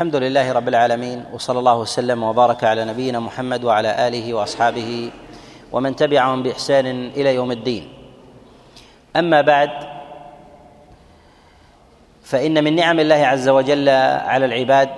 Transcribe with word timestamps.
الحمد 0.00 0.16
لله 0.16 0.52
رب 0.52 0.68
العالمين 0.68 1.24
وصلى 1.32 1.58
الله 1.58 1.78
وسلم 1.78 2.22
وبارك 2.22 2.64
على 2.64 2.84
نبينا 2.84 3.20
محمد 3.20 3.64
وعلى 3.64 4.08
آله 4.08 4.34
وأصحابه 4.34 5.10
ومن 5.72 5.96
تبعهم 5.96 6.42
بإحسان 6.42 6.86
إلى 6.86 7.34
يوم 7.34 7.52
الدين. 7.52 7.88
أما 9.16 9.40
بعد 9.40 9.70
فإن 12.22 12.64
من 12.64 12.76
نعم 12.76 13.00
الله 13.00 13.14
عز 13.26 13.48
وجل 13.48 13.88
على 14.24 14.44
العباد 14.44 14.88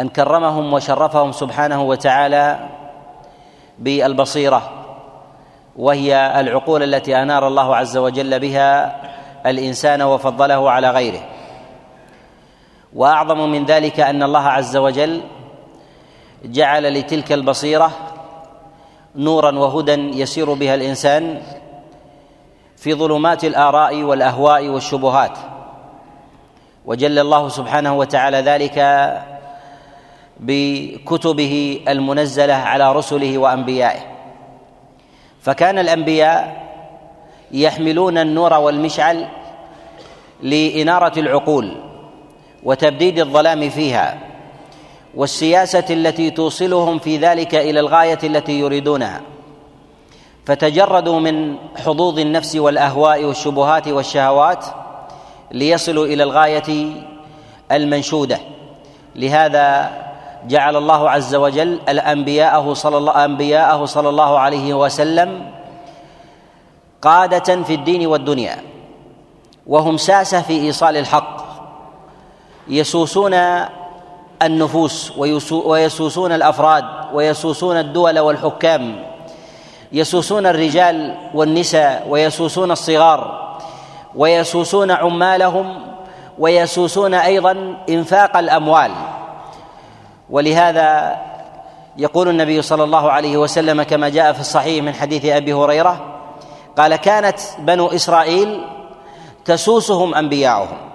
أن 0.00 0.08
كرمهم 0.08 0.72
وشرفهم 0.72 1.32
سبحانه 1.32 1.82
وتعالى 1.82 2.68
بالبصيرة 3.78 4.62
وهي 5.76 6.40
العقول 6.40 6.82
التي 6.82 7.22
أنار 7.22 7.48
الله 7.48 7.76
عز 7.76 7.96
وجل 7.96 8.40
بها 8.40 8.96
الإنسان 9.46 10.02
وفضله 10.02 10.70
على 10.70 10.90
غيره. 10.90 11.31
وأعظم 12.94 13.50
من 13.50 13.64
ذلك 13.64 14.00
أن 14.00 14.22
الله 14.22 14.48
عز 14.48 14.76
وجل 14.76 15.20
جعل 16.44 16.94
لتلك 16.94 17.32
البصيرة 17.32 17.90
نورا 19.16 19.58
وهدى 19.58 19.92
يسير 19.92 20.52
بها 20.52 20.74
الإنسان 20.74 21.42
في 22.76 22.94
ظلمات 22.94 23.44
الآراء 23.44 24.02
والأهواء 24.02 24.68
والشبهات. 24.68 25.38
وجل 26.86 27.18
الله 27.18 27.48
سبحانه 27.48 27.94
وتعالى 27.96 28.36
ذلك 28.36 28.78
بكتبه 30.40 31.80
المنزلة 31.88 32.54
على 32.54 32.92
رسله 32.92 33.38
وأنبيائه. 33.38 34.00
فكان 35.40 35.78
الأنبياء 35.78 36.62
يحملون 37.52 38.18
النور 38.18 38.54
والمشعل 38.54 39.28
لإنارة 40.42 41.18
العقول. 41.18 41.91
وتبديد 42.64 43.18
الظلام 43.18 43.70
فيها 43.70 44.18
والسياسة 45.14 45.84
التي 45.90 46.30
توصلهم 46.30 46.98
في 46.98 47.16
ذلك 47.16 47.54
إلى 47.54 47.80
الغاية 47.80 48.18
التي 48.24 48.52
يريدونها. 48.60 49.20
فتجردوا 50.46 51.20
من 51.20 51.56
حظوظ 51.76 52.18
النفس 52.18 52.56
والأهواء 52.56 53.24
والشبهات 53.24 53.88
والشهوات 53.88 54.64
ليصلوا 55.50 56.06
إلى 56.06 56.22
الغاية 56.22 56.92
المنشودة. 57.72 58.38
لهذا 59.16 59.90
جعل 60.48 60.76
الله 60.76 61.10
عز 61.10 61.34
وجل 61.34 61.80
الأنبياءه 61.88 62.74
صلى 62.74 62.98
الله 62.98 63.24
أنبياءه 63.24 63.84
صلى 63.84 64.08
الله 64.08 64.38
عليه 64.38 64.74
وسلم 64.74 65.50
قادة 67.02 67.62
في 67.62 67.74
الدين 67.74 68.06
والدنيا 68.06 68.56
وهم 69.66 69.96
ساسة 69.96 70.42
في 70.42 70.52
إيصال 70.52 70.96
الحق. 70.96 71.41
يسوسون 72.68 73.34
النفوس 74.42 75.12
ويسوسون 75.46 76.32
الأفراد 76.32 76.84
ويسوسون 77.12 77.76
الدول 77.76 78.18
والحكام 78.18 79.04
يسوسون 79.92 80.46
الرجال 80.46 81.16
والنساء 81.34 82.06
ويسوسون 82.08 82.70
الصغار 82.70 83.52
ويسوسون 84.14 84.90
عمالهم 84.90 85.82
ويسوسون 86.38 87.14
أيضا 87.14 87.76
إنفاق 87.88 88.36
الأموال. 88.36 88.90
ولهذا 90.30 91.16
يقول 91.96 92.28
النبي 92.28 92.62
صلى 92.62 92.84
الله 92.84 93.10
عليه 93.10 93.36
وسلم 93.36 93.82
كما 93.82 94.08
جاء 94.08 94.32
في 94.32 94.40
الصحيح 94.40 94.84
من 94.84 94.94
حديث 94.94 95.24
أبي 95.24 95.52
هريرة 95.52 96.00
قال 96.78 96.96
كانت 96.96 97.38
بنو 97.58 97.86
إسرائيل 97.86 98.64
تسوسهم 99.44 100.14
أنبياؤهم. 100.14 100.91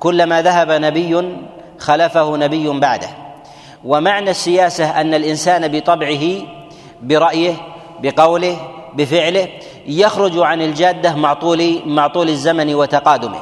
كلما 0.00 0.42
ذهب 0.42 0.70
نبي 0.70 1.36
خلفه 1.78 2.36
نبي 2.36 2.68
بعده. 2.80 3.08
ومعنى 3.84 4.30
السياسة 4.30 5.00
أن 5.00 5.14
الإنسان 5.14 5.68
بطبعه 5.68 6.20
برأيه 7.02 7.54
بقوله 8.02 8.56
بفعله 8.94 9.48
يخرج 9.86 10.38
عن 10.38 10.62
الجادة 10.62 11.14
مع 11.14 11.34
طول 11.34 11.82
مع 11.86 12.06
طول 12.06 12.28
الزمن 12.28 12.74
وتقادمه. 12.74 13.38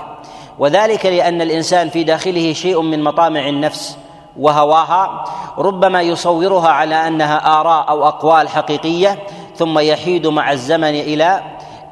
وذلك 0.58 1.06
لأن 1.06 1.42
الإنسان 1.42 1.88
في 1.88 2.04
داخله 2.04 2.52
شيء 2.52 2.80
من 2.82 3.04
مطامع 3.04 3.48
النفس 3.48 3.98
وهواها 4.38 5.24
ربما 5.58 6.02
يصورها 6.02 6.68
على 6.68 6.94
أنها 6.94 7.60
آراء 7.60 7.88
أو 7.88 8.08
أقوال 8.08 8.48
حقيقية 8.48 9.18
ثم 9.56 9.78
يحيد 9.78 10.26
مع 10.26 10.52
الزمن 10.52 10.94
إلى 10.94 11.42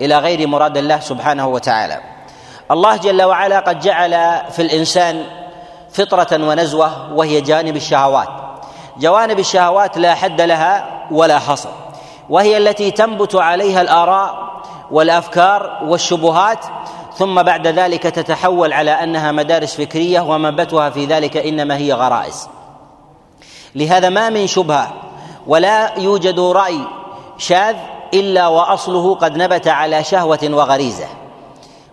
إلى 0.02 0.18
غير 0.18 0.46
مراد 0.46 0.76
الله 0.76 1.00
سبحانه 1.00 1.48
وتعالى. 1.48 2.15
الله 2.70 2.96
جل 2.96 3.22
وعلا 3.22 3.60
قد 3.60 3.80
جعل 3.80 4.40
في 4.50 4.62
الإنسان 4.62 5.24
فطرة 5.92 6.48
ونزوة 6.48 7.12
وهي 7.12 7.40
جانب 7.40 7.76
الشهوات. 7.76 8.28
جوانب 8.98 9.38
الشهوات 9.38 9.98
لا 9.98 10.14
حد 10.14 10.40
لها 10.40 10.86
ولا 11.10 11.38
حصر. 11.38 11.68
وهي 12.30 12.56
التي 12.56 12.90
تنبت 12.90 13.34
عليها 13.34 13.80
الآراء 13.80 14.46
والأفكار 14.90 15.78
والشبهات 15.84 16.58
ثم 17.14 17.42
بعد 17.42 17.66
ذلك 17.66 18.02
تتحول 18.02 18.72
على 18.72 18.90
أنها 18.90 19.32
مدارس 19.32 19.74
فكرية 19.76 20.20
ومنبتها 20.20 20.90
في 20.90 21.04
ذلك 21.04 21.36
إنما 21.36 21.76
هي 21.76 21.92
غرائز. 21.92 22.48
لهذا 23.74 24.08
ما 24.08 24.30
من 24.30 24.46
شبهة 24.46 24.92
ولا 25.46 25.98
يوجد 25.98 26.40
رأي 26.40 26.80
شاذ 27.38 27.76
إلا 28.14 28.48
وأصله 28.48 29.14
قد 29.14 29.36
نبت 29.36 29.68
على 29.68 30.04
شهوة 30.04 30.38
وغريزة. 30.42 31.06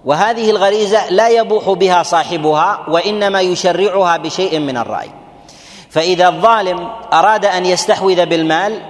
وهذه 0.06 0.50
الغريزة 0.50 1.10
لا 1.10 1.30
يبوح 1.30 1.70
بها 1.70 2.04
صاحبها 2.04 2.80
وإنما 2.88 3.42
يشرعها 3.42 4.18
بشيء 4.18 4.60
من 4.60 4.78
الرأي. 4.78 5.10
فإذا 5.90 6.28
الظالم 6.28 6.90
أراد 7.14 7.46
أن 7.46 7.66
يستحوذ 7.66 8.26
بالمال 8.26 8.82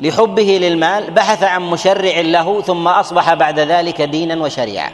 لحبه 0.00 0.58
للمال 0.62 1.10
بحث 1.10 1.42
عن 1.42 1.62
مشرع 1.62 2.20
له 2.20 2.62
ثم 2.62 2.88
أصبح 2.88 3.34
بعد 3.34 3.60
ذلك 3.60 4.02
دينا 4.02 4.44
وشريعة. 4.44 4.90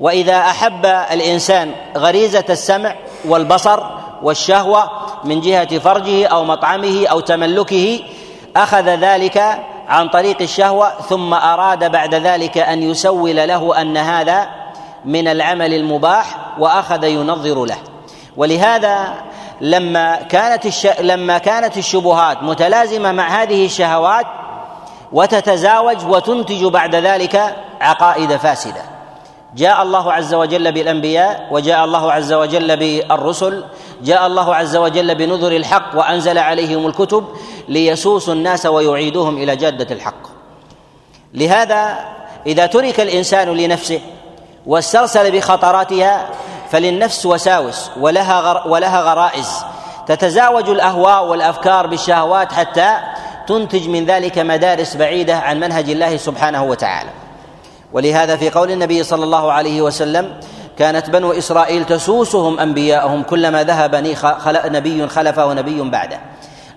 وإذا 0.00 0.40
أحب 0.40 0.86
الإنسان 0.86 1.70
غريزة 1.96 2.44
السمع 2.50 2.94
والبصر 3.24 3.80
والشهوة 4.22 4.90
من 5.24 5.40
جهة 5.40 5.78
فرجه 5.78 6.26
أو 6.26 6.44
مطعمه 6.44 7.06
أو 7.06 7.20
تملكه 7.20 8.00
أخذ 8.56 8.88
ذلك 8.88 9.58
عن 9.88 10.08
طريق 10.08 10.42
الشهوة 10.42 10.90
ثم 11.08 11.34
أراد 11.34 11.92
بعد 11.92 12.14
ذلك 12.14 12.58
أن 12.58 12.82
يسول 12.82 13.36
له 13.36 13.80
أن 13.80 13.96
هذا 13.96 14.61
من 15.04 15.28
العمل 15.28 15.74
المباح 15.74 16.58
وأخذ 16.58 17.04
ينظر 17.04 17.64
له. 17.64 17.78
ولهذا 18.36 19.14
لما 19.60 20.16
كانت 20.16 20.66
الش... 20.66 20.86
لما 21.00 21.38
كانت 21.38 21.76
الشبهات 21.76 22.42
متلازمة 22.42 23.12
مع 23.12 23.42
هذه 23.42 23.64
الشهوات 23.66 24.26
وتتزاوج 25.12 26.04
وتنتج 26.06 26.64
بعد 26.64 26.94
ذلك 26.94 27.56
عقائد 27.80 28.36
فاسدة. 28.36 28.82
جاء 29.56 29.82
الله 29.82 30.12
عز 30.12 30.34
وجل 30.34 30.72
بالأنبياء 30.72 31.48
وجاء 31.50 31.84
الله 31.84 32.12
عز 32.12 32.32
وجل 32.32 32.76
بالرسل 32.76 33.64
جاء 34.02 34.26
الله 34.26 34.54
عز 34.54 34.76
وجل 34.76 35.14
بنذر 35.14 35.52
الحق 35.52 35.90
وأنزل 35.94 36.38
عليهم 36.38 36.86
الكتب 36.86 37.24
ليسوسوا 37.68 38.34
الناس 38.34 38.66
ويعيدوهم 38.66 39.36
إلى 39.36 39.56
جادة 39.56 39.94
الحق. 39.94 40.22
لهذا 41.34 41.98
إذا 42.46 42.66
ترك 42.66 43.00
الإنسان 43.00 43.48
لنفسه 43.48 44.00
واسترسل 44.66 45.30
بخطراتها 45.30 46.28
فللنفس 46.70 47.26
وساوس 47.26 47.90
ولها 47.96 48.40
غر 48.40 48.68
ولها 48.68 49.00
غرائز. 49.00 49.64
تتزاوج 50.06 50.68
الأهواء 50.68 51.24
والأفكار 51.24 51.86
بالشهوات 51.86 52.52
حتى 52.52 52.96
تنتج 53.46 53.88
من 53.88 54.06
ذلك 54.06 54.38
مدارس 54.38 54.96
بعيدة 54.96 55.36
عن 55.36 55.60
منهج 55.60 55.90
الله 55.90 56.16
سبحانه 56.16 56.64
وتعالى. 56.64 57.10
ولهذا 57.92 58.36
في 58.36 58.50
قول 58.50 58.70
النبي 58.70 59.02
صلى 59.02 59.24
الله 59.24 59.52
عليه 59.52 59.82
وسلم 59.82 60.40
كانت 60.78 61.10
بنو 61.10 61.32
إسرائيل 61.32 61.84
تسوسهم 61.84 62.60
أنبياءهم 62.60 63.22
كلما 63.22 63.64
ذهب 63.64 63.94
نبي 64.66 65.08
خلفه 65.08 65.52
نبي 65.52 65.82
بعده. 65.82 66.18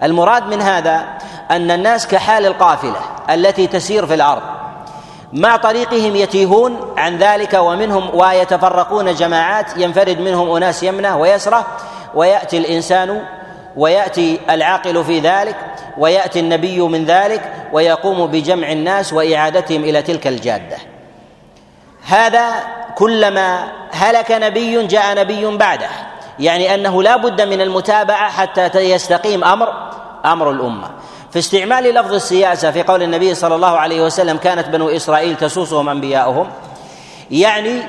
المراد 0.03 0.43
من 0.43 0.61
هذا 0.61 1.05
أن 1.51 1.71
الناس 1.71 2.07
كحال 2.07 2.45
القافلة 2.45 2.99
التي 3.29 3.67
تسير 3.67 4.05
في 4.07 4.13
الأرض. 4.13 4.41
مع 5.35 5.55
طريقهم 5.55 6.15
يتيهون 6.15 6.93
عن 6.97 7.17
ذلك 7.17 7.53
ومنهم 7.53 8.15
ويتفرقون 8.15 9.13
جماعات 9.13 9.77
ينفرد 9.77 10.19
منهم 10.19 10.55
أناس 10.55 10.83
يمنة 10.83 11.17
ويسرة 11.17 11.65
ويأتي 12.13 12.57
الإنسان 12.57 13.21
ويأتي 13.77 14.39
العاقل 14.49 15.03
في 15.03 15.19
ذلك 15.19 15.55
ويأتي 15.97 16.39
النبي 16.39 16.81
من 16.81 17.05
ذلك 17.05 17.53
ويقوم 17.73 18.27
بجمع 18.27 18.71
الناس 18.71 19.13
وإعادتهم 19.13 19.83
إلى 19.83 20.01
تلك 20.01 20.27
الجادة. 20.27 20.77
هذا 22.07 22.49
كلما 22.95 23.71
هلك 23.91 24.31
نبي 24.31 24.87
جاء 24.87 25.17
نبي 25.17 25.57
بعده 25.57 25.89
يعني 26.39 26.75
أنه 26.75 27.03
لا 27.03 27.15
بد 27.17 27.41
من 27.41 27.61
المتابعة 27.61 28.29
حتى 28.29 28.79
يستقيم 28.79 29.43
أمر 29.43 29.73
أمر 30.25 30.51
الأمة. 30.51 30.89
في 31.35 31.39
استعمال 31.39 31.83
لفظ 31.83 32.13
السياسة 32.13 32.71
في 32.71 32.83
قول 32.83 33.03
النبي 33.03 33.35
صلى 33.35 33.55
الله 33.55 33.67
عليه 33.67 34.01
وسلم 34.01 34.37
كانت 34.37 34.67
بنو 34.67 34.89
إسرائيل 34.89 35.35
تسوسهم 35.35 35.89
أنبياؤهم 35.89 36.47
يعني 37.31 37.81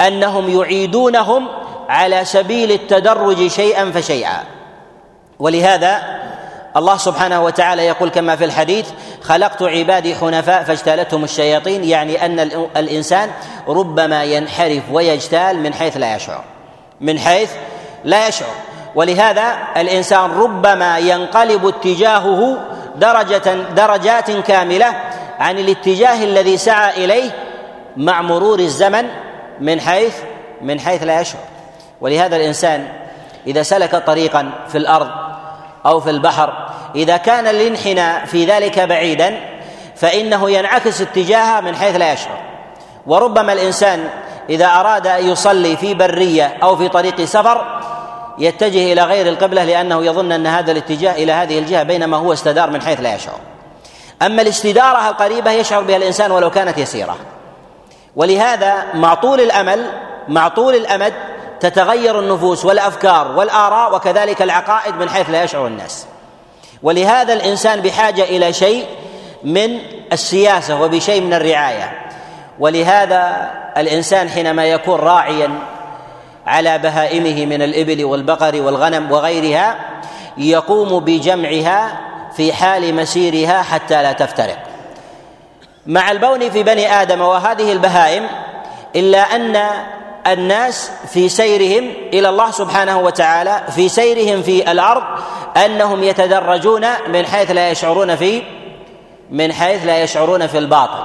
أنهم 0.00 0.60
يعيدونهم 0.60 1.48
على 1.88 2.24
سبيل 2.24 2.72
التدرج 2.72 3.46
شيئا 3.46 3.90
فشيئا. 3.90 4.42
ولهذا 5.38 6.02
الله 6.76 6.96
سبحانه 6.96 7.44
وتعالى 7.44 7.86
يقول 7.86 8.08
كما 8.08 8.36
في 8.36 8.44
الحديث 8.44 8.88
خلقت 9.22 9.62
عبادي 9.62 10.14
حنفاء 10.14 10.62
فاجتالتهم 10.62 11.24
الشياطين 11.24 11.84
يعني 11.84 12.26
أن 12.26 12.40
الإنسان 12.76 13.30
ربما 13.68 14.24
ينحرف 14.24 14.82
ويجتال 14.92 15.58
من 15.58 15.74
حيث 15.74 15.96
لا 15.96 16.16
يشعر. 16.16 16.44
من 17.00 17.18
حيث 17.18 17.50
لا 18.04 18.28
يشعر. 18.28 18.54
ولهذا 18.94 19.58
الإنسان 19.76 20.30
ربما 20.30 20.98
ينقلب 20.98 21.66
اتجاهه 21.66 22.58
درجة 22.96 23.54
درجات 23.54 24.30
كاملة 24.30 24.94
عن 25.38 25.58
الاتجاه 25.58 26.24
الذي 26.24 26.56
سعى 26.56 27.04
إليه 27.04 27.30
مع 27.96 28.22
مرور 28.22 28.58
الزمن 28.58 29.08
من 29.60 29.80
حيث 29.80 30.16
من 30.62 30.80
حيث 30.80 31.02
لا 31.02 31.20
يشعر. 31.20 31.40
ولهذا 32.00 32.36
الإنسان 32.36 32.88
إذا 33.46 33.62
سلك 33.62 33.96
طريقا 33.96 34.50
في 34.68 34.78
الأرض 34.78 35.10
أو 35.86 36.00
في 36.00 36.10
البحر 36.10 36.68
إذا 36.94 37.16
كان 37.16 37.46
الانحناء 37.46 38.24
في 38.24 38.44
ذلك 38.44 38.78
بعيدا 38.78 39.40
فإنه 39.96 40.50
ينعكس 40.50 41.00
اتجاهه 41.00 41.60
من 41.60 41.76
حيث 41.76 41.96
لا 41.96 42.12
يشعر. 42.12 42.38
وربما 43.06 43.52
الإنسان 43.52 44.08
إذا 44.50 44.66
أراد 44.66 45.06
أن 45.06 45.28
يصلي 45.28 45.76
في 45.76 45.94
برية 45.94 46.56
أو 46.62 46.76
في 46.76 46.88
طريق 46.88 47.24
سفر 47.24 47.80
يتجه 48.38 48.92
إلى 48.92 49.02
غير 49.02 49.28
القبلة 49.28 49.64
لأنه 49.64 50.04
يظن 50.04 50.32
أن 50.32 50.46
هذا 50.46 50.72
الاتجاه 50.72 51.12
إلى 51.12 51.32
هذه 51.32 51.58
الجهة 51.58 51.82
بينما 51.82 52.16
هو 52.16 52.32
استدار 52.32 52.70
من 52.70 52.82
حيث 52.82 53.00
لا 53.00 53.14
يشعر. 53.14 53.38
أما 54.22 54.42
الاستداره 54.42 55.08
القريبة 55.08 55.50
يشعر 55.50 55.82
بها 55.82 55.96
الإنسان 55.96 56.30
ولو 56.30 56.50
كانت 56.50 56.78
يسيرة. 56.78 57.16
ولهذا 58.16 58.86
مع 58.94 59.14
طول 59.14 59.40
الأمل 59.40 59.86
مع 60.28 60.48
طول 60.48 60.74
الأمد 60.74 61.14
تتغير 61.60 62.18
النفوس 62.20 62.64
والأفكار 62.64 63.32
والآراء 63.36 63.94
وكذلك 63.94 64.42
العقائد 64.42 64.94
من 64.94 65.08
حيث 65.08 65.30
لا 65.30 65.42
يشعر 65.42 65.66
الناس. 65.66 66.06
ولهذا 66.82 67.32
الإنسان 67.32 67.80
بحاجة 67.80 68.22
إلى 68.22 68.52
شيء 68.52 68.86
من 69.44 69.78
السياسة 70.12 70.82
وبشيء 70.82 71.20
من 71.20 71.34
الرعاية. 71.34 71.98
ولهذا 72.58 73.50
الإنسان 73.76 74.28
حينما 74.28 74.64
يكون 74.64 75.00
راعيا 75.00 75.50
على 76.46 76.78
بهائمه 76.78 77.46
من 77.46 77.62
الإبل 77.62 78.04
والبقر 78.04 78.62
والغنم 78.62 79.12
وغيرها 79.12 79.76
يقوم 80.38 81.00
بجمعها 81.00 82.00
في 82.36 82.52
حال 82.52 82.94
مسيرها 82.94 83.62
حتى 83.62 84.02
لا 84.02 84.12
تفترق. 84.12 84.58
مع 85.86 86.10
البون 86.10 86.50
في 86.50 86.62
بني 86.62 87.02
آدم 87.02 87.20
وهذه 87.20 87.72
البهائم 87.72 88.26
إلا 88.96 89.36
أن 89.36 89.66
الناس 90.26 90.90
في 91.12 91.28
سيرهم 91.28 91.90
إلى 92.12 92.28
الله 92.28 92.50
سبحانه 92.50 93.00
وتعالى 93.00 93.62
في 93.74 93.88
سيرهم 93.88 94.42
في 94.42 94.72
الأرض 94.72 95.02
أنهم 95.56 96.04
يتدرجون 96.04 96.86
من 97.08 97.26
حيث 97.26 97.50
لا 97.50 97.70
يشعرون 97.70 98.16
في 98.16 98.42
من 99.30 99.52
حيث 99.52 99.86
لا 99.86 100.02
يشعرون 100.02 100.46
في 100.46 100.58
الباطل 100.58 101.04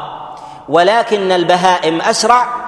ولكن 0.69 1.31
البهائم 1.31 2.01
أسرع 2.01 2.67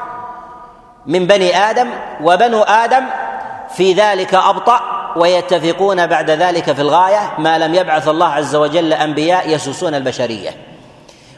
من 1.10 1.28
بني 1.28 1.58
آدم 1.58 1.90
وبنو 2.24 2.62
آدم 2.62 3.06
في 3.76 3.94
ذلك 3.94 4.34
أبطأ 4.34 4.82
ويتفقون 5.16 6.08
بعد 6.08 6.32
ذلك 6.32 6.72
في 6.72 6.82
الغاية 6.82 7.34
ما 7.38 7.58
لم 7.58 7.76
يبعث 7.76 8.08
الله 8.08 8.28
عز 8.28 8.56
وجل 8.56 8.94
أنبياء 8.94 9.50
يسوسون 9.50 9.96
البشرية. 9.96 10.50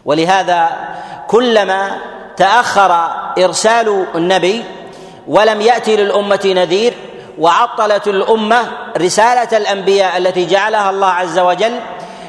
ولهذا 0.06 0.69
كلما 1.27 1.97
تأخر 2.38 2.91
إرسال 3.44 4.06
النبي 4.15 4.63
ولم 5.27 5.62
يأتي 5.62 5.95
للأمة 5.95 6.39
نذير 6.45 6.94
وعطلت 7.39 8.07
الأمة 8.07 8.62
رسالة 8.97 9.57
الأنبياء 9.57 10.18
التي 10.18 10.45
جعلها 10.45 10.89
الله 10.89 11.07
عز 11.07 11.39
وجل 11.39 11.79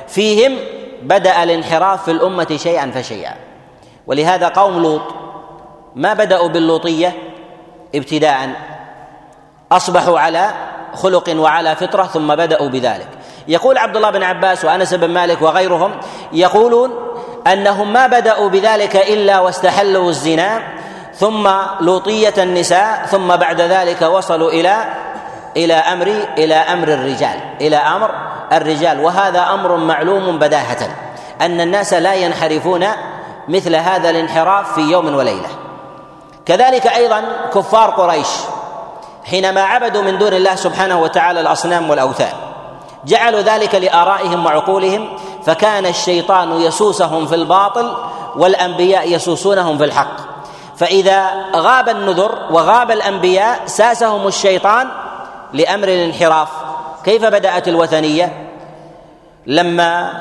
فيهم 0.08 0.58
بدأ 1.02 1.42
الانحراف 1.42 2.04
في 2.04 2.10
الأمة 2.10 2.56
شيئا 2.56 2.90
فشيئا. 2.94 3.34
ولهذا 4.06 4.48
قوم 4.48 4.82
لوط 4.82 5.02
ما 5.94 6.14
بدأوا 6.14 6.48
باللوطية؟ 6.48 7.31
ابتداء 7.94 8.50
أصبحوا 9.72 10.20
على 10.20 10.50
خلق 10.94 11.34
وعلى 11.36 11.76
فطرة 11.76 12.02
ثم 12.02 12.34
بدأوا 12.34 12.68
بذلك. 12.68 13.08
يقول 13.48 13.78
عبد 13.78 13.96
الله 13.96 14.10
بن 14.10 14.22
عباس 14.22 14.64
وأنس 14.64 14.94
بن 14.94 15.10
مالك 15.10 15.42
وغيرهم 15.42 15.92
يقولون 16.32 16.90
أنهم 17.46 17.92
ما 17.92 18.06
بدأوا 18.06 18.48
بذلك 18.48 18.96
إلا 18.96 19.40
واستحلوا 19.40 20.08
الزنا 20.08 20.62
ثم 21.14 21.50
لوطية 21.80 22.34
النساء 22.38 23.06
ثم 23.06 23.36
بعد 23.36 23.60
ذلك 23.60 24.02
وصلوا 24.02 24.50
إلى 24.50 24.84
إلى 25.56 25.74
أمر 25.74 26.06
إلى 26.38 26.54
أمر 26.54 26.88
الرجال 26.88 27.38
إلى 27.60 27.76
أمر 27.76 28.10
الرجال. 28.52 29.00
وهذا 29.00 29.40
أمر 29.40 29.76
معلوم 29.76 30.38
بداهة 30.38 30.88
أن 31.40 31.60
الناس 31.60 31.94
لا 31.94 32.14
ينحرفون 32.14 32.86
مثل 33.48 33.76
هذا 33.76 34.10
الانحراف 34.10 34.74
في 34.74 34.80
يوم 34.80 35.14
وليلة. 35.14 35.62
كذلك 36.46 36.86
أيضا 36.86 37.22
كفار 37.54 37.90
قريش 37.90 38.28
حينما 39.24 39.62
عبدوا 39.62 40.02
من 40.02 40.18
دون 40.18 40.32
الله 40.32 40.54
سبحانه 40.54 41.00
وتعالى 41.00 41.40
الأصنام 41.40 41.90
والأوثان 41.90 42.32
جعلوا 43.04 43.40
ذلك 43.40 43.74
لآرائهم 43.74 44.46
وعقولهم 44.46 45.08
فكان 45.46 45.86
الشيطان 45.86 46.60
يسوسهم 46.60 47.26
في 47.26 47.34
الباطل 47.34 47.96
والأنبياء 48.36 49.12
يسوسونهم 49.12 49.78
في 49.78 49.84
الحق. 49.84 50.16
فإذا 50.76 51.30
غاب 51.56 51.88
النذر 51.88 52.38
وغاب 52.50 52.90
الأنبياء 52.90 53.60
ساسهم 53.66 54.26
الشيطان 54.26 54.88
لأمر 55.52 55.88
الانحراف. 55.88 56.48
كيف 57.04 57.24
بدأت 57.24 57.68
الوثنية؟ 57.68 58.50
لما 59.46 60.12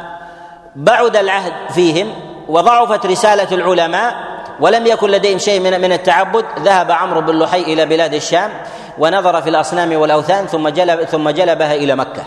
بعد 0.76 1.16
العهد 1.16 1.54
فيهم 1.70 2.14
وضعفت 2.50 3.06
رسالة 3.06 3.48
العلماء 3.52 4.31
ولم 4.60 4.88
يكن 4.88 5.10
لديهم 5.10 5.38
شيء 5.38 5.60
من 5.60 5.82
من 5.82 5.92
التعبد 5.92 6.46
ذهب 6.60 6.92
عمرو 6.92 7.22
بن 7.22 7.40
لحي 7.40 7.62
إلى 7.62 7.86
بلاد 7.86 8.14
الشام 8.14 8.52
ونظر 8.98 9.42
في 9.42 9.50
الأصنام 9.50 9.94
والأوثان 9.94 10.48
ثم 10.48 10.70
جلب 10.70 11.04
ثم 11.04 11.30
جلبها 11.30 11.76
إلى 11.76 11.96
مكة. 11.96 12.24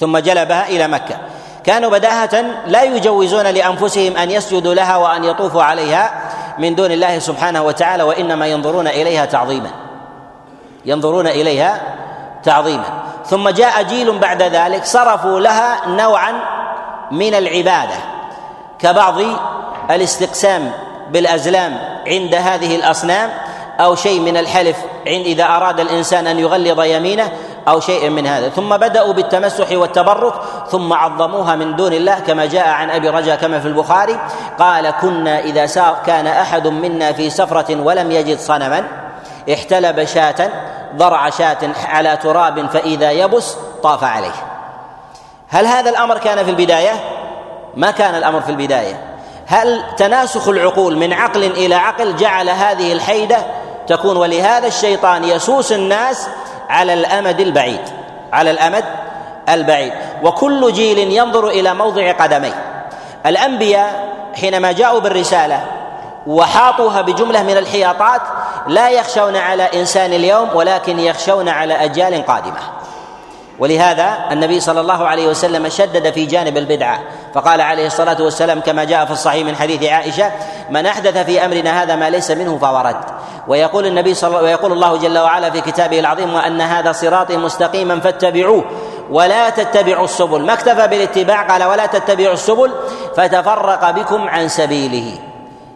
ثم 0.00 0.18
جلبها 0.18 0.68
إلى 0.68 0.88
مكة. 0.88 1.16
كانوا 1.64 1.90
بداهة 1.90 2.44
لا 2.66 2.82
يجوزون 2.82 3.46
لأنفسهم 3.46 4.16
أن 4.16 4.30
يسجدوا 4.30 4.74
لها 4.74 4.96
وأن 4.96 5.24
يطوفوا 5.24 5.62
عليها 5.62 6.10
من 6.58 6.74
دون 6.74 6.92
الله 6.92 7.18
سبحانه 7.18 7.62
وتعالى 7.62 8.02
وإنما 8.02 8.46
ينظرون 8.46 8.88
إليها 8.88 9.24
تعظيما. 9.24 9.70
ينظرون 10.84 11.26
إليها 11.26 11.80
تعظيما. 12.42 13.02
ثم 13.26 13.48
جاء 13.48 13.82
جيل 13.82 14.18
بعد 14.18 14.42
ذلك 14.42 14.84
صرفوا 14.84 15.40
لها 15.40 15.86
نوعا 15.86 16.32
من 17.10 17.34
العبادة 17.34 17.94
كبعض 18.78 19.14
الاستقسام 19.90 20.72
بالأزلام 21.12 21.78
عند 22.06 22.34
هذه 22.34 22.76
الأصنام 22.76 23.30
أو 23.80 23.94
شيء 23.94 24.20
من 24.20 24.36
الحلف 24.36 24.76
عند 25.06 25.26
إذا 25.26 25.44
أراد 25.44 25.80
الإنسان 25.80 26.26
أن 26.26 26.38
يغلظ 26.38 26.80
يمينه 26.80 27.32
أو 27.68 27.80
شيء 27.80 28.10
من 28.10 28.26
هذا. 28.26 28.48
ثم 28.48 28.76
بدأوا 28.76 29.12
بالتمسح 29.12 29.72
والتبرك 29.72 30.34
ثم 30.70 30.92
عظموها 30.92 31.56
من 31.56 31.76
دون 31.76 31.92
الله 31.92 32.18
كما 32.18 32.46
جاء 32.46 32.68
عن 32.68 32.90
أبي 32.90 33.08
رجاء 33.08 33.36
كما 33.36 33.60
في 33.60 33.68
البخاري 33.68 34.20
قال 34.58 34.90
كنا 34.90 35.40
إذا 35.40 35.66
سار 35.66 35.96
كان 36.06 36.26
أحد 36.26 36.66
منا 36.66 37.12
في 37.12 37.30
سفرة 37.30 37.80
ولم 37.82 38.10
يجد 38.10 38.38
صنما 38.38 38.84
احتلب 39.52 40.04
شاة 40.04 40.50
ضرع 40.96 41.30
شاة 41.30 41.58
على 41.84 42.16
تراب 42.16 42.66
فإذا 42.66 43.10
يبس 43.10 43.56
طاف 43.82 44.04
عليه. 44.04 44.34
هل 45.48 45.66
هذا 45.66 45.90
الأمر 45.90 46.18
كان 46.18 46.44
في 46.44 46.50
البداية؟ 46.50 46.92
ما 47.76 47.90
كان 47.90 48.14
الأمر 48.14 48.40
في 48.40 48.50
البداية. 48.50 49.11
هل 49.52 49.82
تناسخ 49.96 50.48
العقول 50.48 50.96
من 50.96 51.12
عقل 51.12 51.44
إلى 51.44 51.74
عقل 51.74 52.16
جعل 52.16 52.50
هذه 52.50 52.92
الحيدة 52.92 53.38
تكون 53.86 54.16
ولهذا 54.16 54.66
الشيطان 54.66 55.24
يسوس 55.24 55.72
الناس 55.72 56.28
على 56.70 56.94
الأمد 56.94 57.40
البعيد 57.40 57.80
على 58.32 58.50
الأمد 58.50 58.84
البعيد. 59.48 59.92
وكل 60.22 60.72
جيل 60.72 60.98
ينظر 60.98 61.48
إلى 61.48 61.74
موضع 61.74 62.12
قدميه. 62.12 62.84
الأنبياء 63.26 64.08
حينما 64.40 64.72
جاءوا 64.72 65.00
بالرسالة 65.00 65.64
وحاطوها 66.26 67.00
بجملة 67.00 67.42
من 67.42 67.56
الحياطات 67.56 68.20
لا 68.66 68.90
يخشون 68.90 69.36
على 69.36 69.62
إنسان 69.62 70.12
اليوم 70.12 70.48
ولكن 70.54 70.98
يخشون 70.98 71.48
على 71.48 71.74
أجيال 71.84 72.26
قادمة. 72.26 72.60
ولهذا 73.62 74.18
النبي 74.30 74.60
صلى 74.60 74.80
الله 74.80 75.06
عليه 75.06 75.26
وسلم 75.28 75.68
شدد 75.68 76.10
في 76.10 76.26
جانب 76.26 76.56
البدعة. 76.56 77.00
فقال 77.34 77.60
عليه 77.60 77.86
الصلاة 77.86 78.22
والسلام 78.22 78.60
كما 78.60 78.84
جاء 78.84 79.04
في 79.04 79.10
الصحيح 79.10 79.46
من 79.46 79.56
حديث 79.56 79.84
عائشة 79.84 80.32
من 80.70 80.86
أحدث 80.86 81.18
في 81.18 81.44
أمرنا 81.44 81.82
هذا 81.82 81.96
ما 81.96 82.10
ليس 82.10 82.30
منه 82.30 82.58
فهو 82.58 82.78
رد. 82.78 83.04
ويقول 83.48 83.86
النبي 83.86 84.14
صلى 84.14 84.36
ويقول 84.36 84.72
الله 84.72 84.96
جل 84.96 85.18
وعلا 85.18 85.50
في 85.50 85.60
كتابه 85.60 86.00
العظيم 86.00 86.34
وأن 86.34 86.60
هذا 86.60 86.92
صراطي 86.92 87.36
مستقيما 87.36 88.00
فاتبعوه 88.00 88.64
ولا 89.10 89.50
تتبعوا 89.50 90.04
السبل. 90.04 90.42
ما 90.42 90.52
اكتفى 90.52 90.88
بالاتباع 90.88 91.42
قال 91.42 91.64
ولا 91.64 91.86
تتبعوا 91.86 92.34
السبل 92.34 92.72
فتفرق 93.16 93.90
بكم 93.90 94.28
عن 94.28 94.48
سبيله. 94.48 95.18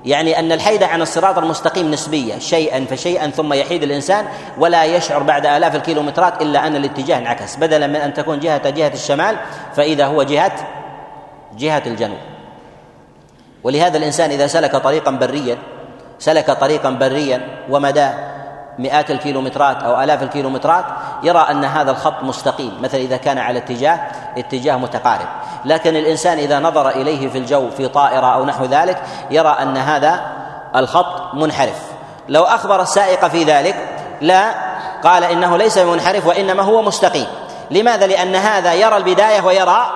يعني 0.07 0.39
أن 0.39 0.53
الحيده 0.53 0.87
عن 0.87 1.03
الصراط 1.03 1.39
المستقيم 1.39 1.91
نسبيه 1.91 2.39
شيئا 2.39 2.85
فشيئا 2.85 3.31
ثم 3.31 3.53
يحيد 3.53 3.83
الإنسان 3.83 4.27
ولا 4.59 4.85
يشعر 4.85 5.23
بعد 5.23 5.47
آلاف 5.47 5.77
الكيلومترات 5.77 6.43
إلا 6.43 6.67
أن 6.67 6.77
الاتجاه 6.77 7.19
انعكس. 7.19 7.57
بدلا 7.57 7.87
من 7.87 7.97
أن 7.97 8.15
تكون 8.15 8.41
جهة 8.41 8.71
جهة 8.71 8.93
الشمال 8.95 9.37
فإذا 9.77 10.07
هو 10.07 10.23
جهة 10.23 10.53
جهة 11.59 11.83
الجنوب. 11.87 12.19
ولهذا 13.65 13.99
الإنسان 13.99 14.31
إذا 14.31 14.47
سلك 14.47 14.77
طريقا 14.77 15.11
بريا 15.11 15.59
سلك 16.19 16.51
طريقا 16.51 16.91
بريا 16.91 17.41
ومداه 17.71 18.36
مئات 18.79 19.11
الكيلومترات 19.11 19.83
أو 19.83 20.03
آلاف 20.03 20.23
الكيلومترات 20.23 20.85
يرى 21.23 21.47
أن 21.51 21.65
هذا 21.65 21.91
الخط 21.91 22.23
مستقيم 22.23 22.79
مثلا 22.83 23.01
إذا 23.01 23.17
كان 23.17 23.39
على 23.39 23.59
اتجاه 23.59 24.01
اتجاه 24.39 24.77
متقارب. 24.77 25.27
لكن 25.65 25.97
الإنسان 25.97 26.39
إذا 26.39 26.59
نظر 26.59 26.89
إليه 26.89 27.29
في 27.29 27.39
الجو 27.39 27.71
في 27.71 27.89
طائرة 27.89 28.35
أو 28.35 28.45
نحو 28.45 28.65
ذلك 28.65 29.03
يرى 29.31 29.49
أن 29.49 29.77
هذا 29.77 30.21
الخط 30.77 31.35
منحرف. 31.35 31.83
لو 32.29 32.43
أخبر 32.43 32.83
السائق 32.83 33.27
في 33.27 33.45
ذلك 33.45 33.77
لا 34.21 34.55
قال 35.05 35.25
إنه 35.25 35.57
ليس 35.57 35.79
منحرف 35.79 36.27
وإنما 36.27 36.63
هو 36.63 36.83
مستقيم. 36.83 37.27
لماذا؟ 37.71 38.07
لأن 38.07 38.35
هذا 38.35 38.75
يرى 38.75 38.97
البداية 38.97 39.41
ويرى 39.41 39.87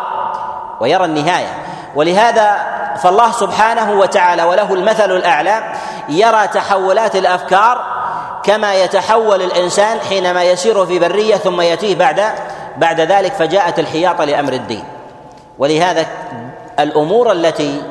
ويرى 0.80 1.04
النهاية. 1.04 1.54
ولهذا 1.94 2.56
فالله 2.96 3.32
سبحانه 3.32 3.92
وتعالى 3.92 4.42
وله 4.42 4.74
المثل 4.74 5.10
الأعلى 5.10 5.62
يرى 6.08 6.48
تحولات 6.48 7.16
الأفكار 7.16 7.99
كما 8.44 8.74
يتحول 8.74 9.42
الإنسان 9.42 10.00
حينما 10.00 10.44
يسير 10.44 10.86
في 10.86 10.98
برية 10.98 11.36
ثم 11.36 11.60
يأتيه 11.60 11.94
بعد 11.94 12.20
بعد 12.76 13.00
ذلك 13.00 13.32
فجاءت 13.32 13.78
الحياطه 13.78 14.24
لأمر 14.24 14.52
الدين. 14.52 14.84
ولهذا 15.58 16.06
الأمور 16.80 17.32
التي 17.32 17.82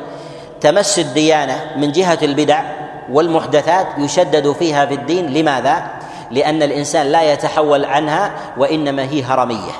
تمس 0.60 0.98
الديانة 0.98 1.60
من 1.76 1.92
جهة 1.92 2.18
البدع 2.22 2.62
والمحدثات 3.10 3.86
يشدد 3.98 4.52
فيها 4.52 4.86
في 4.86 4.94
الدين. 4.94 5.34
لماذا؟ 5.34 5.82
لأن 6.30 6.62
الإنسان 6.62 7.06
لا 7.06 7.32
يتحول 7.32 7.84
عنها 7.84 8.32
وإنما 8.56 9.02
هي 9.02 9.22
هرمية. 9.22 9.72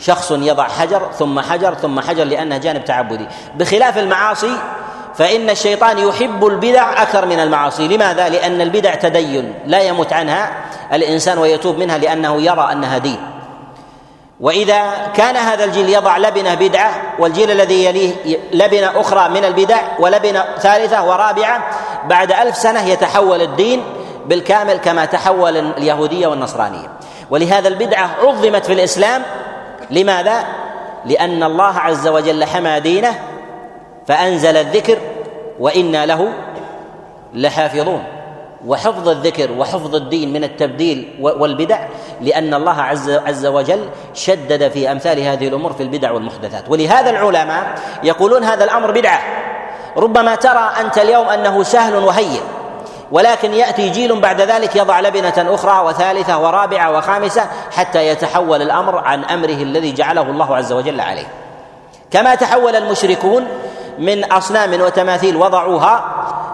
شخص 0.00 0.30
يضع 0.30 0.68
حجر 0.68 1.08
ثم 1.18 1.40
حجر 1.40 1.74
ثم 1.74 2.00
حجر 2.00 2.24
لأنها 2.24 2.58
جانب 2.58 2.84
تعبدي. 2.84 3.26
بخلاف 3.54 3.98
المعاصي 3.98 4.56
فإن 5.18 5.50
الشيطان 5.50 5.98
يحب 5.98 6.46
البدع 6.46 7.02
أكثر 7.02 7.26
من 7.26 7.40
المعاصي 7.40 7.88
لماذا؟ 7.88 8.28
لأن 8.28 8.60
البدع 8.60 8.94
تدين 8.94 9.54
لا 9.66 9.80
يمت 9.80 10.12
عنها 10.12 10.52
الإنسان 10.92 11.38
ويتوب 11.38 11.78
منها 11.78 11.98
لأنه 11.98 12.42
يرى 12.42 12.68
أنها 12.72 12.98
دين 12.98 13.34
وإذا 14.40 14.82
كان 15.14 15.36
هذا 15.36 15.64
الجيل 15.64 15.88
يضع 15.88 16.18
لبنة 16.18 16.54
بدعة 16.54 16.90
والجيل 17.18 17.50
الذي 17.50 17.84
يليه 17.84 18.12
لبنة 18.52 19.00
أخرى 19.00 19.28
من 19.28 19.44
البدع 19.44 19.78
ولبنة 19.98 20.44
ثالثة 20.58 21.04
ورابعة 21.04 21.64
بعد 22.08 22.32
ألف 22.32 22.56
سنة 22.56 22.88
يتحول 22.88 23.42
الدين 23.42 23.84
بالكامل 24.26 24.76
كما 24.76 25.04
تحول 25.04 25.56
اليهودية 25.56 26.26
والنصرانية 26.26 26.88
ولهذا 27.30 27.68
البدعة 27.68 28.10
عظمت 28.22 28.66
في 28.66 28.72
الإسلام 28.72 29.22
لماذا؟ 29.90 30.44
لأن 31.04 31.42
الله 31.42 31.78
عز 31.78 32.08
وجل 32.08 32.44
حمى 32.44 32.80
دينه 32.80 33.33
فأنزل 34.08 34.56
الذكر 34.56 34.98
وإنا 35.60 36.06
له 36.06 36.28
لحافظون. 37.34 38.04
وحفظ 38.66 39.08
الذكر 39.08 39.52
وحفظ 39.52 39.94
الدين 39.94 40.32
من 40.32 40.44
التبديل 40.44 41.18
والبدع 41.20 41.78
لأن 42.20 42.54
الله 42.54 42.82
عز 42.82 43.10
عز 43.10 43.46
وجل 43.46 43.88
شدد 44.14 44.68
في 44.68 44.92
أمثال 44.92 45.20
هذه 45.20 45.48
الأمور 45.48 45.72
في 45.72 45.82
البدع 45.82 46.10
والمحدثات. 46.10 46.64
ولهذا 46.68 47.10
العلماء 47.10 47.74
يقولون 48.02 48.44
هذا 48.44 48.64
الأمر 48.64 48.90
بدعة. 48.90 49.20
ربما 49.96 50.34
ترى 50.34 50.70
أنت 50.80 50.98
اليوم 50.98 51.28
أنه 51.28 51.62
سهل 51.62 51.94
وهين 51.94 52.40
ولكن 53.12 53.52
يأتي 53.52 53.88
جيل 53.88 54.20
بعد 54.20 54.40
ذلك 54.40 54.76
يضع 54.76 55.00
لبنة 55.00 55.54
أخرى 55.54 55.86
وثالثة 55.86 56.38
ورابعة 56.38 56.98
وخامسة 56.98 57.46
حتى 57.76 58.08
يتحول 58.08 58.62
الأمر 58.62 58.98
عن 58.98 59.24
أمره 59.24 59.62
الذي 59.62 59.92
جعله 59.92 60.22
الله 60.22 60.56
عز 60.56 60.72
وجل 60.72 61.00
عليه. 61.00 61.26
كما 62.10 62.34
تحول 62.34 62.76
المشركون 62.76 63.46
من 63.98 64.32
أصنام 64.32 64.80
وتماثيل 64.80 65.36
وضعوها 65.36 66.04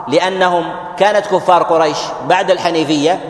لأنهم 0.08 0.64
كانت 0.98 1.26
كفار 1.26 1.62
قريش 1.62 1.98
بعد 2.28 2.50
الحنيفية. 2.50 3.20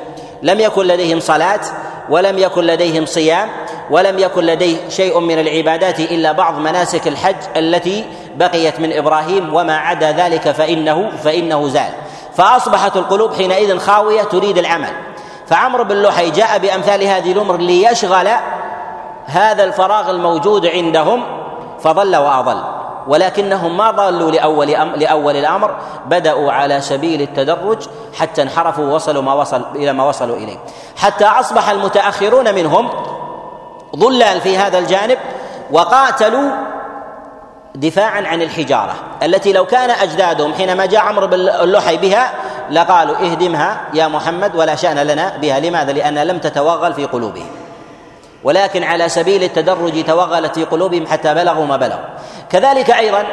لم 0.42 0.60
يكن 0.60 0.86
لديهم 0.86 1.20
صلاة 1.20 1.60
ولم 2.08 2.38
يكن 2.38 2.64
لديهم 2.64 3.06
صيام 3.06 3.48
ولم 3.90 4.18
يكن 4.18 4.44
لديه 4.44 4.88
شيء 4.88 5.20
من 5.20 5.38
العبادات 5.38 6.00
إلا 6.00 6.32
بعض 6.32 6.58
مناسك 6.58 7.08
الحج 7.08 7.36
التي 7.56 8.04
بقيت 8.36 8.80
من 8.80 8.92
إبراهيم 8.92 9.54
وما 9.54 9.76
عدا 9.76 10.12
ذلك 10.12 10.50
فإنه 10.50 11.10
فإنه 11.24 11.68
زال. 11.68 11.92
فأصبحت 12.34 12.96
القلوب 12.96 13.34
حينئذ 13.34 13.78
خاوية 13.78 14.22
تريد 14.22 14.58
العمل. 14.58 14.92
فعمرو 15.46 15.84
بن 15.84 16.02
لحي 16.02 16.30
جاء 16.30 16.58
بأمثال 16.58 17.04
هذه 17.04 17.32
الأمور 17.32 17.56
ليشغل 17.56 18.28
هذا 19.26 19.64
الفراغ 19.64 20.10
الموجود 20.10 20.66
عندهم 20.66 21.24
فضل 21.80 22.16
وأضل. 22.16 22.79
ولكنهم 23.10 23.76
ما 23.76 23.90
ضلوا 23.90 24.30
لأول 24.30 24.74
أم 24.74 24.92
لأول 24.96 25.36
الأمر 25.36 25.76
بدأوا 26.06 26.52
على 26.52 26.80
سبيل 26.80 27.22
التدرج 27.22 27.78
حتى 28.18 28.42
انحرفوا 28.42 28.84
ووصلوا 28.84 29.22
ما 29.22 29.32
وصل 29.32 29.62
إلى 29.74 29.92
ما 29.92 30.04
وصلوا 30.04 30.36
إليه. 30.36 30.58
حتى 30.96 31.24
أصبح 31.24 31.70
المتأخرون 31.70 32.54
منهم 32.54 32.88
ضلال 33.96 34.40
في 34.40 34.58
هذا 34.58 34.78
الجانب 34.78 35.18
وقاتلوا 35.70 36.50
دفاعا 37.74 38.22
عن 38.26 38.42
الحجارة 38.42 38.94
التي 39.22 39.52
لو 39.52 39.66
كان 39.66 39.90
أجدادهم 39.90 40.54
حينما 40.54 40.86
جاء 40.86 41.00
عمرو 41.00 41.26
بن 41.26 41.34
اللحي 41.34 41.96
بها 41.96 42.32
لقالوا 42.70 43.16
اهدمها 43.16 43.80
يا 43.94 44.08
محمد 44.08 44.56
ولا 44.56 44.74
شأن 44.74 44.98
لنا 44.98 45.36
بها. 45.36 45.60
لماذا؟ 45.60 45.92
لأنها 45.92 46.24
لم 46.24 46.38
تتوغل 46.38 46.94
في 46.94 47.06
قلوبهم. 47.06 47.59
ولكن 48.44 48.84
على 48.84 49.08
سبيل 49.08 49.42
التدرج 49.42 50.04
توغلت 50.04 50.54
في 50.54 50.64
قلوبهم 50.64 51.06
حتى 51.06 51.34
بلغوا 51.34 51.66
ما 51.66 51.76
بلغوا. 51.76 52.04
كذلك 52.50 52.90
أيضا 52.90 53.24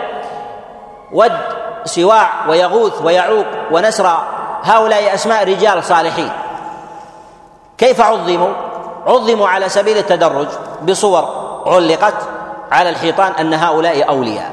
ود 1.12 1.38
سواع 1.86 2.30
ويغوث 2.50 3.02
ويعوق 3.02 3.46
ونسرى 3.72 4.28
هؤلاء 4.64 5.14
أسماء 5.14 5.44
رجال 5.44 5.84
صالحين. 5.84 6.32
كيف 7.78 8.02
عظموا؟ 8.02 8.54
عظموا 9.08 9.48
على 9.48 9.70
سبيل 9.70 9.98
التدرج 9.98 10.48
بصور 10.82 11.48
علقت 11.66 12.14
على 12.72 12.90
الحيطان 12.90 13.32
أن 13.32 13.54
هؤلاء 13.54 14.10
أولياء 14.10 14.52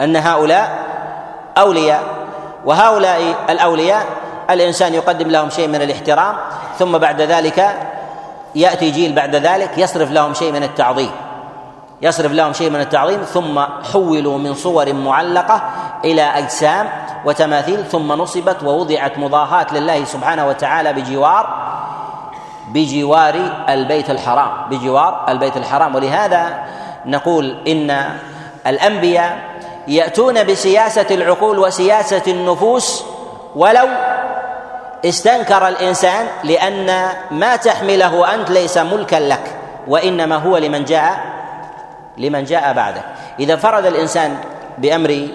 أن 0.00 0.16
هؤلاء 0.16 0.78
أولياء 1.58 2.02
وهؤلاء 2.64 3.34
الأولياء 3.50 4.06
الإنسان 4.50 4.94
يقدم 4.94 5.30
لهم 5.30 5.50
شيء 5.50 5.68
من 5.68 5.82
الاحترام 5.82 6.36
ثم 6.78 6.98
بعد 6.98 7.20
ذلك 7.20 7.76
يأتي 8.54 8.90
جيل 8.90 9.12
بعد 9.12 9.36
ذلك 9.36 9.78
يصرف 9.78 10.10
لهم 10.10 10.34
شيء 10.34 10.52
من 10.52 10.62
التعظيم. 10.62 11.10
يصرف 12.02 12.32
لهم 12.32 12.52
شيء 12.52 12.70
من 12.70 12.80
التعظيم 12.80 13.22
ثم 13.22 13.60
حولوا 13.92 14.38
من 14.38 14.54
صور 14.54 14.92
معلقة 14.92 15.62
إلى 16.04 16.22
أجسام 16.22 16.88
وتماثيل 17.24 17.84
ثم 17.84 18.12
نصبت 18.12 18.62
ووضعت 18.62 19.18
مضاهاه 19.18 19.66
لله 19.72 20.04
سبحانه 20.04 20.46
وتعالى 20.46 20.92
بجوار 20.92 21.66
بجوار 22.68 23.34
البيت 23.68 24.10
الحرام 24.10 24.50
بجوار 24.70 25.24
البيت 25.28 25.56
الحرام. 25.56 25.94
ولهذا 25.94 26.64
نقول 27.06 27.56
إن 27.68 28.04
الأنبياء 28.66 29.38
يأتون 29.88 30.44
بسياسة 30.44 31.06
العقول 31.10 31.58
وسياسة 31.58 32.22
النفوس 32.26 33.04
ولو 33.56 33.88
استنكر 35.04 35.68
الإنسان 35.68 36.26
لأن 36.44 37.08
ما 37.30 37.56
تحمله 37.56 38.34
أنت 38.34 38.50
ليس 38.50 38.78
ملكا 38.78 39.16
لك 39.16 39.56
وإنما 39.86 40.36
هو 40.36 40.56
لمن 40.56 40.84
جاء 40.84 41.20
لمن 42.18 42.44
جاء 42.44 42.72
بعدك. 42.72 43.02
إذا 43.40 43.56
فرد 43.56 43.86
الإنسان 43.86 44.38
بأمر 44.78 45.28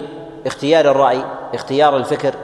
اختيار 0.46 0.84
الرأي 0.84 1.24
اختيار 1.54 1.96
الفكر 1.96 2.34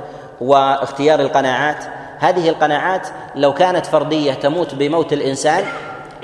واختيار 0.41 1.21
القناعات 1.21 1.85
هذه 2.19 2.49
القناعات 2.49 3.09
لو 3.35 3.55
كانت 3.55 3.87
فردية 3.87 4.33
تموت 4.33 4.75
بموت 4.75 5.13
الإنسان 5.13 5.65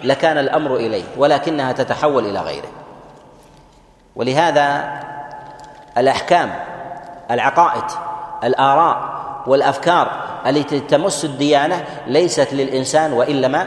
لكان 0.03 0.39
الأمر 0.39 0.77
إليه 0.77 1.05
ولكنها 1.17 1.73
تتحول 1.73 2.27
إلى 2.27 2.41
غيره. 2.41 2.69
ولهذا 4.17 4.93
الأحكام 5.99 6.55
العقائد 7.31 7.85
الآراء 8.45 9.25
والأفكار 9.47 10.11
التي 10.47 10.81
تمس 10.81 11.25
الديانة 11.25 11.85
ليست 12.07 12.49
للإنسان 12.53 13.13
والا 13.13 13.67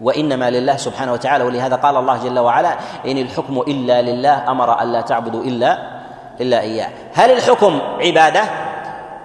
وإنما 0.00 0.50
لله 0.50 0.76
سبحانه 0.76 1.12
وتعالى. 1.12 1.44
ولهذا 1.44 1.76
قال 1.76 1.96
الله 1.96 2.16
جل 2.16 2.38
وعلا 2.38 2.76
إن 3.06 3.18
الحكم 3.18 3.60
إلا 3.60 4.02
لله 4.02 4.50
أمر 4.50 4.82
الا 4.82 5.00
تعبدوا 5.00 5.44
إلا 5.44 5.78
إلا 6.40 6.60
إياه. 6.60 6.88
هل 7.14 7.30
الحكم 7.30 7.80
عبادة؟ 8.00 8.42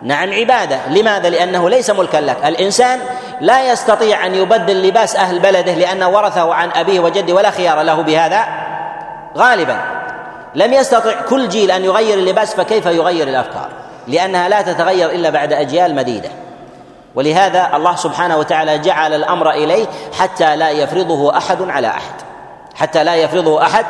نعم 0.02 0.34
عبادة. 0.34 0.90
لماذا؟ 0.90 1.30
لأنه 1.30 1.70
ليس 1.70 1.90
ملكا 1.90 2.18
لك. 2.18 2.46
الإنسان 2.46 3.00
لا 3.42 3.72
يستطيع 3.72 4.26
أن 4.26 4.36
يبدل 4.36 4.88
لباس 4.88 5.16
أهل 5.16 5.40
بلده 5.40 5.74
لأنه 5.74 6.10
ورثه 6.10 6.54
عن 6.54 6.72
أبيه 6.72 7.00
وجده 7.00 7.34
ولا 7.34 7.52
خيار 7.52 7.82
له 7.82 8.02
بهذا. 8.02 8.46
غالبا 9.38 9.78
لم 10.56 10.74
يستطع 10.74 11.22
كل 11.22 11.50
جيل 11.50 11.72
أن 11.72 11.86
يغير 11.86 12.18
اللباس 12.18 12.56
فكيف 12.56 12.86
يغير 12.86 13.28
الأفكار؟ 13.28 13.70
لأنها 14.08 14.50
لا 14.50 14.62
تتغير 14.62 15.10
إلا 15.10 15.30
بعد 15.30 15.54
أجيال 15.54 15.96
مديدة. 15.96 16.30
ولهذا 17.16 17.70
الله 17.76 17.96
سبحانه 17.96 18.38
وتعالى 18.38 18.78
جعل 18.78 19.14
الأمر 19.14 19.52
إليه 19.52 19.86
حتى 20.20 20.56
لا 20.56 20.70
يفرضه 20.70 21.38
أحد 21.38 21.70
على 21.70 21.88
أحد. 21.88 22.14
حتى 22.76 23.04
لا 23.04 23.16
يفرضه 23.16 23.62
أحد 23.62 23.86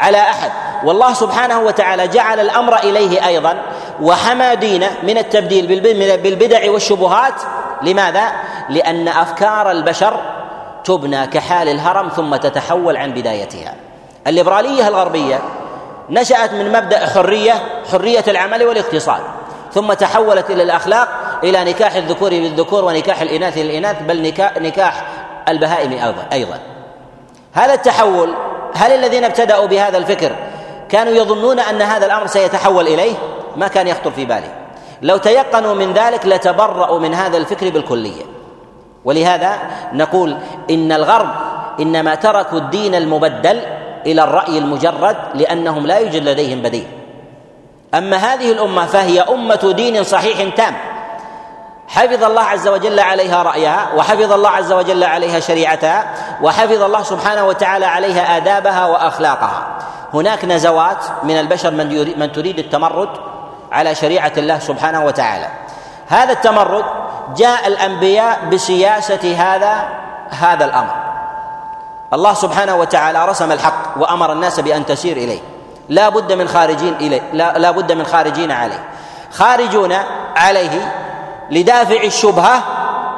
على 0.00 0.20
أحد. 0.20 0.50
والله 0.84 1.14
سبحانه 1.14 1.60
وتعالى 1.60 2.08
جعل 2.08 2.40
الأمر 2.40 2.76
إليه 2.76 3.26
أيضا. 3.26 3.62
وحمى 4.02 4.56
دينه 4.56 4.90
من 5.02 5.18
التبديل 5.18 5.80
بالبدع 6.16 6.70
والشبهات. 6.70 7.34
لماذا؟ 7.82 8.32
لأن 8.68 9.08
أفكار 9.08 9.70
البشر 9.70 10.20
تبنى 10.84 11.26
كحال 11.26 11.68
الهرم 11.68 12.08
ثم 12.08 12.36
تتحول 12.36 12.96
عن 12.96 13.12
بدايتها. 13.12 13.74
الليبرالية 14.26 14.88
الغربية 14.88 15.38
نشأت 16.10 16.52
من 16.52 16.72
مبدأ 16.72 17.06
حرية 17.06 17.52
حرية 17.92 18.24
العمل 18.28 18.64
والاقتصاد. 18.64 19.20
ثم 19.72 19.92
تحولت 19.92 20.50
إلى 20.50 20.62
الأخلاق 20.62 21.08
إلى 21.44 21.64
نكاح 21.64 21.94
الذكور 21.94 22.30
بالذكور 22.30 22.84
ونكاح 22.84 23.20
الإناث 23.20 23.58
للإناث 23.58 24.02
بل 24.02 24.32
نكاح 24.58 25.06
البهائم 25.48 25.92
أيضا 25.92 26.26
أيضا. 26.32 26.58
هذا 27.52 27.74
التحول 27.74 28.34
هل 28.74 28.92
الذين 28.92 29.24
ابتدأوا 29.24 29.66
بهذا 29.66 29.98
الفكر 29.98 30.32
كانوا 30.88 31.12
يظنون 31.12 31.60
أن 31.60 31.82
هذا 31.82 32.06
الأمر 32.06 32.26
سيتحول 32.26 32.86
إليه؟ 32.86 33.14
ما 33.56 33.68
كان 33.68 33.86
يخطر 33.88 34.10
في 34.10 34.24
باله 34.24 34.54
لو 35.02 35.16
تيقنوا 35.16 35.74
من 35.74 35.92
ذلك 35.92 36.26
لتبرأوا 36.26 36.98
من 36.98 37.14
هذا 37.14 37.36
الفكر 37.36 37.70
بالكلية. 37.70 38.22
ولهذا 39.04 39.58
نقول 39.92 40.36
إن 40.70 40.92
الغرب 40.92 41.28
إنما 41.80 42.14
تركوا 42.14 42.58
الدين 42.58 42.94
المبدل 42.94 43.60
إلى 44.06 44.24
الرأي 44.24 44.58
المجرد 44.58 45.16
لأنهم 45.34 45.86
لا 45.86 45.98
يوجد 45.98 46.28
لديهم 46.28 46.62
بديل. 46.62 46.86
أما 47.94 48.16
هذه 48.16 48.52
الأمة 48.52 48.86
فهي 48.86 49.20
أمة 49.20 49.72
دين 49.76 50.04
صحيح 50.04 50.54
تام. 50.54 50.76
حفظ 51.88 52.24
الله 52.24 52.42
عز 52.42 52.68
وجل 52.68 53.00
عليها 53.00 53.42
رأيها 53.42 53.86
وحفظ 53.96 54.32
الله 54.32 54.50
عز 54.50 54.72
وجل 54.72 55.04
عليها 55.04 55.40
شريعتها 55.40 56.04
وحفظ 56.42 56.82
الله 56.82 57.02
سبحانه 57.02 57.46
وتعالى 57.46 57.86
عليها 57.86 58.36
آدابها 58.36 58.86
وأخلاقها. 58.86 59.66
هناك 60.14 60.44
نزوات 60.44 61.04
من 61.22 61.40
البشر 61.40 61.70
من 61.70 62.18
من 62.18 62.32
تريد 62.32 62.58
التمرد 62.58 63.08
على 63.72 63.94
شريعة 63.94 64.32
الله 64.36 64.58
سبحانه 64.58 65.04
وتعالى. 65.04 65.48
هذا 66.08 66.32
التمرد 66.32 66.84
جاء 67.36 67.66
الأنبياء 67.66 68.38
بسياسة 68.52 69.36
هذا 69.38 69.88
هذا 70.30 70.64
الأمر. 70.64 70.94
الله 72.12 72.34
سبحانه 72.34 72.76
وتعالى 72.76 73.26
رسم 73.26 73.52
الحق 73.52 73.82
وأمر 73.96 74.32
الناس 74.32 74.60
بأن 74.60 74.86
تسير 74.86 75.16
إليه. 75.16 75.40
لا 75.90 76.08
بد 76.08 76.32
من 76.32 76.48
خارجين 76.48 76.94
إليه 76.94 77.20
لا, 77.32 77.58
لا 77.58 77.70
بد 77.70 77.92
من 77.92 78.04
خارجين 78.04 78.50
عليه. 78.50 78.84
خارجون 79.30 79.96
عليه 80.36 80.92
لدافع 81.50 82.02
الشبهة 82.02 82.62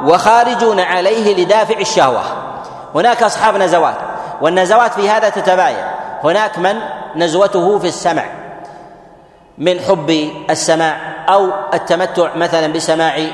وخارجون 0.05 0.81
عليه 0.81 1.45
لدافع 1.45 1.79
الشهوة. 1.81 2.23
هناك 2.95 3.23
أصحاب 3.23 3.57
نزوات 3.57 3.95
والنزوات 4.41 4.95
في 4.95 5.11
هذا 5.11 5.29
تتباين. 5.29 5.85
هناك 6.25 6.59
من 6.59 6.81
نزوته 7.17 7.79
في 7.79 7.89
السمع 7.89 8.25
من 9.59 9.81
حب 9.81 10.31
السماع 10.51 10.97
أو 11.29 11.49
التمتع 11.75 12.35
مثلا 12.37 12.73
بسماع 12.73 13.27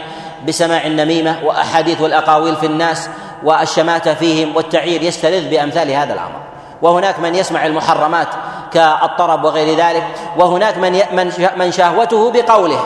بسماع 0.48 0.86
النميمة 0.86 1.36
وأحاديث 1.44 2.00
والأقاويل 2.00 2.56
في 2.56 2.66
الناس 2.66 3.10
والشماتة 3.44 4.14
فيهم 4.14 4.56
والتعيير 4.56 5.02
يستلذ 5.02 5.48
بأمثال 5.50 5.90
هذا 5.90 6.12
الأمر. 6.12 6.40
وهناك 6.82 7.18
من 7.20 7.34
يسمع 7.34 7.66
المحرمات 7.66 8.28
كالطرب 8.72 9.44
وغير 9.44 9.78
ذلك 9.78 10.04
وهناك 10.36 10.78
من 10.78 11.32
من 11.56 11.72
شهوته 11.72 12.30
بقوله 12.30 12.80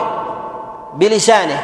بلسانه 0.93 1.63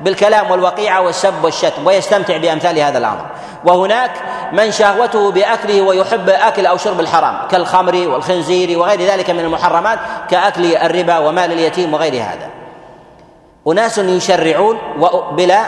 بالكلام 0.00 0.50
والوقيعة 0.50 1.00
والسب 1.00 1.44
والشتم 1.44 1.86
ويستمتع 1.86 2.36
بأمثال 2.36 2.78
هذا 2.78 2.98
الأمر. 2.98 3.26
وهناك 3.64 4.10
من 4.52 4.70
شهوته 4.72 5.30
بأكله 5.30 5.82
ويحب 5.82 6.28
أكل 6.28 6.66
أو 6.66 6.76
شرب 6.76 7.00
الحرام 7.00 7.48
كالخمر 7.50 8.08
والخنزير 8.08 8.78
وغير 8.78 9.00
ذلك 9.00 9.30
من 9.30 9.40
المحرمات 9.40 9.98
كأكل 10.30 10.76
الربا 10.76 11.18
ومال 11.18 11.52
اليتيم 11.52 11.94
وغير 11.94 12.14
هذا. 12.14 12.50
أناس 13.68 13.98
يشرعون 13.98 14.78
بلا 15.32 15.64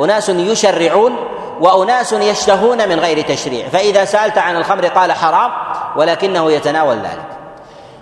أناس 0.00 0.28
يشرعون 0.28 1.16
وأناس 1.60 2.12
يشتهون 2.12 2.88
من 2.88 3.00
غير 3.00 3.20
تشريع. 3.20 3.68
فإذا 3.68 4.04
سألت 4.04 4.38
عن 4.38 4.56
الخمر 4.56 4.86
قال 4.86 5.12
حرام 5.12 5.50
ولكنه 5.96 6.52
يتناول 6.52 6.96
ذلك. 6.96 7.41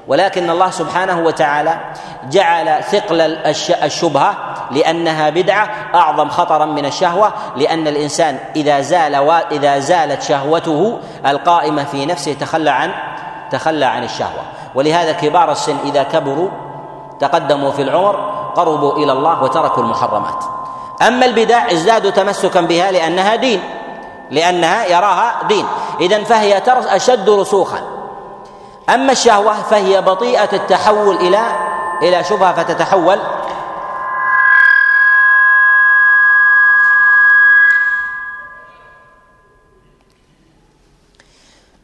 ولكن 0.09 0.51
الله 0.51 0.71
سبحانه 0.71 1.21
وتعالى 1.21 1.81
جعل 2.31 2.85
ثقل 2.85 3.21
الشبهة 3.83 4.37
لأنها 4.71 5.31
بدعة 5.31 5.71
أعظم 5.95 6.29
خطرا 6.29 6.65
من 6.65 6.87
الشهوة 6.87 7.33
لأن 7.57 7.89
الإنسان 7.89 8.39
إذا 8.57 8.81
زال 8.81 9.15
إذا 9.53 9.79
زالت 9.79 10.23
شهوته 10.23 10.99
القائمة 11.27 11.85
في 11.85 12.07
نفسه 12.07 12.33
تخلى 12.33 12.71
عن 12.71 12.93
تخلى 13.51 13.85
عن 13.85 14.05
الشهوة. 14.05 14.43
ولهذا 14.75 15.13
كبار 15.13 15.53
السن 15.53 15.77
إذا 15.85 16.03
كبروا 16.03 16.49
تقدموا 17.21 17.71
في 17.71 17.83
العمر 17.83 18.17
قربوا 18.57 18.93
إلى 18.93 19.13
الله 19.13 19.43
وتركوا 19.43 19.83
المحرمات. 19.83 20.45
أما 21.07 21.27
البدع 21.27 21.73
ازدادوا 21.73 22.11
تمسكا 22.11 22.61
بها 22.61 22.91
لأنها 22.91 23.37
دين 23.37 23.61
لأنها 24.31 24.87
يراها 24.87 25.33
دين. 25.49 25.67
اذا 26.01 26.25
فهي 26.25 26.63
أشد 26.69 27.31
رسوخا. 27.31 28.00
أما 28.95 29.13
الشهوة 29.13 29.63
فهي 29.63 30.01
بطيئة 30.01 30.49
التحول 30.53 31.17
إلى 31.17 31.41
إلى 32.03 32.25
شبهة 32.25 32.53
فتتحول. 32.53 33.19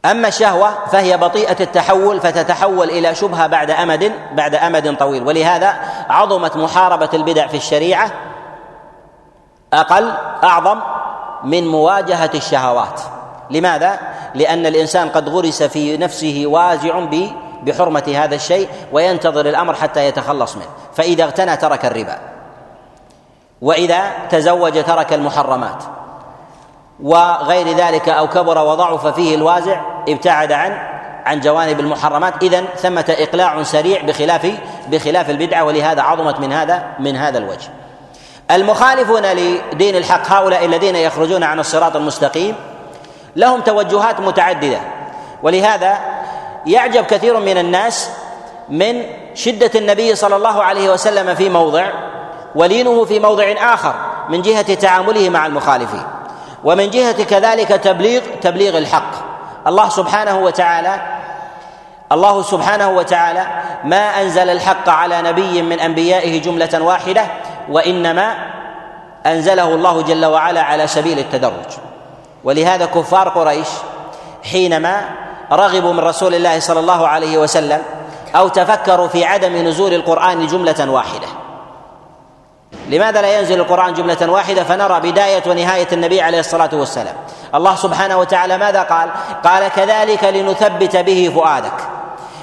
أما 0.04 0.28
الشهوة 0.28 0.86
فهي 0.86 1.16
بطيئة 1.16 1.56
التحول 1.60 2.20
فتتحول 2.20 2.90
إلى 2.90 3.14
شبهة 3.14 3.46
بعد 3.46 3.70
امد 3.70 4.12
بعد 4.32 4.54
أمد 4.54 4.96
طويل. 4.96 5.26
ولهذا 5.26 5.76
عظمت 6.08 6.56
محاربة 6.56 7.10
البدع 7.14 7.46
في 7.46 7.56
الشريعة 7.56 8.10
أقل 9.72 10.12
أعظم 10.44 10.80
من 11.44 11.66
مواجهة 11.68 12.30
الشهوات. 12.34 13.00
لماذا؟ 13.50 13.98
لأن 14.34 14.66
الإنسان 14.66 15.08
قد 15.08 15.28
غرس 15.28 15.62
في 15.62 15.96
نفسه 15.96 16.42
وازع 16.46 17.06
بحرمة 17.62 18.14
هذا 18.16 18.34
الشيء 18.34 18.68
وينتظر 18.92 19.48
الأمر 19.48 19.74
حتى 19.74 20.06
يتخلص 20.06 20.56
منه. 20.56 20.68
فإذا 20.94 21.24
اغتنى 21.24 21.56
ترك 21.56 21.84
الربا. 21.84 22.18
وإذا 23.62 24.02
تزوج 24.30 24.84
ترك 24.84 25.12
المحرمات. 25.12 25.84
وغير 27.02 27.76
ذلك 27.76 28.08
أو 28.08 28.28
كبر 28.28 28.58
وضعف 28.58 29.06
فيه 29.06 29.34
الوازع 29.34 29.80
ابتعد 30.08 30.52
عن 30.52 30.78
عن 31.24 31.40
جوانب 31.40 31.80
المحرمات. 31.80 32.42
اذا 32.42 32.64
ثمة 32.76 33.16
إقلاع 33.18 33.62
سريع 33.62 34.02
بخلاف 34.02 34.52
بخلاف 34.88 35.30
البدعة 35.30 35.64
ولهذا 35.64 36.02
عظمت 36.02 36.40
من 36.40 36.52
هذا 36.52 36.84
من 36.98 37.16
هذا 37.16 37.38
الوجه. 37.38 37.68
المخالفون 38.50 39.22
لدين 39.22 39.96
الحق 39.96 40.32
هؤلاء 40.32 40.64
الذين 40.64 40.96
يخرجون 40.96 41.42
عن 41.42 41.58
الصراط 41.58 41.96
المستقيم 41.96 42.54
لهم 43.36 43.60
توجهات 43.60 44.20
متعددة. 44.20 44.80
ولهذا 45.42 45.98
يعجب 46.66 47.04
كثير 47.04 47.40
من 47.40 47.58
الناس 47.58 48.10
من 48.68 49.02
شدة 49.34 49.70
النبي 49.74 50.14
صلى 50.14 50.36
الله 50.36 50.62
عليه 50.62 50.90
وسلم 50.90 51.34
في 51.34 51.48
موضع 51.48 51.86
ولينه 52.54 53.04
في 53.04 53.20
موضع 53.20 53.54
آخر 53.58 53.94
من 54.28 54.42
جهة 54.42 54.74
تعامله 54.74 55.30
مع 55.30 55.46
المخالفين. 55.46 56.02
ومن 56.64 56.90
جهة 56.90 57.24
كذلك 57.24 57.68
تبليغ 57.68 58.22
تبليغ 58.40 58.78
الحق. 58.78 59.10
الله 59.66 59.88
سبحانه 59.88 60.38
وتعالى 60.38 61.00
الله 62.12 62.42
سبحانه 62.42 62.90
وتعالى 62.90 63.46
ما 63.84 64.22
أنزل 64.22 64.50
الحق 64.50 64.88
على 64.88 65.22
نبي 65.22 65.62
من 65.62 65.80
أنبيائه 65.80 66.42
جملة 66.42 66.82
واحدة 66.82 67.24
وإنما 67.68 68.34
أنزله 69.26 69.74
الله 69.74 70.02
جل 70.02 70.26
وعلا 70.26 70.62
على 70.62 70.86
سبيل 70.86 71.18
التدرج. 71.18 71.85
ولهذا 72.46 72.86
كفار 72.86 73.28
قريش 73.28 73.68
حينما 74.52 75.04
رغبوا 75.52 75.92
من 75.92 76.00
رسول 76.00 76.34
الله 76.34 76.60
صلى 76.60 76.80
الله 76.80 77.08
عليه 77.08 77.38
وسلم 77.38 77.82
أو 78.36 78.48
تفكروا 78.48 79.08
في 79.08 79.24
عدم 79.24 79.56
نزول 79.56 79.94
القرآن 79.94 80.46
جملة 80.46 80.90
واحدة. 80.90 81.26
لماذا 82.88 83.22
لا 83.22 83.38
ينزل 83.38 83.60
القرآن 83.60 83.94
جملة 83.94 84.32
واحدة؟ 84.32 84.64
فنرى 84.64 85.00
بداية 85.00 85.42
ونهاية 85.46 85.88
النبي 85.92 86.20
عليه 86.20 86.40
الصلاة 86.40 86.70
والسلام. 86.72 87.14
الله 87.54 87.74
سبحانه 87.74 88.18
وتعالى 88.18 88.58
ماذا 88.58 88.82
قال؟ 88.82 89.10
قال 89.44 89.68
كذلك 89.68 90.24
لنثبت 90.24 90.96
به 90.96 91.32
فؤادك. 91.34 91.88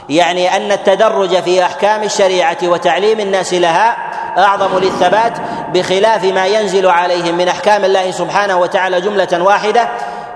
يعني 0.10 0.56
أن 0.56 0.72
التدرج 0.72 1.42
في 1.42 1.64
أحكام 1.64 2.04
الشريعة 2.04 2.58
وتعليم 2.64 3.20
الناس 3.20 3.54
لها 3.54 3.98
أعظم 4.38 4.78
للثبات 4.80 5.34
بخلاف 5.74 6.24
ما 6.24 6.46
ينزل 6.46 6.88
عليهم 6.88 7.38
من 7.38 7.48
أحكام 7.48 7.86
الله 7.86 8.12
سبحانه 8.12 8.58
وتعالى 8.58 9.02
جملة 9.02 9.44
واحدة 9.44 9.88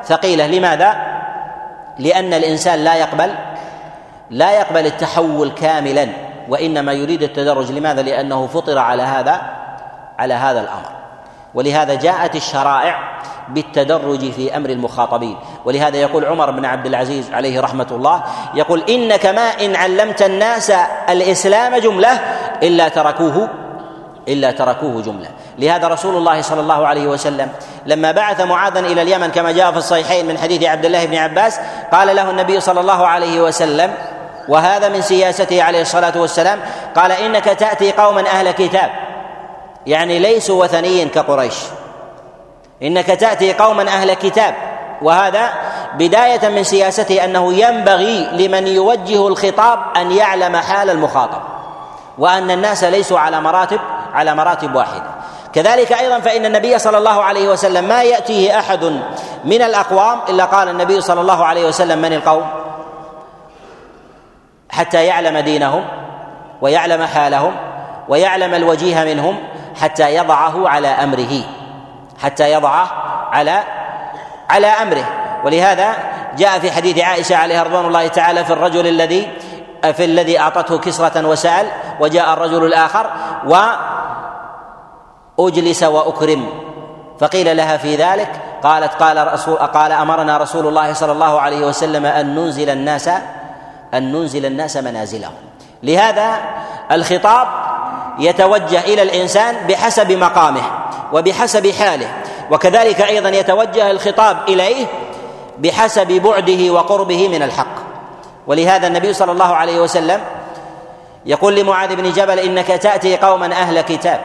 ثقيلة. 0.05 0.47
لماذا؟ 0.47 0.95
لأن 1.99 2.33
الإنسان 2.33 2.79
لا 2.79 2.95
يقبل 2.95 3.31
لا 4.29 4.51
يقبل 4.51 4.85
التحول 4.85 5.51
كاملا 5.51 6.07
وإنما 6.49 6.93
يريد 6.93 7.23
التدرج. 7.23 7.71
لماذا؟ 7.71 8.01
لأنه 8.01 8.47
فطر 8.47 8.77
على 8.77 9.03
هذا 9.03 9.41
على 10.19 10.33
هذا 10.33 10.59
الأمر. 10.59 10.97
ولهذا 11.53 11.93
جاءت 11.93 12.35
الشرائع 12.35 12.99
بالتدرج 13.49 14.31
في 14.31 14.57
أمر 14.57 14.69
المخاطبين. 14.69 15.37
ولهذا 15.65 15.97
يقول 15.97 16.25
عمر 16.25 16.51
بن 16.51 16.65
عبد 16.65 16.85
العزيز 16.85 17.33
عليه 17.33 17.61
رحمة 17.61 17.87
الله 17.91 18.23
يقول 18.53 18.83
إنك 18.89 19.25
ما 19.25 19.41
إن 19.41 19.75
علمت 19.75 20.21
الناس 20.21 20.71
الإسلام 21.09 21.75
جملة 21.75 22.19
إلا 22.63 22.87
تركوه 22.87 23.49
إلا 24.27 24.51
تركوه 24.51 25.01
جملة. 25.01 25.29
لهذا 25.59 25.87
رسول 25.87 26.15
الله 26.15 26.41
صلى 26.41 26.61
الله 26.61 26.87
عليه 26.87 27.07
وسلم 27.07 27.49
لما 27.85 28.11
بعث 28.11 28.41
معاذا 28.41 28.79
إلى 28.79 29.01
اليمن 29.01 29.27
كما 29.27 29.51
جاء 29.51 29.71
في 29.71 29.77
الصحيحين 29.77 30.25
من 30.25 30.37
حديث 30.37 30.63
عبد 30.63 30.85
الله 30.85 31.05
بن 31.05 31.15
عباس 31.15 31.59
قال 31.91 32.15
له 32.15 32.29
النبي 32.29 32.59
صلى 32.59 32.79
الله 32.79 33.07
عليه 33.07 33.41
وسلم 33.41 33.93
وهذا 34.49 34.89
من 34.89 35.01
سياسته 35.01 35.63
عليه 35.63 35.81
الصلاة 35.81 36.13
والسلام 36.15 36.59
قال 36.95 37.11
إنك 37.11 37.43
تأتي 37.43 37.91
قوما 37.91 38.27
أهل 38.27 38.51
كتاب 38.51 38.89
يعني 39.85 40.19
ليسوا 40.19 40.63
وثنيين 40.63 41.09
كقريش. 41.09 41.55
إنك 42.83 43.05
تأتي 43.05 43.53
قوما 43.53 43.87
أهل 43.87 44.13
كتاب 44.13 44.55
وهذا 45.01 45.49
بداية 45.93 46.49
من 46.49 46.63
سياسته 46.63 47.23
أنه 47.23 47.53
ينبغي 47.53 48.29
لمن 48.31 48.67
يوجه 48.67 49.27
الخطاب 49.27 49.79
أن 49.97 50.11
يعلم 50.11 50.57
حال 50.57 50.89
المخاطب 50.89 51.41
وأن 52.17 52.51
الناس 52.51 52.83
ليسوا 52.83 53.19
على 53.19 53.41
مراتب 53.41 53.79
على 54.17 54.35
مراتب 54.35 54.75
واحدة. 54.75 55.09
كذلك 55.53 55.93
أيضا 55.93 56.19
فإن 56.19 56.45
النبي 56.45 56.79
صلى 56.79 56.97
الله 56.97 57.23
عليه 57.23 57.49
وسلم 57.49 57.83
ما 57.87 58.03
يأتيه 58.03 58.59
أحد 58.59 58.83
من 59.45 59.61
الأقوام 59.61 60.19
إلا 60.29 60.45
قال 60.45 60.69
النبي 60.69 61.01
صلى 61.01 61.21
الله 61.21 61.45
عليه 61.45 61.67
وسلم 61.67 61.99
من 61.99 62.13
القوم؟ 62.13 62.45
حتى 64.69 65.05
يعلم 65.05 65.37
دينهم 65.37 65.85
ويعلم 66.61 67.05
حالهم 67.05 67.55
ويعلم 68.09 68.53
الوجيه 68.53 69.03
منهم 69.03 69.39
حتى 69.81 70.15
يضعه 70.15 70.69
على 70.69 70.87
أمره. 70.87 71.43
حتى 72.23 72.51
يضعه 72.51 72.87
على 73.31 73.63
على 74.49 74.67
أمره. 74.67 75.05
ولهذا 75.43 75.93
جاء 76.37 76.59
في 76.59 76.71
حديث 76.71 76.99
عائشة 76.99 77.35
عليها 77.35 77.63
رضوان 77.63 77.85
الله 77.85 78.07
تعالى 78.07 78.45
في 78.45 78.53
الرجل 78.53 78.87
الذي 78.87 79.31
في 79.81 80.05
الذي 80.05 80.39
أعطته 80.39 80.77
كسرة 80.77 81.27
وسأل 81.27 81.67
وجاء 81.99 82.33
الرجل 82.33 82.65
الآخر 82.65 83.11
وأجلس 85.39 85.83
وأكرم. 85.83 86.49
فقيل 87.19 87.57
لها 87.57 87.77
في 87.77 87.95
ذلك 87.95 88.41
قالت 88.63 88.93
قال 88.93 89.33
رسول 89.33 89.55
قال 89.55 89.91
أمرنا 89.91 90.37
رسول 90.37 90.67
الله 90.67 90.93
صلى 90.93 91.11
الله 91.11 91.41
عليه 91.41 91.65
وسلم 91.65 92.05
أن 92.05 92.35
ننزل 92.35 92.69
الناس 92.69 93.07
أن 93.93 94.11
ننزل 94.11 94.45
الناس 94.45 94.77
منازلهم. 94.77 95.33
لهذا 95.83 96.35
الخطاب 96.91 97.47
يتوجه 98.19 98.79
إلى 98.79 99.01
الإنسان 99.01 99.67
بحسب 99.67 100.11
مقامه 100.11 100.61
وبحسب 101.13 101.71
حاله 101.71 102.07
وكذلك 102.51 103.01
أيضا 103.01 103.29
يتوجه 103.29 103.91
الخطاب 103.91 104.37
إليه 104.47 104.85
بحسب 105.57 106.07
بعده 106.07 106.71
وقربه 106.71 107.27
من 107.27 107.43
الحق. 107.43 107.86
ولهذا 108.47 108.87
النبي 108.87 109.13
صلى 109.13 109.31
الله 109.31 109.55
عليه 109.55 109.79
وسلم 109.79 110.21
يقول 111.25 111.55
لمعاذ 111.55 111.95
بن 111.95 112.11
جبل 112.11 112.39
إنك 112.39 112.67
تأتي 112.67 113.17
قوما 113.17 113.45
أهل 113.45 113.81
كتاب 113.81 114.21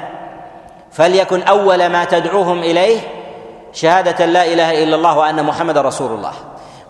فليكن 0.92 1.42
أول 1.42 1.86
ما 1.86 2.04
تدعوهم 2.04 2.58
إليه 2.58 3.00
شهادة 3.72 4.26
لا 4.26 4.44
إله 4.46 4.82
إلا 4.82 4.96
الله 4.96 5.18
وأن 5.18 5.44
محمد 5.44 5.78
رسول 5.78 6.12
الله. 6.12 6.32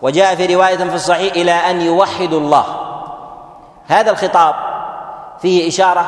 وجاء 0.03 0.35
في 0.35 0.55
رواية 0.55 0.77
في 0.77 0.95
الصحيح 0.95 1.35
إلى 1.35 1.53
أن 1.53 1.81
يوحدوا 1.81 2.41
الله. 2.41 2.65
هذا 3.89 4.11
الخطاب 4.11 4.55
فيه 5.43 5.69
إشارة 5.69 6.05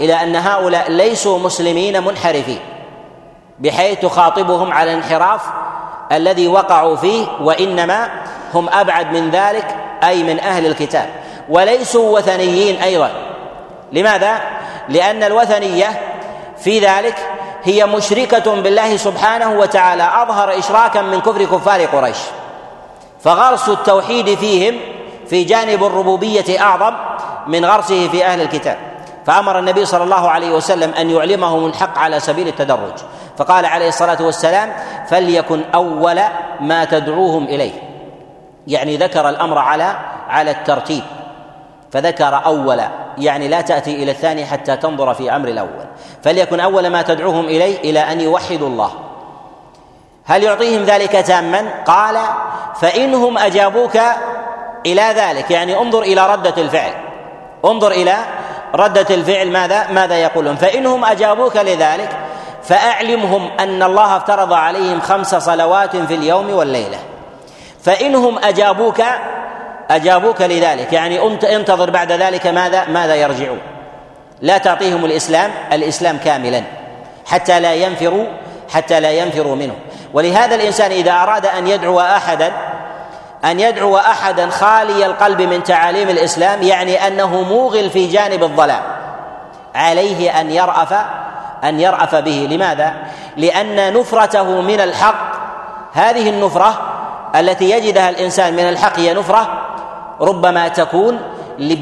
إلى 0.00 0.14
أن 0.22 0.36
هؤلاء 0.36 0.90
ليسوا 0.90 1.38
مسلمين 1.38 2.04
منحرفين 2.04 2.60
بحيث 3.58 4.00
تخاطبهم 4.00 4.72
على 4.72 4.92
الانحراف 4.92 5.40
الذي 6.12 6.48
وقعوا 6.48 6.96
فيه 6.96 7.26
وإنما 7.40 8.08
هم 8.54 8.68
أبعد 8.68 9.12
من 9.12 9.30
ذلك 9.30 9.76
أي 10.04 10.22
من 10.22 10.40
أهل 10.40 10.66
الكتاب. 10.66 11.08
وليسوا 11.48 12.18
وثنيين 12.18 12.82
أيضا. 12.82 13.10
لماذا؟ 13.92 14.40
لأن 14.88 15.22
الوثنية 15.22 16.00
في 16.58 16.78
ذلك 16.78 17.16
هي 17.64 17.86
مشركة 17.86 18.54
بالله 18.54 18.96
سبحانه 18.96 19.58
وتعالى. 19.58 20.10
أظهر 20.22 20.58
اشراكا 20.58 21.02
من 21.02 21.20
كفر 21.20 21.44
كفار 21.44 21.84
قريش. 21.84 22.18
فغرس 23.20 23.68
التوحيد 23.68 24.34
فيهم 24.34 24.80
في 25.26 25.44
جانب 25.44 25.84
الربوبية 25.84 26.60
أعظم 26.60 26.96
من 27.46 27.64
غرسه 27.64 28.08
في 28.08 28.26
أهل 28.26 28.40
الكتاب. 28.40 28.76
فأمر 29.26 29.58
النبي 29.58 29.84
صلى 29.84 30.04
الله 30.04 30.30
عليه 30.30 30.50
وسلم 30.50 30.94
أن 30.94 31.10
يعلمهم 31.10 31.66
الحق 31.66 31.98
على 31.98 32.20
سبيل 32.20 32.48
التدرج. 32.48 32.94
فقال 33.38 33.66
عليه 33.66 33.88
الصلاة 33.88 34.22
والسلام 34.22 34.72
فليكن 35.08 35.64
أول 35.74 36.20
ما 36.60 36.84
تدعوهم 36.84 37.44
إليه. 37.44 37.87
يعني 38.68 38.96
ذكر 38.96 39.28
الأمر 39.28 39.58
على 39.58 39.96
على 40.28 40.50
الترتيب. 40.50 41.02
فذكر 41.92 42.44
أول 42.44 42.82
يعني 43.18 43.48
لا 43.48 43.60
تأتي 43.60 44.02
إلى 44.02 44.10
الثاني 44.10 44.46
حتى 44.46 44.76
تنظر 44.76 45.14
في 45.14 45.36
أمر 45.36 45.48
الأول. 45.48 45.86
فليكن 46.24 46.60
أول 46.60 46.86
ما 46.86 47.02
تدعوهم 47.02 47.44
إليه 47.44 47.78
إلى 47.78 48.00
أن 48.00 48.20
يوحدوا 48.20 48.68
الله. 48.68 48.90
هل 50.24 50.42
يعطيهم 50.42 50.84
ذلك 50.84 51.12
تاما؟ 51.12 51.64
قال 51.86 52.16
فإنهم 52.80 53.38
أجابوك 53.38 53.98
إلى 54.86 55.02
ذلك. 55.02 55.50
يعني 55.50 55.78
انظر 55.78 56.02
إلى 56.02 56.32
ردة 56.32 56.62
الفعل. 56.62 56.92
انظر 57.64 57.90
إلى 57.90 58.16
ردة 58.74 59.14
الفعل 59.14 59.50
ماذا؟ 59.50 59.90
ماذا 59.90 60.16
يقولون؟ 60.16 60.56
فإنهم 60.56 61.04
أجابوك 61.04 61.56
لذلك. 61.56 62.16
فأعلمهم 62.62 63.50
أن 63.60 63.82
الله 63.82 64.16
افترض 64.16 64.52
عليهم 64.52 65.00
خمس 65.00 65.34
صلوات 65.34 65.96
في 65.96 66.14
اليوم 66.14 66.50
والليلة. 66.50 66.98
فإنهم 67.82 68.38
أجابوك 68.38 69.02
أجابوك 69.90 70.42
لذلك. 70.42 70.92
يعني 70.92 71.38
انتظر 71.56 71.90
بعد 71.90 72.12
ذلك 72.12 72.46
ماذا؟ 72.46 72.84
ماذا 72.88 73.14
يرجعون. 73.14 73.58
لا 74.42 74.58
تعطيهم 74.58 75.04
الإسلام 75.04 75.50
الإسلام 75.72 76.18
كاملا. 76.18 76.62
حتى 77.26 77.60
لا 77.60 77.74
ينفروا 77.74 78.26
حتى 78.74 79.00
لا 79.00 79.10
ينفروا 79.10 79.56
منه. 79.56 79.74
ولهذا 80.14 80.54
الإنسان 80.54 80.90
إذا 80.90 81.12
أراد 81.12 81.46
أن 81.46 81.66
يدعو 81.66 82.00
أحدا 82.00 82.52
أن 83.44 83.60
يدعو 83.60 83.96
احدا 83.96 84.50
خالي 84.50 85.06
القلب 85.06 85.42
من 85.42 85.62
تعاليم 85.62 86.08
الإسلام 86.08 86.62
يعني 86.62 87.06
أنه 87.06 87.42
موغل 87.42 87.90
في 87.90 88.06
جانب 88.06 88.42
الظلام. 88.42 88.82
عليه 89.74 90.40
أن 90.40 90.50
يرأف 90.50 90.94
أن 91.64 91.80
يرأف 91.80 92.14
به. 92.14 92.48
لماذا؟ 92.50 92.94
لأن 93.36 93.92
نفرته 93.92 94.60
من 94.60 94.80
الحق 94.80 95.32
هذه 95.92 96.28
النفرة 96.28 96.97
التي 97.36 97.70
يجدها 97.70 98.10
الإنسان 98.10 98.52
من 98.52 98.68
الحق 98.68 98.98
هي 98.98 99.14
نفرة 99.14 99.62
ربما 100.20 100.68
تكون 100.68 101.20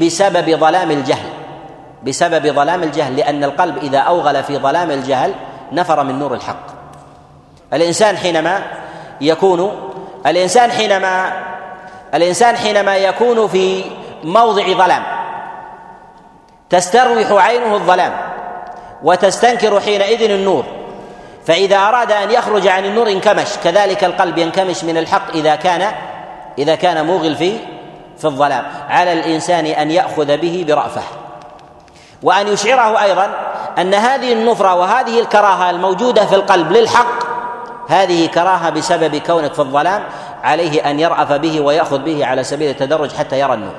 بسبب 0.01 0.55
ظلام 0.55 0.91
الجهل. 0.91 1.29
بسبب 2.03 2.47
ظلام 2.47 2.83
الجهل 2.83 3.17
لأن 3.17 3.43
القلب 3.43 3.77
إذا 3.77 3.97
أوغل 3.97 4.43
في 4.43 4.57
ظلام 4.57 4.91
الجهل 4.91 5.33
نفر 5.71 6.03
من 6.03 6.19
نور 6.19 6.33
الحق. 6.33 6.65
الإنسان 7.73 8.17
حينما 8.17 8.61
يكون 9.21 9.71
الإنسان 10.25 10.71
حينما 10.71 11.31
الإنسان 12.13 12.57
حينما 12.57 12.97
يكون 12.97 13.47
في 13.47 13.83
موضع 14.23 14.73
ظلام 14.73 15.03
تستروح 16.69 17.31
عينه 17.31 17.75
الظلام 17.75 18.13
وتستنكر 19.03 19.79
حينئذ 19.79 20.31
النور. 20.31 20.65
فإذا 21.47 21.77
أراد 21.77 22.11
أن 22.11 22.31
يخرج 22.31 22.67
عن 22.67 22.85
النور 22.85 23.09
انكمش. 23.09 23.47
كذلك 23.63 24.03
القلب 24.03 24.37
ينكمش 24.37 24.83
من 24.83 24.97
الحق 24.97 25.31
إذا 25.35 25.55
كان 25.55 25.91
إذا 26.57 26.75
كان 26.75 27.05
موغل 27.05 27.35
في 27.35 27.57
في 28.17 28.25
الظلام. 28.25 28.63
على 28.89 29.13
الإنسان 29.13 29.65
أن 29.65 29.91
يأخذ 29.91 30.37
به 30.37 30.65
برأفة. 30.67 31.01
وأن 32.23 32.47
يشعره 32.47 33.03
أيضا 33.03 33.29
أن 33.77 33.93
هذه 33.93 34.33
النفرة 34.33 34.75
وهذه 34.75 35.19
الكراهة 35.19 35.69
الموجودة 35.69 36.25
في 36.25 36.35
القلب 36.35 36.71
للحق 36.71 37.23
هذه 37.89 38.25
كراهة 38.27 38.69
بسبب 38.69 39.15
كونك 39.15 39.53
في 39.53 39.59
الظلام 39.59 40.03
عليه 40.43 40.89
أن 40.89 40.99
يرأف 40.99 41.31
به 41.31 41.61
ويأخذ 41.61 41.99
به 41.99 42.25
على 42.25 42.43
سبيل 42.43 42.69
التدرج 42.69 43.11
حتى 43.11 43.39
يرى 43.39 43.53
النور. 43.53 43.75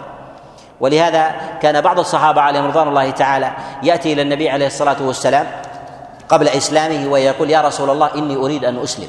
ولهذا 0.80 1.30
كان 1.62 1.80
بعض 1.80 1.98
الصحابة 1.98 2.40
عليهم 2.40 2.66
رضوان 2.66 2.88
الله 2.88 3.10
تعالى 3.10 3.50
يأتي 3.82 4.12
إلى 4.12 4.22
النبي 4.22 4.50
عليه 4.50 4.66
الصلاة 4.66 4.96
والسلام 5.00 5.46
قبل 6.28 6.48
إسلامه 6.48 7.08
ويقول 7.08 7.50
يا 7.50 7.60
رسول 7.60 7.90
الله 7.90 8.10
إني 8.14 8.36
أريد 8.36 8.64
أن 8.64 8.82
أسلم. 8.82 9.08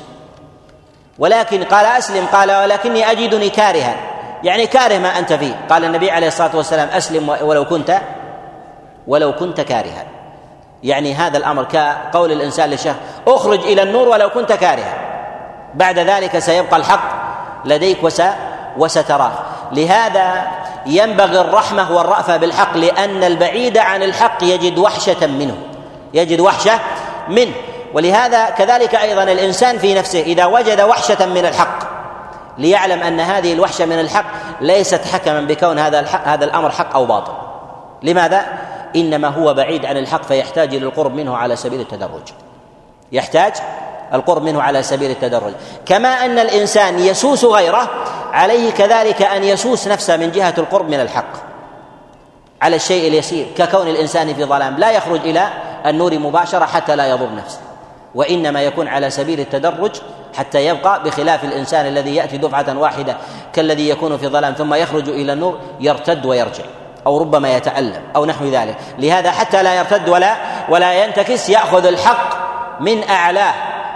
ولكن 1.20 1.64
قال 1.64 1.86
أسلم 1.86 2.26
قال 2.26 2.52
ولكني 2.52 3.12
أجدني 3.12 3.50
كارها 3.50 3.96
يعني 4.44 4.68
كاره 4.68 4.98
ما 4.98 5.20
أنت 5.20 5.34
فيه. 5.34 5.60
قال 5.70 5.86
النبي 5.86 6.12
عليه 6.12 6.28
الصلاة 6.28 6.56
والسلام 6.56 6.88
أسلم 6.88 7.30
ولو 7.42 7.66
كنت 7.66 8.02
ولو 9.08 9.36
كنت 9.36 9.62
كارها. 9.62 10.06
يعني 10.84 11.14
هذا 11.14 11.38
الأمر 11.38 11.64
كقول 11.64 12.32
الإنسان 12.32 12.70
للشيخ 12.70 12.96
أخرج 13.28 13.60
إلى 13.60 13.84
النور 13.84 14.08
ولو 14.08 14.30
كنت 14.30 14.52
كارها. 14.52 14.94
بعد 15.76 16.00
ذلك 16.00 16.40
سيبقى 16.40 16.78
الحق 16.78 17.10
لديك 17.66 18.04
وس 18.04 18.22
وستراه. 18.78 19.32
لهذا 19.72 20.48
ينبغي 20.86 21.42
الرحمة 21.42 21.92
والرأفة 21.92 22.38
بالحق 22.38 22.78
لأن 22.78 23.24
البعيد 23.24 23.78
عن 23.78 24.04
الحق 24.04 24.44
يجد 24.44 24.78
وحشة 24.78 25.28
منه. 25.28 25.58
يجد 26.14 26.40
وحشة 26.40 26.80
منه 27.30 27.54
ولهذا 27.94 28.50
كذلك 28.50 28.96
أيضا 28.96 29.24
الإنسان 29.24 29.78
في 29.78 29.94
نفسه 29.94 30.22
إذا 30.22 30.46
وجد 30.46 30.82
وحشة 30.82 31.26
من 31.26 31.46
الحق 31.46 32.00
ليعلم 32.58 33.04
أن 33.04 33.20
هذه 33.20 33.54
الوحشة 33.54 33.86
من 33.86 34.00
الحق 34.00 34.26
ليست 34.62 35.02
حكما 35.06 35.42
بكون 35.42 35.80
هذا 35.80 36.00
الحق 36.00 36.28
هذا 36.28 36.46
الأمر 36.46 36.70
حق 36.70 36.96
أو 36.96 37.06
باطل. 37.06 37.34
لماذا؟ 38.04 38.46
إنما 38.96 39.28
هو 39.28 39.54
بعيد 39.54 39.86
عن 39.86 39.98
الحق 39.98 40.24
فيحتاج 40.24 40.76
إلى 40.76 40.86
القرب 40.86 41.16
منه 41.16 41.38
على 41.38 41.56
سبيل 41.56 41.80
التدرج. 41.82 42.22
يحتاج 43.12 43.54
القرب 44.14 44.44
منه 44.44 44.62
على 44.62 44.84
سبيل 44.84 45.12
التدرج. 45.12 45.54
كما 45.86 46.26
أن 46.26 46.40
الإنسان 46.40 47.00
يسوس 47.00 47.46
غيره 47.46 47.90
عليه 48.34 48.72
كذلك 48.72 49.22
أن 49.22 49.44
يسوس 49.44 49.88
نفسه 49.88 50.18
من 50.18 50.32
جهة 50.32 50.54
القرب 50.58 50.90
من 50.90 51.00
الحق. 51.00 51.49
على 52.62 52.76
الشيء 52.76 53.08
اليسير 53.08 53.48
ككون 53.58 53.88
الإنسان 53.88 54.34
في 54.34 54.46
ظلام. 54.46 54.78
لا 54.78 54.92
يخرج 54.92 55.20
إلى 55.20 55.50
النور 55.86 56.20
مباشرة 56.20 56.66
حتى 56.66 56.96
لا 56.96 57.08
يضر 57.08 57.36
نفسه 57.36 57.60
وإنما 58.16 58.62
يكون 58.62 58.88
على 58.88 59.10
سبيل 59.10 59.40
التدرج 59.40 59.92
حتى 60.38 60.66
يبقى 60.66 61.04
بخلاف 61.04 61.44
الإنسان 61.44 61.86
الذي 61.86 62.16
يأتي 62.16 62.38
دفعة 62.38 62.78
واحدة 62.78 63.18
كالذي 63.54 63.90
يكون 63.90 64.18
في 64.18 64.28
ظلام 64.28 64.54
ثم 64.54 64.74
يخرج 64.74 65.10
إلى 65.10 65.34
النور 65.34 65.60
يرتد 65.80 66.26
ويرجع 66.26 66.64
أو 67.08 67.18
ربما 67.18 67.56
يتألم 67.56 68.02
أو 68.16 68.26
نحو 68.26 68.46
ذلك. 68.46 68.78
لهذا 68.98 69.32
حتى 69.32 69.64
لا 69.64 69.76
يرتد 69.76 70.10
ولا 70.10 70.36
ولا 70.70 71.04
ينتكس 71.04 71.50
يأخذ 71.50 71.86
الحق 71.86 72.30
من 72.80 73.10
أعلاه 73.10 73.54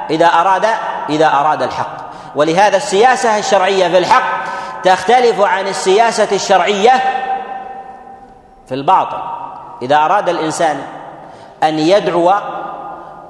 إذا 0.10 0.26
أراد 0.26 0.66
إذا 1.10 1.28
أراد 1.28 1.62
الحق. 1.62 1.98
ولهذا 2.36 2.78
السياسة 2.78 3.38
الشرعية 3.38 3.88
في 3.88 3.98
الحق 3.98 4.44
تختلف 4.84 5.42
عن 5.42 5.68
السياسة 5.68 6.28
الشرعية 6.32 6.92
في 8.68 8.74
الباطل. 8.76 9.18
إذا 9.82 9.96
أراد 9.96 10.30
الإنسان 10.30 10.82
أن 11.64 11.80
يدعو 11.80 12.30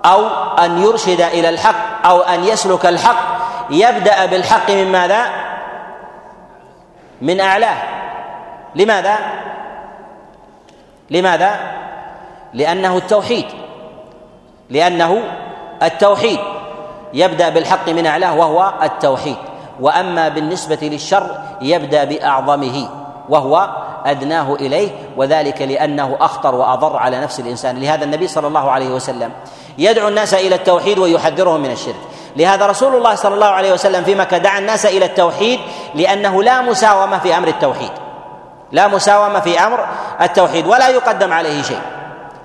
أو 0.06 0.28
أن 0.60 0.84
يرشد 0.84 1.22
إلى 1.22 1.50
الحق 1.50 2.08
أو 2.08 2.22
أن 2.22 2.44
يسلك 2.44 2.86
الحق 2.86 3.38
يبدأ 3.70 4.26
بالحق 4.26 4.72
من 4.72 4.92
ماذا؟ 4.92 5.26
من 7.22 7.40
أعلاه. 7.40 7.78
لماذا؟ 8.76 9.18
لماذا؟ 11.10 11.60
لأنه 12.54 12.98
التوحيد. 12.98 13.46
لأنه 14.70 15.22
التوحيد. 15.84 16.40
يبدأ 17.14 17.50
بالحق 17.50 17.90
من 17.90 18.06
أعلاه 18.06 18.36
وهو 18.36 18.74
التوحيد. 18.84 19.38
وأما 19.80 20.30
بالنسبة 20.30 20.80
للشر 20.82 21.38
يبدأ 21.62 22.04
بأعظمه 22.04 22.90
وهو 23.30 23.70
أدناه 24.06 24.56
إليه 24.56 24.90
وذلك 25.18 25.62
لأنه 25.62 26.18
أخطر 26.22 26.56
وأضر 26.56 26.98
على 26.98 27.22
نفس 27.22 27.40
الإنسان. 27.40 27.80
لهذا 27.80 28.06
النبي 28.06 28.28
صلى 28.28 28.48
الله 28.48 28.72
عليه 28.72 28.90
وسلم 28.90 29.32
يدعو 29.78 30.08
الناس 30.08 30.34
إلى 30.34 30.56
التوحيد 30.56 31.00
ويحذرهم 31.00 31.62
من 31.62 31.72
الشرك. 31.72 31.96
لهذا 32.36 32.66
رسول 32.66 32.96
الله 32.96 33.16
صلى 33.16 33.34
الله 33.34 33.48
عليه 33.48 33.74
وسلم 33.74 34.04
في 34.04 34.16
مكة 34.16 34.38
دعا 34.38 34.60
الناس 34.60 34.86
إلى 34.86 35.06
التوحيد 35.06 35.60
لأنه 35.96 36.44
لا 36.44 36.62
مساومة 36.62 37.20
في 37.20 37.38
أمر 37.38 37.48
التوحيد. 37.48 37.92
لا 38.72 38.88
مساومة 38.88 39.40
في 39.40 39.60
أمر 39.60 39.86
التوحيد 40.22 40.68
ولا 40.68 40.90
يقدم 40.90 41.34
عليه 41.34 41.62
شيء 41.62 41.82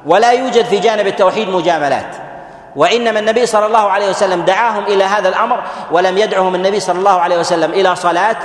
ولا 0.06 0.32
يوجد 0.32 0.64
في 0.64 0.78
جانب 0.78 1.06
التوحيد 1.06 1.48
مجاملات. 1.48 2.16
وإنما 2.76 3.20
النبي 3.20 3.46
صلى 3.46 3.66
الله 3.66 3.90
عليه 3.90 4.10
وسلم 4.10 4.42
دعاهم 4.42 4.84
إلى 4.84 5.04
هذا 5.04 5.28
الأمر 5.28 5.60
ولم 5.90 6.18
يدعهم 6.18 6.54
النبي 6.54 6.80
صلى 6.80 6.98
الله 6.98 7.20
عليه 7.20 7.38
وسلم 7.38 7.70
إلى 7.72 7.96
صلاة 7.96 8.36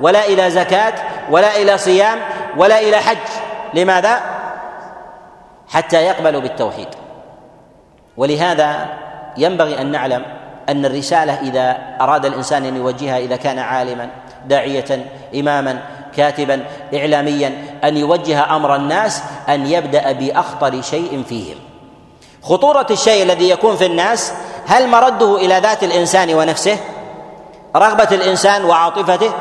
ولا 0.00 0.26
إلى 0.26 0.50
زكاة 0.50 0.92
ولا 1.30 1.56
إلى 1.56 1.78
صيام 1.78 2.18
ولا 2.56 2.80
إلى 2.80 2.96
حج. 2.96 3.16
لماذا؟ 3.74 4.20
حتى 5.68 5.96
يقبلوا 5.96 6.40
بالتوحيد. 6.40 6.88
ولهذا 8.16 8.86
ينبغي 9.36 9.80
أن 9.80 9.90
نعلم 9.90 10.24
أن 10.68 10.84
الرسالة 10.84 11.40
إذا 11.40 11.76
أراد 12.00 12.26
الإنسان 12.26 12.64
أن 12.64 12.76
يوجهها 12.76 13.18
إذا 13.18 13.36
كان 13.36 13.58
عالما 13.58 14.10
داعية 14.46 15.06
اماما 15.34 15.82
كاتبا 16.16 16.64
اعلاميا 16.94 17.52
أن 17.84 17.96
يوجه 17.96 18.56
أمر 18.56 18.76
الناس 18.76 19.22
أن 19.48 19.66
يبدأ 19.66 20.12
بأخطر 20.12 20.82
شيء 20.82 21.22
فيهم. 21.28 21.56
خطورة 22.42 22.86
الشيء 22.90 23.22
الذي 23.22 23.50
يكون 23.50 23.76
في 23.76 23.86
الناس 23.86 24.32
هل 24.66 24.88
مرده 24.88 25.36
إلى 25.36 25.58
ذات 25.58 25.82
الإنسان 25.82 26.34
ونفسه؟ 26.34 26.78
رغبة 27.76 28.08
الإنسان 28.12 28.64
وعاطفته؟ 28.64 29.32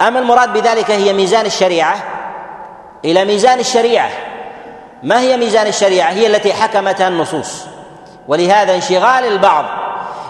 أم 0.00 0.16
المراد 0.16 0.52
بذلك 0.52 0.90
هي 0.90 1.12
ميزان 1.12 1.46
الشريعة؟ 1.46 2.13
إلى 3.04 3.24
ميزان 3.24 3.60
الشريعة. 3.60 4.10
ما 5.02 5.20
هي 5.20 5.36
ميزان 5.36 5.66
الشريعة؟ 5.66 6.10
هي 6.10 6.26
التي 6.26 6.52
حكمتها 6.52 7.08
النصوص. 7.08 7.66
ولهذا 8.28 8.74
انشغال 8.74 9.26
البعض 9.26 9.64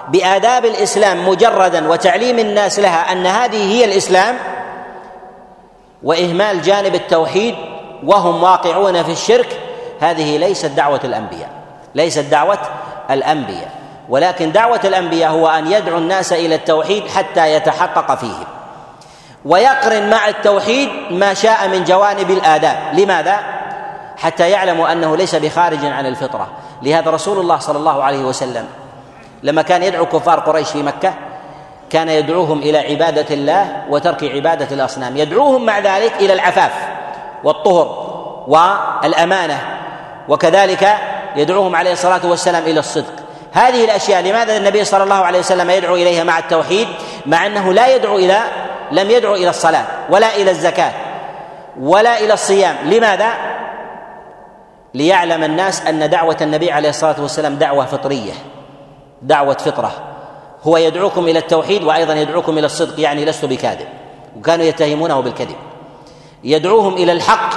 بآداب 0.09 0.65
الإسلام 0.65 1.29
مجردا 1.29 1.89
وتعليم 1.89 2.39
الناس 2.39 2.79
لها 2.79 3.13
أن 3.13 3.27
هذه 3.27 3.73
هي 3.73 3.85
الإسلام 3.85 4.37
وإهمال 6.03 6.63
جانب 6.63 6.95
التوحيد 6.95 7.55
وهم 8.05 8.43
واقعون 8.43 9.03
في 9.03 9.13
الشرك 9.13 9.61
هذه 10.01 10.39
ليست 10.39 10.67
دعوة 10.67 11.01
الأنبياء 11.05 11.51
ليست 11.95 12.25
دعوة 12.25 12.59
الأنبياء. 13.11 13.71
ولكن 14.09 14.53
دعوة 14.53 14.81
الأنبياء 14.85 15.31
هو 15.31 15.49
أن 15.49 15.73
يدعو 15.73 15.99
الناس 15.99 16.33
إلى 16.33 16.55
التوحيد 16.55 17.09
حتى 17.09 17.55
يتحقق 17.55 18.15
فيهم. 18.15 18.45
ويقرن 19.45 20.11
مع 20.11 20.29
التوحيد 20.29 20.89
ما 21.11 21.35
شاء 21.35 21.69
من 21.69 21.85
جوانب 21.85 22.31
الآداب. 22.31 22.77
لماذا؟ 22.93 23.37
حتى 24.17 24.51
يعلموا 24.51 24.93
أنه 24.93 25.17
ليس 25.17 25.35
بخارج 25.35 25.85
عن 25.85 26.07
الفطرة. 26.07 26.49
لهذا 26.83 27.11
رسول 27.11 27.39
الله 27.39 27.59
صلى 27.59 27.79
الله 27.79 28.03
عليه 28.05 28.25
وسلم 28.25 28.67
لما 29.43 29.63
كان 29.63 29.83
يدعو 29.83 30.07
كفار 30.07 30.41
قريش 30.41 30.69
في 30.69 30.83
مكة 30.83 31.15
كان 31.91 32.09
يدعوهم 32.09 32.59
إلى 32.59 32.79
عبادة 32.79 33.35
الله 33.35 33.83
وترك 33.91 34.25
عبادة 34.25 34.69
الأصنام. 34.75 35.17
يدعوهم 35.17 35.67
مع 35.67 35.79
ذلك 35.79 36.13
إلى 36.21 36.33
العفاف 36.33 36.73
والطهر 37.45 38.15
والأمانة 38.49 39.61
وكذلك 40.29 40.97
يدعوهم 41.37 41.77
عليه 41.77 41.93
الصلاة 41.93 42.21
والسلام 42.25 42.63
إلى 42.63 42.81
الصدق. 42.81 43.13
هذه 43.53 43.85
الأشياء 43.85 44.23
لماذا 44.23 44.57
النبي 44.57 44.85
صلى 44.85 45.03
الله 45.05 45.25
عليه 45.25 45.39
وسلم 45.39 45.71
يدعو 45.71 45.95
إليها 45.95 46.25
مع 46.25 46.39
التوحيد؟ 46.39 46.89
مع 47.27 47.47
أنه 47.47 47.73
لا 47.73 47.95
يدعو 47.95 48.19
إلى 48.19 48.39
لم 48.93 49.11
يدعو 49.11 49.35
إلى 49.35 49.51
الصلاة 49.51 49.85
ولا 50.11 50.37
إلى 50.37 50.51
الزكاة 50.51 50.93
ولا 51.81 52.21
إلى 52.21 52.33
الصيام. 52.33 52.77
لماذا؟ 52.85 53.33
ليعلم 54.95 55.45
الناس 55.45 55.87
أن 55.87 56.11
دعوة 56.11 56.37
النبي 56.41 56.73
عليه 56.73 56.89
الصلاة 56.89 57.21
والسلام 57.21 57.55
دعوة 57.55 57.87
فطرية 57.87 58.33
دعوة 59.23 59.55
فطرة. 59.55 59.93
هو 60.63 60.77
يدعوكم 60.77 61.25
إلى 61.29 61.39
التوحيد 61.39 61.85
وأيضا 61.85 62.15
يدعوكم 62.15 62.59
إلى 62.59 62.67
الصدق 62.67 63.01
يعني 63.01 63.25
لست 63.25 63.45
بكاذب 63.45 63.87
وكانوا 64.39 64.65
يتهمونه 64.65 65.21
بالكذب. 65.21 65.57
يدعوهم 66.45 66.95
إلى 66.95 67.13
الحق 67.13 67.55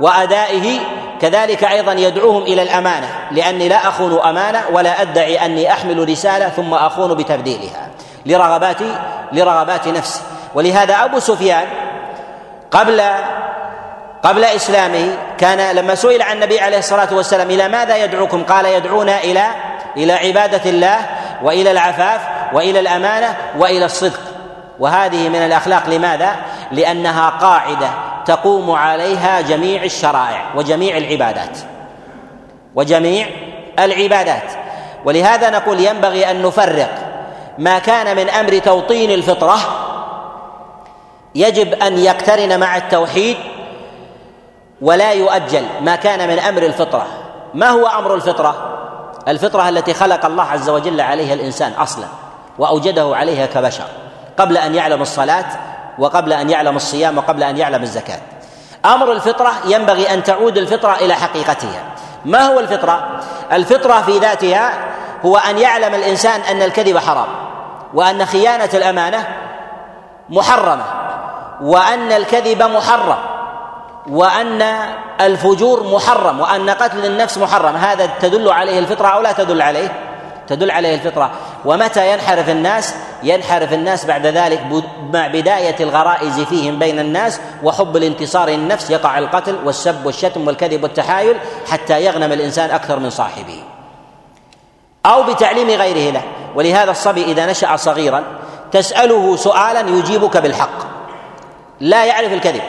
وأدائه 0.00 0.80
كذلك 1.20 1.64
أيضا 1.64 1.92
يدعوهم 1.92 2.42
إلى 2.42 2.62
الأمانة 2.62 3.08
لأني 3.30 3.68
لا 3.68 3.88
أخون 3.88 4.18
أمانة 4.18 4.62
ولا 4.72 5.02
أدعي 5.02 5.46
أني 5.46 5.72
أحمل 5.72 6.08
رسالة 6.08 6.48
ثم 6.48 6.74
أخون 6.74 7.14
بتبديلها 7.14 7.90
لرغبات 8.26 8.78
لرغبات 9.32 9.88
نفسي. 9.88 10.20
ولهذا 10.54 11.04
أبو 11.04 11.18
سفيان 11.18 11.66
قبل 12.70 13.02
قبل 14.22 14.44
إسلامه 14.44 15.08
كان 15.38 15.76
لما 15.76 15.94
سئل 15.94 16.22
عن 16.22 16.36
النبي 16.36 16.60
عليه 16.60 16.78
الصلاة 16.78 17.14
والسلام 17.14 17.50
إلى 17.50 17.68
ماذا 17.68 17.96
يدعوكم 17.96 18.44
قال 18.44 18.66
يدعونا 18.66 19.18
إلى 19.18 19.46
إلى 19.96 20.12
عبادة 20.12 20.70
الله 20.70 20.98
وإلى 21.42 21.70
العفاف 21.70 22.20
وإلى 22.52 22.80
الأمانة 22.80 23.36
وإلى 23.58 23.84
الصدق. 23.84 24.20
وهذه 24.78 25.28
من 25.28 25.36
الأخلاق 25.36 25.88
لماذا؟ 25.88 26.36
لأنها 26.72 27.30
قاعدة 27.30 27.88
تقوم 28.24 28.70
عليها 28.70 29.40
جميع 29.40 29.82
الشرائع 29.82 30.44
وجميع 30.54 30.96
العبادات. 30.96 31.58
وجميع 32.74 33.26
العبادات. 33.78 34.52
ولهذا 35.04 35.50
نقول 35.50 35.80
ينبغي 35.80 36.30
أن 36.30 36.42
نفرق 36.42 36.90
ما 37.58 37.78
كان 37.78 38.16
من 38.16 38.30
أمر 38.30 38.58
توطين 38.58 39.10
الفطرة 39.10 39.81
يجب 41.34 41.74
أن 41.74 41.98
يقترن 41.98 42.60
مع 42.60 42.76
التوحيد 42.76 43.36
ولا 44.82 45.12
يؤجل 45.12 45.66
ما 45.80 45.96
كان 45.96 46.28
من 46.28 46.38
أمر 46.38 46.62
الفطرة. 46.62 47.06
ما 47.54 47.68
هو 47.68 47.86
أمر 47.86 48.14
الفطرة؟ 48.14 48.78
الفطرة 49.28 49.68
التي 49.68 49.94
خلق 49.94 50.26
الله 50.26 50.44
عز 50.44 50.70
وجل 50.70 51.00
عليها 51.00 51.34
الإنسان 51.34 51.72
أصلا 51.72 52.04
وأوجده 52.58 53.16
عليها 53.16 53.46
كبشر 53.46 53.84
قبل 54.38 54.56
أن 54.56 54.74
يعلم 54.74 55.02
الصلاة 55.02 55.44
وقبل 55.98 56.32
أن 56.32 56.50
يعلم 56.50 56.76
الصيام 56.76 57.18
وقبل 57.18 57.42
أن 57.42 57.56
يعلم 57.56 57.82
الزكاة. 57.82 58.18
أمر 58.84 59.12
الفطرة 59.12 59.52
ينبغي 59.66 60.14
أن 60.14 60.22
تعود 60.22 60.58
الفطرة 60.58 60.94
إلى 60.94 61.14
حقيقتها. 61.14 61.82
ما 62.24 62.46
هو 62.46 62.60
الفطرة؟ 62.60 63.20
الفطرة 63.52 64.02
في 64.02 64.18
ذاتها 64.18 64.72
هو 65.24 65.36
أن 65.36 65.58
يعلم 65.58 65.94
الإنسان 65.94 66.40
أن 66.40 66.62
الكذب 66.62 66.98
حرام 66.98 67.28
وأن 67.94 68.26
خيانة 68.26 68.70
الأمانة 68.74 69.26
محرمة. 70.30 70.84
وأن 71.62 72.12
الكذب 72.12 72.62
محرم 72.62 73.18
وأن 74.10 74.62
الفجور 75.20 75.94
محرم 75.94 76.40
وأن 76.40 76.70
قتل 76.70 77.06
النفس 77.06 77.38
محرم. 77.38 77.76
هذا 77.76 78.06
تدل 78.20 78.52
عليه 78.52 78.78
الفطرة 78.78 79.08
أو 79.08 79.20
لا 79.20 79.32
تدل 79.32 79.62
عليه؟ 79.62 79.92
تدل 80.48 80.70
عليه 80.70 80.94
الفطرة. 80.94 81.30
ومتى 81.64 82.12
ينحرف 82.12 82.48
الناس؟ 82.48 82.94
ينحرف 83.22 83.72
الناس 83.72 84.04
بعد 84.04 84.26
ذلك 84.26 84.60
مع 85.12 85.26
بداية 85.26 85.76
الغرائز 85.80 86.40
فيهم 86.40 86.78
بين 86.78 86.98
الناس 86.98 87.40
وحب 87.62 87.96
الانتصار 87.96 88.48
للنفس 88.48 88.90
يقع 88.90 89.18
القتل 89.18 89.56
والسب 89.64 90.06
والشتم 90.06 90.46
والكذب 90.46 90.82
والتحايل 90.82 91.36
حتى 91.70 92.04
يغنم 92.04 92.32
الإنسان 92.32 92.70
أكثر 92.70 92.98
من 92.98 93.10
صاحبه. 93.10 93.62
أو 95.06 95.22
بتعليم 95.22 95.68
غيره 95.68 96.12
له. 96.12 96.22
ولهذا 96.54 96.90
الصبي 96.90 97.24
إذا 97.24 97.46
نشأ 97.46 97.76
صغيرا 97.76 98.22
تسأله 98.72 99.36
سؤالا 99.36 99.80
يجيبك 99.80 100.36
بالحق. 100.36 100.91
لا 101.80 102.04
يعرف 102.04 102.32
الكذب. 102.32 102.62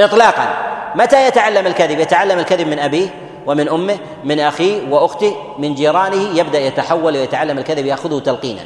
إطلاقا. 0.00 0.48
متى 0.94 1.26
يتعلم 1.26 1.66
الكذب؟ 1.66 1.98
يتعلم 1.98 2.38
الكذب 2.38 2.68
من 2.68 2.78
أبيه 2.78 3.08
ومن 3.46 3.68
أمه 3.68 3.98
من 4.24 4.40
أخيه 4.40 4.90
وأخته 4.90 5.36
من 5.58 5.74
جيرانه. 5.74 6.38
يبدأ 6.38 6.58
يتحول 6.58 7.16
ويتعلم 7.16 7.58
الكذب 7.58 7.86
يأخذه 7.86 8.18
تلقينا. 8.18 8.62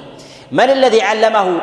من 0.53 0.70
الذي 0.70 1.03
علمه 1.03 1.61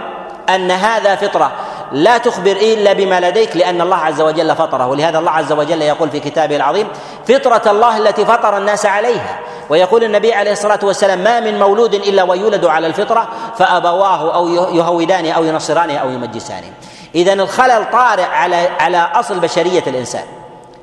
أن 0.50 0.72
هذا 0.72 1.16
فطرة 1.16 1.52
لا 1.92 2.18
تخبر 2.18 2.52
إلا 2.52 2.94
بما 2.94 3.20
لديك؟ 3.20 3.58
لأن 3.58 3.82
الله 3.82 3.98
عز 3.98 4.22
وجل 4.22 4.56
فطره. 4.56 4.88
ولهذا 4.88 5.20
الله 5.20 5.32
عز 5.32 5.52
وجل 5.52 5.82
يقول 5.82 6.10
في 6.10 6.20
كتابه 6.20 6.56
العظيم 6.56 6.88
فطرة 7.28 7.72
الله 7.72 7.98
التي 7.98 8.26
فطر 8.26 8.58
الناس 8.58 8.86
عليها. 8.86 9.40
ويقول 9.70 10.04
النبي 10.04 10.34
عليه 10.34 10.52
الصلاة 10.52 10.80
والسلام 10.84 11.20
ما 11.20 11.40
من 11.40 11.60
مولود 11.60 11.94
إلا 11.94 12.24
ويولد 12.24 12.66
على 12.66 12.88
الفطرة 12.88 13.28
فأبواه 13.58 14.36
أو 14.36 14.48
يهودانه 14.76 15.32
أو 15.32 15.44
ينصرانه 15.44 15.98
أو 15.98 16.10
يمجسانه 16.10 16.74
اذا 17.18 17.34
الخلل 17.34 17.86
طارئ 17.92 18.24
على 18.24 18.70
على 18.80 18.98
أصل 18.98 19.40
بشرية 19.40 19.84
الإنسان. 19.88 20.24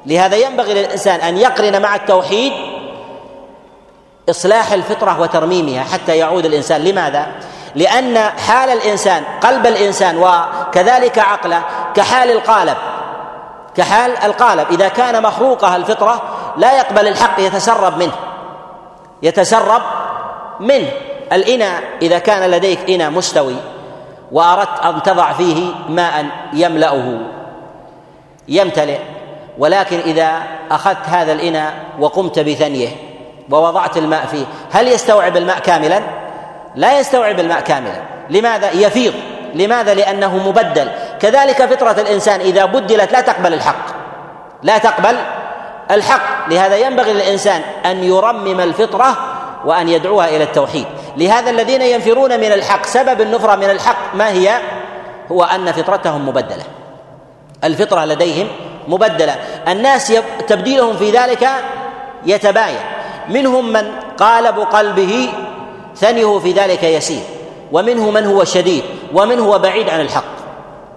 لهذا 0.06 0.36
ينبغي 0.36 0.74
للإنسان 0.74 1.20
أن 1.20 1.38
يقرن 1.38 1.82
مع 1.82 1.94
التوحيد 1.94 2.52
إصلاح 4.30 4.72
الفطرة 4.72 5.20
وترميمها 5.20 5.84
حتى 5.84 6.16
يعود 6.16 6.44
الإنسان. 6.44 6.84
لماذا؟ 6.84 7.26
لأن 7.74 8.18
حال 8.18 8.70
الإنسان 8.70 9.24
قلب 9.40 9.66
الإنسان 9.66 10.18
وكذلك 10.18 11.18
عقله 11.18 11.62
كحال 11.94 12.30
القالب. 12.30 12.76
كحال 13.76 14.16
القالب. 14.16 14.66
إذا 14.70 14.88
كان 14.88 15.22
مخروقها 15.22 15.76
الفطرة 15.76 16.22
لا 16.56 16.78
يقبل 16.78 17.08
الحق 17.08 17.40
يتسرب 17.40 17.98
منه. 17.98 18.12
يتسرب 19.22 19.82
منه. 20.60 20.90
الإناء 21.32 21.82
إذا 22.02 22.18
كان 22.18 22.50
لديك 22.50 22.90
إناء 22.90 23.10
مستوي. 23.10 23.56
وأردت 24.34 24.80
أن 24.84 25.02
تضع 25.02 25.32
فيه 25.32 25.72
ماء 25.88 26.26
يملأه. 26.52 27.20
يمتلئ. 28.48 28.98
ولكن 29.58 29.98
إذا 29.98 30.42
أخذت 30.70 31.08
هذا 31.08 31.32
الإناء 31.32 31.74
وقمت 32.00 32.38
بثنيه 32.38 32.88
ووضعت 33.50 33.96
الماء 33.96 34.26
فيه 34.26 34.44
هل 34.72 34.88
يستوعب 34.88 35.36
الماء 35.36 35.58
كاملا؟ 35.58 36.00
لا 36.74 36.98
يستوعب 36.98 37.40
الماء 37.40 37.60
كاملا. 37.60 38.02
لماذا؟ 38.30 38.70
يفيض. 38.70 39.14
لماذا؟ 39.54 39.94
لأنه 39.94 40.48
مبدل. 40.48 40.88
كذلك 41.20 41.66
فطرة 41.66 42.00
الإنسان 42.00 42.40
إذا 42.40 42.64
بدلت 42.64 43.12
لا 43.12 43.20
تقبل 43.20 43.54
الحق. 43.54 43.86
لا 44.62 44.78
تقبل 44.78 45.16
الحق. 45.90 46.48
لهذا 46.48 46.76
ينبغي 46.76 47.12
للإنسان 47.12 47.62
أن 47.86 48.04
يرمم 48.04 48.60
الفطرة 48.60 49.16
وأن 49.64 49.88
يدعوها 49.88 50.28
إلى 50.28 50.44
التوحيد. 50.44 50.86
لهذا 51.16 51.50
الذين 51.50 51.82
ينفرون 51.82 52.40
من 52.40 52.52
الحق. 52.52 52.86
سبب 52.86 53.20
النفرة 53.20 53.56
من 53.56 53.70
الحق 53.70 54.14
ما 54.14 54.28
هي؟ 54.28 54.58
هو 55.32 55.44
أن 55.44 55.72
فطرتهم 55.72 56.28
مبدلة. 56.28 56.64
الفطرة 57.64 58.04
لديهم 58.04 58.48
مبدلة. 58.88 59.36
الناس 59.68 60.12
تبديلهم 60.48 60.96
في 60.96 61.10
ذلك 61.10 61.48
يتباين. 62.26 62.80
منهم 63.28 63.72
من 63.72 63.92
قالب 64.18 64.58
قلبه 64.58 65.28
ثنيه 65.96 66.38
في 66.38 66.52
ذلك 66.52 66.82
يسير. 66.82 67.22
ومنه 67.72 68.10
من 68.10 68.26
هو 68.26 68.44
شديد. 68.44 68.82
ومن 69.14 69.38
هو 69.38 69.58
بعيد 69.58 69.90
عن 69.90 70.00
الحق. 70.00 70.34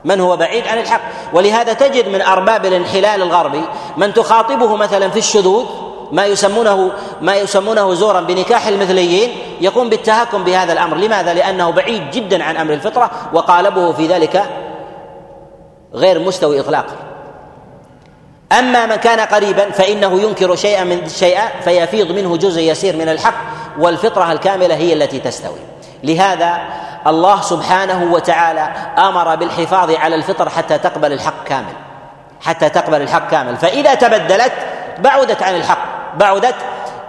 من 0.06 0.19
هو 0.19 0.38
بعيد 0.38 0.67
عن 0.67 0.77
الحق. 0.77 1.01
ولهذا 1.34 1.73
تجد 1.73 2.08
من 2.08 2.21
أرباب 2.21 2.65
الانحلال 2.65 3.21
الغربي 3.21 3.62
من 3.97 4.13
تخاطبه 4.13 4.75
مثلا 4.75 5.10
في 5.10 5.19
الشذوذ 5.19 5.65
ما 6.12 6.26
يسمونه 6.26 6.91
ما 7.22 7.36
يسمونه 7.36 7.93
زورا 7.93 8.22
بنكاح 8.22 8.67
المثليين 8.67 9.30
يقوم 9.62 9.89
بالتهكم 9.89 10.43
بهذا 10.43 10.74
الأمر. 10.74 10.98
لماذا؟ 10.98 11.34
لأنه 11.34 11.70
بعيد 11.70 12.12
جدا 12.12 12.43
عن 12.43 12.58
أمر 12.58 12.74
الفطرة 12.74 13.12
وقالبه 13.34 13.91
في 13.93 14.08
ذلك 14.08 14.43
غير 15.93 16.20
مستوي 16.20 16.60
إطلاقا. 16.60 16.96
أما 18.60 18.86
من 18.86 18.96
كان 18.96 19.20
قريبا 19.20 19.72
فإنه 19.72 20.22
ينكر 20.22 20.56
شيئا 20.56 20.84
من 20.84 21.10
شيئا 21.10 21.62
فيفيض 21.62 22.12
منه 22.12 22.38
جزء 22.38 22.62
يسير 22.62 22.96
من 22.96 23.10
الحق 23.10 23.36
والفطرة 23.80 24.32
الكاملة 24.32 24.76
هي 24.76 24.93
التي 24.93 25.20
تستوي. 25.20 25.60
لهذا 26.04 26.58
الله 27.08 27.41
سبحانه 27.41 28.13
وتعالى 28.13 28.62
أمر 28.98 29.36
بالحفاظ 29.36 29.91
على 29.91 30.15
الفطر 30.15 30.50
حتى 30.50 30.78
تقبل 30.78 31.13
الحق 31.13 31.43
كامل. 31.43 31.74
حتى 32.41 32.70
تقبل 32.70 33.02
الحق 33.02 33.30
كامل. 33.30 33.58
فإذا 33.58 33.93
تبدلت 33.93 34.54
بعدت 35.00 35.43
عن 35.43 35.56
الحق. 35.56 35.96
بعدت 36.15 36.56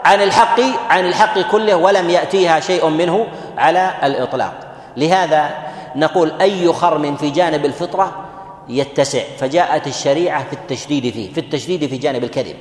عن 0.05 0.23
الحق 0.23 0.61
عن 0.91 1.07
الحق 1.07 1.39
كله 1.41 1.77
ولم 1.77 2.11
يأتيها 2.11 2.61
شيء 2.61 2.89
منه 2.89 3.27
على 3.59 3.95
الإطلاق. 4.03 4.53
لهذا 4.97 5.51
نقول 5.97 6.33
أي 6.41 6.73
خرم 6.73 7.17
في 7.17 7.31
جانب 7.31 7.65
الفطرة 7.65 8.25
يتسع. 8.69 9.23
فجاءت 9.39 9.87
الشريعة 9.87 10.45
في 10.45 10.53
التشديد 10.53 11.13
فيه 11.13 11.33
في 11.33 11.41
التشديد 11.41 11.87
في 11.87 11.97
جانب 11.97 12.25
الكذب 12.25 12.57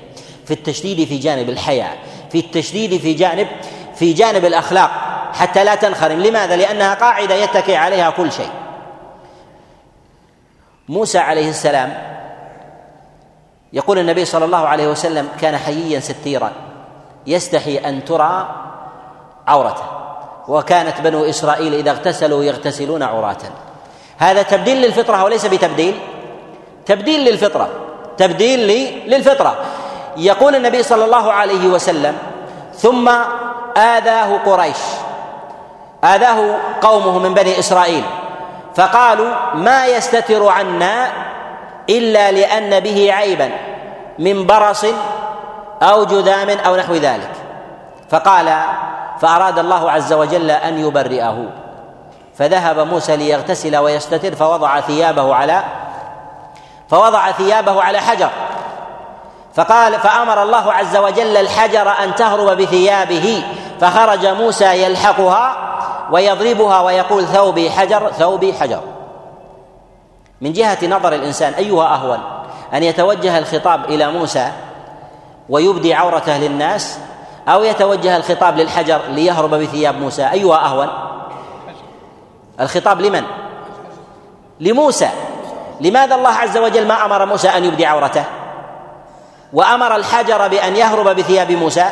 في 0.46 0.54
التشديد 0.54 1.08
في 1.08 1.18
جانب 1.18 1.50
الحياء 1.50 1.98
في 2.32 2.40
التشديد 2.40 2.98
في 2.98 3.14
جانب 3.14 3.48
في 3.96 4.14
جانب 4.14 4.46
الأخلاق 4.46 4.92
حتى 5.34 5.64
لا 5.64 5.76
تنخرم. 5.76 6.20
لماذا؟ 6.20 6.56
لأنها 6.56 6.94
قاعدة 6.94 7.36
يتكي 7.36 7.76
عليها 7.76 8.10
كل 8.10 8.32
شيء. 8.32 8.50
موسى 10.90 11.18
عليه 11.18 11.50
السلام 11.50 12.18
يقول 13.74 14.00
النبي 14.00 14.26
صلى 14.26 14.46
الله 14.46 14.68
عليه 14.68 14.88
وسلم 14.88 15.30
كان 15.42 15.58
حييا 15.58 16.00
ستيرا 16.00 16.52
يستحي 17.28 17.78
أن 17.78 18.06
ترى 18.06 18.56
عورته 19.48 19.84
وكانت 20.48 21.02
بنو 21.02 21.26
إسرائيل 21.26 21.74
إذا 21.74 21.92
اغتسلوا 21.92 22.44
يغتسلون 22.44 23.04
عراة 23.04 23.38
هذا 24.18 24.42
تبديل 24.42 24.82
للفطرة 24.82 25.24
وليس 25.24 25.46
بتبديل؟ 25.46 26.00
تبديل 26.86 27.26
للفطرة 27.26 27.70
تبديل 28.18 28.60
للفطرة. 29.08 29.56
يقول 30.18 30.56
النبي 30.56 30.84
صلى 30.84 31.06
الله 31.06 31.32
عليه 31.32 31.68
وسلم 31.68 32.18
ثم 32.76 33.10
آذاه 33.78 34.38
قريش 34.38 34.78
آذاه 36.04 36.56
قومه 36.82 37.20
من 37.20 37.34
بني 37.34 37.60
إسرائيل 37.60 38.04
فقالوا 38.76 39.34
ما 39.56 39.86
يستتر 39.86 40.48
عنا 40.48 41.12
إلا 41.90 42.32
لأن 42.32 42.80
به 42.80 43.14
عيبا 43.14 43.52
من 44.20 44.46
برص 44.46 44.86
أو 45.82 46.04
جذام 46.04 46.50
أو 46.50 46.76
نحو 46.76 46.94
ذلك. 46.94 47.32
فقال 48.10 48.62
فأراد 49.22 49.60
الله 49.60 49.92
عز 49.92 50.14
وجل 50.14 50.52
أن 50.52 50.78
يبرئه. 50.78 51.50
فذهب 52.38 52.80
موسى 52.80 53.16
ليغتسل 53.16 53.78
ويستتر 53.78 54.36
فوضع 54.36 54.80
ثيابه 54.80 55.36
على 55.36 55.64
فوضع 56.90 57.32
ثيابه 57.32 57.84
على 57.84 58.00
حجر. 58.00 58.30
فقال 59.56 60.00
فأمر 60.00 60.44
الله 60.44 60.74
عز 60.74 60.98
وجل 60.98 61.38
الحجر 61.38 61.90
أن 62.04 62.16
تهرب 62.16 62.58
بثيابه. 62.58 63.44
فخرج 63.82 64.26
موسى 64.26 64.84
يلحقها 64.84 65.58
ويضربها 66.12 66.82
ويقول 66.82 67.28
ثوبي 67.28 67.72
حجر 67.72 68.12
ثوبي 68.12 68.54
حجر. 68.54 68.82
من 70.42 70.54
جهة 70.54 70.88
نظر 70.88 71.14
الإنسان 71.14 71.54
أيها 71.54 71.96
أهون 71.96 72.20
أن 72.74 72.84
يتوجه 72.84 73.38
الخطاب 73.38 73.86
إلى 73.86 74.12
موسى 74.12 74.52
ويبدي 75.50 75.94
عورته 75.94 76.38
للناس 76.38 77.00
أو 77.48 77.64
يتوجه 77.64 78.18
الخطاب 78.18 78.58
للحجر 78.58 79.02
ليهرب 79.10 79.56
بثياب 79.56 79.96
موسى 79.96 80.28
أيها 80.32 80.66
أهون؟ 80.66 80.88
الخطاب 82.60 83.02
لمن؟ 83.02 83.24
لموسى. 84.60 85.10
لماذا 85.82 86.16
الله 86.16 86.30
عز 86.30 86.58
وجل 86.58 86.88
ما 86.88 87.06
أمر 87.06 87.26
موسى 87.26 87.50
أن 87.50 87.66
يبدي 87.66 87.86
عورته؟ 87.86 88.24
وأمر 89.54 89.96
الحجر 89.96 90.48
بأن 90.48 90.76
يهرب 90.76 91.16
بثياب 91.16 91.52
موسى. 91.52 91.86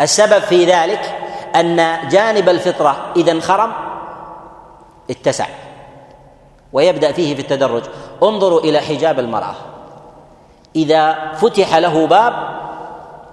السبب 0.00 0.38
في 0.38 0.64
ذلك 0.64 1.18
أن 1.56 1.98
جانب 2.08 2.48
الفطرة 2.48 2.96
إذا 3.16 3.32
انخرم 3.32 3.72
اتسع. 5.10 5.46
ويبدأ 6.76 7.12
فيه 7.12 7.34
في 7.34 7.40
التدرج. 7.40 7.82
انظروا 8.22 8.60
إلى 8.60 8.80
حجاب 8.80 9.18
المرأة. 9.18 9.54
إذا 10.76 11.32
فتح 11.40 11.76
له 11.76 12.06
باب 12.06 12.32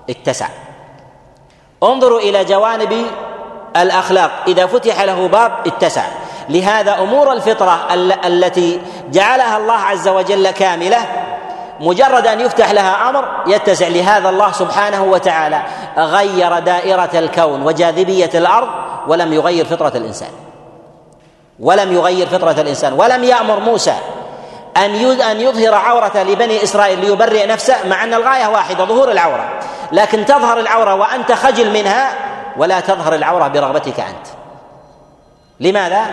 اتسع. 0.10 0.48
انظروا 1.84 2.20
إلى 2.20 2.46
جوانب 2.46 3.06
الأخلاق. 3.78 4.32
إذا 4.48 4.66
فتح 4.66 5.02
له 5.02 5.28
باب 5.28 5.52
اتسع. 5.68 6.04
لهذا 6.50 7.00
أمور 7.00 7.34
الفطرة 7.34 7.94
التي 8.26 8.82
جعلها 9.12 9.58
الله 9.58 9.74
عز 9.74 10.08
وجل 10.08 10.52
كاملة 10.52 10.98
مجرد 11.80 12.28
أن 12.28 12.40
يفتح 12.40 12.72
لها 12.72 13.10
أمر 13.10 13.26
يتسع. 13.48 13.88
لهذا 13.88 14.30
الله 14.30 14.52
سبحانه 14.52 15.04
وتعالى 15.04 15.62
غير 15.98 16.60
دائرة 16.60 17.10
الكون 17.14 17.64
وجاذبية 17.64 18.30
الأرض 18.36 18.68
ولم 19.08 19.34
يغير 19.34 19.66
فطرة 19.66 19.98
الإنسان. 19.98 20.30
ولم 21.64 21.94
يغير 21.94 22.28
فطرة 22.28 22.62
الإنسان 22.62 22.94
ولم 22.94 23.24
يأمر 23.24 23.60
موسى 23.60 23.94
أن 24.78 25.22
أن 25.22 25.42
يظهر 25.42 25.76
عورة 25.76 26.18
لبني 26.18 26.64
إسرائيل 26.64 27.00
ليبرئ 27.00 27.48
نفسه 27.48 27.88
مع 27.88 28.04
أن 28.04 28.14
الغاية 28.14 28.48
واحدة 28.48 28.86
ظهور 28.86 29.12
العورة. 29.12 29.60
لكن 29.92 30.26
تظهر 30.26 30.60
العورة 30.60 30.96
وأنت 30.96 31.32
خجل 31.32 31.72
منها 31.72 32.14
ولا 32.58 32.80
تظهر 32.80 33.16
العورة 33.16 33.48
برغبتك 33.48 34.00
أنت. 34.00 34.28
لماذا؟ 35.60 36.06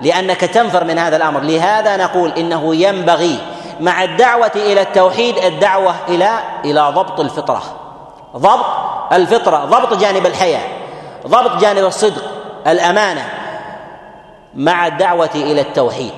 لأنك 0.00 0.40
تنفر 0.40 0.84
من 0.84 0.98
هذا 0.98 1.16
الأمر. 1.16 1.40
لهذا 1.40 1.96
نقول 1.96 2.32
إنه 2.32 2.74
ينبغي 2.74 3.38
مع 3.80 4.04
الدعوة 4.04 4.52
إلى 4.56 4.80
التوحيد 4.80 5.38
الدعوة 5.38 5.94
إلى 6.08 6.38
إلى 6.64 6.80
ضبط 6.80 7.20
الفطرة. 7.20 7.62
ضبط 8.36 8.66
الفطرة 9.12 9.64
ضبط 9.64 9.94
جانب 9.94 10.26
الحياة 10.26 10.68
ضبط 11.26 11.56
جانب 11.56 11.84
الصدق 11.84 12.22
الأمانة. 12.66 13.41
مع 14.54 14.86
الدعوة 14.86 15.30
إلى 15.34 15.60
التوحيد 15.60 16.12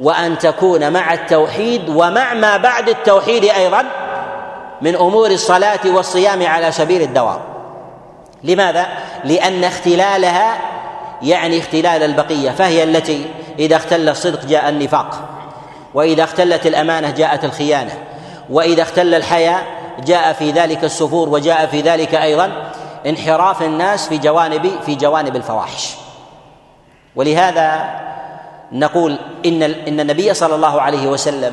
وأن 0.00 0.38
تكون 0.38 0.92
مع 0.92 1.12
التوحيد 1.12 1.88
ومع 1.88 2.34
ما 2.34 2.56
بعد 2.56 2.88
التوحيد 2.88 3.44
أيضا 3.44 3.84
من 4.82 4.96
أمور 4.96 5.30
الصلاة 5.30 5.80
والصيام 5.86 6.46
على 6.46 6.72
سبيل 6.72 7.02
الدوام. 7.02 7.40
لماذا؟ 8.44 8.86
لأن 9.24 9.64
اختلالها 9.64 10.58
يعني 11.22 11.58
اختلال 11.58 12.02
البقية 12.02 12.50
فهي 12.50 12.84
التي 12.84 13.26
إذا 13.58 13.76
اختل 13.76 14.08
الصدق 14.08 14.46
جاء 14.46 14.68
النفاق 14.68 15.28
وإذا 15.94 16.24
اختلت 16.24 16.66
الأمانة 16.66 17.10
جاءت 17.10 17.44
الخيانة 17.44 17.92
وإذا 18.50 18.82
اختل 18.82 19.14
الحياء 19.14 19.66
جاء 20.06 20.32
في 20.32 20.50
ذلك 20.50 20.84
السفور 20.84 21.28
وجاء 21.28 21.66
في 21.66 21.80
ذلك 21.80 22.14
أيضا 22.14 22.70
انحراف 23.06 23.62
الناس 23.62 24.08
في 24.08 24.18
جوانب 24.18 24.70
في 24.86 24.94
جوانب 24.94 25.36
الفواحش. 25.36 25.97
ولهذا 27.18 27.84
نقول 28.72 29.18
إن 29.46 29.62
إن 29.62 30.00
النبي 30.00 30.34
صلى 30.34 30.54
الله 30.54 30.80
عليه 30.80 31.06
وسلم 31.06 31.52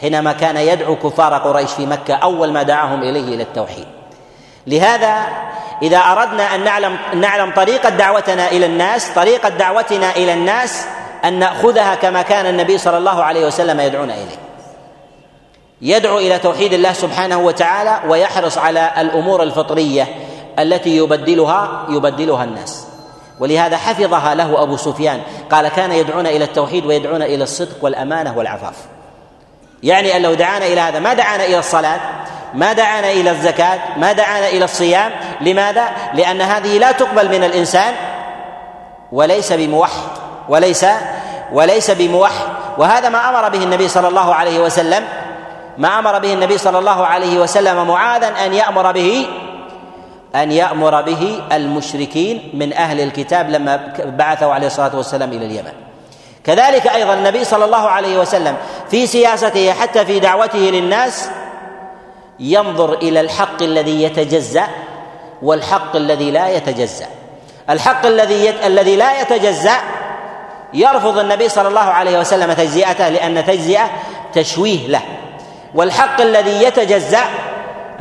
حينما 0.00 0.32
كان 0.32 0.56
يدعو 0.56 0.96
كفار 0.96 1.34
قريش 1.34 1.70
في 1.70 1.86
مكة 1.86 2.14
أول 2.14 2.52
ما 2.52 2.62
دعاهم 2.62 3.02
إليه 3.02 3.34
إلى 3.34 3.42
التوحيد. 3.42 3.86
لهذا 4.66 5.26
إذا 5.82 5.98
أردنا 5.98 6.54
أن 6.54 6.64
نعلم 6.64 6.98
نعلم 7.14 7.52
طريقة 7.56 7.88
دعوتنا 7.88 8.50
إلى 8.50 8.66
الناس 8.66 9.10
طريقة 9.14 9.48
دعوتنا 9.48 10.10
إلى 10.10 10.34
الناس 10.34 10.86
أن 11.24 11.38
نأخذها 11.38 11.94
كما 11.94 12.22
كان 12.22 12.46
النبي 12.46 12.78
صلى 12.78 12.98
الله 12.98 13.22
عليه 13.22 13.46
وسلم 13.46 13.80
يدعونا 13.80 14.14
إليه. 14.14 14.38
يدعو 15.82 16.18
إلى 16.18 16.38
توحيد 16.38 16.72
الله 16.72 16.92
سبحانه 16.92 17.38
وتعالى 17.38 18.00
ويحرص 18.08 18.58
على 18.58 18.90
الأمور 18.98 19.42
الفطرية 19.42 20.08
التي 20.58 20.96
يبدلها 20.96 21.86
يبدلها 21.88 22.44
الناس. 22.44 22.91
ولهذا 23.42 23.76
حفظها 23.76 24.34
له 24.34 24.62
أبو 24.62 24.76
سفيان. 24.76 25.20
قال 25.50 25.68
كان 25.68 25.92
يدعونا 25.92 26.28
إلى 26.30 26.44
التوحيد 26.44 26.86
ويدعونا 26.86 27.24
إلى 27.24 27.44
الصدق 27.44 27.76
والأمانة 27.84 28.38
والعفاف. 28.38 28.74
يعني 29.82 30.16
أن 30.16 30.22
لو 30.22 30.34
دعانا 30.34 30.66
إلى 30.66 30.80
هذا 30.80 30.98
ما 30.98 31.14
دعانا 31.14 31.44
إلى 31.44 31.58
الصلاة 31.58 32.00
ما 32.54 32.72
دعانا 32.72 33.10
إلى 33.10 33.30
الزكاة 33.30 33.78
ما 33.96 34.12
دعانا 34.12 34.48
إلى 34.48 34.64
الصيام. 34.64 35.10
لماذا؟ 35.40 35.88
لأن 36.14 36.40
هذه 36.40 36.78
لا 36.78 36.92
تقبل 36.92 37.28
من 37.28 37.44
الإنسان 37.44 37.94
وليس 39.12 39.52
بموحد 39.52 40.10
وليس 40.48 40.86
وليس 41.52 41.90
بموحد. 41.90 42.46
وهذا 42.78 43.08
ما 43.08 43.28
أمر 43.28 43.48
به 43.48 43.64
النبي 43.64 43.88
صلى 43.88 44.08
الله 44.08 44.34
عليه 44.34 44.60
وسلم. 44.60 45.04
ما 45.78 45.98
أمر 45.98 46.18
به 46.18 46.32
النبي 46.32 46.58
صلى 46.58 46.78
الله 46.78 47.06
عليه 47.06 47.38
وسلم 47.38 47.88
معاذا 47.88 48.28
أن 48.44 48.54
يأمر 48.54 48.92
به 48.92 49.26
أن 50.34 50.52
يأمر 50.52 51.02
به 51.02 51.42
المشركين 51.52 52.50
من 52.54 52.72
أهل 52.72 53.00
الكتاب 53.00 53.50
لما 53.50 53.92
بعثه 54.04 54.52
عليه 54.52 54.66
الصلاة 54.66 54.96
والسلام 54.96 55.32
إلى 55.32 55.46
اليمن. 55.46 55.72
كذلك 56.44 56.86
أيضا 56.86 57.14
النبي 57.14 57.44
صلى 57.44 57.64
الله 57.64 57.88
عليه 57.88 58.18
وسلم 58.18 58.56
في 58.90 59.06
سياسته 59.06 59.72
حتى 59.72 60.04
في 60.04 60.20
دعوته 60.20 60.58
للناس 60.58 61.28
ينظر 62.40 62.92
إلى 62.94 63.20
الحق 63.20 63.62
الذي 63.62 64.02
يتجزأ 64.02 64.66
والحق 65.42 65.96
الذي 65.96 66.30
لا 66.30 66.48
يتجزأ. 66.48 67.06
الحق 67.70 68.06
الذي 68.06 68.46
يت... 68.46 68.64
الذي 68.64 68.96
لا 68.96 69.20
يتجزأ 69.20 69.76
يرفض 70.74 71.18
النبي 71.18 71.48
صلى 71.48 71.68
الله 71.68 71.80
عليه 71.80 72.18
وسلم 72.18 72.52
تجزئته 72.52 73.08
لأن 73.08 73.44
تجزئة 73.44 73.90
تشويه 74.34 74.88
له. 74.88 75.02
والحق 75.74 76.20
الذي 76.20 76.62
يتجزأ 76.62 77.24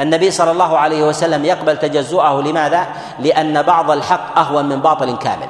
النبي 0.01 0.31
صلى 0.31 0.51
الله 0.51 0.77
عليه 0.77 1.03
وسلم 1.03 1.45
يقبل 1.45 1.77
تجزؤه 1.77 2.41
لماذا؟ 2.41 2.87
لأن 3.19 3.61
بعض 3.61 3.91
الحق 3.91 4.39
أهون 4.39 4.65
من 4.65 4.81
باطل 4.81 5.17
كامل. 5.17 5.49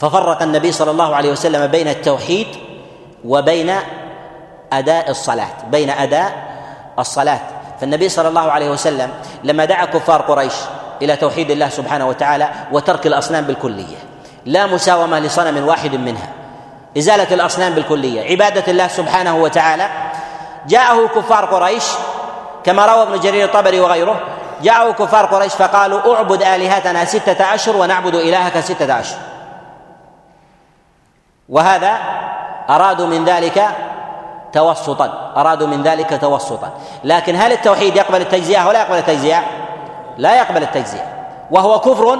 ففرق 0.00 0.42
النبي 0.42 0.72
صلى 0.72 0.90
الله 0.90 1.16
عليه 1.16 1.32
وسلم 1.32 1.66
بين 1.66 1.88
التوحيد 1.88 2.46
وبين 3.24 3.74
أداء 4.72 5.10
الصلاة 5.10 5.48
بين 5.70 5.90
أداء 5.90 6.32
الصلاة. 6.98 7.40
فالنبي 7.80 8.08
صلى 8.08 8.28
الله 8.28 8.52
عليه 8.52 8.70
وسلم 8.70 9.10
لما 9.44 9.64
دعا 9.64 9.84
كفار 9.84 10.22
قريش 10.22 10.54
إلى 11.02 11.16
توحيد 11.16 11.50
الله 11.50 11.68
سبحانه 11.68 12.08
وتعالى 12.08 12.48
وترك 12.72 13.06
الأصنام 13.06 13.44
بالكلية 13.44 13.96
لا 14.46 14.66
مساومة 14.66 15.18
لصنم 15.18 15.68
واحد 15.68 15.94
منها. 15.94 16.28
إزالة 16.98 17.34
الأصنام 17.34 17.74
بالكلية 17.74 18.30
عبادة 18.30 18.72
الله 18.72 18.88
سبحانه 18.88 19.36
وتعالى. 19.36 19.88
جاءه 20.68 21.06
كفار 21.06 21.44
قريش 21.44 21.84
كما 22.68 22.86
روى 22.86 23.02
ابن 23.02 23.20
جرير 23.20 23.44
الطبري 23.44 23.80
وغيره 23.80 24.20
جاءوا 24.62 24.92
كفار 24.92 25.26
قريش 25.26 25.54
فقالوا 25.54 26.16
اعبد 26.16 26.42
آلهتنا 26.42 27.04
ستة 27.04 27.54
اشهر 27.54 27.76
ونعبد 27.76 28.14
إلهك 28.14 28.60
ستة 28.60 29.00
اشهر 29.00 29.18
وهذا 31.48 31.98
أرادوا 32.70 33.06
من 33.06 33.24
ذلك 33.24 33.68
توسطا 34.52 35.32
أرادوا 35.36 35.66
من 35.66 35.82
ذلك 35.82 36.20
توسطا. 36.20 36.70
لكن 37.04 37.36
هل 37.36 37.52
التوحيد 37.52 37.96
يقبل 37.96 38.20
التجزئة 38.20 38.68
ولا 38.68 38.80
يقبل 38.80 38.98
التجزئة؟ 38.98 39.42
لا 40.18 40.36
يقبل 40.36 40.62
التجزئة. 40.62 41.04
وهو 41.50 41.80
كفر 41.80 42.18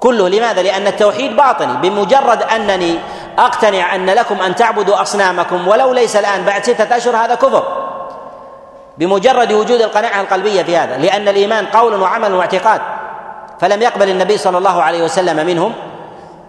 كله 0.00 0.28
لماذا؟ 0.28 0.62
لأن 0.62 0.86
التوحيد 0.86 1.36
باطني 1.36 1.76
بمجرد 1.76 2.42
أنني 2.42 2.98
أقتنع 3.38 3.94
أن 3.94 4.10
لكم 4.10 4.40
أن 4.40 4.54
تعبدوا 4.54 5.02
أصنامكم 5.02 5.68
ولو 5.68 5.92
ليس 5.92 6.16
الآن 6.16 6.44
بعد 6.44 6.64
ستة 6.64 6.96
اشهر 6.96 7.16
هذا 7.16 7.34
كفر. 7.34 7.89
بمجرد 8.98 9.52
وجود 9.52 9.80
القناعة 9.80 10.20
القلبية 10.20 10.62
في 10.62 10.76
هذا 10.76 10.96
لأن 10.96 11.28
الإيمان 11.28 11.66
قول 11.66 12.00
وعمل 12.00 12.34
واعتقاد 12.34 12.80
فلم 13.60 13.82
يقبل 13.82 14.08
النبي 14.08 14.38
صلى 14.38 14.58
الله 14.58 14.82
عليه 14.82 15.02
وسلم 15.02 15.46
منهم 15.46 15.72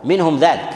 منهم 0.03 0.39
ذلك. 0.39 0.69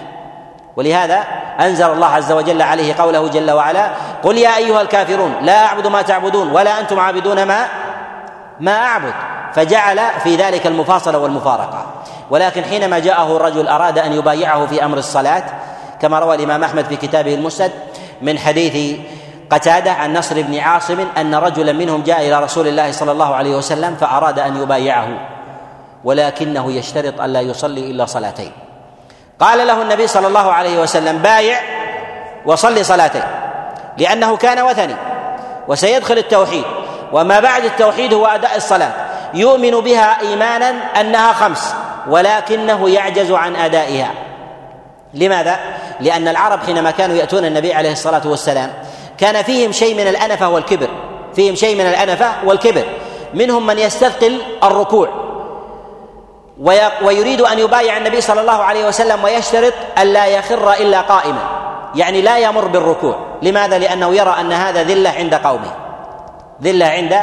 ولهذا 0.76 1.24
أنزل 1.59 1.86
الله 1.86 2.07
عز 2.07 2.32
وجل 2.32 2.61
عليه 2.61 2.93
قوله 2.93 3.28
جل 3.28 3.51
وعلا 3.51 3.89
قل 4.24 4.38
يا 4.38 4.57
أيها 4.57 4.82
الكافرون 4.82 5.36
لا 5.41 5.66
أعبد 5.66 5.88
ما 5.88 6.01
تعبدون 6.01 6.51
ولا 6.51 6.80
أنتم 6.80 6.99
عابدون 6.99 7.43
ما 7.43 7.66
ما 8.59 8.78
أعبد. 8.78 9.13
فجعل 9.53 9.99
في 10.24 10.36
ذلك 10.36 10.68
المفاصلة 10.68 11.18
والمفارقة. 11.18 11.86
ولكن 12.30 12.63
حينما 12.63 12.99
جاءه 12.99 13.36
الرجل 13.36 13.68
أراد 13.68 13.99
أن 13.99 14.13
يبايعه 14.13 14.66
في 14.66 14.86
أمر 14.86 14.97
الصلاة 14.97 15.43
كما 16.01 16.20
روى 16.20 16.36
الإمام 16.36 16.63
أحمد 16.63 16.86
في 16.86 16.95
كتابه 16.95 17.36
المسند 17.36 17.72
من 18.22 18.39
حديث 18.39 18.99
قتادة 19.50 19.91
عن 19.91 20.14
نصر 20.14 20.41
بن 20.41 20.60
عاصم 20.60 21.08
أن 21.18 21.36
رجلا 21.36 21.74
منهم 21.74 22.04
جاء 22.04 22.28
إلى 22.28 22.39
رسول 22.39 22.68
الله 22.68 22.91
صلى 22.91 23.12
الله 23.12 23.36
عليه 23.36 23.56
وسلم 23.56 23.96
فأراد 23.96 24.39
أن 24.39 24.62
يبايعه 24.62 25.08
ولكنه 26.04 26.72
يشترط 26.72 27.22
الا 27.22 27.41
يصلي 27.41 27.91
إلا 27.91 28.06
صلاتين 28.06 28.52
قال 29.39 29.68
له 29.68 29.82
النبي 29.82 30.08
صلى 30.08 30.28
الله 30.28 30.52
عليه 30.52 30.82
وسلم 30.82 31.18
بايع 31.18 31.60
وصلي 32.46 32.84
صلاتين 32.84 33.24
لأنه 33.98 34.38
كان 34.38 34.62
وثني 34.62 34.96
وسيدخل 35.68 36.18
التوحيد 36.18 36.64
وما 37.14 37.39
بعد 37.39 37.66
التوحيد 37.66 38.14
هو 38.14 38.26
أداء 38.26 38.58
الصلاة 38.58 38.91
يؤمن 39.34 39.72
بها 39.72 40.22
إيمانا 40.22 40.70
أنها 41.00 41.34
خمس 41.34 41.76
ولكنه 42.08 42.89
يعجز 42.89 43.32
عن 43.32 43.56
أدائها 43.56 44.12
لماذا؟ 45.14 45.60
لأن 46.00 46.28
العرب 46.28 46.60
حينما 46.66 46.91
كانوا 46.91 47.16
يأتون 47.16 47.46
النبي 47.46 47.74
عليه 47.74 47.91
الصلاة 47.91 48.22
والسلام 48.26 48.74
كان 49.18 49.43
فيهم 49.43 49.72
شيء 49.72 49.95
من 49.95 50.07
الأنفة 50.07 50.49
والكبر. 50.49 50.88
فيهم 51.36 51.55
شيء 51.55 51.76
من 51.76 51.86
الأنفة 51.86 52.32
والكبر. 52.45 52.84
منهم 53.34 53.68
من 53.68 53.80
يستثقل 53.80 54.41
الركوع. 54.63 55.09
ويريد 57.03 57.41
أن 57.41 57.59
يبايع 57.59 57.97
النبي 57.97 58.22
صلى 58.22 58.41
الله 58.41 58.63
عليه 58.63 58.88
وسلم 58.88 59.24
ويشترط 59.24 59.74
الا 59.99 60.26
يخر 60.26 60.74
إلا 60.74 61.01
قائما. 61.01 61.49
يعني 61.95 62.22
لا 62.22 62.38
يمر 62.38 62.68
بالركوع. 62.68 63.16
لماذا؟ 63.41 63.78
لأنه 63.78 64.16
يرى 64.16 64.36
أن 64.39 64.51
هذا 64.51 64.84
ذلة 64.84 65.09
عند 65.09 65.36
قومه. 65.36 65.72
ذلة 66.63 66.86
عند 66.86 67.20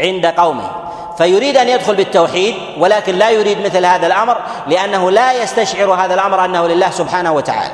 عند 0.00 0.26
قومه. 0.26 0.70
فيريد 1.18 1.56
أن 1.56 1.68
يدخل 1.68 1.94
بالتوحيد 1.94 2.54
ولكن 2.78 3.14
لا 3.14 3.30
يريد 3.30 3.66
مثل 3.66 3.86
هذا 3.86 4.06
الأمر 4.06 4.36
لأنه 4.66 5.10
لا 5.10 5.42
يستشعر 5.42 5.90
هذا 5.94 6.14
الأمر 6.14 6.44
أنه 6.44 6.66
لله 6.66 6.90
سبحانه 6.90 7.32
وتعالى. 7.32 7.72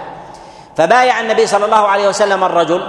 فبايع 0.77 1.21
النبي 1.21 1.47
صلى 1.47 1.65
الله 1.65 1.87
عليه 1.89 2.09
وسلم 2.09 2.45
الرجل 2.45 2.83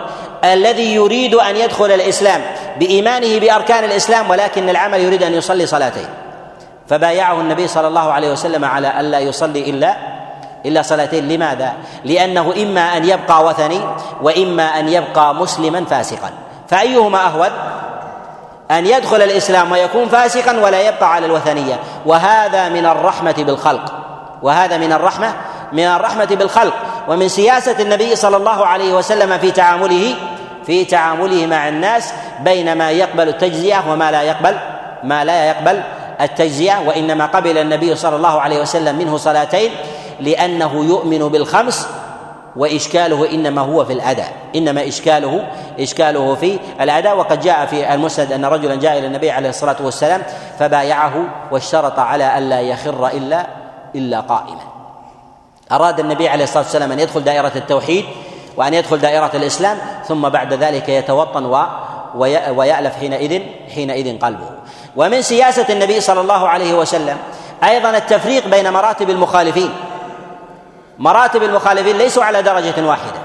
الذي 0.44 0.96
يريد 0.96 1.36
أن 1.36 1.56
يدخل 1.56 1.92
الإسلام 1.92 2.42
بإيمانه 2.80 3.40
بأركان 3.40 3.84
الإسلام 3.84 4.30
ولكن 4.30 4.70
العمل 4.70 5.00
يريد 5.00 5.24
أن 5.24 5.34
يصلي 5.34 5.66
صلاتين. 5.66 6.08
فبايعه 6.88 7.42
النبي 7.42 7.68
صلى 7.68 7.88
الله 7.88 8.12
عليه 8.12 8.32
وسلم 8.32 8.66
على 8.66 9.00
الا 9.00 9.20
يصلي 9.20 9.70
إلا 9.70 9.96
إلا 10.66 10.82
صلاتين. 10.82 11.28
لماذا؟ 11.28 11.74
لأنه 12.06 12.54
إما 12.64 12.98
أن 12.98 13.06
يبقى 13.06 13.46
وثني 13.46 13.82
وإما 14.22 14.80
أن 14.80 14.90
يبقى 14.90 15.36
مسلما 15.36 15.86
فاسقا. 15.86 16.32
فأيهما 16.68 17.26
أهون؟ 17.26 17.50
أن 18.72 18.86
يدخل 18.86 19.22
الإسلام 19.22 19.72
ويكون 19.72 20.08
فاسقا 20.08 20.60
ولا 20.60 20.82
يبقى 20.82 21.14
على 21.14 21.26
الوثنية. 21.26 21.80
وهذا 22.06 22.70
من 22.70 22.86
الرحمة 22.86 23.36
بالخلق. 23.38 23.94
وهذا 24.42 24.78
من 24.78 24.92
الرحمة 24.92 25.34
من 25.74 25.84
الرحمة 25.84 26.26
بالخلق 26.26 26.74
ومن 27.08 27.28
سياسة 27.28 27.82
النبي 27.82 28.16
صلى 28.16 28.38
الله 28.38 28.66
عليه 28.66 28.94
وسلم 28.94 29.38
في 29.38 29.52
تعامله 29.52 30.16
في 30.66 30.86
تعامله 30.86 31.46
مع 31.46 31.68
الناس 31.68 32.14
بين 32.44 32.78
ما 32.78 32.92
يقبل 32.92 33.30
التجزئه 33.30 33.92
وما 33.92 34.12
لا 34.12 34.22
يقبل 34.22 34.56
ما 35.04 35.24
لا 35.24 35.46
يقبل 35.46 35.82
التجزئه 36.22 36.88
وإنما 36.88 37.26
قبل 37.26 37.58
النبي 37.58 37.96
صلى 37.96 38.16
الله 38.16 38.42
عليه 38.42 38.62
وسلم 38.62 38.98
منه 38.98 39.18
صلاتين 39.18 39.72
لأنه 40.20 40.86
يؤمن 40.86 41.20
بالخمس 41.20 41.88
وإشكاله 42.56 43.32
إنما 43.32 43.62
هو 43.62 43.86
في 43.86 43.94
الأداء 43.94 44.34
إنما 44.56 44.88
إشكاله 44.88 45.48
إشكاله 45.80 46.36
في 46.36 46.60
الأداء 46.82 47.18
وقد 47.18 47.40
جاء 47.40 47.66
في 47.66 47.94
المسند 47.94 48.32
أن 48.32 48.46
رجلا 48.46 48.76
جاء 48.76 49.00
إلى 49.00 49.08
النبي 49.08 49.32
عليه 49.32 49.50
الصلاة 49.50 49.76
والسلام 49.82 50.22
فبايعه 50.60 51.14
واشترط 51.52 52.00
على 52.00 52.38
ألا 52.38 52.62
يخر 52.62 53.08
إلا 53.08 53.48
إلا 53.96 54.20
قائما. 54.20 54.69
أراد 55.72 56.00
النبي 56.00 56.30
عليه 56.30 56.44
الصلاة 56.44 56.64
والسلام 56.64 56.92
أن 56.92 57.00
يدخل 57.00 57.24
دائرة 57.24 57.52
التوحيد 57.56 58.06
وأن 58.58 58.74
يدخل 58.74 58.98
دائرة 58.98 59.32
الإسلام 59.34 59.78
ثم 60.08 60.30
بعد 60.30 60.54
ذلك 60.54 60.90
يتوطن 60.90 61.46
و 61.46 61.66
ويألف 62.56 62.96
حينئذ 62.96 63.42
حينئذ 63.76 64.20
قلبه. 64.20 64.50
ومن 64.96 65.22
سياسة 65.22 65.66
النبي 65.70 66.02
صلى 66.02 66.22
الله 66.22 66.48
عليه 66.48 66.74
وسلم 66.74 67.18
أيضا 67.64 67.90
التفريق 67.90 68.48
بين 68.48 68.74
مراتب 68.74 69.10
المخالفين. 69.10 69.74
مراتب 71.00 71.44
المخالفين 71.44 71.98
ليسوا 71.98 72.24
على 72.24 72.42
درجة 72.42 72.86
واحدة. 72.86 73.20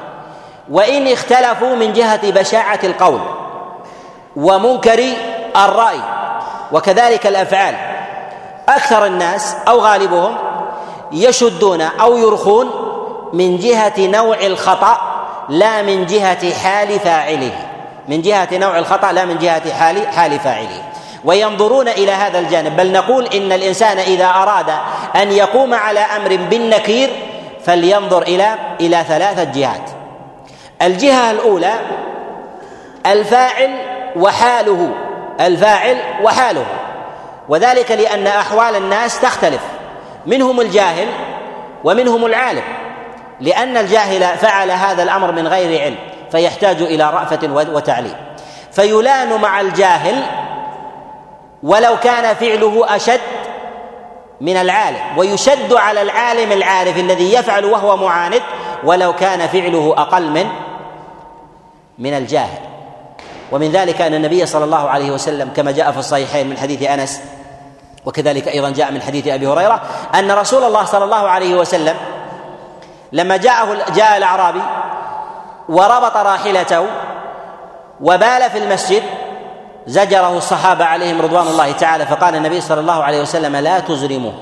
وإن 0.71 1.13
اختلفوا 1.13 1.77
من 1.77 1.93
جهة 1.93 2.31
بشاعة 2.31 2.79
القول 2.85 3.21
ومنكر 4.37 5.05
الرأي 5.57 6.01
وكذلك 6.73 7.27
الأفعال 7.27 7.75
أكثر 8.69 9.07
الناس 9.07 9.57
أو 9.69 9.81
غالبهم 9.81 10.37
يشدون 11.13 11.81
أو 11.81 12.17
يرخون 12.17 12.71
من 13.33 13.59
جهة 13.59 13.93
نوع 13.99 14.37
الخطأ 14.41 14.99
لا 15.49 15.83
من 15.83 16.07
جهة 16.07 16.53
حال 16.53 17.01
فاعله. 17.01 17.53
من 18.09 18.23
جهة 18.23 18.49
نوع 18.53 18.79
الخطأ 18.79 19.13
لا 19.13 19.25
من 19.25 19.39
جهة 19.39 19.73
حال 19.73 20.09
حال 20.09 20.39
فاعله. 20.39 20.83
وينظرون 21.25 21.89
إلى 21.89 22.13
هذا 22.13 22.39
الجانب. 22.39 22.77
بل 22.77 22.93
نقول 22.93 23.27
إن 23.27 23.53
الإنسان 23.53 23.99
إذا 23.99 24.27
أراد 24.27 24.71
أن 25.17 25.33
يقوم 25.33 25.75
على 25.75 26.01
أمر 26.01 26.37
بالنكير 26.51 27.11
فلينظر 27.65 28.23
إلى 28.23 28.55
إلى 28.81 29.05
ثلاثة 29.09 29.45
جهات. 29.45 29.91
الجهة 30.83 31.31
الأولى 31.31 31.75
الفاعل 33.07 33.71
وحاله 34.17 34.91
الفاعل 35.41 35.97
وحاله. 36.23 36.67
وذلك 37.49 37.91
لأن 37.91 38.27
أحوال 38.27 38.77
الناس 38.77 39.21
تختلف. 39.21 39.61
منهم 40.27 40.61
الجاهل 40.61 41.09
ومنهم 41.85 42.27
العالم 42.27 42.63
لأن 43.41 43.77
الجاهل 43.77 44.39
فعل 44.39 44.71
هذا 44.71 45.03
الأمر 45.03 45.33
من 45.33 45.49
غير 45.49 45.83
علم 45.83 45.97
فيحتاج 46.31 46.83
إلى 46.83 47.11
رأفة 47.11 47.71
وتعليم. 47.73 48.17
فيلان 48.73 49.41
مع 49.41 49.61
الجاهل 49.61 50.23
ولو 51.63 51.97
كان 51.97 52.35
فعله 52.35 52.97
أشد 52.97 53.21
من 54.41 54.57
العالم 54.57 55.19
ويشد 55.19 55.73
على 55.73 56.03
العالم 56.03 56.53
العارف 56.53 56.97
الذي 56.97 57.35
يفعل 57.35 57.65
وهو 57.65 57.97
معاند 57.97 58.43
ولو 58.85 59.13
كان 59.13 59.47
فعله 59.47 59.95
أقل 59.99 60.31
من 60.31 60.47
من 61.99 62.15
الجاهل. 62.15 62.59
ومن 63.53 63.71
ذلك 63.71 64.01
أن 64.01 64.15
النبي 64.15 64.47
صلى 64.47 64.65
الله 64.65 64.89
عليه 64.89 65.11
وسلم 65.11 65.51
كما 65.57 65.71
جاء 65.71 65.93
في 65.93 65.99
الصحيحين 65.99 66.49
من 66.51 66.59
حديث 66.59 66.83
أنس 66.83 67.21
وكذلك 68.07 68.49
أيضا 68.49 68.71
جاء 68.71 68.93
من 68.93 69.03
حديث 69.03 69.29
أبي 69.29 69.47
هريرة 69.47 69.83
أن 70.15 70.31
رسول 70.31 70.65
الله 70.65 70.85
صلى 70.85 71.05
الله 71.05 71.29
عليه 71.29 71.55
وسلم 71.55 71.97
لما 73.13 73.37
جاءه 73.37 73.93
جاء 73.95 74.17
الأعرابي 74.17 74.63
وربط 75.69 76.17
راحلته 76.17 76.87
وبال 78.01 78.51
في 78.51 78.59
المسجد 78.59 79.03
زجره 79.87 80.37
الصحابة 80.37 80.85
عليهم 80.85 81.23
رضوان 81.23 81.47
الله 81.47 81.73
تعالى 81.73 82.07
فقال 82.07 82.37
النبي 82.37 82.61
صلى 82.61 82.81
الله 82.81 83.05
عليه 83.05 83.23
وسلم 83.23 83.57
لا 83.57 83.81
تزرموه. 83.81 84.35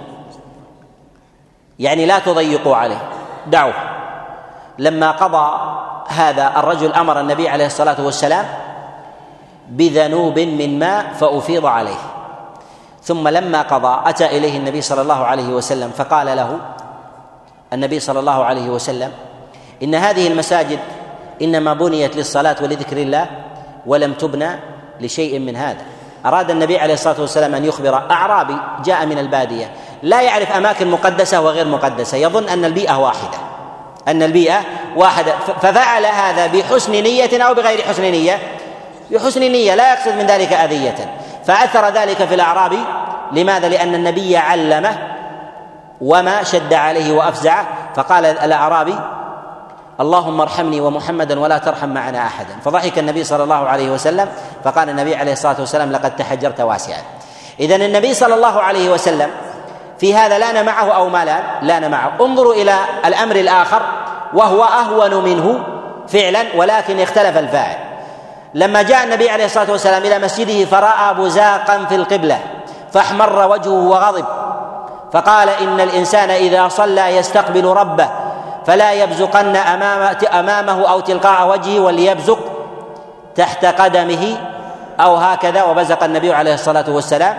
يعني 1.79 2.07
لا 2.07 2.19
تضيقوا 2.19 2.77
عليه. 2.77 3.03
دعوه. 3.47 3.75
لما 4.79 5.11
قضى 5.11 5.53
هذا 6.09 6.53
الرجل 6.57 6.93
أمر 6.93 7.21
النبي 7.21 7.49
عليه 7.49 7.67
الصلاة 7.67 7.97
والسلام 8.05 8.47
بذنوب 9.69 10.39
من 10.39 10.79
ماء 10.79 11.13
فأفيض 11.21 11.67
عليه. 11.67 12.12
ثم 13.05 13.29
لما 13.29 13.63
قضى 13.63 14.11
أتى 14.11 14.27
إليه 14.27 14.57
النبي 14.57 14.81
صلى 14.83 15.03
الله 15.03 15.25
عليه 15.25 15.49
وسلم 15.49 15.91
فقال 15.97 16.27
له 16.27 16.59
النبي 17.73 18.01
صلى 18.01 18.21
الله 18.21 18.45
عليه 18.45 18.71
وسلم 18.71 19.13
إن 19.83 19.95
هذه 19.95 20.27
المساجد 20.27 20.79
إنما 21.43 21.75
بنيت 21.75 22.17
للصلاة 22.17 22.57
ولذكر 22.63 22.97
الله 22.97 23.27
ولم 23.87 24.13
تبنى 24.13 24.51
لشيء 25.01 25.39
من 25.39 25.57
هذا. 25.57 25.85
أراد 26.27 26.51
النبي 26.51 26.79
عليه 26.79 26.95
الصلاة 26.95 27.21
والسلام 27.21 27.55
أن 27.55 27.65
يخبر 27.65 27.95
أعرابي 28.11 28.57
جاء 28.85 29.07
من 29.07 29.19
البادية 29.19 29.71
لا 30.03 30.23
يعرف 30.23 30.53
أماكن 30.53 30.91
مقدسة 30.91 31.41
وغير 31.41 31.69
مقدسة 31.69 32.17
يظن 32.17 32.49
أن 32.49 32.65
البيئة 32.65 32.99
واحدة 32.99 33.39
أن 34.09 34.23
البيئة 34.23 34.61
واحدة 34.97 35.33
ففعل 35.63 36.07
هذا 36.07 36.47
بحسن 36.47 36.93
نية 36.93 37.43
أو 37.43 37.55
بغير 37.55 37.83
حسن 37.83 38.03
نية. 38.03 38.39
بحسن 39.11 39.41
نية 39.41 39.75
لا 39.75 39.93
يقصد 39.95 40.13
من 40.13 40.27
ذلك 40.27 40.53
أذية. 40.53 41.22
فأثر 41.45 41.89
ذلك 41.89 42.25
في 42.25 42.35
الأعرابي. 42.35 42.85
لماذا؟ 43.33 43.69
لأن 43.69 43.95
النبي 43.95 44.37
علمه 44.37 44.99
وما 46.01 46.43
شد 46.43 46.75
عليه 46.75 47.13
وأفزعه. 47.13 47.67
فقال 47.95 48.25
الأعرابي 48.27 48.99
اللهم 50.01 50.41
ارحمني 50.41 50.81
ومحمدا 50.81 51.41
ولا 51.41 51.59
ترحم 51.59 51.89
معنا 51.89 52.27
أحدا. 52.27 52.57
فضحك 52.65 52.99
النبي 52.99 53.25
صلى 53.25 53.45
الله 53.45 53.69
عليه 53.69 53.91
وسلم 53.91 54.29
فقال 54.65 54.89
النبي 54.89 55.17
عليه 55.17 55.33
الصلاة 55.33 55.57
والسلام 55.59 55.93
لقد 55.93 56.17
تحجرت 56.17 56.61
واسعا. 56.61 57.03
اذا 57.61 57.77
النبي 57.77 58.15
صلى 58.15 58.35
الله 58.35 58.61
عليه 58.61 58.91
وسلم 58.91 59.31
في 59.99 60.15
هذا 60.15 60.39
لأن 60.39 60.67
معه 60.67 60.93
أو 60.93 61.09
ما 61.09 61.25
لا 61.25 61.41
لأن 61.63 61.91
معه 61.91 62.13
انظروا 62.21 62.55
إلى 62.55 62.75
الأمر 63.05 63.37
الآخر 63.37 63.83
وهو 64.35 64.65
أهون 64.65 65.25
منه 65.25 65.65
فعلا 66.09 66.45
ولكن 66.57 67.01
اختلف 67.01 67.39
الفاعل. 67.39 67.77
لما 68.55 68.83
جاء 68.83 69.05
النبي 69.05 69.31
عليه 69.31 69.45
الصلاة 69.45 69.71
والسلام 69.71 70.03
إلى 70.03 70.19
مسجده 70.19 70.65
فرأى 70.65 71.15
بزاقا 71.15 71.85
في 71.89 71.95
القبلة 71.95 72.39
فاحمر 72.93 73.51
وجهه 73.51 73.89
وغضب 73.89 74.25
فقال 75.13 75.49
إن 75.49 75.81
الإنسان 75.81 76.31
إذا 76.31 76.69
صلى 76.69 77.17
يستقبل 77.17 77.65
ربه 77.65 78.09
فلا 78.67 78.93
يبزقن 78.93 79.57
أمام 79.57 80.17
أمامه 80.33 80.91
أو 80.91 81.01
تلقاء 81.01 81.49
وجهه 81.49 81.81
وليبزق 81.81 82.39
تحت 83.35 83.65
قدمه 83.65 84.37
أو 85.01 85.17
هكذا 85.17 85.63
وبزق 85.63 86.05
النبي 86.05 86.33
عليه 86.33 86.55
الصلاة 86.55 86.91
والسلام 86.91 87.37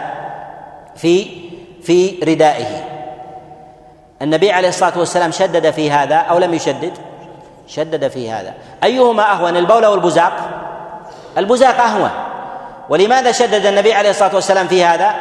في 0.96 1.28
في 1.84 2.20
ردائه. 2.24 2.84
النبي 4.22 4.52
عليه 4.52 4.70
الصلاة 4.70 4.98
والسلام 4.98 5.32
شدد 5.32 5.72
في 5.72 5.92
هذا 5.92 6.16
أو 6.16 6.38
لم 6.38 6.54
يشدد؟ 6.54 6.94
شدد 7.68 8.08
في 8.08 8.32
هذا. 8.32 8.54
أيهما 8.84 9.32
أهون 9.32 9.58
البول 9.58 9.84
أو 9.84 9.94
البزاق؟ 9.94 10.34
البزاق 11.38 11.82
أهون. 11.82 12.10
ولماذا 12.90 13.32
شدد 13.32 13.66
النبي 13.66 13.94
عليه 13.94 14.10
الصلاة 14.10 14.36
والسلام 14.36 14.68
في 14.68 14.86
هذا؟ 14.86 15.16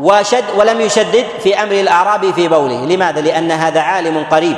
وشد 0.00 0.44
ولم 0.56 0.80
يشدد 0.80 1.24
في 1.42 1.62
أمر 1.62 1.72
الأعرابي 1.72 2.32
في 2.32 2.48
بوله. 2.48 2.84
لماذا؟ 2.84 3.20
لأن 3.20 3.50
هذا 3.50 3.80
عالم 3.80 4.24
قريب 4.30 4.56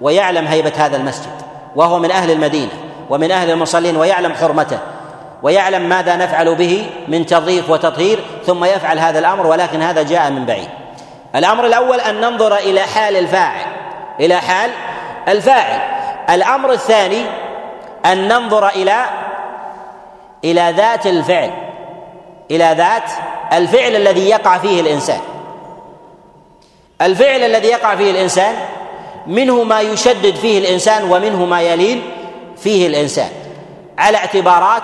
ويعلم 0.00 0.46
هيبة 0.46 0.72
هذا 0.76 0.96
المسجد 0.96 1.32
وهو 1.76 1.98
من 1.98 2.10
أهل 2.10 2.30
المدينة 2.30 2.72
ومن 3.10 3.30
أهل 3.30 3.50
المصلين 3.50 3.96
ويعلم 3.96 4.34
حرمته 4.34 4.78
ويعلم 5.42 5.88
ماذا 5.88 6.16
نفعل 6.16 6.54
به 6.54 6.90
من 7.08 7.26
تضييف 7.26 7.70
وتطهير 7.70 8.18
ثم 8.46 8.64
يفعل 8.64 8.98
هذا 8.98 9.18
الأمر 9.18 9.46
ولكن 9.46 9.82
هذا 9.82 10.02
جاء 10.02 10.30
من 10.30 10.46
بعيد. 10.46 10.68
الأمر 11.36 11.66
الأول 11.66 12.00
أن 12.00 12.20
ننظر 12.20 12.56
إلى 12.56 12.80
حال 12.80 13.16
الفاعل 13.16 13.66
إلى 14.20 14.36
حال 14.36 14.70
الفاعل. 15.28 15.80
الأمر 16.30 16.72
الثاني 16.72 17.24
أن 18.06 18.28
ننظر 18.28 18.68
إلى 18.68 19.04
إلى 20.44 20.74
ذات 20.76 21.06
الفعل 21.06 21.50
إلى 22.50 22.74
ذات 22.78 23.10
الفعل 23.52 23.96
الذي 23.96 24.28
يقع 24.28 24.58
فيه 24.58 24.80
الإنسان. 24.80 25.20
الفعل 27.02 27.40
الذي 27.40 27.68
يقع 27.68 27.96
فيه 27.96 28.10
الإنسان 28.10 28.54
منه 29.26 29.62
ما 29.62 29.80
يشدد 29.80 30.34
فيه 30.34 30.58
الإنسان 30.58 31.04
ومنه 31.04 31.44
ما 31.44 31.60
يلين 31.60 32.02
فيه 32.56 32.86
الإنسان. 32.86 33.28
على 33.98 34.16
اعتبارات 34.16 34.82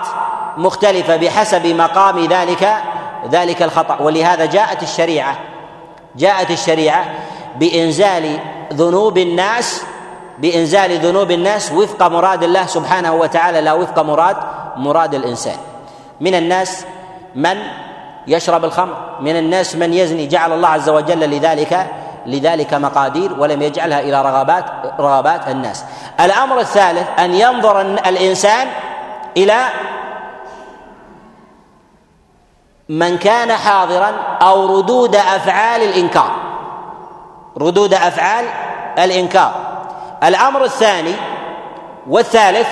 مختلفة 0.57 1.15
بحسب 1.15 1.67
مقام 1.67 2.25
ذلك 2.25 2.75
ذلك 3.31 3.63
الخطأ. 3.63 4.01
ولهذا 4.01 4.45
جاءت 4.45 4.83
الشريعة 4.83 5.37
جاءت 6.15 6.51
الشريعة 6.51 7.05
بإنزال 7.55 8.39
ذنوب 8.73 9.17
الناس 9.17 9.83
بإنزال 10.39 10.99
ذنوب 10.99 11.31
الناس 11.31 11.71
وفق 11.71 12.07
مراد 12.07 12.43
الله 12.43 12.65
سبحانه 12.65 13.13
وتعالى 13.13 13.61
لا 13.61 13.73
وفق 13.73 13.99
مراد 13.99 14.37
مراد 14.75 15.15
الإنسان. 15.15 15.57
من 16.21 16.35
الناس 16.35 16.85
من 17.35 17.57
يشرب 18.27 18.65
الخمر 18.65 18.95
من 19.19 19.35
الناس 19.35 19.75
من 19.75 19.93
يزني 19.93 20.27
جعل 20.27 20.53
الله 20.53 20.67
عز 20.67 20.89
وجل 20.89 21.19
لذلك 21.19 21.87
لذلك 22.25 22.73
مقادير 22.73 23.33
ولم 23.39 23.61
يجعلها 23.61 23.99
إلى 23.99 24.21
رغبات 24.21 24.65
رغبات 24.99 25.47
الناس. 25.47 25.85
الأمر 26.19 26.59
الثالث 26.59 27.19
أن 27.19 27.33
ينظر 27.33 27.81
الإنسان 27.81 28.67
إلى 29.37 29.59
من 32.89 33.17
كان 33.17 33.51
حاضرا 33.51 34.11
أو 34.41 34.77
ردود 34.77 35.15
أفعال 35.15 35.81
الإنكار. 35.81 36.31
ردود 37.57 37.93
أفعال 37.93 38.45
الإنكار. 38.99 39.68
الأمر 40.23 40.63
الثاني 40.63 41.13
والثالث 42.07 42.67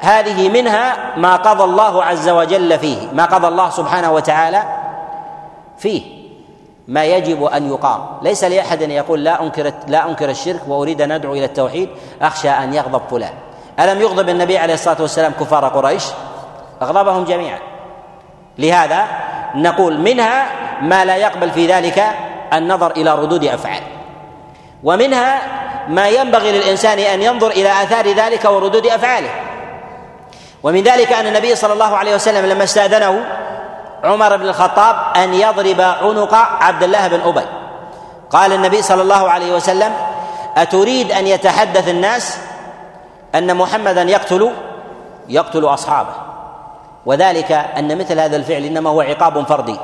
هذه 0.00 0.48
منها 0.48 0.96
ما 1.16 1.36
قضى 1.36 1.64
الله 1.64 2.04
عز 2.04 2.28
وجل 2.28 2.78
فيه 2.78 3.08
ما 3.12 3.24
قضى 3.24 3.48
الله 3.48 3.70
سبحانه 3.70 4.12
وتعالى 4.12 4.62
فيه 5.78 6.02
ما 6.88 7.04
يجب 7.04 7.44
أن 7.44 7.68
يقام. 7.68 8.06
ليس 8.22 8.44
لأحد 8.44 8.82
أن 8.82 8.90
يقول 8.90 9.24
لا 9.24 9.42
أنكر 9.42 9.72
لا 9.86 10.08
أنكر 10.08 10.30
الشرك 10.30 10.60
وأريد 10.68 11.02
أن 11.02 11.12
أدعو 11.12 11.32
إلى 11.32 11.44
التوحيد 11.44 11.88
أخشى 12.22 12.50
أن 12.50 12.74
يغضب 12.74 13.02
فلان. 13.10 13.32
ألم 13.80 14.00
يغضب 14.00 14.28
النبي 14.28 14.58
عليه 14.58 14.74
الصلاة 14.74 14.96
والسلام 15.00 15.32
كفار 15.40 15.68
قريش؟ 15.68 16.04
أغضبهم 16.82 17.24
جميعا. 17.24 17.58
لهذا 18.58 19.04
نقول 19.54 20.00
منها 20.00 20.46
ما 20.82 21.04
لا 21.04 21.16
يقبل 21.16 21.50
في 21.50 21.66
ذلك 21.66 22.04
النظر 22.52 22.90
إلى 22.90 23.14
ردود 23.14 23.44
أفعال. 23.44 23.82
ومنها 24.84 25.40
ما 25.88 26.08
ينبغي 26.08 26.52
للإنسان 26.52 26.98
أن 26.98 27.22
ينظر 27.22 27.50
إلى 27.50 27.82
آثار 27.82 28.12
ذلك 28.12 28.44
وردود 28.44 28.86
أفعاله. 28.86 29.30
ومن 30.62 30.82
ذلك 30.82 31.12
أن 31.12 31.26
النبي 31.26 31.54
صلى 31.54 31.72
الله 31.72 31.96
عليه 31.96 32.14
وسلم 32.14 32.46
لما 32.46 32.64
استأذنه 32.64 33.24
عمر 34.04 34.36
بن 34.36 34.48
الخطاب 34.48 34.96
أن 35.16 35.34
يضرب 35.34 35.80
عنق 35.80 36.34
عبد 36.34 36.82
الله 36.82 37.08
بن 37.08 37.20
أبي. 37.20 37.46
قال 38.30 38.52
النبي 38.52 38.82
صلى 38.82 39.02
الله 39.02 39.30
عليه 39.30 39.54
وسلم 39.54 39.92
أتريد 40.56 41.12
أن 41.12 41.26
يتحدث 41.26 41.88
الناس 41.88 42.38
أن 43.34 43.56
محمدا 43.56 44.02
يقتل 44.02 44.50
يقتل 45.28 45.64
أصحابه. 45.64 46.12
وذلك 47.06 47.52
أن 47.52 47.98
مثل 47.98 48.20
هذا 48.20 48.36
الفعل 48.36 48.64
إنما 48.64 48.90
هو 48.90 49.00
عقاب 49.00 49.46
فردي. 49.46 49.76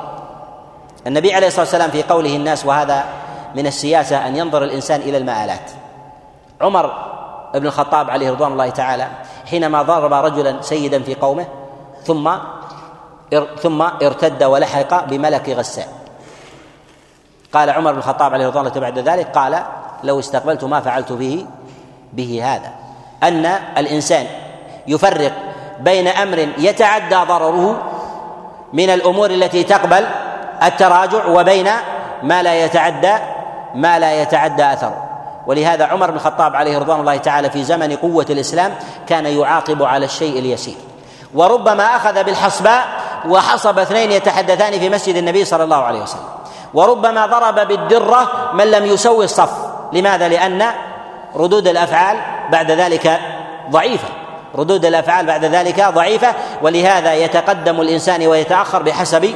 النبي 1.07 1.34
عليه 1.34 1.46
الصلاة 1.46 1.64
والسلام 1.64 1.90
في 1.90 2.03
قوله 2.03 2.36
الناس 2.36 2.66
وهذا 2.66 3.05
من 3.55 3.66
السياسة 3.66 4.26
أن 4.26 4.36
ينظر 4.36 4.64
الإنسان 4.64 5.00
إلى 5.00 5.18
المآلات. 5.18 5.70
عمر 6.63 6.93
بن 7.55 7.67
الخطاب 7.67 8.11
عليه 8.11 8.31
رضوان 8.31 8.53
الله 8.53 8.71
تعالى 8.71 9.09
حينما 9.51 9.83
ضرب 9.83 10.13
رجلا 10.13 10.63
سيدا 10.63 11.03
في 11.03 11.15
قومه 11.15 11.47
ثم 12.05 12.31
ثم 13.59 13.83
ارتد 13.83 14.45
ولحق 14.45 15.05
بملك 15.05 15.49
غسان. 15.49 15.87
قال 17.53 17.71
عمر 17.71 17.93
بن 17.93 17.99
الخطاب 17.99 18.35
عليه 18.35 18.47
رضوان 18.47 18.67
الله 18.67 18.81
بعد 18.81 18.99
ذلك 18.99 19.27
قال 19.39 19.63
لو 20.05 20.19
استقبلت 20.19 20.65
ما 20.65 20.81
فعلت 20.81 21.13
به 21.13 21.47
به 22.13 22.41
هذا. 22.45 22.73
أن 23.23 23.47
الإنسان 23.79 24.27
يفرق 24.87 25.33
بين 25.81 26.09
أمر 26.09 26.39
يتعدى 26.59 27.17
ضرره 27.17 27.83
من 28.73 28.91
الأمور 28.91 29.31
التي 29.31 29.63
تقبل 29.63 30.07
التراجع 30.63 31.27
وبين 31.27 31.69
ما 32.23 32.43
لا 32.43 32.65
يتعدى 32.65 33.15
ما 33.75 33.99
لا 33.99 34.23
يتعدى 34.23 34.73
أثره. 34.73 35.12
ولهذا 35.47 35.84
عمر 35.84 36.11
بن 36.11 36.16
الخطاب 36.16 36.57
عليه 36.57 36.78
رضوان 36.78 37.01
الله 37.01 37.16
تعالى 37.16 37.51
في 37.51 37.64
زمن 37.64 37.97
قوة 37.97 38.26
الإسلام 38.30 38.74
كان 39.07 39.26
يعاقب 39.26 39.82
على 39.82 40.05
الشيء 40.05 40.38
اليسير. 40.38 40.74
وربما 41.34 41.97
أخذ 41.97 42.24
بالحصباء 42.24 42.84
وحصب 43.28 43.78
اثنين 43.78 44.12
يتحدثان 44.12 44.80
في 44.80 44.88
مسجد 44.88 45.16
النبي 45.16 45.45
صلى 45.45 45.64
الله 45.64 45.76
عليه 45.76 46.03
وسلم. 46.03 46.28
وربما 46.74 47.26
ضرب 47.26 47.68
بالدرة 47.68 48.51
من 48.55 48.70
لم 48.70 48.86
يسوي 48.86 49.24
الصف. 49.24 49.53
لماذا؟ 49.93 50.28
لأن 50.28 50.64
ردود 51.36 51.68
الأفعال 51.68 52.16
بعد 52.51 52.70
ذلك 52.70 53.20
ضعيفة. 53.70 54.09
ردود 54.55 54.84
الأفعال 54.84 55.26
بعد 55.26 55.45
ذلك 55.45 55.88
ضعيفة. 55.88 56.34
ولهذا 56.62 57.14
يتقدم 57.14 57.80
الإنسان 57.80 58.26
ويتأخر 58.26 58.82
بحسب 58.82 59.34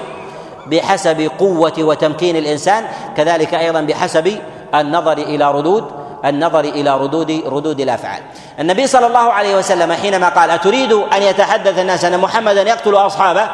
بحسب 0.66 1.30
قوة 1.38 1.72
وتمكين 1.78 2.36
الإنسان 2.36 2.84
كذلك 3.16 3.54
أيضا 3.54 3.80
بحسب 3.80 4.38
النظر 4.80 5.12
إلى 5.12 5.52
ردود 5.52 5.90
النظر 6.24 6.60
إلى 6.60 6.96
ردود 6.96 7.42
ردود 7.46 7.80
الأفعال. 7.80 8.22
النبي 8.60 8.86
صلى 8.86 9.06
الله 9.06 9.32
عليه 9.32 9.56
وسلم 9.56 9.92
حينما 9.92 10.28
قال: 10.28 10.50
أتريد 10.50 10.92
أن 10.92 11.22
يتحدث 11.22 11.78
الناس 11.78 12.04
أن 12.04 12.18
محمدا 12.18 12.62
يقتل 12.62 12.94
أصحابه 12.94 13.48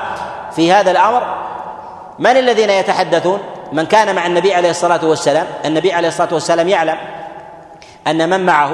في 0.56 0.72
هذا 0.72 0.90
الأمر 0.90 1.22
من 2.18 2.36
الذين 2.36 2.70
يتحدثون؟ 2.70 3.38
من 3.72 3.86
كان 3.86 4.14
مع 4.14 4.26
النبي 4.26 4.54
عليه 4.54 4.70
الصلاة 4.70 5.00
والسلام، 5.04 5.46
النبي 5.64 5.92
عليه 5.92 6.08
الصلاة 6.08 6.34
والسلام 6.34 6.68
يعلم 6.68 6.96
أن 8.06 8.30
من 8.30 8.46
معه 8.46 8.70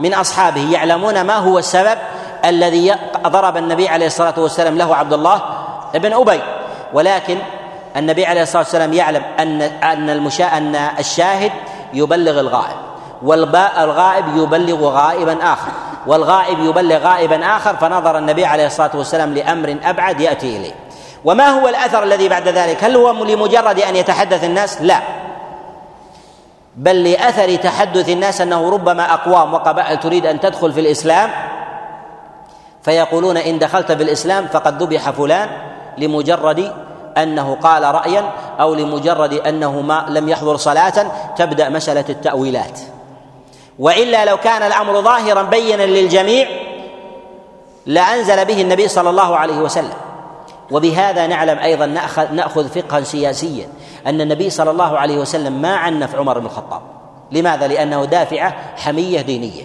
من 0.00 0.14
أصحابه 0.14 0.72
يعلمون 0.72 1.20
ما 1.20 1.36
هو 1.36 1.58
السبب 1.58 1.98
الذي 2.44 2.94
ضرب 3.26 3.56
النبي 3.56 3.88
عليه 3.88 4.06
الصلاة 4.06 4.34
والسلام 4.38 4.78
له 4.78 4.96
عبد 4.96 5.12
الله 5.12 5.42
بن 5.94 6.12
أبي 6.12 6.40
ولكن 6.92 7.38
النبي 7.96 8.26
عليه 8.26 8.42
الصلاة 8.42 8.62
والسلام 8.62 8.92
يعلم 8.92 9.22
ان 9.38 9.62
أن 9.62 10.30
أن 10.40 10.76
الشاهد 10.98 11.52
يبلغ 11.94 12.40
الغائب. 12.40 12.76
والباء 13.22 13.84
الغائب 13.84 14.24
يبلغ 14.36 14.88
غائبا 14.88 15.52
آخر. 15.52 15.70
والغائب 16.06 16.58
يبلغ 16.58 16.98
غائبا 16.98 17.46
آخر 17.56 17.76
فنظر 17.76 18.18
النبي 18.18 18.44
عليه 18.46 18.66
الصلاة 18.66 18.90
والسلام 18.94 19.34
لأمر 19.34 19.76
أبعد 19.84 20.20
يأتي 20.20 20.56
إليه. 20.56 20.74
وما 21.24 21.48
هو 21.48 21.68
الأثر 21.68 22.02
الذي 22.02 22.28
بعد 22.28 22.48
ذلك؟ 22.48 22.84
هل 22.84 22.96
هو 22.96 23.24
لمجرد 23.24 23.80
أن 23.80 23.96
يتحدث 23.96 24.44
الناس؟ 24.44 24.82
لا. 24.82 25.00
بل 26.76 27.04
لأثر 27.04 27.56
تحدث 27.56 28.08
الناس 28.08 28.40
أنه 28.40 28.70
ربما 28.70 29.14
أقوام 29.14 29.54
وقبائل 29.54 30.00
تريد 30.00 30.26
أن 30.26 30.40
تدخل 30.40 30.72
في 30.72 30.80
الإسلام 30.80 31.30
فيقولون 32.82 33.36
إن 33.36 33.58
دخلت 33.58 33.92
في 33.92 34.02
الإسلام 34.02 34.46
فقد 34.46 34.82
ذبح 34.82 35.10
فلان 35.10 35.48
لمجرد 35.98 36.72
أنه 37.18 37.56
قال 37.62 37.94
رايا 37.94 38.32
أو 38.60 38.74
لمجرد 38.74 39.32
أنه 39.32 39.80
ما 39.80 40.06
لم 40.08 40.28
يحضر 40.28 40.56
صلاه 40.56 41.06
تبدأ 41.36 41.68
مسألة 41.68 42.04
التأويلات. 42.08 42.80
وإلا 43.78 44.24
لو 44.24 44.36
كان 44.36 44.62
الأمر 44.62 45.00
ظاهرا 45.00 45.42
بينا 45.42 45.82
للجميع 45.82 46.48
لأنزل 47.86 48.44
به 48.44 48.60
النبي 48.60 48.88
صلى 48.88 49.10
الله 49.10 49.36
عليه 49.36 49.56
وسلم. 49.56 49.94
وبهذا 50.70 51.26
نعلم 51.26 51.58
أيضا 51.58 51.86
ناخذ 51.86 52.32
نأخذ 52.32 52.68
فقها 52.68 53.00
سياسيا 53.00 53.68
أن 54.06 54.20
النبي 54.20 54.50
صلى 54.50 54.70
الله 54.70 54.98
عليه 54.98 55.18
وسلم 55.18 55.52
ما 55.62 55.76
عنف 55.76 56.14
عمر 56.14 56.38
بن 56.38 56.46
الخطاب. 56.46 56.80
لماذا؟ 57.32 57.66
لأنه 57.66 58.04
دافعه 58.04 58.54
حمية 58.76 59.20
دينية. 59.20 59.62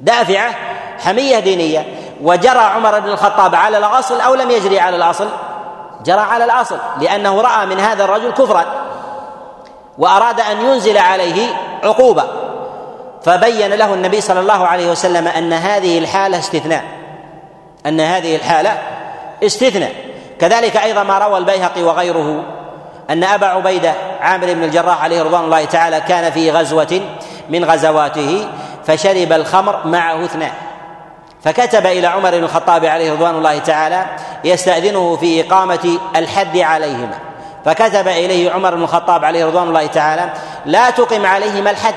دافعه 0.00 0.54
حمية 0.98 1.38
دينية. 1.38 1.86
وجرى 2.22 2.58
عمر 2.58 3.00
بن 3.00 3.08
الخطاب 3.08 3.54
على 3.54 3.78
الأصل 3.78 4.20
أو 4.20 4.34
لم 4.34 4.50
يجري 4.50 4.80
على 4.80 4.96
الأصل. 4.96 5.28
جرى 6.04 6.20
على 6.20 6.44
الأصل 6.44 6.78
لأنه 7.00 7.40
رأى 7.40 7.66
من 7.66 7.80
هذا 7.80 8.04
الرجل 8.04 8.30
كفرا 8.30 8.64
وأراد 9.98 10.40
أن 10.40 10.60
ينزل 10.60 10.98
عليه 10.98 11.46
عقوبة 11.84 12.24
فبين 13.22 13.74
له 13.74 13.94
النبي 13.94 14.20
صلى 14.20 14.40
الله 14.40 14.66
عليه 14.66 14.90
وسلم 14.90 15.28
أن 15.28 15.52
هذه 15.52 15.98
الحالة 15.98 16.38
استثناء 16.38 16.84
أن 17.86 18.00
هذه 18.00 18.36
الحالة 18.36 18.78
استثناء. 19.44 19.92
كذلك 20.40 20.76
أيضا 20.76 21.02
ما 21.02 21.18
روى 21.18 21.38
البيهقي 21.38 21.82
وغيره 21.82 22.44
أن 23.10 23.24
أبا 23.24 23.46
عبيدة 23.46 23.92
عامر 24.20 24.54
بن 24.54 24.64
الجراح 24.64 25.04
عليه 25.04 25.22
رضوان 25.22 25.44
الله 25.44 25.64
تعالى 25.64 26.00
كان 26.00 26.32
في 26.32 26.50
غزوة 26.50 27.00
من 27.48 27.64
غزواته 27.64 28.48
فشرب 28.86 29.32
الخمر 29.32 29.86
معه 29.86 30.24
اثنان. 30.24 30.52
فكتب 31.44 31.86
إلى 31.86 32.06
عمر 32.06 32.30
بن 32.30 32.44
الخطاب 32.44 32.84
عليه 32.84 33.12
رضوان 33.12 33.34
الله 33.34 33.58
تعالى 33.58 34.06
يستأذنه 34.44 35.16
في 35.16 35.46
إقامة 35.46 35.98
الحد 36.16 36.56
عليهما. 36.56 37.18
فكتب 37.64 38.08
إليه 38.08 38.50
عمر 38.52 38.74
بن 38.74 38.82
الخطاب 38.82 39.24
عليه 39.24 39.46
رضوان 39.46 39.68
الله 39.68 39.86
تعالى 39.86 40.30
لا 40.66 40.90
تقم 40.90 41.26
عليهما 41.26 41.70
الحد 41.70 41.94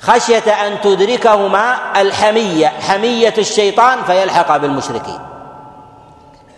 خشية 0.00 0.66
أن 0.66 0.80
تدركهما 0.80 1.76
الحمية 2.00 2.72
حمية 2.88 3.34
الشيطان 3.38 4.02
فيلحق 4.02 4.56
بالمشركين. 4.56 5.18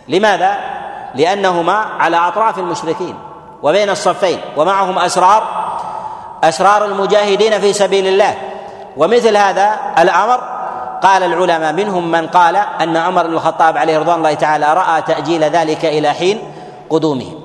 لماذا؟ 0.07 0.57
لأنهما 1.15 1.85
على 1.99 2.17
أطراف 2.17 2.59
المشركين 2.59 3.15
وبين 3.63 3.89
الصفين 3.89 4.39
ومعهم 4.57 4.99
أسرار 4.99 5.43
أسرار 6.43 6.85
المجاهدين 6.85 7.59
في 7.59 7.73
سبيل 7.73 8.07
الله. 8.07 8.35
ومثل 8.97 9.37
هذا 9.37 9.79
الأمر 9.99 10.52
قال 11.03 11.23
العلماء 11.23 11.73
منهم 11.73 12.11
من 12.11 12.27
قال 12.27 12.55
أن 12.55 12.97
عمر 12.97 13.27
بن 13.27 13.33
الخطاب 13.33 13.77
عليه 13.77 13.99
رضوان 13.99 14.17
الله 14.17 14.33
تعالى 14.33 14.73
رأى 14.73 15.01
تأجيل 15.01 15.43
ذلك 15.43 15.85
إلى 15.85 16.13
حين 16.13 16.39
قدومهم 16.89 17.39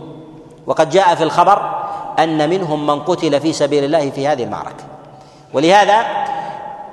وقد 0.66 0.90
جاء 0.90 1.14
في 1.14 1.22
الخبر 1.22 1.70
أن 2.18 2.50
منهم 2.50 2.86
من 2.86 3.00
قتل 3.00 3.40
في 3.40 3.52
سبيل 3.52 3.84
الله 3.84 4.10
في 4.10 4.28
هذه 4.28 4.44
المعركة. 4.44 4.84
ولهذا 5.52 6.06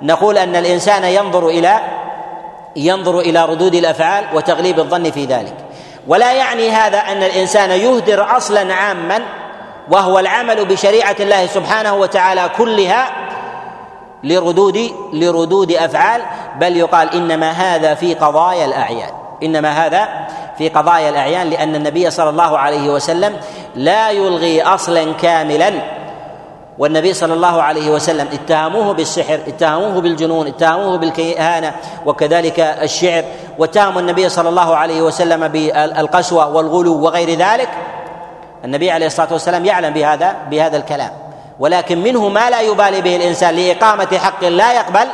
نقول 0.02 0.38
أن 0.38 0.56
الإنسان 0.56 1.04
ينظر 1.04 1.48
إلى 1.48 1.80
ينظر 2.76 3.20
إلى 3.20 3.44
ردود 3.44 3.74
الأفعال 3.74 4.24
وتغليب 4.34 4.78
الظن 4.78 5.10
في 5.10 5.24
ذلك. 5.24 5.54
ولا 6.06 6.32
يعني 6.32 6.70
هذا 6.70 6.98
أن 6.98 7.22
الإنسان 7.22 7.70
يهدر 7.70 8.36
أصلا 8.36 8.74
عاما 8.74 9.22
وهو 9.90 10.18
العمل 10.18 10.64
بشريعة 10.64 11.16
الله 11.20 11.46
سبحانه 11.46 11.94
وتعالى 11.94 12.50
كلها 12.58 13.25
لردود 14.26 14.90
لردود 15.12 15.72
أفعال 15.72 16.22
بل 16.60 16.76
يقال 16.76 17.14
إنما 17.14 17.50
هذا 17.50 17.94
في 17.94 18.14
قضايا 18.14 18.64
الأعيان. 18.64 19.10
إنما 19.42 19.86
هذا 19.86 20.08
في 20.58 20.68
قضايا 20.68 21.08
الأعيان 21.08 21.50
لأن 21.50 21.74
النبي 21.74 22.10
صلى 22.10 22.30
الله 22.30 22.58
عليه 22.58 22.90
وسلم 22.90 23.36
لا 23.74 24.10
يلغي 24.10 24.62
أصلا 24.62 25.12
كاملا. 25.12 25.72
والنبي 26.78 27.14
صلى 27.14 27.34
الله 27.34 27.62
عليه 27.62 27.90
وسلم 27.90 28.28
اتهموه 28.32 28.92
بالسحر 28.92 29.40
اتهموه 29.48 30.00
بالجنون 30.00 30.46
اتهموه 30.46 30.96
بالكهانة 30.98 31.74
وكذلك 32.06 32.60
الشعر. 32.60 33.24
واتهموا 33.58 34.00
النبي 34.00 34.28
صلى 34.28 34.48
الله 34.48 34.76
عليه 34.76 35.02
وسلم 35.02 35.48
بالقسوة 35.48 36.48
والغلو 36.48 37.04
وغير 37.04 37.30
ذلك. 37.38 37.68
النبي 38.64 38.90
عليه 38.90 39.06
الصلاة 39.06 39.32
والسلام 39.32 39.64
يعلم 39.64 39.94
بهذا 39.94 40.36
بهذا 40.50 40.76
الكلام. 40.76 41.25
ولكن 41.58 42.02
منه 42.02 42.28
ما 42.28 42.50
لا 42.50 42.60
يبالي 42.60 43.00
به 43.00 43.16
الإنسان 43.16 43.54
لإقامة 43.54 44.18
حق 44.18 44.44
لا 44.44 44.72
يقبل 44.72 45.06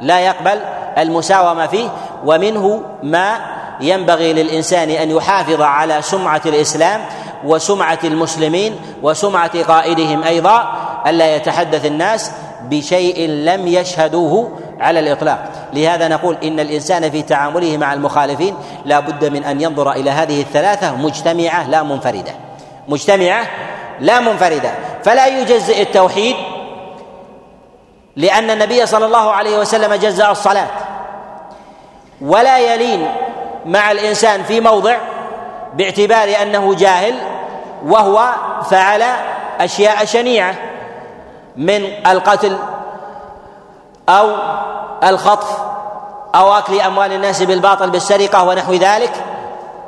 لا 0.00 0.20
يقبل 0.20 0.60
المساومة 0.98 1.66
فيه 1.66 1.88
ومنه 2.24 2.82
ما 3.02 3.40
ينبغي 3.80 4.32
للإنسان 4.32 4.90
أن 4.90 5.10
يحافظ 5.10 5.60
على 5.62 6.02
سمعة 6.02 6.40
الإسلام 6.46 7.00
وسمعة 7.44 7.98
المسلمين 8.04 8.76
وسمعة 9.02 9.62
قائدهم 9.62 10.22
أيضا 10.22 10.72
ألا 11.06 11.36
يتحدث 11.36 11.86
الناس 11.86 12.32
بشيء 12.62 13.28
لم 13.28 13.66
يشهدوه 13.66 14.58
على 14.80 15.00
الإطلاق. 15.00 15.50
لهذا 15.72 16.08
نقول 16.08 16.36
إن 16.44 16.60
الإنسان 16.60 17.10
في 17.10 17.22
تعامله 17.22 17.76
مع 17.76 17.92
المخالفين 17.92 18.54
لا 18.84 19.00
بد 19.00 19.24
من 19.24 19.44
أن 19.44 19.60
ينظر 19.60 19.92
إلى 19.92 20.10
هذه 20.10 20.40
الثلاثة 20.40 20.96
مجتمعة 20.96 21.68
لا 21.68 21.82
منفردة. 21.82 22.32
مجتمعة 22.88 23.46
لا 24.00 24.20
منفردة 24.20 24.70
فلا 25.04 25.26
يجزئ 25.26 25.82
التوحيد 25.82 26.36
لأن 28.16 28.50
النبي 28.50 28.86
صلى 28.86 29.06
الله 29.06 29.32
عليه 29.32 29.58
وسلم 29.58 29.94
جزأ 29.94 30.30
الصلاة. 30.30 30.68
ولا 32.20 32.58
يلين 32.58 33.08
مع 33.66 33.90
الإنسان 33.90 34.42
في 34.42 34.60
موضع 34.60 34.96
باعتبار 35.74 36.42
أنه 36.42 36.74
جاهل 36.74 37.14
وهو 37.86 38.28
فعل 38.70 39.02
أشياء 39.60 40.04
شنيعة 40.04 40.54
من 41.56 41.84
القتل 42.06 42.58
أو 44.08 44.32
الخطف 45.04 45.58
أو 46.34 46.52
أكل 46.58 46.80
أموال 46.80 47.12
الناس 47.12 47.42
بالباطل 47.42 47.90
بالسرقة 47.90 48.44
ونحو 48.44 48.72
ذلك 48.72 49.12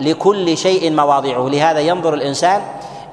لكل 0.01 0.59
شيء 0.59 0.93
مواضعه. 0.93 1.49
لهذا 1.49 1.81
ينظر 1.81 2.15
الإنسان 2.15 2.63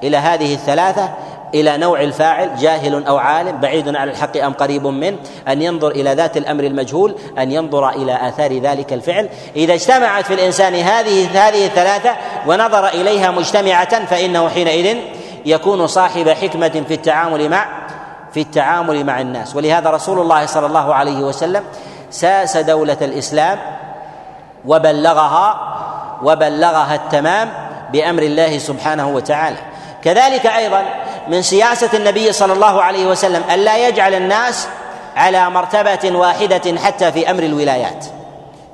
إلى 0.02 0.16
هذه 0.16 0.54
الثلاثة 0.54 1.10
إلى 1.54 1.76
نوع 1.76 2.00
الفاعل 2.00 2.56
جاهل 2.56 3.06
أو 3.06 3.16
عالم 3.16 3.60
بعيد 3.60 3.96
عن 3.96 4.08
الحق 4.08 4.36
أم 4.36 4.52
قريب 4.52 4.86
منه 4.86 5.16
أن 5.48 5.62
ينظر 5.62 5.88
إلى 5.88 6.14
ذات 6.14 6.36
الأمر 6.36 6.64
المجهول 6.64 7.14
أن 7.38 7.52
ينظر 7.52 7.90
إلى 7.90 8.28
آثار 8.28 8.58
ذلك 8.58 8.92
الفعل. 8.92 9.28
إذا 9.56 9.74
اجتمعت 9.74 10.24
في 10.24 10.34
الإنسان 10.34 10.74
هذه 10.74 11.48
هذه 11.48 11.66
الثلاثة 11.66 12.10
ونظر 12.46 12.88
إليها 12.88 13.30
مجتمعة 13.30 14.04
فإنه 14.04 14.48
حينئذ 14.48 14.96
يكون 15.46 15.86
صاحب 15.86 16.28
حكمة 16.28 16.84
في 16.88 16.94
التعامل 16.94 17.48
مع 17.48 17.66
في 18.32 18.40
التعامل 18.40 19.04
مع 19.04 19.20
الناس. 19.20 19.56
ولهذا 19.56 19.90
رسول 19.90 20.18
الله 20.18 20.46
صلى 20.46 20.66
الله 20.66 20.94
عليه 20.94 21.20
وسلم 21.20 21.64
ساس 22.10 22.56
دولة 22.56 22.96
الإسلام 23.02 23.58
وبلغها 24.66 25.76
وبلغها 26.22 26.94
التمام 26.94 27.48
بأمر 27.92 28.22
الله 28.22 28.58
سبحانه 28.58 29.08
وتعالى. 29.08 29.56
كذلك 30.04 30.46
أيضا 30.46 30.82
من 31.28 31.42
سياسة 31.42 31.90
النبي 31.94 32.32
صلى 32.32 32.52
الله 32.52 32.82
عليه 32.82 33.06
وسلم 33.06 33.42
الا 33.54 33.88
يجعل 33.88 34.14
الناس 34.14 34.68
على 35.16 35.50
مرتبة 35.50 36.16
واحدة 36.16 36.78
حتى 36.78 37.12
في 37.12 37.30
أمر 37.30 37.42
الولايات 37.42 38.06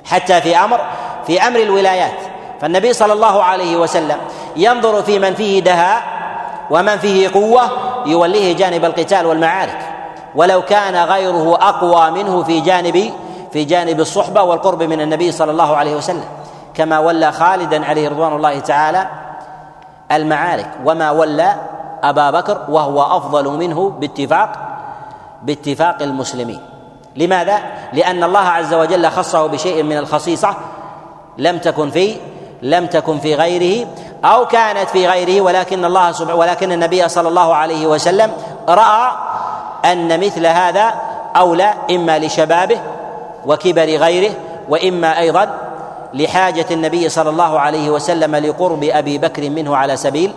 حتى 0.05 0.41
في 0.41 0.57
أمر 0.57 0.79
في 1.27 1.47
أمر 1.47 1.59
الولايات. 1.59 2.13
فالنبي 2.61 2.93
صلى 2.93 3.13
الله 3.13 3.43
عليه 3.43 3.77
وسلم 3.77 4.17
ينظر 4.55 5.03
في 5.03 5.19
من 5.19 5.35
فيه 5.35 5.59
دهاء 5.59 6.03
ومن 6.69 6.97
فيه 6.97 7.29
قوة 7.29 7.71
يوليه 8.05 8.55
جانب 8.55 8.85
القتال 8.85 9.25
والمعارك. 9.25 9.79
ولو 10.35 10.61
كان 10.61 10.95
غيره 10.95 11.55
أقوى 11.55 12.11
منه 12.11 12.43
في 12.43 12.59
جانب 12.59 13.13
في 13.53 13.63
جانب 13.63 13.99
الصحبة 13.99 14.43
والقرب 14.43 14.83
من 14.83 15.01
النبي 15.01 15.31
صلى 15.31 15.51
الله 15.51 15.77
عليه 15.77 15.95
وسلم. 15.95 16.25
كما 16.73 16.99
ولى 16.99 17.31
خالدا 17.31 17.85
عليه 17.85 18.09
رضوان 18.09 18.35
الله 18.35 18.59
تعالى 18.59 19.07
المعارك 20.11 20.69
وما 20.85 21.11
ولى 21.11 21.55
أبا 22.03 22.31
بكر 22.31 22.61
وهو 22.69 23.17
أفضل 23.17 23.47
منه 23.49 23.89
باتفاق 23.89 24.51
باتفاق 25.43 26.01
المسلمين 26.01 26.59
لماذا؟ 27.15 27.59
لأن 27.93 28.23
الله 28.23 28.39
عز 28.39 28.73
وجل 28.73 29.07
خصه 29.09 29.47
بشيء 29.47 29.83
من 29.83 29.97
الخصيصة 29.97 30.55
لم 31.37 31.57
تكن 31.57 31.89
في 31.89 32.15
لم 32.61 32.85
تكن 32.85 33.19
في 33.19 33.35
غيره 33.35 33.87
أو 34.25 34.45
كانت 34.45 34.89
في 34.89 35.07
غيره 35.07 35.41
ولكن 35.41 35.85
الله 35.85 36.11
سبحانه 36.11 36.35
ولكن 36.39 36.71
النبي 36.71 37.09
صلى 37.09 37.27
الله 37.29 37.55
عليه 37.55 37.87
وسلم 37.87 38.31
رأى 38.69 39.11
أن 39.85 40.19
مثل 40.19 40.45
هذا 40.45 40.93
أولى 41.35 41.73
إما 41.91 42.19
لشبابه 42.19 42.79
وكبر 43.45 43.83
غيره 43.85 44.33
وإما 44.69 45.19
أيضا 45.19 45.66
لحاجة 46.13 46.65
النبي 46.71 47.09
صلى 47.09 47.29
الله 47.29 47.59
عليه 47.59 47.89
وسلم 47.89 48.35
لقرب 48.35 48.83
أبي 48.83 49.17
بكر 49.17 49.49
منه 49.49 49.75
على 49.77 49.97
سبيل 49.97 50.31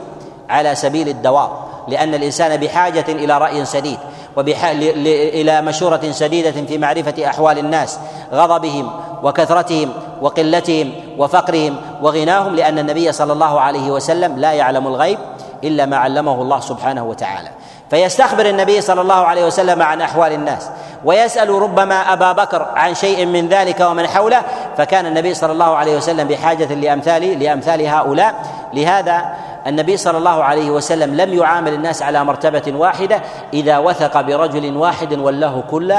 على 0.49 0.75
سبيل 0.75 1.09
الدوام 1.09 1.49
لأن 1.89 2.15
الإنسان 2.15 2.57
بحاجة 2.57 3.05
إلى 3.09 3.39
رأي 3.39 3.65
سديد 3.65 3.99
إلى 4.39 5.63
مشورة 5.63 6.01
سديدة 6.11 6.51
في 6.51 6.79
معرفة 6.79 7.27
أحوال 7.27 7.59
الناس 7.59 7.99
غضبهم 8.33 8.91
وكثرتهم 9.23 9.93
وقلتهم 10.23 10.93
وفقرهم 11.19 11.77
وغناهم 12.03 12.57
لأن 12.57 12.79
النبي 12.79 13.13
صلى 13.13 13.33
الله 13.33 13.61
عليه 13.61 13.91
وسلم 13.91 14.39
لا 14.39 14.53
يعلم 14.53 14.87
الغيب 14.87 15.19
إلا 15.65 15.87
ما 15.87 15.97
علمه 15.97 16.43
الله 16.43 16.61
سبحانه 16.61 17.05
وتعالى. 17.05 17.49
فيستخبر 17.91 18.47
النبي 18.47 18.81
صلى 18.81 19.01
الله 19.01 19.15
عليه 19.15 19.47
وسلم 19.47 19.83
عن 19.83 20.01
أحوال 20.01 20.33
الناس 20.33 20.71
ويسأل 21.05 21.51
ربما 21.51 22.13
أبا 22.13 22.33
بكر 22.33 22.67
عن 22.75 22.95
شيء 22.95 23.27
من 23.27 23.49
ذلك 23.49 23.81
ومن 23.81 24.07
حوله 24.07 24.43
فكان 24.77 25.07
النبي 25.07 25.35
صلى 25.35 25.53
الله 25.53 25.77
عليه 25.77 25.97
وسلم 25.97 26.29
بحاجة 26.29 26.75
لامثال 26.75 27.39
لأمثال 27.41 27.87
هؤلاء. 27.87 28.35
لهذا 28.75 29.25
النبي 29.67 29.97
صلى 29.97 30.19
الله 30.19 30.45
عليه 30.45 30.71
وسلم 30.71 31.15
لم 31.15 31.35
يعامل 31.35 31.75
الناس 31.75 32.03
على 32.03 32.25
مرتبة 32.25 32.63
واحدة 32.77 33.23
إذا 33.55 33.79
وثق 33.79 34.21
برجل 34.21 34.77
واحد 34.77 35.19
ولاه 35.19 35.63
كل 35.71 35.95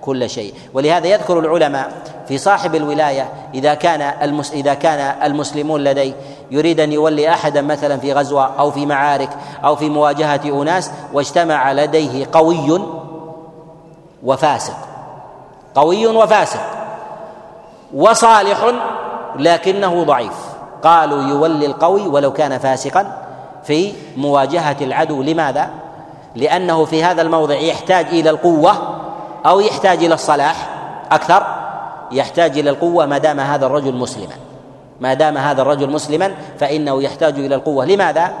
كل 0.00 0.30
شيء. 0.30 0.54
ولهذا 0.74 1.06
يذكر 1.06 1.38
العلماء 1.38 1.90
في 2.28 2.38
صاحب 2.38 2.74
الولاية 2.74 3.28
إذا 3.54 3.74
كان 3.74 4.12
المس 4.22 4.52
إذا 4.52 4.74
كان 4.74 5.22
المسلمون 5.22 5.84
لديه 5.84 6.12
يريد 6.50 6.80
أن 6.80 6.92
يولي 6.92 7.28
أحدا 7.28 7.62
مثلا 7.62 7.96
في 7.96 8.12
غزوة 8.12 8.50
أو 8.58 8.70
في 8.70 8.86
معارك 8.86 9.30
أو 9.64 9.76
في 9.76 9.88
مواجهة 9.88 10.62
أناس 10.62 10.90
واجتمع 11.12 11.72
لديه 11.72 12.26
قوي 12.32 12.80
وفاسق. 14.22 14.76
قوي 15.74 16.06
وفاسق. 16.06 16.60
وصالح 17.94 18.72
لكنه 19.36 20.04
ضعيف. 20.04 20.46
قالوا 20.82 21.22
يولي 21.22 21.66
القوي 21.66 22.06
ولو 22.06 22.32
كان 22.32 22.58
فاسقا 22.58 23.22
في 23.64 23.92
مواجهة 24.16 24.76
العدو. 24.80 25.22
لماذا؟ 25.22 25.70
لأنه 26.34 26.84
في 26.84 27.04
هذا 27.04 27.22
الموضع 27.22 27.54
يحتاج 27.54 28.06
إلى 28.06 28.30
القوة 28.30 28.72
أو 29.46 29.60
يحتاج 29.60 30.04
إلى 30.04 30.14
الصلاح 30.14 30.68
أكثر. 31.12 31.46
يحتاج 32.12 32.58
إلى 32.58 32.70
القوة 32.70 33.06
ما 33.06 33.18
دام 33.18 33.40
هذا 33.40 33.66
الرجل 33.66 33.94
مسلما. 33.94 34.45
ما 35.00 35.14
دام 35.14 35.38
هذا 35.38 35.62
الرجل 35.62 35.90
مسلما 35.90 36.34
فإنه 36.60 37.02
يحتاج 37.02 37.38
إلى 37.38 37.54
القوة. 37.54 37.84
لماذا؟ 37.84 38.32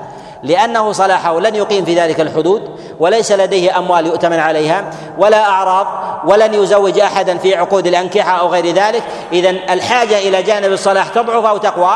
لأنه 0.42 0.92
صلاحه 0.92 1.40
لن 1.40 1.54
يقيم 1.54 1.84
في 1.84 2.00
ذلك 2.00 2.20
الحدود 2.20 2.70
وليس 3.00 3.32
لديه 3.32 3.78
أموال 3.78 4.06
يؤتمن 4.06 4.38
عليها 4.38 4.84
ولا 5.18 5.44
أعراض 5.44 5.86
ولن 6.24 6.54
يزوج 6.54 6.98
أحدا 6.98 7.38
في 7.38 7.56
عقود 7.56 7.86
الأنكحة 7.86 8.40
أو 8.40 8.48
غير 8.48 8.66
ذلك. 8.74 9.02
إذا 9.32 9.50
الحاجة 9.50 10.18
إلى 10.18 10.42
جانب 10.42 10.72
الصلاح 10.72 11.08
تضعف 11.08 11.44
أو 11.44 11.56
تقوى؟ 11.56 11.94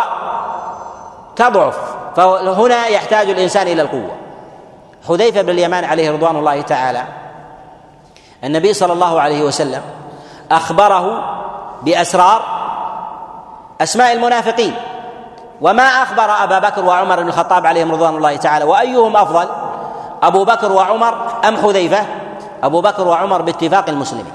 تضعف. 1.36 1.78
فهنا 2.16 2.86
يحتاج 2.86 3.30
الإنسان 3.30 3.66
إلى 3.66 3.82
القوة. 3.82 4.10
حذيفة 5.08 5.42
بن 5.42 5.50
اليمان 5.50 5.84
عليه 5.84 6.10
رضوان 6.10 6.36
الله 6.36 6.60
تعالى 6.60 7.04
النبي 8.44 8.72
صلى 8.72 8.92
الله 8.92 9.20
عليه 9.20 9.42
وسلم 9.42 9.82
أخبره 10.50 11.24
بأسرار 11.82 12.59
أسماء 13.80 14.12
المنافقين. 14.12 14.74
وما 15.60 15.82
أخبر 15.82 16.30
أبا 16.44 16.58
بكر 16.58 16.84
وعمر 16.84 17.22
بن 17.22 17.28
الخطاب 17.28 17.66
عليهم 17.66 17.92
رضوان 17.92 18.16
الله 18.16 18.36
تعالى 18.36 18.64
وأيهم 18.64 19.16
أفضل 19.16 19.48
أبو 20.22 20.44
بكر 20.44 20.72
وعمر 20.72 21.30
أم 21.48 21.56
حذيفة؟ 21.56 22.06
أبو 22.62 22.80
بكر 22.80 23.08
وعمر 23.08 23.42
باتفاق 23.42 23.88
المسلمين. 23.88 24.32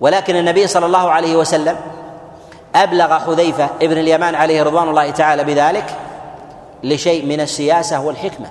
ولكن 0.00 0.36
النبي 0.36 0.66
صلى 0.66 0.86
الله 0.86 1.10
عليه 1.10 1.36
وسلم 1.36 1.76
أبلغ 2.74 3.18
حذيفة 3.18 3.68
ابن 3.82 3.98
اليمان 3.98 4.34
عليه 4.34 4.62
رضوان 4.62 4.88
الله 4.88 5.10
تعالى 5.10 5.44
بذلك 5.44 5.96
لشيء 6.82 7.26
من 7.26 7.40
السياسة 7.40 8.00
والحكمة. 8.00 8.46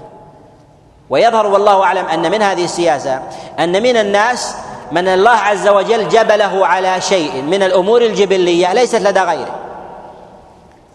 ويظهر 1.09 1.47
والله 1.47 1.83
أعلم 1.83 2.05
أن 2.05 2.31
من 2.31 2.41
هذه 2.41 2.63
السياسة 2.63 3.21
أن 3.59 3.83
من 3.83 3.97
الناس 3.97 4.55
من 4.91 5.07
الله 5.07 5.31
عز 5.31 5.67
وجل 5.67 6.09
جبله 6.09 6.67
على 6.67 7.01
شيء 7.01 7.41
من 7.41 7.63
الأمور 7.63 8.01
الجبلية 8.01 8.73
ليست 8.73 8.95
لدى 8.95 9.19
غيره. 9.19 9.55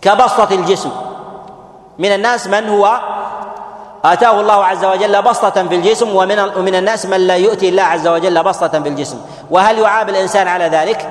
كبسطة 0.02 0.54
الجسم. 0.54 0.90
من 1.98 2.08
الناس 2.08 2.46
من 2.46 2.68
هو 2.68 3.00
آتاه 4.04 4.40
الله 4.40 4.64
عز 4.64 4.84
وجل 4.84 5.22
بسطة 5.22 5.68
في 5.68 5.74
الجسم 5.74 6.16
ومن 6.16 6.38
ومن 6.38 6.74
الناس 6.74 7.06
من 7.06 7.20
لا 7.26 7.36
يؤتي 7.36 7.68
الله 7.68 7.82
عز 7.82 8.08
وجل 8.08 8.42
بسطة 8.42 8.80
في 8.82 8.88
الجسم. 8.88 9.18
وهل 9.50 9.78
يعاب 9.78 10.08
الإنسان 10.08 10.48
على 10.48 10.64
ذلك؟ 10.64 11.08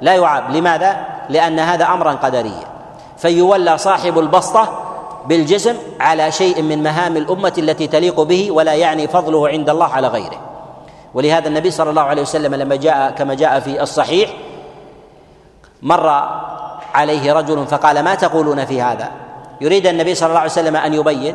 لا 0.00 0.14
يعاب. 0.14 0.50
لماذا؟ 0.50 0.96
لأن 1.28 1.58
هذا 1.58 1.84
أمرا 1.84 2.12
قدريا. 2.12 2.66
فيولى 3.16 3.78
صاحب 3.78 4.18
البسطة 4.18 4.84
بالجسم 5.26 5.76
على 6.00 6.32
شيء 6.32 6.62
من 6.62 6.82
مهام 6.82 7.16
الأمة 7.16 7.52
التي 7.58 7.86
تليق 7.86 8.20
به 8.20 8.50
ولا 8.50 8.74
يعني 8.74 9.08
فضله 9.08 9.48
عند 9.48 9.70
الله 9.70 9.94
على 9.94 10.08
غيره. 10.08 10.47
ولهذا 11.18 11.48
النبي 11.48 11.70
صلى 11.70 11.90
الله 11.90 12.02
عليه 12.02 12.22
وسلم 12.22 12.54
لما 12.54 12.76
جاء 12.76 13.10
كما 13.10 13.34
جاء 13.34 13.60
في 13.60 13.82
الصحيح 13.82 14.30
مر 15.82 16.28
عليه 16.94 17.32
رجل 17.32 17.66
فقال 17.66 18.02
ما 18.02 18.14
تقولون 18.14 18.64
في 18.64 18.82
هذا؟ 18.82 19.10
يريد 19.60 19.86
النبي 19.86 20.14
صلى 20.14 20.28
الله 20.28 20.40
عليه 20.40 20.50
وسلم 20.50 20.76
أن 20.76 20.94
يبين 20.94 21.34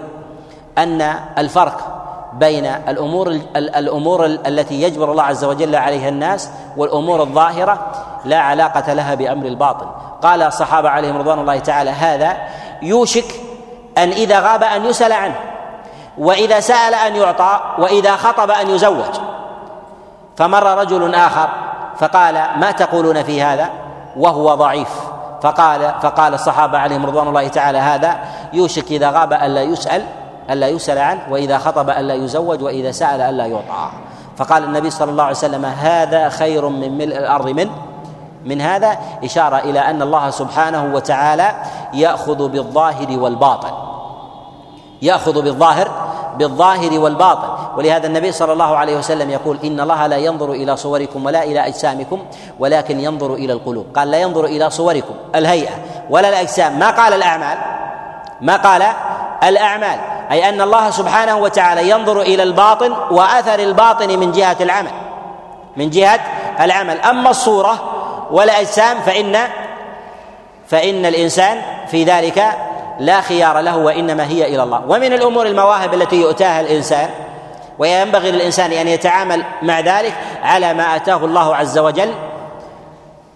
أن 0.78 1.02
الفرق 1.38 2.04
بين 2.34 2.66
الأمور 2.66 3.40
الأمور 3.56 4.26
التي 4.26 4.82
يجبر 4.82 5.12
الله 5.12 5.24
عز 5.24 5.44
وجل 5.44 5.76
عليها 5.76 6.10
الناس 6.10 6.50
والأمور 6.78 7.22
الظاهرة 7.22 7.92
لا 8.26 8.38
علاقة 8.38 8.94
لها 8.94 9.16
بأمر 9.16 9.46
الباطن 9.46 9.88
قال 10.22 10.42
الصحابة 10.42 10.90
عليهم 10.90 11.18
رضوان 11.18 11.40
الله 11.40 11.60
تعالى 11.60 11.90
هذا 11.90 12.38
يوشك 12.82 13.36
أن 13.98 14.10
إذا 14.10 14.40
غاب 14.40 14.64
أن 14.64 14.86
يسأل 14.86 15.12
عنه 15.12 15.36
وإذا 16.18 16.60
سأل 16.60 16.94
أن 16.94 17.16
يعطى 17.16 17.60
وإذا 17.80 18.16
خطب 18.16 18.52
أن 18.52 18.70
يزوج. 18.70 19.33
فمر 20.36 20.78
رجل 20.78 21.16
آخر 21.16 21.50
فقال 21.98 22.34
ما 22.34 22.72
تقولون 22.72 23.24
في 23.24 23.44
هذا؟ 23.44 23.70
وهو 24.18 24.56
ضعيف. 24.56 24.90
فقال 25.42 25.94
فقال 26.02 26.34
الصحابة 26.34 26.78
عليهم 26.78 27.06
رضوان 27.06 27.28
الله 27.28 27.48
تعالى 27.48 27.78
هذا 27.78 28.20
يوشك 28.54 28.92
إذا 28.92 29.10
غاب 29.10 29.34
ألا 29.34 29.62
يسأل 29.62 30.06
ألا 30.50 30.68
يسأل 30.68 30.98
عنه 30.98 31.22
وإذا 31.30 31.58
خطب 31.58 31.90
ألا 31.90 32.14
يزوج 32.14 32.64
وإذا 32.64 32.92
سأل 32.92 33.22
ألا 33.22 33.46
يعطى. 33.46 33.90
فقال 34.38 34.64
النبي 34.64 34.90
صلى 34.90 35.12
الله 35.12 35.24
عليه 35.24 35.36
وسلم 35.36 35.66
هذا 35.66 36.30
خير 36.30 36.70
من 36.70 36.98
ملء 36.98 37.18
الأرض 37.18 37.50
من؟ 37.50 37.70
من 38.46 38.62
هذا؟ 38.62 38.98
إشارة 39.24 39.58
إلى 39.58 39.80
أن 39.80 40.02
الله 40.02 40.30
سبحانه 40.30 40.96
وتعالى 40.96 41.52
يأخذ 41.94 42.48
بالظاهر 42.48 43.20
والباطن. 43.20 43.72
يأخذ 45.02 45.42
بالظاهر 45.42 46.13
بالظاهر 46.38 47.00
والباطن. 47.00 47.48
ولهذا 47.78 48.08
النبي 48.08 48.32
صلى 48.32 48.54
الله 48.54 48.78
عليه 48.78 48.98
وسلم 48.98 49.30
يقول 49.30 49.60
إن 49.64 49.80
الله 49.80 50.08
لا 50.08 50.18
ينظر 50.18 50.52
إلى 50.52 50.78
صوركم 50.78 51.26
ولا 51.26 51.44
إلى 51.44 51.68
أجسامكم 51.68 52.26
ولكن 52.60 53.00
ينظر 53.00 53.34
إلى 53.34 53.54
القلوب. 53.54 53.86
قال 53.96 54.12
لا 54.12 54.18
ينظر 54.22 54.46
إلى 54.46 54.70
صوركم 54.70 55.14
الهيئة 55.36 55.74
ولا 56.10 56.30
الأجسام. 56.30 56.80
ما 56.80 56.90
قال 56.90 57.14
الأعمال؟ 57.14 57.58
ما 58.42 58.56
قال 58.56 58.84
الأعمال. 59.44 60.00
أي 60.32 60.50
أن 60.50 60.62
الله 60.62 60.90
سبحانه 60.90 61.38
وتعالى 61.38 61.90
ينظر 61.90 62.22
إلى 62.22 62.44
الباطن 62.44 62.92
وأثر 63.12 63.60
الباطن 63.60 64.20
من 64.20 64.32
جهة 64.32 64.58
العمل. 64.62 64.92
من 65.78 65.90
جهة 65.90 66.20
العمل. 66.60 66.98
أما 67.00 67.30
الصورة 67.30 67.76
والاجسام 68.32 69.00
فان 69.00 69.38
فإن 70.68 71.06
الإنسان 71.06 71.62
في 71.88 72.04
ذلك 72.04 72.44
لا 73.00 73.22
خيار 73.22 73.60
له 73.60 73.78
وإنما 73.78 74.28
هي 74.28 74.56
إلى 74.56 74.64
الله. 74.64 74.82
ومن 74.88 75.14
الأمور 75.14 75.46
المواهب 75.46 75.94
التي 75.94 76.16
يؤتاها 76.16 76.62
الإنسان 76.62 77.10
وينبغي 77.80 78.32
للإنسان 78.32 78.72
أن 78.72 78.88
يتعامل 78.88 79.44
مع 79.62 79.80
ذلك 79.80 80.14
على 80.44 80.74
ما 80.74 80.96
أتاه 80.96 81.26
الله 81.26 81.56
عز 81.56 81.78
وجل 81.78 82.14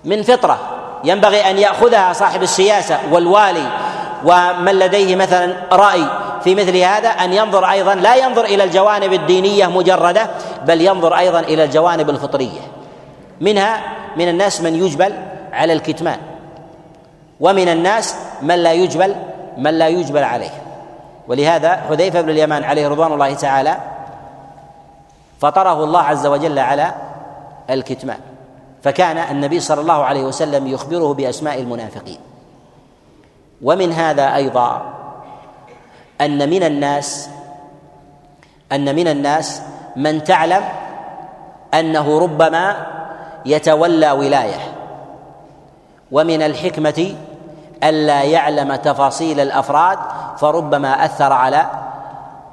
من 0.06 0.24
فطرة. 0.24 0.60
ينبغي 1.04 1.50
أن 1.50 1.58
يأخذها 1.58 2.14
صاحب 2.14 2.44
السياسة 2.44 3.00
والوالي 3.12 3.68
ومن 4.26 4.80
لديه 4.80 5.16
مثلا 5.16 5.54
رأي 5.72 6.04
في 6.44 6.56
مثل 6.56 6.78
هذا 6.78 7.10
أن 7.10 7.34
ينظر 7.34 7.66
أيضا 7.66 7.96
لا 7.96 8.16
ينظر 8.16 8.46
إلى 8.46 8.64
الجوانب 8.64 9.14
الدينية 9.14 9.68
مجردة 9.68 10.30
بل 10.66 10.82
ينظر 10.82 11.18
أيضا 11.18 11.40
إلى 11.40 11.64
الجوانب 11.64 12.10
الفطرية. 12.10 12.62
منها 13.42 13.82
من 14.18 14.30
الناس 14.30 14.62
من 14.62 14.76
يجبل 14.76 15.14
على 15.54 15.74
الكتمان 15.74 16.18
ومن 17.40 17.70
الناس 17.70 18.16
من 18.42 18.56
لا 18.56 18.74
يجبل 18.74 19.16
من 19.58 19.74
لا 19.74 19.88
يجبل 19.88 20.24
عليه. 20.24 20.64
ولهذا 21.28 21.76
حذيفة 21.76 22.22
بن 22.22 22.30
اليمان 22.30 22.64
عليه 22.64 22.88
رضوان 22.88 23.14
الله 23.14 23.34
تعالى 23.34 23.78
فطره 25.40 25.84
الله 25.84 26.02
عز 26.02 26.26
وجل 26.28 26.60
على 26.60 26.92
الكتمان. 27.70 28.20
فكان 28.84 29.18
النبي 29.18 29.60
صلى 29.60 29.82
الله 29.82 30.06
عليه 30.06 30.24
وسلم 30.24 30.68
يخبره 30.68 31.14
بأسماء 31.14 31.60
المنافقين. 31.60 32.20
ومن 33.62 33.92
هذا 33.92 34.36
أيضا 34.36 34.94
أن 36.22 36.50
من 36.50 36.64
الناس 36.64 37.30
أن 38.72 38.96
من 38.96 39.08
الناس 39.08 39.62
من 39.96 40.24
تعلم 40.24 40.64
أنه 41.74 42.20
ربما 42.20 42.88
يتولى 43.46 44.12
ولاية. 44.12 44.60
ومن 46.12 46.42
الحكمة 46.42 47.16
ألا 47.84 48.24
يعلم 48.24 48.76
تفاصيل 48.76 49.40
الأفراد 49.40 49.98
فربما 50.38 51.06
أثر 51.06 51.34
على 51.34 51.66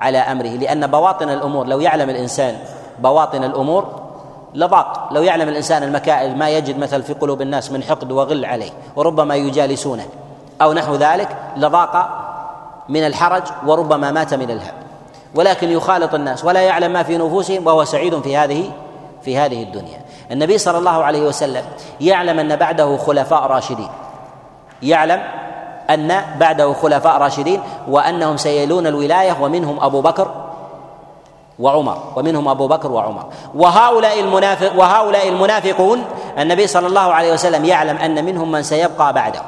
على 0.00 0.18
أمره. 0.18 0.48
لأن 0.48 0.86
بواطن 0.86 1.30
الأمور 1.30 1.66
لو 1.66 1.80
يعلم 1.80 2.10
الإنسان 2.10 2.56
بواطن 2.98 3.44
الأمور 3.44 4.00
لضاق. 4.54 5.08
لو 5.10 5.22
يعلم 5.22 5.48
الإنسان 5.48 5.82
المكائد 5.82 6.36
ما 6.36 6.48
يجد 6.48 6.78
مثل 6.78 7.02
في 7.02 7.12
قلوب 7.12 7.42
الناس 7.42 7.72
من 7.72 7.82
حقد 7.82 8.12
وغل 8.12 8.44
عليه 8.44 8.70
وربما 8.96 9.34
يجالسونه 9.34 10.06
أو 10.62 10.72
نحو 10.72 10.94
ذلك 10.94 11.36
لضاق 11.56 12.08
من 12.88 13.06
الحرج 13.06 13.42
وربما 13.66 14.10
مات 14.10 14.34
من 14.34 14.50
الهم 14.50 14.74
ولكن 15.34 15.70
يخالط 15.70 16.14
الناس 16.14 16.44
ولا 16.44 16.60
يعلم 16.60 16.92
ما 16.92 17.02
في 17.02 17.18
نفوسهم 17.18 17.66
وهو 17.66 17.84
سعيد 17.84 18.20
في 18.20 18.36
هذه 18.36 18.70
في 19.22 19.38
هذه 19.38 19.62
الدنيا. 19.62 20.00
النبي 20.30 20.58
صلى 20.58 20.78
الله 20.78 21.04
عليه 21.04 21.22
وسلم 21.22 21.62
يعلم 22.00 22.38
أن 22.38 22.56
بعده 22.56 22.96
خلفاء 22.96 23.42
راشدين. 23.42 23.88
يعلم 24.84 25.22
أن 25.90 26.22
بعده 26.40 26.72
خلفاء 26.72 27.18
راشدين 27.18 27.60
وأنهم 27.88 28.36
سيلون 28.36 28.86
الولاية 28.86 29.36
ومنهم 29.40 29.80
أبو 29.80 30.00
بكر 30.00 30.30
وعمر 31.58 31.98
ومنهم 32.16 32.48
أبو 32.48 32.68
بكر 32.68 32.92
وعمر. 32.92 33.24
وهؤلاء 33.54 34.20
المنافق 34.20 34.72
وهؤلاء 34.76 35.28
المنافقون 35.28 36.04
النبي 36.38 36.66
صلى 36.66 36.86
الله 36.86 37.12
عليه 37.12 37.32
وسلم 37.32 37.64
يعلم 37.64 37.96
أن 37.96 38.24
منهم 38.24 38.52
من 38.52 38.62
سيبقى 38.62 39.12
بعده. 39.12 39.42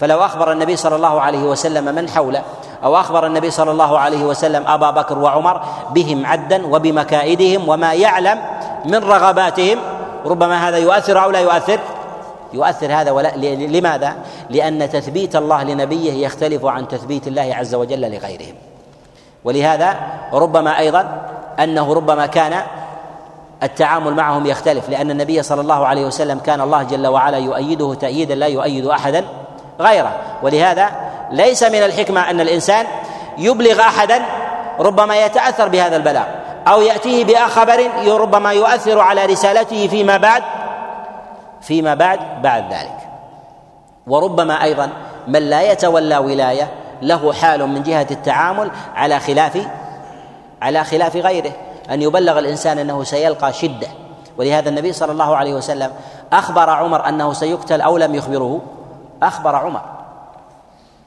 فلو 0.00 0.24
أخبر 0.24 0.52
النبي 0.52 0.76
صلى 0.76 0.96
الله 0.96 1.20
عليه 1.20 1.42
وسلم 1.42 1.94
من 1.94 2.08
حوله 2.08 2.42
أو 2.84 2.96
أخبر 2.96 3.26
النبي 3.26 3.50
صلى 3.50 3.70
الله 3.70 3.98
عليه 3.98 4.24
وسلم 4.24 4.64
أبا 4.66 4.90
بكر 4.90 5.18
وعمر 5.18 5.60
بهم 5.90 6.26
عدا 6.26 6.66
وبمكائدهم 6.66 7.68
وما 7.68 7.94
يعلم 7.94 8.38
من 8.84 9.04
رغباتهم 9.04 9.78
ربما 10.26 10.68
هذا 10.68 10.76
يؤثر 10.76 11.24
أو 11.24 11.30
لا 11.30 11.40
يؤثر 11.40 11.78
يؤثر 12.52 12.92
هذا 12.92 13.10
ولا 13.10 13.36
لماذا؟ 13.46 14.16
لأن 14.50 14.90
تثبيت 14.90 15.36
الله 15.36 15.62
لنبيه 15.62 16.26
يختلف 16.26 16.64
عن 16.64 16.88
تثبيت 16.88 17.26
الله 17.26 17.54
عز 17.54 17.74
وجل 17.74 18.00
لغيرهم 18.00 18.54
ولهذا 19.44 19.96
ربما 20.32 20.78
أيضا 20.78 21.28
أنه 21.60 21.94
ربما 21.94 22.26
كان 22.26 22.62
التعامل 23.62 24.14
معهم 24.14 24.46
يختلف 24.46 24.88
لأن 24.88 25.10
النبي 25.10 25.42
صلى 25.42 25.60
الله 25.60 25.86
عليه 25.86 26.06
وسلم 26.06 26.38
كان 26.38 26.60
الله 26.60 26.82
جل 26.82 27.06
وعلا 27.06 27.38
يؤيده 27.38 27.94
تأييدا 27.94 28.34
لا 28.34 28.46
يؤيد 28.46 28.86
أحدا 28.86 29.24
غيره 29.80 30.16
ولهذا 30.42 30.90
ليس 31.30 31.62
من 31.62 31.82
الحكمة 31.82 32.30
أن 32.30 32.40
الإنسان 32.40 32.86
يبلغ 33.38 33.80
أحدا 33.80 34.22
ربما 34.80 35.24
يتأثر 35.24 35.68
بهذا 35.68 35.96
البلاغ 35.96 36.24
أو 36.68 36.80
يأتيه 36.80 37.24
بخبر 37.24 37.90
ربما 38.06 38.52
يؤثر 38.52 38.98
على 38.98 39.26
رسالته 39.26 39.88
فيما 39.88 40.16
بعد 40.16 40.42
فيما 41.66 41.94
بعد 41.94 42.42
بعد 42.42 42.72
ذلك. 42.72 42.98
وربما 44.06 44.62
أيضا 44.62 44.90
من 45.28 45.42
لا 45.42 45.72
يتولى 45.72 46.18
ولاية 46.18 46.70
له 47.02 47.32
حال 47.32 47.66
من 47.66 47.82
جهة 47.82 48.06
التعامل 48.10 48.70
على 48.94 49.20
خلاف 49.20 49.66
على 50.62 50.84
خلاف 50.84 51.16
غيره. 51.16 51.52
أن 51.90 52.02
يبلغ 52.02 52.38
الإنسان 52.38 52.78
أنه 52.78 53.04
سيلقى 53.04 53.52
شدة. 53.52 53.88
ولهذا 54.38 54.68
النبي 54.68 54.92
صلى 54.92 55.12
الله 55.12 55.36
عليه 55.36 55.54
وسلم 55.54 55.90
أخبر 56.32 56.70
عمر 56.70 57.08
أنه 57.08 57.32
سيقتل 57.32 57.80
أو 57.80 57.98
لم 57.98 58.14
يخبره. 58.14 58.60
أخبر 59.22 59.56
عمر. 59.56 59.82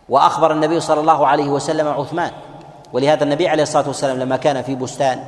وأخبر 0.10 0.52
النبي 0.52 0.80
صلى 0.80 1.00
الله 1.00 1.28
عليه 1.28 1.50
وسلم 1.50 1.88
عثمان. 1.88 2.32
ولهذا 2.94 3.24
النبي 3.24 3.48
عليه 3.48 3.64
الصلاة 3.64 3.88
والسلام 3.88 4.20
لما 4.20 4.38
كان 4.38 4.62
في 4.62 4.76
بستان 4.76 5.20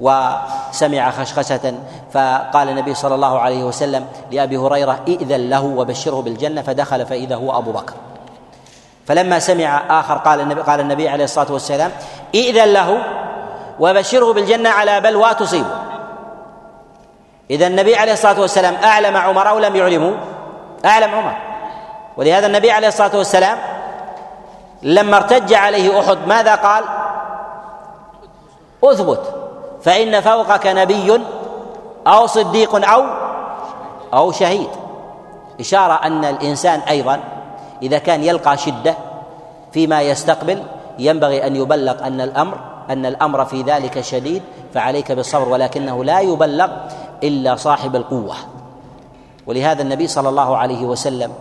وسمع 0.00 1.10
خشخشة 1.10 1.74
فقال 2.12 2.68
النبي 2.68 2.94
صلى 2.94 3.14
الله 3.14 3.40
عليه 3.40 3.64
وسلم 3.64 4.06
لأبي 4.32 4.56
هريرة 4.56 5.00
ائذن 5.08 5.50
له 5.50 5.64
وبشره 5.64 6.22
بالجنة. 6.22 6.62
فدخل 6.62 7.06
فإذا 7.06 7.36
هو 7.36 7.58
أبو 7.58 7.72
بكر. 7.72 7.94
فلما 9.06 9.38
سمع 9.38 10.00
آخر 10.00 10.14
قال 10.18 10.40
النبي 10.40 10.60
قال 10.60 10.80
النبي 10.80 11.08
عليه 11.08 11.24
الصلاة 11.24 11.52
والسلام 11.52 11.90
ائذن 12.34 12.72
له 12.72 13.02
وبشره 13.80 14.32
بالجنة 14.32 14.70
على 14.70 15.00
بلوى 15.00 15.34
تصيبه 15.34 15.76
إذا 17.50 17.66
النبي 17.66 17.96
عليه 17.96 18.12
الصلاة 18.12 18.40
والسلام 18.40 18.74
أعلم 18.74 19.16
عمر 19.16 19.48
أو 19.48 19.58
لم 19.58 19.76
يعلمه 19.76 20.14
أعلم 20.84 21.14
عمر. 21.14 21.36
ولهذا 22.16 22.46
النبي 22.46 22.70
عليه 22.70 22.88
الصلاة 22.88 23.16
والسلام 23.16 23.58
لما 24.82 25.16
ارتج 25.16 25.54
عليه 25.54 26.00
أحد 26.00 26.18
ماذا 26.26 26.54
قال؟ 26.54 26.84
أثبت. 28.84 29.35
فإن 29.86 30.20
فوقك 30.20 30.66
نبي 30.66 31.20
أو 32.06 32.26
صديق 32.26 32.90
أو 32.90 33.04
أو 34.14 34.32
شهيد. 34.32 34.68
إشارة 35.60 35.94
أن 35.94 36.24
الإنسان 36.24 36.80
أيضا 36.80 37.20
إذا 37.82 37.98
كان 37.98 38.24
يلقى 38.24 38.56
شدة 38.56 38.94
فيما 39.72 40.02
يستقبل 40.02 40.62
ينبغي 40.98 41.46
أن 41.46 41.56
يبلغ 41.56 42.06
أن 42.06 42.20
الأمر 42.20 42.58
أن 42.90 43.06
الأمر 43.06 43.44
في 43.44 43.62
ذلك 43.62 44.00
شديد 44.00 44.42
فعليك 44.74 45.12
بالصبر 45.12 45.48
ولكنه 45.48 46.04
لا 46.04 46.20
يبلغ 46.20 46.68
إلا 47.22 47.56
صاحب 47.56 47.96
القوة. 47.96 48.34
ولهذا 49.46 49.82
النبي 49.82 50.06
صلى 50.06 50.28
الله 50.28 50.56
عليه 50.56 50.84
وسلم 50.84 51.32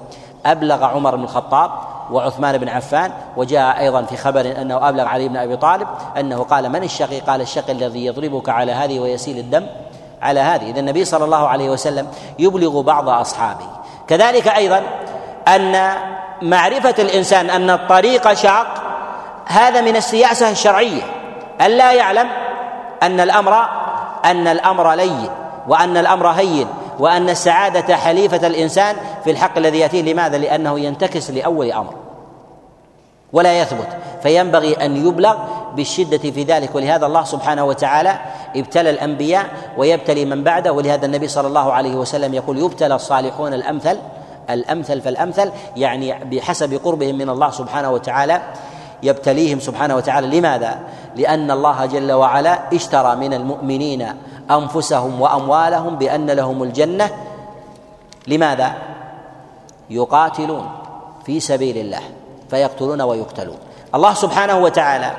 أبلغ 0.46 0.84
عمر 0.84 1.16
بن 1.16 1.24
الخطاب 1.24 1.72
وعثمان 2.12 2.58
بن 2.58 2.70
عفان 2.70 3.12
وجاء 3.38 3.80
أيضا 3.80 4.02
في 4.02 4.18
خبر 4.18 4.42
أنه 4.62 4.90
أبلغ 4.90 5.06
علي 5.06 5.28
بن 5.28 5.38
أبي 5.38 5.58
طالب 5.58 5.88
أنه 6.18 6.44
قال 6.44 6.70
من 6.70 6.84
الشقي؟ 6.84 7.20
قال 7.20 7.42
الشقي 7.42 7.72
الذي 7.72 8.06
يضربك 8.06 8.50
على 8.50 8.72
هذه 8.72 9.00
ويسيل 9.00 9.38
الدم 9.38 9.68
على 10.22 10.40
هذه، 10.40 10.70
اذا 10.70 10.80
النبي 10.80 11.06
صلى 11.06 11.26
الله 11.26 11.48
عليه 11.48 11.70
وسلم 11.70 12.08
يبلغ 12.40 12.82
بعض 12.82 13.10
أصحابه، 13.10 13.66
كذلك 14.08 14.48
أيضا 14.48 14.84
أن 15.48 15.94
معرفة 16.42 16.96
الإنسان 17.00 17.50
أن 17.50 17.70
الطريق 17.70 18.34
شاق 18.34 18.68
هذا 19.46 19.82
من 19.82 19.96
السياسة 19.96 20.50
الشرعية. 20.50 21.02
أن 21.62 21.72
لا 21.72 21.92
يعلم 21.92 22.28
أن 23.04 23.20
الأمر 23.20 23.66
أن 24.26 24.48
الأمر 24.48 24.94
لين 24.94 25.30
وأن 25.68 25.98
الأمر 25.98 26.28
هين. 26.28 26.68
وأن 27.00 27.30
السعادة 27.30 27.96
حليفة 27.96 28.48
الإنسان 28.48 28.96
في 29.24 29.32
الحق 29.32 29.58
الذي 29.58 29.80
يأتيه. 29.80 30.14
لماذا؟ 30.14 30.38
لأنه 30.38 30.80
ينتكس 30.80 31.32
لأول 31.32 31.72
أمر 31.72 31.94
ولا 33.34 33.62
يثبت. 33.62 33.88
فينبغي 34.24 34.74
أن 34.74 35.08
يبلغ 35.08 35.36
بالشدة 35.76 36.18
في 36.18 36.44
ذلك. 36.44 36.76
ولهذا 36.76 37.06
الله 37.06 37.24
سبحانه 37.24 37.66
وتعالى 37.66 38.20
ابتلى 38.56 38.90
الأنبياء 38.90 39.46
ويبتلي 39.78 40.26
من 40.26 40.44
بعده. 40.44 40.74
ولهذا 40.74 41.06
النبي 41.06 41.28
صلى 41.28 41.48
الله 41.48 41.74
عليه 41.74 41.96
وسلم 41.96 42.34
يقول 42.34 42.58
يبتلى 42.58 42.96
الصالحون 42.96 43.54
الأمثل 43.54 43.98
الأمثل 44.50 45.02
فالأمثل 45.02 45.52
يعني 45.78 46.24
بحسب 46.24 46.80
قربهم 46.84 47.18
من 47.18 47.30
الله 47.30 47.52
سبحانه 47.52 47.92
وتعالى 47.92 48.42
يبتليهم 49.04 49.60
سبحانه 49.60 49.96
وتعالى. 49.96 50.40
لماذا؟ 50.40 50.80
لأن 51.16 51.52
الله 51.52 51.86
جل 51.86 52.12
وعلا 52.12 52.60
اشترى 52.74 53.16
من 53.16 53.34
المؤمنين 53.34 54.08
أنفسهم 54.52 55.22
وأموالهم 55.22 55.96
بأن 55.96 56.32
لهم 56.32 56.64
الجنة. 56.64 57.10
لماذا؟ 58.28 58.74
يقاتلون 59.90 60.70
في 61.26 61.40
سبيل 61.40 61.78
الله 61.78 62.02
فيقتلون 62.50 63.02
ويقتلون. 63.02 63.58
الله 63.96 64.14
سبحانه 64.14 64.58
وتعالى 64.58 65.12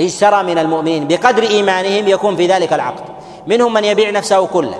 اشترى 0.00 0.42
من 0.42 0.58
المؤمنين 0.58 1.08
بقدر 1.08 1.42
إيمانهم 1.42 2.08
يكون 2.08 2.36
في 2.36 2.46
ذلك 2.46 2.72
العقد. 2.72 3.04
منهم 3.46 3.72
من 3.72 3.84
يبيع 3.84 4.10
نفسه 4.10 4.46
كله 4.46 4.78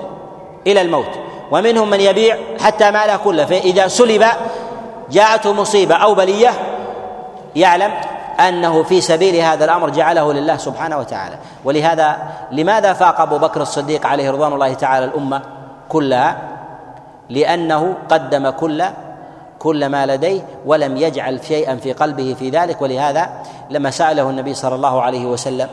إلى 0.66 0.80
الموت 0.80 1.10
ومنهم 1.50 1.90
من 1.90 2.00
يبيع 2.00 2.38
حتى 2.60 2.90
ماله 2.90 3.16
كله. 3.16 3.44
فإذا 3.44 3.88
سلب 3.88 4.24
جاءته 5.10 5.52
مصيبة 5.52 5.94
أو 5.94 6.14
بلية 6.14 6.50
يعلم 7.56 7.92
أنه 8.40 8.82
في 8.82 9.00
سبيل 9.00 9.36
هذا 9.36 9.64
الأمر 9.64 9.90
جعله 9.90 10.32
لله 10.32 10.56
سبحانه 10.56 10.98
وتعالى. 10.98 11.36
ولهذا 11.64 12.16
لماذا 12.52 12.92
فاق 12.92 13.20
أبو 13.20 13.38
بكر 13.38 13.62
الصديق 13.62 14.06
عليه 14.06 14.30
رضوان 14.30 14.52
الله 14.52 14.74
تعالى 14.74 15.04
الأمة 15.04 15.42
كلها؟ 15.88 16.36
لأنه 17.28 17.94
قدم 18.08 18.50
كل 18.50 18.84
كل 19.58 19.86
ما 19.86 20.06
لديه 20.06 20.42
ولم 20.66 20.96
يجعل 20.96 21.44
شيئا 21.44 21.76
في 21.76 21.92
قلبه 21.92 22.36
في 22.38 22.50
ذلك. 22.50 22.82
ولهذا 22.82 23.30
لما 23.70 23.90
سأله 23.90 24.30
النبي 24.30 24.54
صلى 24.54 24.74
الله 24.74 25.02
عليه 25.02 25.26
وسلم 25.26 25.68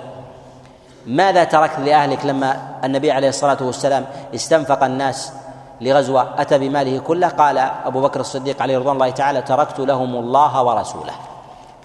ماذا 1.06 1.44
تركت 1.44 1.80
لأهلك 1.80 2.26
لما 2.26 2.58
النبي 2.84 3.12
عليه 3.12 3.30
الصلاة 3.30 3.58
والسلام 3.62 4.06
استنفق 4.36 4.84
الناس 4.84 5.34
لغزوة؟ 5.82 6.28
أتى 6.38 6.58
بماله 6.58 7.00
كله؟ 7.00 7.28
قال 7.28 7.58
أبو 7.58 8.02
بكر 8.02 8.20
الصديق 8.20 8.62
عليه 8.62 8.78
رضوان 8.78 8.96
الله 8.96 9.10
تعالى 9.10 9.42
تركت 9.42 9.80
لهم 9.80 10.16
الله 10.16 10.64
ورسوله. 10.64 11.14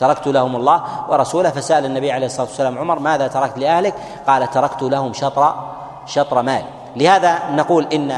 تركت 0.02 0.26
لهم 0.26 0.56
الله 0.56 0.82
ورسوله 1.08 1.50
فسأل 1.50 1.84
النبي 1.84 2.12
عليه 2.12 2.26
الصلاة 2.26 2.46
والسلام 2.46 2.78
عمر 2.78 2.98
ماذا 2.98 3.26
تركت 3.28 3.58
لأهلك؟ 3.58 3.94
قال 4.26 4.50
تركت 4.50 4.82
لهم 4.82 5.12
شطر 5.12 5.54
شطر 6.06 6.42
مال. 6.42 6.64
لهذا 6.96 7.38
نقول 7.50 7.86
إن 7.92 8.10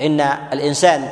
إن 0.00 0.20
الإنسان 0.52 1.08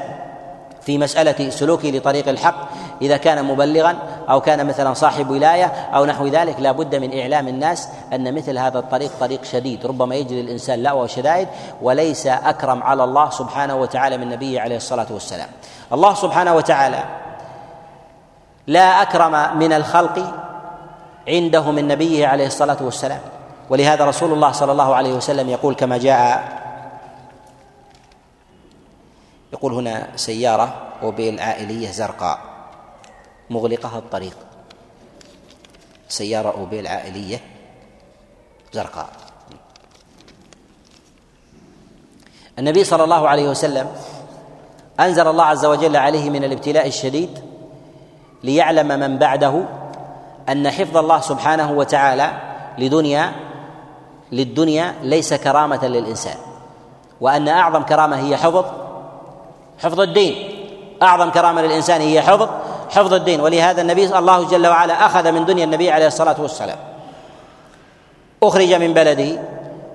في 0.80 0.98
مسألة 0.98 1.50
سلوكه 1.50 1.88
لطريق 1.90 2.28
الحق 2.28 2.54
إذا 3.02 3.16
كان 3.16 3.44
مبلغا 3.44 3.96
أو 4.30 4.40
كان 4.40 4.66
مثلا 4.66 4.94
صاحب 4.94 5.30
ولاية 5.30 5.64
أو 5.94 6.04
نحو 6.04 6.26
ذلك 6.26 6.60
لا 6.60 6.72
بد 6.72 6.94
من 6.94 7.20
إعلام 7.20 7.48
الناس 7.48 7.88
أن 8.12 8.34
مثل 8.34 8.58
هذا 8.58 8.78
الطريق 8.78 9.10
طريق 9.20 9.44
شديد. 9.44 9.86
ربما 9.86 10.14
يجري 10.14 10.40
الإنسان 10.40 10.82
لأوى 10.82 11.00
وشدائد 11.00 11.48
وليس 11.82 12.26
أكرم 12.26 12.82
على 12.82 13.04
الله 13.04 13.30
سبحانه 13.30 13.76
وتعالى 13.76 14.16
من 14.18 14.28
نبيه 14.28 14.60
عليه 14.60 14.76
الصلاة 14.76 15.06
والسلام. 15.10 15.48
الله 15.92 16.14
سبحانه 16.14 16.54
وتعالى 16.54 17.04
لا 18.66 19.02
أكرم 19.02 19.58
من 19.58 19.72
الخلق 19.72 20.34
عنده 21.28 21.70
من 21.70 21.88
نبيه 21.88 22.26
عليه 22.26 22.46
الصلاة 22.46 22.76
والسلام. 22.80 23.20
ولهذا 23.70 24.04
رسول 24.04 24.32
الله 24.32 24.52
صلى 24.52 24.72
الله 24.72 24.94
عليه 24.94 25.12
وسلم 25.12 25.48
يقول 25.48 25.74
كما 25.74 25.98
جاء 25.98 26.64
يقول 29.52 29.72
هنا 29.72 30.08
سيارة 30.16 30.74
أوبيل 31.02 31.40
عائلية 31.40 31.90
زرقاء 31.90 32.38
مغلقها 33.50 33.98
الطريق. 33.98 34.36
سيارة 36.08 36.50
أوبيل 36.50 36.86
عائلية 36.86 37.40
زرقاء. 38.72 39.08
النبي 42.58 42.84
صلى 42.84 43.04
الله 43.04 43.28
عليه 43.28 43.48
وسلم 43.48 43.92
أنزل 45.00 45.26
الله 45.28 45.44
عز 45.44 45.64
وجل 45.64 45.96
عليه 45.96 46.30
من 46.30 46.44
الابتلاء 46.44 46.86
الشديد 46.86 47.53
ليعلم 48.44 48.88
من 48.88 49.18
بعده 49.18 49.64
أن 50.48 50.70
حفظ 50.70 50.96
الله 50.96 51.20
سبحانه 51.20 51.72
وتعالى 51.72 52.30
لدنيا 52.78 53.32
للدنيا 54.32 54.94
ليس 55.02 55.34
كرامة 55.34 55.86
للإنسان. 55.86 56.36
وأن 57.20 57.48
أعظم 57.48 57.82
كرامة 57.82 58.16
هي 58.16 58.36
حفظ 58.36 58.64
حفظ 59.82 60.00
الدين. 60.00 60.34
أعظم 61.02 61.30
كرامة 61.30 61.62
للإنسان 61.62 62.00
هي 62.00 62.22
حفظ 62.22 62.48
حفظ 62.90 63.14
الدين. 63.14 63.40
ولهذا 63.40 63.82
النبي 63.82 64.18
الله 64.18 64.48
جل 64.48 64.66
وعلا 64.66 65.06
أخذ 65.06 65.32
من 65.32 65.44
دنيا 65.44 65.64
النبي 65.64 65.90
عليه 65.90 66.06
الصلاة 66.06 66.36
والسلام. 66.38 66.78
أخرج 68.42 68.74
من 68.74 68.94
بلده 68.94 69.40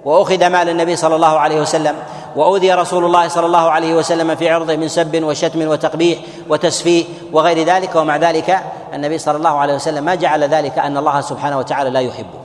وأخذ 0.05 0.47
مال 0.47 0.69
النبي 0.69 0.95
صلى 0.95 1.15
الله 1.15 1.39
عليه 1.39 1.61
وسلم 1.61 1.95
وأوذي 2.35 2.73
رسول 2.73 3.05
الله 3.05 3.27
صلى 3.27 3.45
الله 3.45 3.71
عليه 3.71 3.93
وسلم 3.93 4.35
في 4.35 4.49
عرضه 4.49 4.75
من 4.75 4.87
سب 4.87 5.23
وشتم 5.23 5.67
وتقبيح 5.67 6.19
وتسفيه 6.49 7.05
وغير 7.33 7.65
ذلك. 7.65 7.95
ومع 7.95 8.17
ذلك 8.17 8.59
النبي 8.93 9.17
صلى 9.17 9.37
الله 9.37 9.57
عليه 9.57 9.75
وسلم 9.75 10.03
ما 10.03 10.15
جعل 10.15 10.43
ذلك 10.43 10.79
أن 10.79 10.97
الله 10.97 11.21
سبحانه 11.21 11.57
وتعالى 11.57 11.89
لا 11.89 11.99
يحبه. 11.99 12.39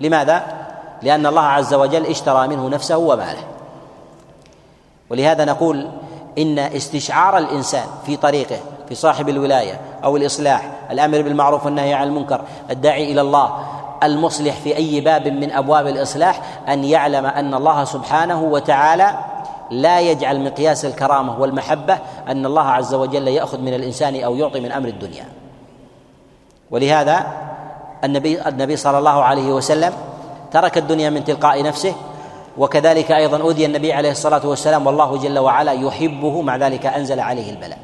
لماذا؟ 0.00 0.42
لأن 1.02 1.26
الله 1.26 1.42
عز 1.42 1.74
وجل 1.74 2.06
اشترى 2.06 2.48
منه 2.48 2.68
نفسه 2.68 2.96
وماله. 2.96 3.44
ولهذا 5.10 5.44
نقول 5.44 5.88
إن 6.38 6.58
استشعار 6.58 7.38
الإنسان 7.38 7.86
في 8.06 8.16
طريقه 8.16 8.56
في 8.88 8.94
صاحب 8.94 9.28
الولاية 9.28 9.80
أو 10.04 10.16
الإصلاح 10.16 10.70
الأمر 10.90 11.22
بالمعروف 11.22 11.64
والنهي 11.64 11.94
عن 11.94 12.06
المنكر 12.06 12.40
الداعي 12.70 13.12
إلى 13.12 13.20
الله 13.20 13.64
المصلح 14.02 14.54
في 14.54 14.76
أي 14.76 15.00
باب 15.00 15.28
من 15.28 15.52
أبواب 15.52 15.86
الإصلاح 15.86 16.40
أن 16.68 16.84
يعلم 16.84 17.26
أن 17.26 17.54
الله 17.54 17.84
سبحانه 17.84 18.42
وتعالى 18.42 19.14
لا 19.70 20.00
يجعل 20.00 20.44
مقياس 20.44 20.84
الكرامة 20.84 21.40
والمحبة 21.40 21.98
أن 22.28 22.46
الله 22.46 22.62
عز 22.62 22.94
وجل 22.94 23.28
يأخذ 23.28 23.60
من 23.60 23.74
الإنسان 23.74 24.22
أو 24.22 24.36
يعطي 24.36 24.60
من 24.60 24.72
أمر 24.72 24.88
الدنيا. 24.88 25.24
ولهذا 26.70 27.26
النبي 28.04 28.48
النبي 28.48 28.76
صلى 28.76 28.98
الله 28.98 29.22
عليه 29.22 29.52
وسلم 29.52 29.92
ترك 30.50 30.78
الدنيا 30.78 31.10
من 31.10 31.24
تلقاء 31.24 31.62
نفسه 31.62 31.94
وكذلك 32.58 33.12
أيضا 33.12 33.40
اوذي 33.40 33.66
النبي 33.66 33.92
عليه 33.92 34.10
الصلاة 34.10 34.46
والسلام 34.46 34.86
والله 34.86 35.16
جل 35.16 35.38
وعلا 35.38 35.72
يحبه 35.72 36.42
مع 36.42 36.56
ذلك 36.56 36.86
أنزل 36.86 37.20
عليه 37.20 37.50
البلاء. 37.50 37.78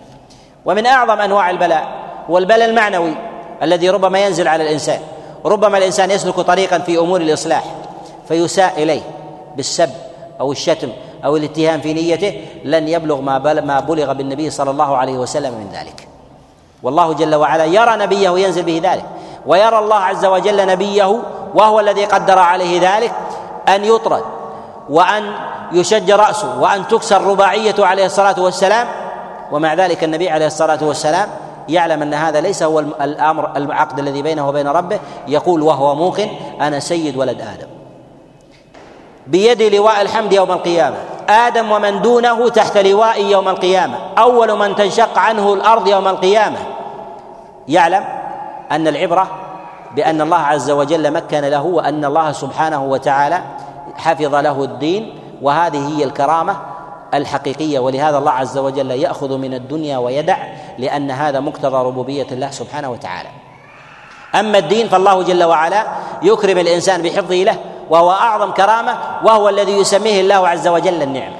ومن 0.64 0.86
أعظم 0.86 1.20
أنواع 1.20 1.50
البلاء 1.50 1.88
هو 2.30 2.38
البلاء 2.38 2.68
المعنوي 2.68 3.14
الذي 3.62 3.90
ربما 3.90 4.18
ينزل 4.18 4.48
على 4.48 4.62
الإنسان. 4.64 5.00
ربما 5.44 5.78
الإنسان 5.78 6.10
يسلك 6.10 6.34
طريقا 6.34 6.78
في 6.78 6.98
أمور 6.98 7.20
الإصلاح 7.20 7.64
فيساء 8.28 8.82
إليه 8.82 9.02
بالسب 9.56 9.90
أو 10.40 10.52
الشتم 10.52 10.88
أو 11.24 11.36
الاتهام 11.36 11.80
في 11.80 11.92
نيته 11.92 12.40
لن 12.64 12.88
يبلغ 12.88 13.20
ما 13.20 13.38
ما 13.60 13.80
بلغ 13.80 14.12
بالنبي 14.12 14.50
صلى 14.50 14.70
الله 14.70 14.96
عليه 14.96 15.18
وسلم 15.18 15.52
من 15.52 15.68
ذلك. 15.72 16.08
والله 16.82 17.12
جل 17.12 17.34
وعلا 17.34 17.64
يرى 17.64 17.96
نبيه 17.96 18.38
ينزل 18.38 18.62
به 18.62 18.80
ذلك. 18.84 19.04
ويرى 19.46 19.78
الله 19.78 19.96
عز 19.96 20.24
وجل 20.24 20.66
نبيه 20.66 21.22
وهو 21.54 21.80
الذي 21.80 22.04
قدر 22.04 22.38
عليه 22.38 22.96
ذلك 22.96 23.12
أن 23.68 23.84
يطرد 23.84 24.22
وأن 24.90 25.32
يشج 25.72 26.10
رأسه 26.10 26.60
وأن 26.60 26.88
تكسر 26.88 27.24
رباعيته 27.24 27.86
عليه 27.86 28.06
الصلاة 28.06 28.40
والسلام. 28.40 28.86
ومع 29.52 29.74
ذلك 29.74 30.04
النبي 30.04 30.30
عليه 30.30 30.46
الصلاة 30.46 30.78
والسلام 30.82 31.28
يعلم 31.68 32.02
أن 32.02 32.14
هذا 32.14 32.40
ليس 32.40 32.62
هو 32.62 32.78
الأمر 32.80 33.56
العقد 33.56 33.98
الذي 33.98 34.22
بينه 34.22 34.48
وبين 34.48 34.68
ربه 34.68 34.98
يقول 35.28 35.62
وهو 35.62 35.94
موقن 35.94 36.28
أنا 36.60 36.78
سيد 36.80 37.16
ولد 37.16 37.40
آدم. 37.40 37.68
بيد 39.26 39.62
لواء 39.62 40.00
الحمد 40.00 40.32
يوم 40.32 40.52
القيامة. 40.52 40.96
آدم 41.28 41.70
ومن 41.70 42.02
دونه 42.02 42.48
تحت 42.48 42.76
لواء 42.76 43.24
يوم 43.24 43.48
القيامة. 43.48 43.96
أول 44.18 44.58
من 44.58 44.76
تنشق 44.76 45.18
عنه 45.18 45.54
الأرض 45.54 45.88
يوم 45.88 46.08
القيامة. 46.08 46.58
يعلم 47.68 48.04
أن 48.70 48.88
العبرة 48.88 49.28
بأن 49.96 50.20
الله 50.20 50.36
عز 50.36 50.70
وجل 50.70 51.12
مكن 51.12 51.40
له 51.40 51.62
وأن 51.62 52.04
الله 52.04 52.32
سبحانه 52.32 52.84
وتعالى 52.84 53.42
حفظ 53.96 54.34
له 54.34 54.64
الدين 54.64 55.20
وهذه 55.42 55.98
هي 55.98 56.04
الكرامة 56.04 56.56
الحقيقية 57.14 57.78
ولهذا 57.78 58.18
الله 58.18 58.30
عز 58.30 58.58
وجل 58.58 58.90
يأخذ 58.90 59.38
من 59.38 59.54
الدنيا 59.54 59.98
ويدع 59.98 60.36
لأن 60.78 61.10
هذا 61.10 61.40
مقتضى 61.40 61.76
ربوبية 61.76 62.26
الله 62.32 62.50
سبحانه 62.50 62.90
وتعالى. 62.90 63.28
أما 64.34 64.58
الدين 64.58 64.88
فالله 64.88 65.22
جل 65.22 65.44
وعلا 65.44 65.86
يكرم 66.22 66.58
الإنسان 66.58 67.02
بحفظه 67.02 67.34
له 67.34 67.56
وهو 67.90 68.10
أعظم 68.10 68.50
كرامة 68.50 68.98
وهو 69.24 69.48
الذي 69.48 69.72
يسميه 69.72 70.20
الله 70.20 70.48
عز 70.48 70.68
وجل 70.68 71.02
النعمة. 71.02 71.36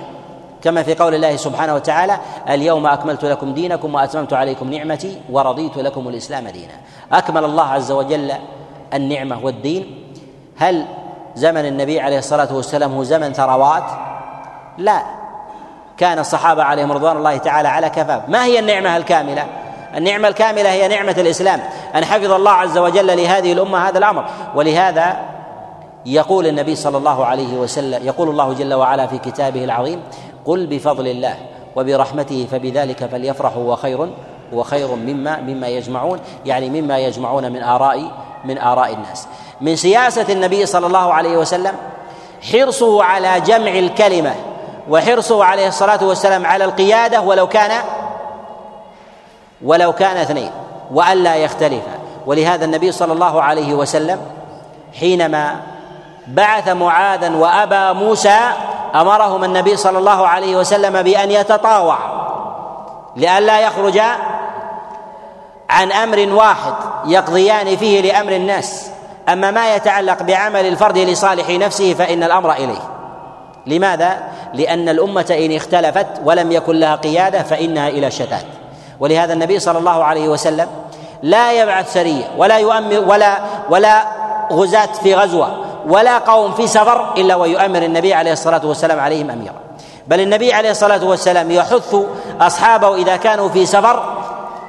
كما 0.62 0.82
في 0.82 0.94
قول 0.94 1.14
الله 1.14 1.36
سبحانه 1.36 1.74
وتعالى 1.74 2.18
اليوم 2.48 2.86
أكملت 2.86 3.24
لكم 3.24 3.54
دينكم 3.54 3.94
وأتممت 3.94 4.32
عليكم 4.32 4.72
نعمتي 4.72 5.20
ورضيت 5.30 5.76
لكم 5.76 6.08
الإسلام 6.08 6.48
دينا. 6.48 6.74
أكمل 7.12 7.44
الله 7.44 7.64
عز 7.64 7.92
وجل 7.92 8.32
النعمة 8.94 9.44
والدين. 9.44 10.04
هل 10.56 10.84
زمن 11.34 11.66
النبي 11.66 12.00
عليه 12.00 12.18
الصلاة 12.18 12.56
والسلام 12.56 12.94
هو 12.94 13.02
زمن 13.02 13.32
ثروات؟ 13.32 13.84
لا. 14.78 15.02
كان 15.98 16.18
الصحابة 16.18 16.62
عليهم 16.62 16.92
رضوان 16.92 17.16
الله 17.16 17.36
تعالى 17.36 17.68
على 17.68 17.90
كفاف 17.90 18.28
ما 18.28 18.44
هي 18.44 18.58
النعمة 18.58 18.96
الكاملة؟ 18.96 19.46
النعمة 19.96 20.28
الكاملة 20.28 20.72
هي 20.72 20.88
نعمة 20.88 21.14
الإسلام. 21.18 21.60
أن 21.94 22.04
حفظ 22.04 22.32
الله 22.32 22.50
عز 22.50 22.78
وجل 22.78 23.06
لهذه 23.06 23.52
الأمة 23.52 23.88
هذا 23.88 23.98
الأمر. 23.98 24.24
ولهذا 24.54 25.16
يقول 26.06 26.46
النبي 26.46 26.74
صلى 26.74 26.98
الله 26.98 27.26
عليه 27.26 27.56
وسلم 27.56 28.06
يقول 28.06 28.28
الله 28.28 28.52
جل 28.52 28.74
وعلا 28.74 29.06
في 29.06 29.18
كتابه 29.18 29.64
العظيم 29.64 30.02
قل 30.44 30.66
بفضل 30.66 31.06
الله 31.06 31.34
وبرحمته 31.76 32.46
فبذلك 32.50 33.04
فليفرحوا 33.04 33.72
وخير 33.72 34.08
وخير 34.52 34.94
مما 34.94 35.40
مما 35.40 35.68
يجمعون. 35.68 36.20
يعني 36.46 36.80
مما 36.80 36.98
يجمعون 36.98 37.52
من 37.52 37.62
آراء 37.62 38.10
من 38.44 38.58
آراء 38.58 38.94
الناس. 38.94 39.28
من 39.60 39.76
سياسة 39.76 40.32
النبي 40.32 40.66
صلى 40.66 40.86
الله 40.86 41.12
عليه 41.12 41.36
وسلم 41.36 41.72
حرصه 42.52 43.04
على 43.04 43.40
جمع 43.40 43.70
الكلمة. 43.70 44.34
وحرصه 44.88 45.44
عليه 45.44 45.68
الصلاة 45.68 46.04
والسلام 46.04 46.46
على 46.46 46.64
القيادة 46.64 47.20
ولو 47.20 47.46
كان 47.48 47.82
ولو 49.62 49.92
كان 49.92 50.16
اثنين 50.16 50.50
وألا 50.92 51.36
يختلفا 51.36 51.98
ولهذا 52.26 52.64
النبي 52.64 52.92
صلى 52.92 53.12
الله 53.12 53.42
عليه 53.42 53.74
وسلم 53.74 54.20
حينما 55.00 55.56
بعث 56.26 56.68
معاذا 56.68 57.36
وابا 57.36 57.92
موسى 57.92 58.38
أمرهم 58.94 59.44
النبي 59.44 59.76
صلى 59.76 59.98
الله 59.98 60.28
عليه 60.28 60.56
وسلم 60.56 61.02
بأن 61.02 61.30
يتطاوع 61.30 61.98
لئلا 63.16 63.60
يخرج 63.60 64.00
عن 65.70 65.92
أمر 65.92 66.34
واحد 66.34 66.74
يقضيان 67.04 67.76
فيه 67.76 68.12
لأمر 68.12 68.32
الناس. 68.32 68.90
أما 69.28 69.50
ما 69.50 69.74
يتعلق 69.74 70.22
بعمل 70.22 70.66
الفرد 70.66 70.98
لصالح 70.98 71.50
نفسه 71.50 71.94
فإن 71.94 72.22
الأمر 72.22 72.52
إليه. 72.52 72.97
لماذا؟ 73.68 74.18
لأن 74.54 74.88
الأمة 74.88 75.36
إن 75.38 75.56
اختلفت 75.56 76.06
ولم 76.24 76.52
يكن 76.52 76.76
لها 76.76 76.94
قيادة 76.96 77.42
فإنها 77.42 77.88
إلى 77.88 78.10
شتات. 78.10 78.44
ولهذا 79.00 79.32
النبي 79.32 79.58
صلى 79.58 79.78
الله 79.78 80.04
عليه 80.04 80.28
وسلم 80.28 80.66
لا 81.22 81.52
يبعث 81.52 81.92
سريه 81.92 82.24
ولا 82.36 82.58
يؤمر 82.58 83.04
ولا 83.06 83.38
ولا 83.70 84.02
غزاة 84.52 84.92
في 85.02 85.14
غزوة 85.14 85.64
ولا 85.86 86.18
قوم 86.18 86.52
في 86.52 86.66
سفر 86.66 87.14
إلا 87.16 87.34
ويؤمر 87.34 87.82
النبي 87.82 88.14
عليه 88.14 88.32
الصلاة 88.32 88.66
والسلام 88.66 89.00
عليهم 89.00 89.30
أميرا. 89.30 89.54
بل 90.06 90.20
النبي 90.20 90.52
عليه 90.52 90.70
الصلاة 90.70 91.04
والسلام 91.04 91.50
يحث 91.50 91.96
أصحابه 92.40 92.94
إذا 92.94 93.16
كانوا 93.16 93.48
في 93.48 93.66
سفر 93.66 94.14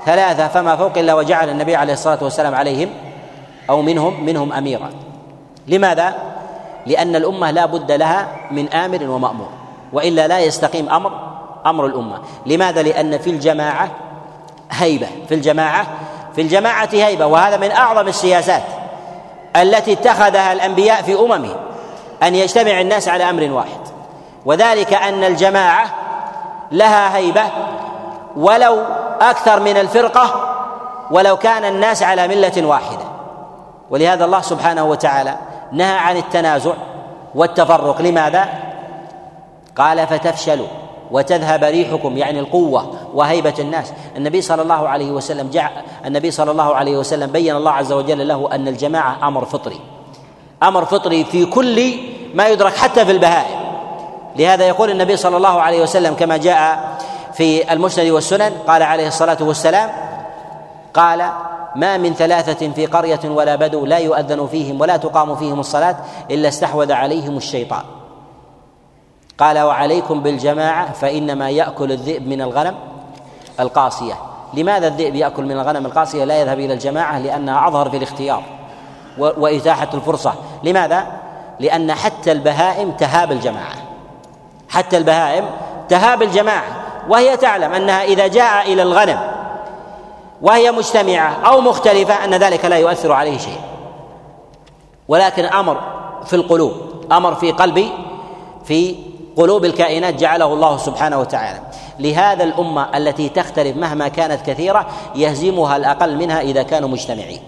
ثلاثة 0.05 0.47
فما 0.47 0.75
فوق 0.75 0.97
إلا 0.97 1.13
وجعل 1.13 1.49
النبي 1.49 1.75
عليه 1.75 1.93
الصلاة 1.93 2.17
والسلام 2.21 2.55
عليهم 2.55 2.89
أو 3.69 3.81
منهم 3.81 4.25
منهم 4.25 4.53
أميرا. 4.53 4.89
لماذا؟ 5.67 6.13
لأن 6.85 7.15
الأمة 7.15 7.51
لا 7.51 7.65
بد 7.65 7.91
لها 7.91 8.27
من 8.51 8.73
آمر 8.73 9.03
ومأمور 9.09 9.49
وإلا 9.93 10.27
لا 10.27 10.39
يستقيم 10.39 10.89
أمر 10.89 11.11
أمر 11.65 11.85
الأمة. 11.85 12.19
لماذا؟ 12.45 12.81
لأن 12.81 13.17
في 13.17 13.29
الجماعة 13.29 13.89
هيبة 14.71 15.07
في 15.27 15.35
الجماعة 15.35 15.87
في 16.35 16.41
الجماعة 16.41 16.89
هيبة 16.91 17.25
وهذا 17.25 17.57
من 17.57 17.71
أعظم 17.71 18.07
السياسات 18.07 18.63
التي 19.55 19.93
اتخذها 19.93 20.53
الأنبياء 20.53 21.01
في 21.01 21.19
اممهم 21.19 21.55
أن 22.23 22.35
يجتمع 22.35 22.81
الناس 22.81 23.07
على 23.07 23.29
أمر 23.29 23.51
واحد. 23.51 23.79
وذلك 24.45 24.93
أن 24.93 25.23
الجماعة 25.23 25.89
لها 26.71 27.17
هيبة 27.17 27.43
ولو 28.35 28.83
أكثر 29.21 29.59
من 29.59 29.77
الفرقة 29.77 30.55
ولو 31.11 31.37
كان 31.37 31.65
الناس 31.65 32.03
على 32.03 32.27
ملة 32.27 32.65
واحدة. 32.65 33.05
ولهذا 33.89 34.25
الله 34.25 34.41
سبحانه 34.41 34.83
وتعالى 34.83 35.35
نهى 35.71 35.97
عن 35.97 36.17
التنازع 36.17 36.73
والتفرق. 37.35 38.01
لماذا؟ 38.01 38.49
قال 39.75 40.07
فتفشلوا 40.07 40.67
وتذهب 41.11 41.63
ريحكم 41.63 42.17
يعني 42.17 42.39
القوة 42.39 42.93
وهيبة 43.13 43.53
الناس. 43.59 43.93
النبي 44.17 44.41
صلى 44.41 44.61
الله 44.61 44.89
عليه 44.89 45.11
وسلم 45.11 45.49
جع 45.49 45.69
النبي 46.05 46.31
صلى 46.31 46.51
الله 46.51 46.75
عليه 46.75 46.97
وسلم 46.97 47.31
بين 47.31 47.55
الله 47.55 47.71
عز 47.71 47.91
وجل 47.91 48.27
له 48.27 48.49
أن 48.51 48.67
الجماعة 48.67 49.27
أمر 49.27 49.45
فطري. 49.45 49.79
أمر 50.63 50.85
فطري 50.85 51.23
في 51.23 51.45
كل 51.45 51.93
ما 52.33 52.47
يدرك 52.47 52.75
حتى 52.75 53.05
في 53.05 53.11
البهائم. 53.11 53.59
لهذا 54.35 54.67
يقول 54.67 54.91
النبي 54.91 55.17
صلى 55.17 55.37
الله 55.37 55.61
عليه 55.61 55.81
وسلم 55.81 56.13
كما 56.13 56.37
جاء 56.37 56.79
في 57.33 57.73
المسند 57.73 58.07
والسنن 58.07 58.51
قال 58.67 58.83
عليه 58.83 59.07
الصلاة 59.07 59.37
والسلام 59.41 59.89
قال 60.93 61.29
ما 61.79 61.97
من 61.97 62.13
ثلاثة 62.13 62.71
في 62.71 62.85
قرية 62.85 63.19
ولا 63.25 63.55
بدو 63.55 63.85
لا 63.85 63.97
يؤذن 63.97 64.47
فيهم 64.47 64.81
ولا 64.81 64.97
تقام 64.97 65.35
فيهم 65.35 65.59
الصلاة 65.59 65.95
إلا 66.31 66.47
استحوذ 66.47 66.91
عليهم 66.91 67.37
الشيطان. 67.37 67.83
قال 69.37 69.59
وعليكم 69.59 70.19
بالجماعة 70.23 70.93
فإنما 70.93 71.49
يأكل 71.49 71.91
الذئب 71.91 72.27
من 72.27 72.41
الغنم 72.41 72.75
القاسية 73.59 74.13
لماذا 74.53 74.87
الذئب 74.87 75.15
يأكل 75.15 75.43
من 75.43 75.51
الغنم 75.51 75.85
القاسية 75.85 76.23
لا 76.23 76.41
يذهب 76.41 76.59
إلى 76.59 76.73
الجماعة 76.73 77.19
لأنها 77.19 77.67
أظهر 77.67 77.89
في 77.89 77.97
الاختيار 77.97 78.43
وإتاحة 79.17 79.89
الفرصة. 79.93 80.33
لماذا؟ 80.63 81.07
لأن 81.59 81.93
حتى 81.93 82.31
البهائم 82.31 82.91
تهاب 82.91 83.31
الجماعة. 83.31 83.75
حتى 84.69 84.97
البهائم 84.97 85.45
تهاب 85.89 86.21
الجماعة. 86.21 86.75
وهي 87.09 87.37
تعلم 87.37 87.73
أنها 87.73 88.03
إذا 88.03 88.27
جاء 88.27 88.73
إلى 88.73 88.81
الغنم 88.81 89.38
وهي 90.41 90.71
مجتمعة 90.71 91.37
أو 91.45 91.61
مختلفة 91.61 92.23
أن 92.25 92.33
ذلك 92.33 92.65
لا 92.65 92.75
يؤثر 92.77 93.11
عليه 93.11 93.37
شيء. 93.37 93.59
ولكن 95.07 95.45
أمر 95.45 95.81
في 96.25 96.35
القلوب 96.35 96.71
أمر 97.11 97.35
في 97.35 97.51
قلبي 97.51 97.91
في 98.65 98.95
قلوب 99.37 99.65
الكائنات 99.65 100.13
جعله 100.13 100.53
الله 100.53 100.77
سبحانه 100.77 101.19
وتعالى. 101.19 101.59
لهذا 101.99 102.43
الأمة 102.43 102.97
التي 102.97 103.29
تختلف 103.29 103.77
مهما 103.77 104.07
كانت 104.07 104.49
كثيرة 104.49 104.87
يهزمها 105.15 105.77
الأقل 105.77 106.15
منها 106.17 106.41
إذا 106.41 106.63
كانوا 106.63 106.89
مجتمعين. 106.89 107.41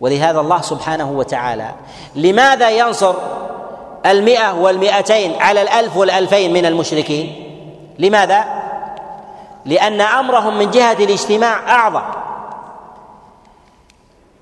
ولهذا 0.00 0.40
الله 0.40 0.60
سبحانه 0.60 1.10
وتعالى 1.10 1.68
لماذا 2.14 2.70
ينصر 2.70 3.14
المئة 4.06 4.60
والمئتين 4.60 5.32
على 5.40 5.62
الألف 5.62 5.96
والألفين 5.96 6.52
من 6.52 6.66
المشركين؟ 6.66 7.32
لماذا؟ 7.98 8.61
لأن 9.64 10.00
أمرهم 10.00 10.58
من 10.58 10.70
جهة 10.70 10.92
الاجتماع 10.92 11.74
أعظم. 11.74 12.02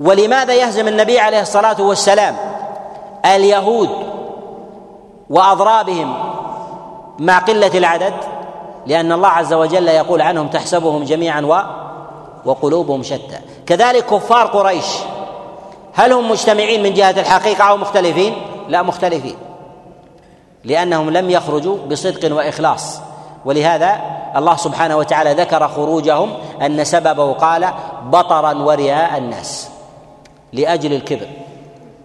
ولماذا 0.00 0.54
يهزم 0.54 0.88
النبي 0.88 1.18
عليه 1.18 1.40
الصلاة 1.40 1.80
والسلام 1.80 2.36
اليهود 3.24 3.90
وأضرابهم 5.30 6.14
مع 7.18 7.38
قلة 7.38 7.78
العدد؟ 7.78 8.14
لأن 8.86 9.12
الله 9.12 9.28
عز 9.28 9.52
وجل 9.52 9.88
يقول 9.88 10.22
عنهم 10.22 10.48
تحسبهم 10.48 11.04
جميعا 11.04 11.40
و 11.40 11.60
وقلوبهم 12.44 13.02
شتى. 13.02 13.38
كذلك 13.66 14.06
كفار 14.06 14.46
قريش 14.46 14.86
هل 15.94 16.12
هم 16.12 16.30
مجتمعين 16.30 16.82
من 16.82 16.94
جهة 16.94 17.10
الحقيقة 17.10 17.64
أو 17.64 17.76
مختلفين؟ 17.76 18.34
لا 18.68 18.82
مختلفين 18.82 19.36
لأنهم 20.64 21.10
لم 21.10 21.30
يخرجوا 21.30 21.76
بصدق 21.90 22.36
وإخلاص. 22.36 23.00
ولهذا 23.44 24.00
الله 24.36 24.56
سبحانه 24.56 24.96
وتعالى 24.96 25.32
ذكر 25.32 25.68
خروجهم 25.68 26.32
أن 26.62 26.84
سببه 26.84 27.32
قال 27.32 27.68
بطرا 28.04 28.52
ورئاء 28.52 29.18
الناس 29.18 29.70
لأجل 30.52 30.92
الكبر. 30.92 31.26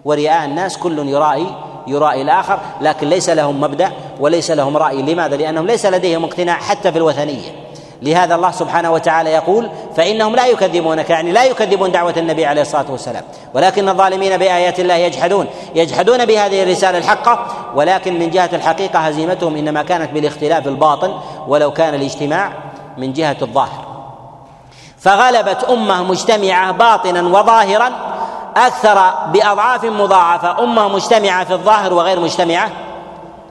ورئاء 0.06 0.46
الناس 0.46 0.78
كل 0.78 1.10
يرائي 1.10 1.48
يرائي 1.88 2.22
الآخر 2.22 2.60
لكن 2.82 3.10
ليس 3.10 3.30
لهم 3.30 3.62
مبدأ 3.62 3.92
وليس 4.20 4.52
لهم 4.52 4.78
رأي. 4.78 5.02
لماذا؟ 5.02 5.36
لأنهم 5.36 5.68
ليس 5.68 5.86
لديهم 5.86 6.24
اقتناع 6.24 6.56
حتى 6.56 6.92
في 6.92 6.98
الوثنية. 6.98 7.65
لهذا 8.02 8.36
الله 8.36 8.52
سبحانه 8.52 8.92
وتعالى 8.92 9.30
يقول 9.30 9.70
فإنهم 9.96 10.36
لا 10.36 10.48
يكذبونك 10.48 11.10
يعني 11.10 11.32
لا 11.32 11.44
يكذبون 11.44 11.92
دعوة 11.92 12.14
النبي 12.18 12.46
عليه 12.46 12.62
الصلاة 12.62 12.86
والسلام. 12.90 13.24
ولكن 13.54 13.90
الظالمين 13.90 14.38
بآيات 14.38 14.80
الله 14.80 14.94
يجحدون 14.94 15.48
يجحدون 15.76 16.26
بهذه 16.26 16.64
الرسالة 16.64 16.98
الحقة 16.98 17.46
ولكن 17.76 18.20
من 18.20 18.30
جهة 18.30 18.50
الحقيقة 18.54 19.00
هزيمتهم 19.00 19.56
إنما 19.56 19.84
كانت 19.84 20.12
بالاختلاف 20.12 20.68
الباطن 20.68 21.14
ولو 21.48 21.72
كان 21.72 21.94
الاجتماع 21.94 22.52
من 22.98 23.14
جهة 23.14 23.38
الظاهر. 23.42 23.86
فغلبت 25.00 25.64
أمة 25.64 26.04
مجتمعة 26.04 26.72
باطنا 26.72 27.22
وظاهرا 27.22 27.92
أكثر 28.58 29.14
بأضعاف 29.34 29.86
مضاعفة 29.86 30.64
أمة 30.64 30.88
مجتمعة 30.88 31.46
في 31.46 31.54
الظاهر 31.54 31.94
وغير 31.94 32.20
مجتمعة 32.20 32.70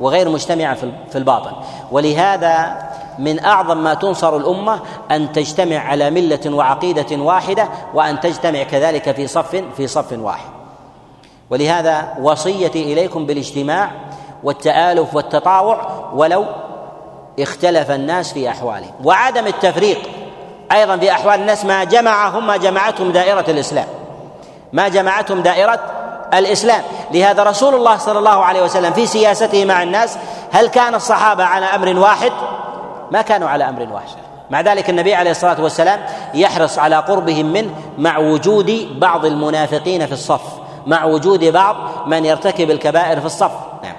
وغير 0.00 0.28
مجتمعة 0.28 0.74
في 1.10 1.18
الباطن. 1.18 1.52
ولهذا 1.92 2.76
من 3.18 3.44
أعظم 3.44 3.76
ما 3.76 3.94
تنصر 3.94 4.36
الأمة 4.36 4.80
أن 5.10 5.32
تجتمع 5.32 5.76
على 5.78 6.10
ملة 6.10 6.40
وعقيدة 6.46 7.16
واحدة 7.16 7.68
وأن 7.94 8.20
تجتمع 8.20 8.62
كذلك 8.62 9.12
في 9.12 9.26
صف 9.26 9.62
في 9.76 9.86
صف 9.86 10.12
واحد. 10.12 10.48
ولهذا 11.50 12.14
وصيتي 12.20 12.92
إليكم 12.92 13.26
بالاجتماع 13.26 13.90
والتآلف 14.42 15.14
والتطاوع 15.14 16.10
ولو 16.14 16.46
اختلف 17.38 17.90
الناس 17.90 18.32
في 18.32 18.48
أحوالهم. 18.48 18.92
وعدم 19.04 19.46
التفريق 19.46 19.98
أيضا 20.72 20.96
في 20.96 21.12
أحوال 21.12 21.40
الناس 21.40 21.64
ما 21.64 21.84
جمعهم 21.84 22.46
ما 22.46 22.56
جمعتهم 22.56 23.12
دائرة 23.12 23.44
الإسلام. 23.48 23.86
ما 24.72 24.88
جمعتهم 24.88 25.40
دائرة 25.42 25.80
الإسلام. 26.34 26.82
لهذا 27.12 27.42
رسول 27.42 27.74
الله 27.74 27.96
صلى 27.96 28.18
الله 28.18 28.44
عليه 28.44 28.62
وسلم 28.62 28.92
في 28.92 29.06
سياسته 29.06 29.64
مع 29.64 29.82
الناس 29.82 30.18
هل 30.52 30.66
كان 30.66 30.94
الصحابة 30.94 31.44
على 31.44 31.66
أمر 31.66 31.98
واحد؟ 31.98 32.32
ما 33.14 33.22
كانوا 33.22 33.48
على 33.48 33.68
أمر 33.68 33.92
واحد. 33.92 34.18
مع 34.50 34.60
ذلك 34.60 34.90
النبي 34.90 35.14
عليه 35.14 35.30
الصلاة 35.30 35.62
والسلام 35.62 36.06
يحرص 36.34 36.78
على 36.78 36.96
قربهم 36.96 37.52
منه 37.52 37.92
مع 37.98 38.18
وجود 38.18 39.00
بعض 39.00 39.24
المنافقين 39.24 40.06
في 40.06 40.12
الصف 40.12 40.60
مع 40.86 41.04
وجود 41.04 41.44
بعض 41.44 42.08
من 42.08 42.24
يرتكب 42.24 42.70
الكبائر 42.70 43.20
في 43.20 43.26
الصف. 43.26 43.52
نعم. 43.82 43.96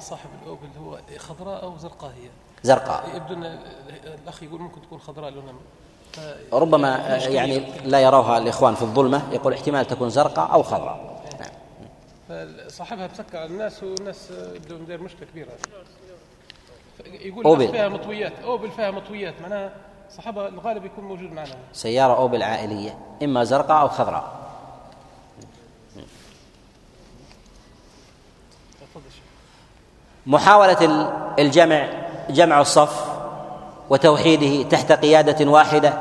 صاحب 0.00 0.28
الأوبل 0.42 0.66
هو 0.84 0.98
خضراء 1.18 1.62
أو 1.62 1.78
زرقاء 1.78 2.10
هي؟ 2.10 2.28
زرقاء. 2.62 3.04
يبدو 3.14 3.34
أن 3.34 3.58
الأخ 4.22 4.42
يقول 4.42 4.60
ممكن 4.60 4.82
تكون 4.82 4.98
خضراء 4.98 5.30
لونها 5.30 5.54
ربما 6.52 7.18
يعني 7.28 7.62
لا 7.84 8.00
يروها 8.00 8.38
الإخوان 8.38 8.74
في 8.74 8.82
الظلمة 8.82 9.22
يقول 9.32 9.52
احتمال 9.52 9.86
تكون 9.86 10.10
زرقاء 10.10 10.52
أو 10.52 10.62
خضراء. 10.62 11.20
نعم. 11.40 12.48
صاحبها 12.68 13.06
بسكر 13.06 13.38
على 13.38 13.46
الناس 13.46 13.82
والناس 13.82 14.28
بدهم 14.68 15.04
مشكلة 15.04 15.26
كبيرة. 15.32 15.48
يقول 17.04 17.44
أوبل. 17.44 17.68
فيها 17.68 17.88
مطويات. 17.88 18.32
أوبل 18.44 18.70
فيها 18.70 18.90
مطويات. 18.90 19.34
معناها 19.42 19.70
صاحبها 20.10 20.48
الغالب 20.48 20.84
يكون 20.84 21.04
موجود 21.04 21.32
معنا. 21.32 21.56
سيارة 21.72 22.16
أوبل 22.16 22.42
عائلية 22.42 22.98
إما 23.22 23.44
زرقاء 23.44 23.80
أو 23.80 23.88
خضراء. 23.88 24.32
محاولة 30.26 31.10
الجمع 31.38 31.88
جمع 32.30 32.60
الصف 32.60 33.04
وتوحيده 33.90 34.68
تحت 34.68 34.92
قيادة 34.92 35.50
واحدة. 35.50 35.92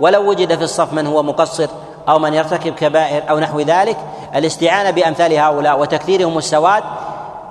ولو 0.00 0.30
وجد 0.30 0.54
في 0.54 0.64
الصف 0.64 0.92
من 0.92 1.06
هو 1.06 1.22
مقصر 1.22 1.68
أو 2.08 2.18
من 2.18 2.34
يرتكب 2.34 2.74
كبائر 2.74 3.30
أو 3.30 3.38
نحو 3.38 3.60
ذلك 3.60 3.96
الاستعانة 4.34 4.90
بأمثال 4.90 5.32
هؤلاء 5.32 5.80
وتكثيرهم 5.80 6.38
السواد 6.38 6.84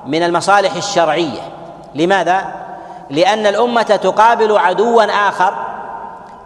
من 0.05 0.23
المصالح 0.23 0.75
الشرعية. 0.75 1.41
لماذا؟ 1.95 2.64
لأن 3.09 3.47
الأمة 3.47 3.83
تقابل 3.83 4.57
عدوا 4.57 5.27
آخر 5.29 5.53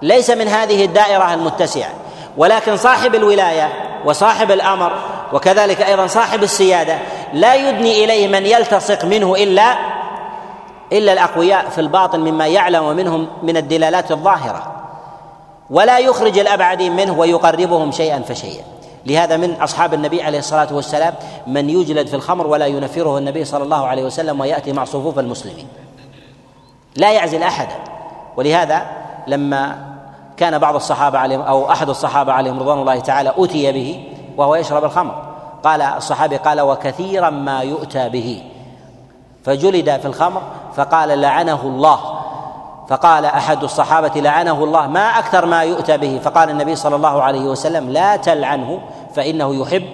ليس 0.02 0.30
من 0.30 0.48
هذه 0.48 0.86
الدائرة 0.86 1.34
المتسعة 1.34 1.90
ولكن 2.38 2.78
صاحب 2.78 3.16
الولاية 3.16 3.70
وصاحب 4.06 4.52
الأمر 4.52 4.92
وكذلك 5.34 5.82
أيضا 5.82 6.08
صاحب 6.08 6.44
السيادة 6.44 6.98
لا 7.34 7.56
يدني 7.56 8.04
إليه 8.04 8.28
من 8.28 8.46
يلتصق 8.46 9.06
منه 9.06 9.36
إلا 9.36 9.76
إلا 10.92 11.14
الأقوياء 11.14 11.70
في 11.70 11.82
الباطن 11.82 12.20
مما 12.20 12.48
يعلم 12.48 12.96
منهم 12.96 13.28
من 13.44 13.58
الدلالات 13.58 14.12
الظاهرة. 14.12 14.76
ولا 15.70 16.00
يخرج 16.00 16.40
الأبعدين 16.40 16.96
منه 16.96 17.20
ويقربهم 17.20 17.92
شيئا 17.92 18.20
فشيئا. 18.20 18.64
لهذا 19.06 19.38
من 19.38 19.54
أصحاب 19.62 19.94
النبي 19.94 20.22
عليه 20.22 20.40
الصلاة 20.40 20.68
والسلام 20.72 21.14
من 21.48 21.70
يجلد 21.70 22.08
في 22.08 22.14
الخمر 22.14 22.48
ولا 22.48 22.66
ينفره 22.66 23.18
النبي 23.18 23.46
صلى 23.46 23.64
الله 23.64 23.88
عليه 23.88 24.04
وسلم 24.04 24.40
ويأتي 24.40 24.74
مع 24.74 24.86
صفوف 24.86 25.20
المسلمين. 25.20 25.68
لا 27.00 27.12
يعزل 27.12 27.44
أحدا. 27.44 27.76
ولهذا 28.38 28.86
لما 29.28 29.90
كان 30.38 30.58
بعض 30.58 30.76
الصحابة 30.76 31.20
عليهم 31.20 31.42
أو 31.42 31.72
أحد 31.72 31.90
الصحابة 31.90 32.34
عليهم 32.34 32.60
رضوان 32.60 32.80
الله 32.80 33.00
تعالى 33.00 33.34
أتي 33.38 33.72
به 33.72 34.04
وهو 34.38 34.56
يشرب 34.56 34.84
الخمر. 34.84 35.24
قال 35.64 35.82
الصحابي 35.82 36.38
قال 36.38 36.62
وكثيرا 36.62 37.30
ما 37.30 37.62
يؤتى 37.62 38.10
به. 38.10 38.44
فجلد 39.46 39.98
في 40.00 40.06
الخمر 40.06 40.42
فقال 40.76 41.22
لعنه 41.22 41.62
الله. 41.62 42.00
فقال 42.90 43.26
أحد 43.26 43.64
الصحابة 43.64 44.22
لعنه 44.22 44.64
الله 44.64 44.88
ما 44.88 45.20
أكثر 45.20 45.46
ما 45.46 45.64
يؤتى 45.64 45.98
به. 45.98 46.20
فقال 46.24 46.50
النبي 46.50 46.76
صلى 46.76 46.96
الله 46.96 47.22
عليه 47.24 47.42
وسلم 47.44 47.90
لا 47.90 48.16
تلعنه 48.16 48.80
فإنه 49.16 49.56
يحب 49.56 49.86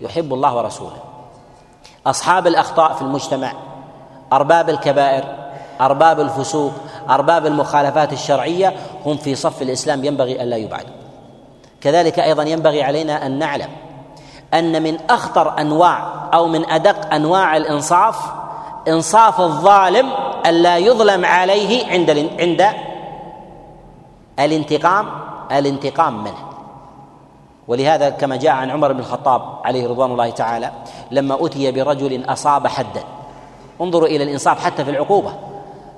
يحب 0.00 0.34
الله 0.34 0.56
ورسوله. 0.56 0.96
أصحاب 2.06 2.46
الأخطاء 2.46 2.92
في 2.92 3.02
المجتمع 3.02 3.52
أرباب 4.32 4.70
الكبائر 4.70 5.24
أرباب 5.80 6.20
الفسوق 6.20 6.72
أرباب 7.10 7.46
المخالفات 7.46 8.12
الشرعية 8.12 8.74
هم 9.06 9.16
في 9.16 9.34
صف 9.34 9.62
الإسلام 9.62 10.04
ينبغي 10.04 10.42
ألا 10.42 10.56
يبعدوا. 10.56 10.94
كذلك 11.80 12.18
أيضا 12.18 12.42
ينبغي 12.42 12.82
علينا 12.82 13.26
أن 13.26 13.38
نعلم 13.38 13.68
أن 14.54 14.82
من 14.82 14.98
أخطر 15.10 15.60
أنواع 15.60 16.28
أو 16.34 16.46
من 16.46 16.70
أدق 16.70 17.14
أنواع 17.14 17.56
الإنصاف 17.56 18.18
إنصاف 18.88 19.40
الظالم 19.40 20.10
ألا 20.46 20.78
يظلم 20.78 21.24
عليه 21.24 21.86
عند 21.86 22.10
عند 22.40 22.66
الانتقام 24.38 25.06
الانتقام 25.52 26.24
منه. 26.24 26.48
ولهذا 27.68 28.10
كما 28.10 28.36
جاء 28.36 28.52
عن 28.52 28.70
عمر 28.70 28.92
بن 28.92 29.00
الخطاب 29.00 29.42
عليه 29.64 29.88
رضوان 29.88 30.10
الله 30.10 30.30
تعالى 30.30 30.72
لما 31.10 31.46
أتي 31.46 31.72
برجل 31.72 32.24
أصاب 32.28 32.66
حدا. 32.66 33.04
انظروا 33.80 34.08
إلى 34.08 34.24
الإنصاف 34.24 34.64
حتى 34.64 34.84
في 34.84 34.90
العقوبة. 34.90 35.34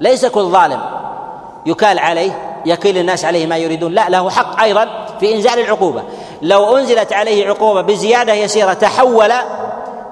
ليس 0.00 0.26
كل 0.26 0.42
ظالم 0.42 0.80
يكال 1.66 1.98
عليه 1.98 2.60
يكيل 2.66 2.98
الناس 2.98 3.24
عليه 3.24 3.46
ما 3.46 3.56
يريدون. 3.56 3.92
لا 3.92 4.08
له 4.08 4.30
حق 4.30 4.62
أيضا 4.62 4.88
في 5.20 5.34
إنزال 5.34 5.58
العقوبة. 5.60 6.02
لو 6.42 6.76
أنزلت 6.76 7.12
عليه 7.12 7.48
عقوبة 7.48 7.80
بزيادة 7.80 8.32
يسيرة 8.32 8.72
تحول 8.72 9.32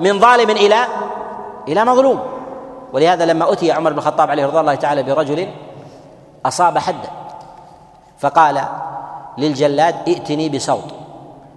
من 0.01 0.19
ظالم 0.19 0.51
إلى 0.51 0.85
إلى 1.69 1.85
مظلوم. 1.85 2.21
ولهذا 2.93 3.27
لما 3.27 3.53
أتي 3.53 3.73
عمر 3.73 3.93
بن 3.93 3.99
الخطاب 3.99 4.31
عليه 4.31 4.47
رضي 4.47 4.61
الله 4.61 4.75
تعالى 4.75 5.03
برجل 5.03 5.49
أصاب 6.47 6.79
حدا 6.79 7.11
فقال 8.19 8.65
للجلاد 9.39 9.95
ائتني 10.09 10.49
بصوت. 10.49 10.95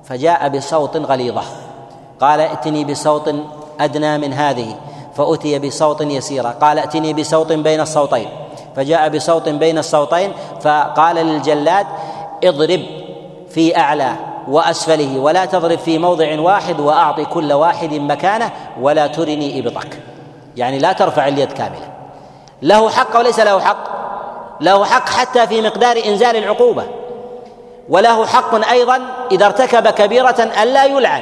فجاء 0.03 0.49
بصوت 0.49 0.97
غليظة. 0.97 1.43
قال 2.21 2.39
ائتني 2.39 2.85
بصوت 2.85 3.35
أدنى 3.79 4.17
من 4.17 4.33
هذه. 4.33 4.75
فأتي 5.15 5.59
بصوت 5.59 6.01
يسيرا. 6.01 6.49
قال 6.49 6.79
ائتني 6.79 7.13
بصوت 7.13 7.51
بين 7.51 7.81
الصوتين. 7.81 8.29
فجاء 8.75 9.09
بصوت 9.09 9.49
بين 9.49 9.77
الصوتين 9.77 10.31
فقال 10.61 11.15
للجلاد 11.15 11.87
اضرب 12.43 12.81
في 13.49 13.77
أعلى 13.77 14.11
وأسفله 14.47 15.19
ولا 15.19 15.45
تضرب 15.45 15.77
في 15.77 15.97
موضع 15.97 16.39
واحد 16.39 16.79
وأعط 16.79 17.19
كل 17.19 17.53
واحد 17.53 17.93
مكانه 17.93 18.51
ولا 18.81 19.07
ترني 19.07 19.59
إبطك. 19.59 19.99
يعني 20.57 20.79
لا 20.79 20.93
ترفع 20.93 21.27
اليد 21.27 21.51
كاملة. 21.51 21.91
له 22.61 22.89
حق 22.89 23.19
وليس 23.19 23.39
له 23.39 23.59
حق. 23.59 23.83
له 24.61 24.85
حق 24.85 25.09
حتى 25.09 25.47
في 25.47 25.61
مقدار 25.61 26.01
إنزال 26.05 26.35
العقوبة. 26.35 26.83
وله 27.89 28.25
حق 28.25 28.69
أيضا 28.71 28.99
إذا 29.31 29.45
ارتكب 29.45 29.87
كبيرة 29.87 30.51
ألا 30.63 30.85
يلعن 30.85 31.21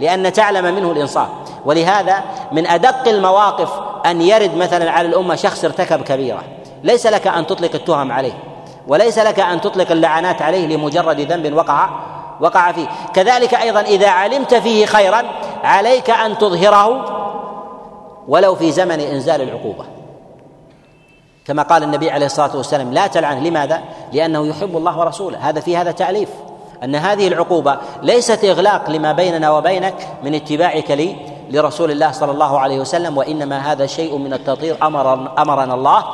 لأن 0.00 0.32
تعلم 0.32 0.74
منه 0.74 0.90
الإنصاف. 0.90 1.28
ولهذا 1.64 2.22
من 2.52 2.66
أدق 2.66 3.08
المواقف 3.08 3.70
أن 4.06 4.22
يرد 4.22 4.56
مثلا 4.56 4.90
على 4.90 5.08
الأمة 5.08 5.34
شخص 5.34 5.64
ارتكب 5.64 6.02
كبيرة. 6.02 6.42
ليس 6.82 7.06
لك 7.06 7.26
أن 7.26 7.46
تطلق 7.46 7.70
التهم 7.74 8.12
عليه 8.12 8.32
وليس 8.88 9.18
لك 9.18 9.40
أن 9.40 9.60
تطلق 9.60 9.90
اللعنات 9.90 10.42
عليه 10.42 10.66
لمجرد 10.66 11.20
ذنب 11.20 11.54
وقع 11.54 11.88
وقع 12.40 12.72
فيه. 12.72 12.86
كذلك 13.14 13.54
أيضا 13.54 13.80
إذا 13.80 14.08
علمت 14.08 14.54
فيه 14.54 14.86
خيرا 14.86 15.22
عليك 15.64 16.10
أن 16.10 16.38
تظهره 16.38 17.04
ولو 18.28 18.54
في 18.54 18.72
زمن 18.72 19.00
إنزال 19.00 19.42
العقوبة. 19.42 19.84
كما 21.44 21.62
قال 21.62 21.82
النبي 21.82 22.10
عليه 22.10 22.26
الصلاة 22.26 22.56
والسلام 22.56 22.92
لا 22.92 23.06
تلعن. 23.06 23.44
لماذا؟ 23.44 23.80
لأنه 24.12 24.46
يحب 24.46 24.76
الله 24.76 24.98
ورسوله. 24.98 25.48
هذا 25.48 25.60
في 25.60 25.76
هذا 25.76 25.90
تعليف 25.90 26.28
أن 26.84 26.94
هذه 26.94 27.28
العقوبة 27.28 27.78
ليست 28.02 28.44
إغلاق 28.44 28.90
لما 28.90 29.12
بيننا 29.12 29.50
وبينك 29.50 29.94
من 30.24 30.34
اتباعك 30.34 30.90
لي 30.90 31.16
لرسول 31.52 31.90
الله 31.90 32.12
صلى 32.12 32.32
الله 32.32 32.58
عليه 32.58 32.80
وسلم 32.80 33.16
وإنما 33.16 33.72
هذا 33.72 33.86
شيء 33.86 34.16
من 34.16 34.32
التطهير 34.32 34.76
أمر 34.82 35.12
أمرنا 35.38 35.74
الله 35.74 36.04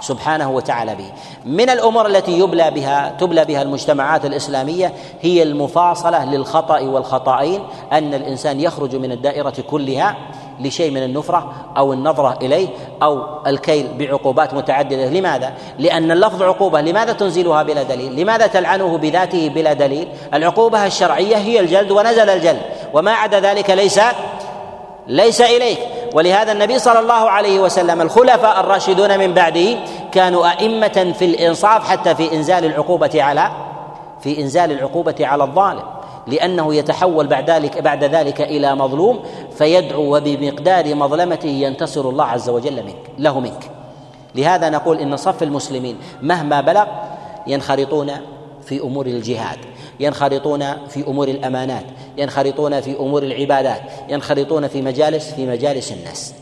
سبحانه 0.00 0.50
وتعالى 0.50 0.94
به. 0.94 1.12
من 1.44 1.70
الأمور 1.70 2.06
التي 2.06 2.38
يبلى 2.38 2.70
بها 2.70 3.16
تبلى 3.20 3.44
بها 3.44 3.62
المجتمعات 3.62 4.24
الإسلامية 4.24 4.92
هي 5.20 5.42
المفاصلة 5.42 6.24
للخطأ 6.24 6.80
والخطائين 6.80 7.62
أن 7.92 8.14
الإنسان 8.14 8.60
يخرج 8.60 8.96
من 8.96 9.12
الدائرة 9.12 9.54
كلها 9.70 10.16
لشيء 10.60 10.90
من 10.90 11.02
النفرة 11.02 11.52
أو 11.76 11.92
النظرة 11.92 12.38
إليه 12.42 12.68
أو 13.02 13.22
الكيل 13.46 13.88
بعقوبات 13.98 14.54
متعددة. 14.54 15.06
لماذا؟ 15.06 15.52
لأن 15.78 16.10
اللفظ 16.10 16.42
عقوبة. 16.42 16.80
لماذا 16.80 17.12
تنزلها 17.12 17.62
بلا 17.62 17.82
دليل؟ 17.82 18.20
لماذا 18.20 18.46
تلعنه 18.46 18.98
بذاته 18.98 19.48
بلا 19.48 19.72
دليل؟ 19.72 20.08
العقوبة 20.34 20.86
الشرعية 20.86 21.36
هي 21.36 21.60
الجلد 21.60 21.90
ونزل 21.90 22.28
الجلد 22.28 22.62
وما 22.92 23.12
عدا 23.12 23.40
ذلك 23.40 23.70
ليس 23.70 24.00
ليس 25.06 25.40
إليك. 25.40 25.78
ولهذا 26.14 26.52
النبي 26.52 26.78
صلى 26.78 26.98
الله 26.98 27.30
عليه 27.30 27.60
وسلم 27.60 28.00
الخلفاء 28.00 28.60
الراشدون 28.60 29.18
من 29.18 29.34
بعده 29.34 29.76
كانوا 30.12 30.50
أئمة 30.50 31.14
في 31.18 31.24
الإنصاف 31.24 31.88
حتى 31.88 32.14
في 32.14 32.32
إنزال 32.32 32.64
العقوبة 32.64 33.22
على 33.22 33.50
في 34.20 34.40
إنزال 34.40 34.72
العقوبة 34.72 35.14
على 35.20 35.44
الظالم 35.44 35.82
لأنه 36.26 36.74
يتحول 36.74 37.26
بعد 37.26 37.50
ذلك 37.50 37.78
بعد 37.78 38.04
ذلك 38.04 38.40
إلى 38.40 38.74
مظلوم 38.74 39.20
فيدعو 39.58 40.16
وبمقدار 40.16 40.94
مظلمته 40.94 41.48
ينتصر 41.48 42.08
الله 42.08 42.24
عز 42.24 42.48
وجل 42.48 42.82
منك 42.82 43.10
له 43.18 43.40
منك. 43.40 43.70
لهذا 44.34 44.70
نقول 44.70 44.98
إن 44.98 45.16
صف 45.16 45.42
المسلمين 45.42 45.96
مهما 46.22 46.60
بلغ 46.60 46.86
ينخرطون 47.46 48.10
في 48.64 48.80
أمور 48.80 49.06
الجهاد. 49.06 49.58
ينخرطون 50.00 50.86
في 50.88 51.06
أمور 51.06 51.28
الأمانات 51.28 51.84
ينخرطون 52.18 52.80
في 52.80 52.96
أمور 52.96 53.22
العبادات 53.22 53.80
ينخرطون 54.08 54.68
في 54.68 54.82
مجالس 54.82 55.34
في 55.34 55.46
مجالس 55.46 55.92
الناس. 55.92 56.34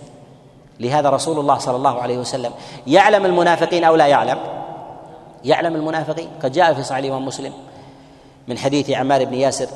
لهذا 0.81 1.11
رسول 1.11 1.39
الله 1.39 1.59
صلى 1.59 1.77
الله 1.77 2.01
عليه 2.01 2.19
وسلم 2.19 2.53
يعلم 2.87 3.27
المنافقين 3.27 3.85
أو 3.85 3.97
لا 3.97 4.07
يعلم؟ 4.07 4.39
يعلم 5.45 5.77
المنافقين؟ 5.77 6.29
قد 6.43 6.53
جاء 6.53 6.75
في 6.75 6.83
صحيح 6.83 6.99
الإمام 6.99 7.27
مسلم 7.27 7.53
من 8.49 8.59
حديث 8.59 8.91
عمار 8.91 9.25
بن 9.25 9.35
ياسر 9.35 9.69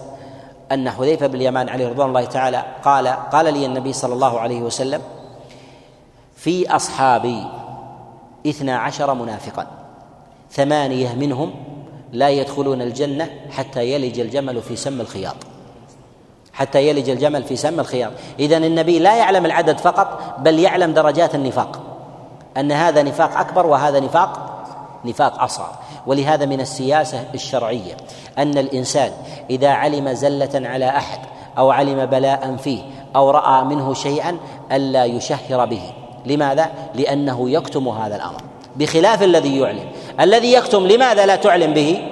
أن 0.72 0.90
حذيفة 0.90 1.26
بن 1.26 1.34
اليمان 1.34 1.68
عليه 1.68 1.88
رضوان 1.88 2.08
الله 2.08 2.24
تعالى 2.24 2.64
قال 2.84 3.08
قال 3.08 3.54
لي 3.54 3.66
النبي 3.66 3.92
صلى 3.92 4.14
الله 4.14 4.40
عليه 4.40 4.60
وسلم 4.60 5.02
في 6.36 6.76
أصحابي 6.76 7.46
اثنا 8.46 8.78
عشر 8.78 9.14
منافقا 9.14 9.66
ثمانية 10.50 11.14
منهم 11.14 11.54
لا 12.16 12.28
يدخلون 12.28 12.82
الجنة 12.82 13.30
حتى 13.50 13.92
يلج 13.92 14.20
الجمل 14.20 14.62
في 14.62 14.76
سم 14.76 15.00
الخياط. 15.00 15.36
حتى 16.52 16.88
يلج 16.88 17.10
الجمل 17.10 17.44
في 17.44 17.56
سم 17.56 17.80
الخياط. 17.80 18.12
إذا 18.38 18.56
النبي 18.56 18.98
لا 18.98 19.16
يعلم 19.16 19.46
العدد 19.46 19.78
فقط 19.78 20.20
بل 20.38 20.58
يعلم 20.58 20.94
درجات 20.94 21.34
النفاق. 21.34 21.80
أن 22.56 22.72
هذا 22.72 23.02
نفاق 23.02 23.38
أكبر 23.38 23.66
وهذا 23.66 24.00
نفاق 24.00 24.62
نفاق 25.04 25.42
أصغر. 25.42 25.70
ولهذا 26.06 26.46
من 26.46 26.60
السياسة 26.60 27.24
الشرعية 27.34 27.96
أن 28.38 28.58
الإنسان 28.58 29.12
إذا 29.50 29.68
علم 29.68 30.12
زلة 30.12 30.68
على 30.68 30.88
أحد 30.88 31.18
أو 31.58 31.70
علم 31.70 32.06
بلاء 32.06 32.56
فيه 32.56 32.82
أو 33.16 33.30
رأى 33.30 33.64
منه 33.64 33.94
شيئا 33.94 34.36
ألا 34.72 35.04
يشهر 35.04 35.66
به. 35.66 35.82
لماذا؟ 36.26 36.70
لأنه 36.94 37.50
يكتم 37.50 37.88
هذا 37.88 38.16
الأمر. 38.16 38.40
بخلاف 38.76 39.22
الذي 39.22 39.58
يعلم. 39.58 39.86
الذي 40.20 40.52
يكتم 40.52 40.86
لماذا 40.86 41.26
لا 41.26 41.36
تعلم 41.36 41.74
به؟ 41.74 42.02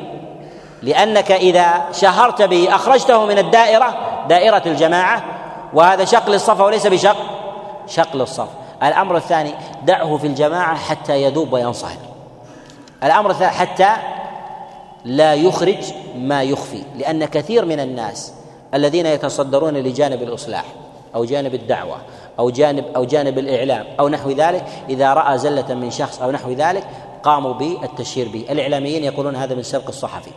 لأنك 0.82 1.32
إذا 1.32 1.84
شهرت 1.92 2.42
به 2.42 2.74
أخرجته 2.74 3.26
من 3.26 3.38
الدائرة 3.38 3.94
دائرة 4.28 4.62
الجماعة 4.66 5.24
وهذا 5.74 6.04
شق 6.04 6.30
للصف 6.30 6.60
وليس 6.60 6.86
بشق 6.86 7.16
شق 7.86 8.16
للصف 8.16 8.48
الأمر 8.82 9.16
الثاني 9.16 9.54
دعه 9.82 10.16
في 10.16 10.26
الجماعة 10.26 10.76
حتى 10.76 11.22
يذوب 11.22 11.52
وينصهر. 11.52 11.96
الأمر 13.04 13.30
الثاني 13.30 13.50
حتى 13.50 13.88
لا 15.04 15.34
يخرج 15.34 15.92
ما 16.16 16.42
يخفي 16.42 16.82
لأن 16.98 17.24
كثير 17.24 17.64
من 17.64 17.80
الناس 17.80 18.32
الذين 18.74 19.06
يتصدرون 19.06 19.74
لجانب 19.74 20.22
الإصلاح 20.22 20.64
أو 21.14 21.24
جانب 21.24 21.54
الدعوة 21.54 21.96
أو 22.38 22.50
جانب 22.50 22.84
أو 22.96 23.04
جانب 23.04 23.38
الإعلام 23.38 23.86
أو 24.00 24.08
نحو 24.08 24.30
ذلك 24.30 24.64
إذا 24.88 25.14
رأى 25.14 25.38
زلة 25.38 25.74
من 25.74 25.90
شخص 25.90 26.22
أو 26.22 26.30
نحو 26.30 26.52
ذلك 26.52 26.84
قاموا 27.24 27.52
بالتشهير 27.52 28.28
به. 28.28 28.44
الإعلاميين 28.50 29.04
يقولون 29.04 29.36
هذا 29.36 29.54
من 29.54 29.62
سبق 29.62 29.88
الصحفي. 29.88 30.30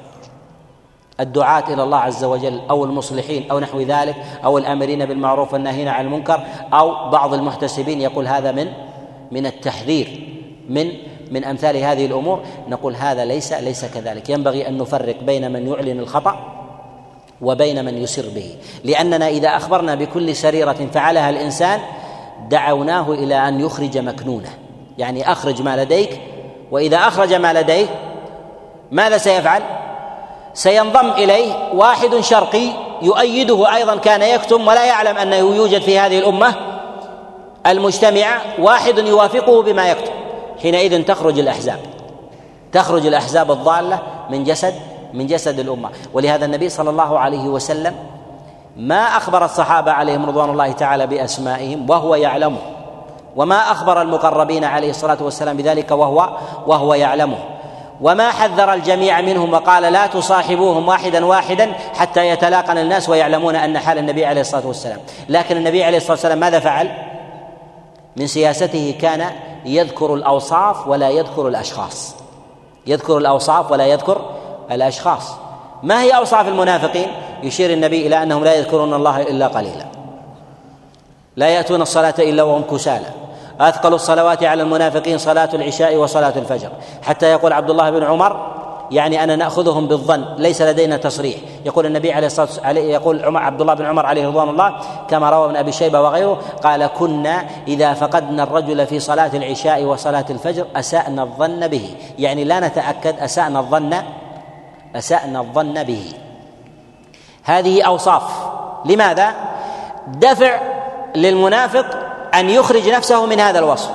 الدعاة 1.19 1.73
إلى 1.73 1.83
الله 1.83 1.97
عز 1.97 2.23
وجل 2.23 2.61
أو 2.69 2.85
المصلحين 2.85 3.51
أو 3.51 3.59
نحو 3.59 3.81
ذلك 3.81 4.15
أو 4.43 4.57
الآمرين 4.57 5.05
بالمعروف 5.05 5.53
والناهين 5.53 5.87
عن 5.87 6.05
المنكر 6.05 6.43
أو 6.73 7.09
بعض 7.09 7.33
المحتسبين 7.33 8.01
يقول 8.01 8.27
هذا 8.27 8.51
من 8.51 8.67
من 9.31 9.45
التحذير 9.45 10.37
من 10.69 10.91
من 11.31 11.43
أمثال 11.43 11.77
هذه 11.77 12.05
الأمور. 12.05 12.39
نقول 12.69 12.95
هذا 12.95 13.25
ليس 13.25 13.53
ليس 13.53 13.85
كذلك. 13.85 14.29
ينبغي 14.29 14.67
أن 14.67 14.77
نفرق 14.77 15.23
بين 15.23 15.51
من 15.51 15.67
يعلن 15.67 15.99
الخطأ 15.99 16.39
وبين 17.41 17.85
من 17.85 17.97
يسر 17.97 18.29
به. 18.35 18.55
لأننا 18.83 19.27
إذا 19.27 19.49
أخبرنا 19.49 19.95
بكل 19.95 20.35
سريرة 20.35 20.87
فعلها 20.93 21.29
الإنسان 21.29 21.79
دعوناه 22.49 23.11
إلى 23.11 23.47
أن 23.47 23.59
يخرج 23.59 23.97
مكنونه. 23.97 24.49
يعني 24.97 25.31
أخرج 25.31 25.61
ما 25.61 25.83
لديك 25.83 26.21
وإذا 26.71 26.97
أخرج 26.97 27.33
ما 27.33 27.53
لديه 27.53 27.85
ماذا 28.91 29.17
سيفعل؟ 29.17 29.61
سينضم 30.53 31.11
إليه 31.11 31.53
واحد 31.73 32.19
شرقي 32.19 32.69
يؤيده 33.01 33.75
أيضا 33.75 33.95
كان 33.95 34.21
يكتم 34.21 34.67
ولا 34.67 34.85
يعلم 34.85 35.17
أنه 35.17 35.35
يوجد 35.35 35.81
في 35.81 35.99
هذه 35.99 36.19
الأمة 36.19 36.53
المجتمعة 37.67 38.41
واحد 38.59 38.97
يوافقه 38.97 39.61
بما 39.61 39.89
يكتم. 39.89 40.11
حينئذ 40.61 41.03
تخرج 41.03 41.39
الأحزاب 41.39 41.79
تخرج 42.71 43.05
الأحزاب 43.05 43.51
الضالة 43.51 43.99
من 44.29 44.43
جسد 44.43 44.73
من 45.13 45.27
جسد 45.27 45.59
الأمة. 45.59 45.89
ولهذا 46.13 46.45
النبي 46.45 46.69
صلى 46.69 46.89
الله 46.89 47.19
عليه 47.19 47.43
وسلم 47.43 47.95
ما 48.77 49.03
أخبر 49.03 49.45
الصحابة 49.45 49.91
عليهم 49.91 50.25
رضوان 50.25 50.49
الله 50.49 50.71
تعالى 50.71 51.07
بأسمائهم 51.07 51.89
وهو 51.89 52.15
يعلمه. 52.15 52.76
وما 53.37 53.71
أخبر 53.71 54.01
المقربين 54.01 54.63
عليه 54.63 54.89
الصلاة 54.89 55.17
والسلام 55.21 55.57
بذلك 55.57 55.91
وهو 55.91 56.29
وهو 56.67 56.93
يعلمه. 56.93 57.37
وما 58.01 58.31
حذر 58.31 58.73
الجميع 58.73 59.21
منهم 59.21 59.53
وقال 59.53 59.83
لا 59.83 60.07
تصاحبوهم 60.07 60.87
واحدا 60.87 61.25
واحدا 61.25 61.73
حتى 61.95 62.27
يتلاقن 62.27 62.77
الناس 62.77 63.09
ويعلمون 63.09 63.55
أن 63.55 63.79
حال 63.79 63.97
النبي 63.97 64.25
عليه 64.25 64.41
الصلاة 64.41 64.67
والسلام. 64.67 64.99
لكن 65.29 65.57
النبي 65.57 65.83
عليه 65.83 65.97
الصلاة 65.97 66.11
والسلام 66.11 66.39
ماذا 66.39 66.59
فعل؟ 66.59 66.91
من 68.15 68.27
سياسته 68.27 68.95
كان 69.01 69.25
يذكر 69.65 70.13
الأوصاف 70.13 70.87
ولا 70.87 71.09
يذكر 71.09 71.47
الأشخاص. 71.47 72.15
يذكر 72.87 73.17
الأوصاف 73.17 73.71
ولا 73.71 73.85
يذكر 73.85 74.21
الأشخاص. 74.71 75.35
ما 75.83 76.01
هي 76.01 76.11
أوصاف 76.11 76.47
المنافقين؟ 76.47 77.07
يشير 77.43 77.73
النبي 77.73 78.07
إلى 78.07 78.23
أنهم 78.23 78.43
لا 78.43 78.53
يذكرون 78.53 78.93
الله 78.93 79.21
إلا 79.21 79.47
قليلا. 79.47 79.85
لا 81.35 81.47
يأتون 81.47 81.81
الصلاة 81.81 82.15
إلا 82.19 82.43
وهم 82.43 82.61
كسالى. 82.61 83.26
أثقل 83.59 83.93
الصلوات 83.93 84.43
على 84.43 84.63
المنافقين 84.63 85.17
صلاة 85.17 85.49
العشاء 85.53 85.95
وصلاة 85.95 86.33
الفجر. 86.35 86.69
حتى 87.03 87.25
يقول 87.31 87.53
عبد 87.53 87.69
الله 87.69 87.89
بن 87.89 88.03
عمر 88.03 88.57
يعني 88.91 89.23
أنا 89.23 89.35
نأخذهم 89.35 89.87
بالظن 89.87 90.25
ليس 90.37 90.61
لدينا 90.61 90.97
تصريح. 90.97 91.35
يقول 91.65 91.85
النبي 91.85 92.13
عليه 92.13 92.27
الصلاة 92.27 92.45
والسلام 92.45 92.77
يقول 92.77 93.25
عمر 93.25 93.41
عبد 93.41 93.61
الله 93.61 93.73
بن 93.73 93.85
عمر 93.85 94.05
عليه 94.05 94.27
رضوان 94.27 94.49
الله 94.49 94.75
كما 95.09 95.29
روى 95.29 95.45
ابن 95.45 95.55
أبي 95.55 95.71
شيبة 95.71 96.01
وغيره 96.01 96.41
قال 96.63 96.87
كنا 96.87 97.45
إذا 97.67 97.93
فقدنا 97.93 98.43
الرجل 98.43 98.87
في 98.87 98.99
صلاة 98.99 99.31
العشاء 99.33 99.83
وصلاة 99.83 100.25
الفجر 100.29 100.65
أسأنا 100.75 101.23
الظن 101.23 101.67
به. 101.67 101.95
يعني 102.19 102.43
لا 102.43 102.59
نتأكد 102.59 103.19
أسأنا 103.19 103.59
الظن 103.59 103.95
أسأنا 104.95 105.39
الظن 105.39 105.83
به. 105.83 106.13
هذه 107.43 107.83
أوصاف. 107.83 108.23
لماذا؟ 108.85 109.33
دفع 110.07 110.59
للمنافق 111.15 112.06
أن 112.33 112.49
يخرج 112.49 112.89
نفسه 112.89 113.25
من 113.25 113.39
هذا 113.39 113.59
الوصف. 113.59 113.91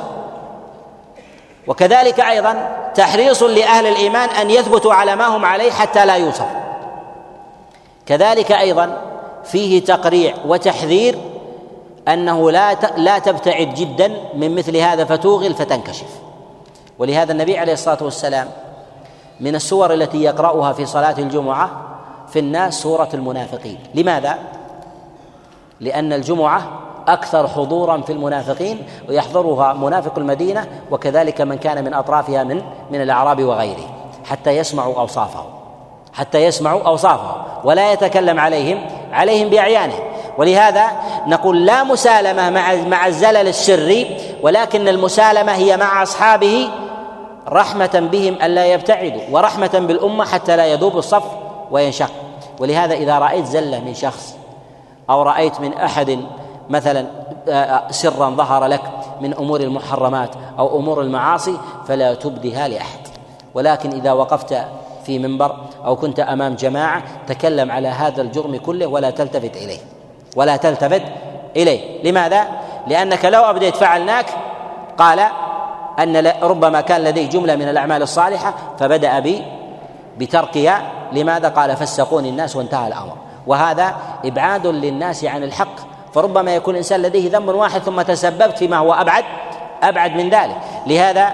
وكذلك 1.67 2.21
أيضا 2.21 2.77
تحريص 2.95 3.43
لأهل 3.43 3.87
الإيمان 3.87 4.29
أن 4.29 4.51
يثبتوا 4.51 4.95
على 4.95 5.17
ما 5.17 5.27
هم 5.27 5.45
عليه 5.45 5.71
حتى 5.71 6.07
لا 6.07 6.17
يوصف. 6.17 6.47
كذلك 8.07 8.53
أيضا 8.53 8.99
فيه 9.45 9.85
تقريع 9.85 10.35
وتحذير 10.47 11.19
أنه 12.09 12.51
لا 12.51 12.75
لا 12.97 13.19
تبتعد 13.19 13.75
جدا 13.75 14.13
من 14.35 14.55
مثل 14.55 14.77
هذا 14.77 15.05
فتوغل 15.05 15.55
فتنكشف. 15.55 16.09
ولهذا 16.99 17.33
النبي 17.33 17.59
عليه 17.59 17.73
الصلاة 17.73 17.99
والسلام 18.03 18.49
من 19.41 19.55
السور 19.55 19.93
التي 19.93 20.23
يقرأها 20.23 20.73
في 20.73 20.87
صلاة 20.87 21.19
الجمعة 21.19 21.71
في 22.33 22.39
الناس 22.39 22.83
سورة 22.83 23.09
المنافقين. 23.15 23.79
لماذا؟ 23.95 24.39
لأن 25.81 26.13
الجمعة 26.13 26.63
أكثر 27.09 27.49
حضورا 27.49 28.01
في 28.01 28.13
المنافقين 28.13 28.87
ويحضرها 29.09 29.73
منافق 29.73 30.19
المدينة 30.19 30.67
وكذلك 30.91 31.41
من 31.41 31.59
كان 31.59 31.85
من 31.85 31.95
أطرافها 31.95 32.45
من 32.45 32.63
من 32.91 33.03
الأعراب 33.03 33.43
وغيره 33.43 33.85
حتى 34.25 34.51
يسمعوا 34.51 34.95
أوصافه 35.01 35.45
حتى 36.13 36.45
يسمعوا 36.45 36.83
أوصافه 36.83 37.37
ولا 37.65 37.93
يتكلم 37.93 38.41
عليهم 38.41 38.87
عليهم 39.13 39.49
بأعيانه. 39.49 39.95
ولهذا 40.39 40.87
نقول 41.27 41.67
لا 41.67 41.85
مسالمة 41.85 42.51
مع 42.51 42.75
مع 42.75 43.07
الزلل 43.07 43.49
السري 43.49 44.17
ولكن 44.43 44.89
المسالمة 44.89 45.53
هي 45.53 45.77
مع 45.77 46.03
أصحابه 46.03 46.69
رحمة 47.49 48.09
بهم 48.13 48.35
ألا 48.43 48.67
يبتعدوا 48.67 49.23
ورحمة 49.31 49.71
بالأمة 49.89 50.25
حتى 50.25 50.57
لا 50.57 50.67
يذوب 50.67 50.99
الصف 50.99 51.25
وينشق. 51.71 52.11
ولهذا 52.61 52.95
إذا 52.95 53.19
رأيت 53.19 53.47
زلة 53.47 53.81
من 53.81 53.95
شخص 53.95 54.37
أو 55.11 55.23
رأيت 55.23 55.61
من 55.61 55.75
أحد 55.75 56.21
مثلا 56.71 57.07
آه، 57.49 57.83
سرا 57.91 58.31
ظهر 58.31 58.67
لك 58.67 58.83
من 59.21 59.35
أمور 59.35 59.61
المحرمات 59.61 60.31
أو 60.59 60.79
أمور 60.79 61.01
المعاصي 61.01 61.59
فلا 61.89 62.15
تبدها 62.15 62.69
لأحد. 62.69 62.99
ولكن 63.55 63.91
إذا 63.91 64.13
وقفت 64.13 64.57
في 65.07 65.19
منبر 65.19 65.57
أو 65.85 65.97
كنت 65.97 66.21
أمام 66.21 66.55
جماعة 66.55 67.03
تكلم 67.27 67.71
على 67.71 67.89
هذا 67.89 68.23
الجرم 68.23 68.57
كله 68.57 68.87
ولا 68.87 69.11
تلتفت 69.11 69.57
إليه. 69.57 69.79
ولا 70.37 70.57
تلتفت 70.57 71.03
إليه. 71.57 72.11
لماذا؟ 72.11 72.47
لأنك 72.87 73.25
لو 73.25 73.43
أبديت 73.43 73.77
فعلناك 73.77 74.27
قال 74.99 75.21
أن 75.99 76.33
ربما 76.43 76.81
كان 76.81 77.05
لديه 77.05 77.29
جملة 77.29 77.57
من 77.57 77.69
الأعمال 77.69 78.03
الصالحة 78.03 78.55
فبدأ 78.79 79.19
بي 79.19 79.43
بتركها. 80.19 80.83
لماذا؟ 81.13 81.49
قال 81.49 81.77
فسقوني 81.77 82.29
الناس 82.29 82.57
وانتهى 82.57 82.89
الأمر. 82.89 83.17
وهذا 83.47 83.95
إبعاد 84.25 84.67
للناس 84.67 85.25
عن 85.25 85.43
الحق. 85.43 85.92
فربما 86.15 86.55
يكون 86.55 86.75
الإنسان 86.75 87.03
لديه 87.03 87.31
ذنب 87.31 87.49
واحد 87.49 87.81
ثم 87.81 88.03
تسببت 88.03 88.59
فيما 88.59 88.77
هو 88.77 88.93
أبعد 88.93 89.25
أبعد 89.83 90.17
من 90.17 90.31
ذلك. 90.31 90.57
لهذا 90.87 91.33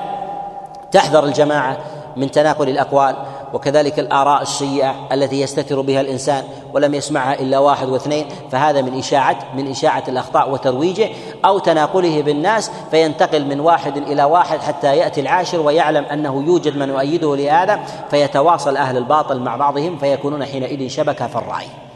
تحذر 0.92 1.24
الجماعة 1.24 1.76
من 2.16 2.30
تناقل 2.30 2.68
الأقوال 2.68 3.16
وكذلك 3.54 3.98
الآراء 3.98 4.42
السيئة 4.42 4.94
التي 5.12 5.40
يستتر 5.40 5.80
بها 5.80 6.00
الإنسان 6.00 6.44
ولم 6.74 6.94
يسمعها 6.94 7.34
إلا 7.34 7.58
واحد 7.58 7.88
واثنين 7.88 8.26
فهذا 8.50 8.82
من 8.82 8.98
إشاعة 8.98 9.38
من 9.56 9.70
إشاعة 9.70 10.04
الأخطاء 10.08 10.50
وترويجه 10.50 11.08
أو 11.44 11.58
تناقله 11.58 12.22
بالناس 12.22 12.70
فينتقل 12.90 13.44
من 13.44 13.60
واحد 13.60 13.96
إلى 13.96 14.24
واحد 14.24 14.60
حتى 14.60 14.96
يأتي 14.96 15.20
العاشر 15.20 15.60
ويعلم 15.60 16.04
أنه 16.04 16.44
يوجد 16.46 16.76
من 16.76 16.88
يؤيده 16.88 17.36
لهذا 17.36 17.80
فيتواصل 18.10 18.76
أهل 18.76 18.96
الباطل 18.96 19.40
مع 19.40 19.56
بعضهم 19.56 19.98
فيكونون 19.98 20.44
حينئذ 20.44 20.88
شبكة 20.88 21.26
في 21.26 21.36
الرأي. 21.36 21.87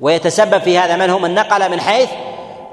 ويتسبب 0.00 0.58
في 0.58 0.78
هذا 0.78 0.96
من 0.96 1.10
هم 1.10 1.24
النقل 1.24 1.70
من 1.70 1.80
حيث 1.80 2.10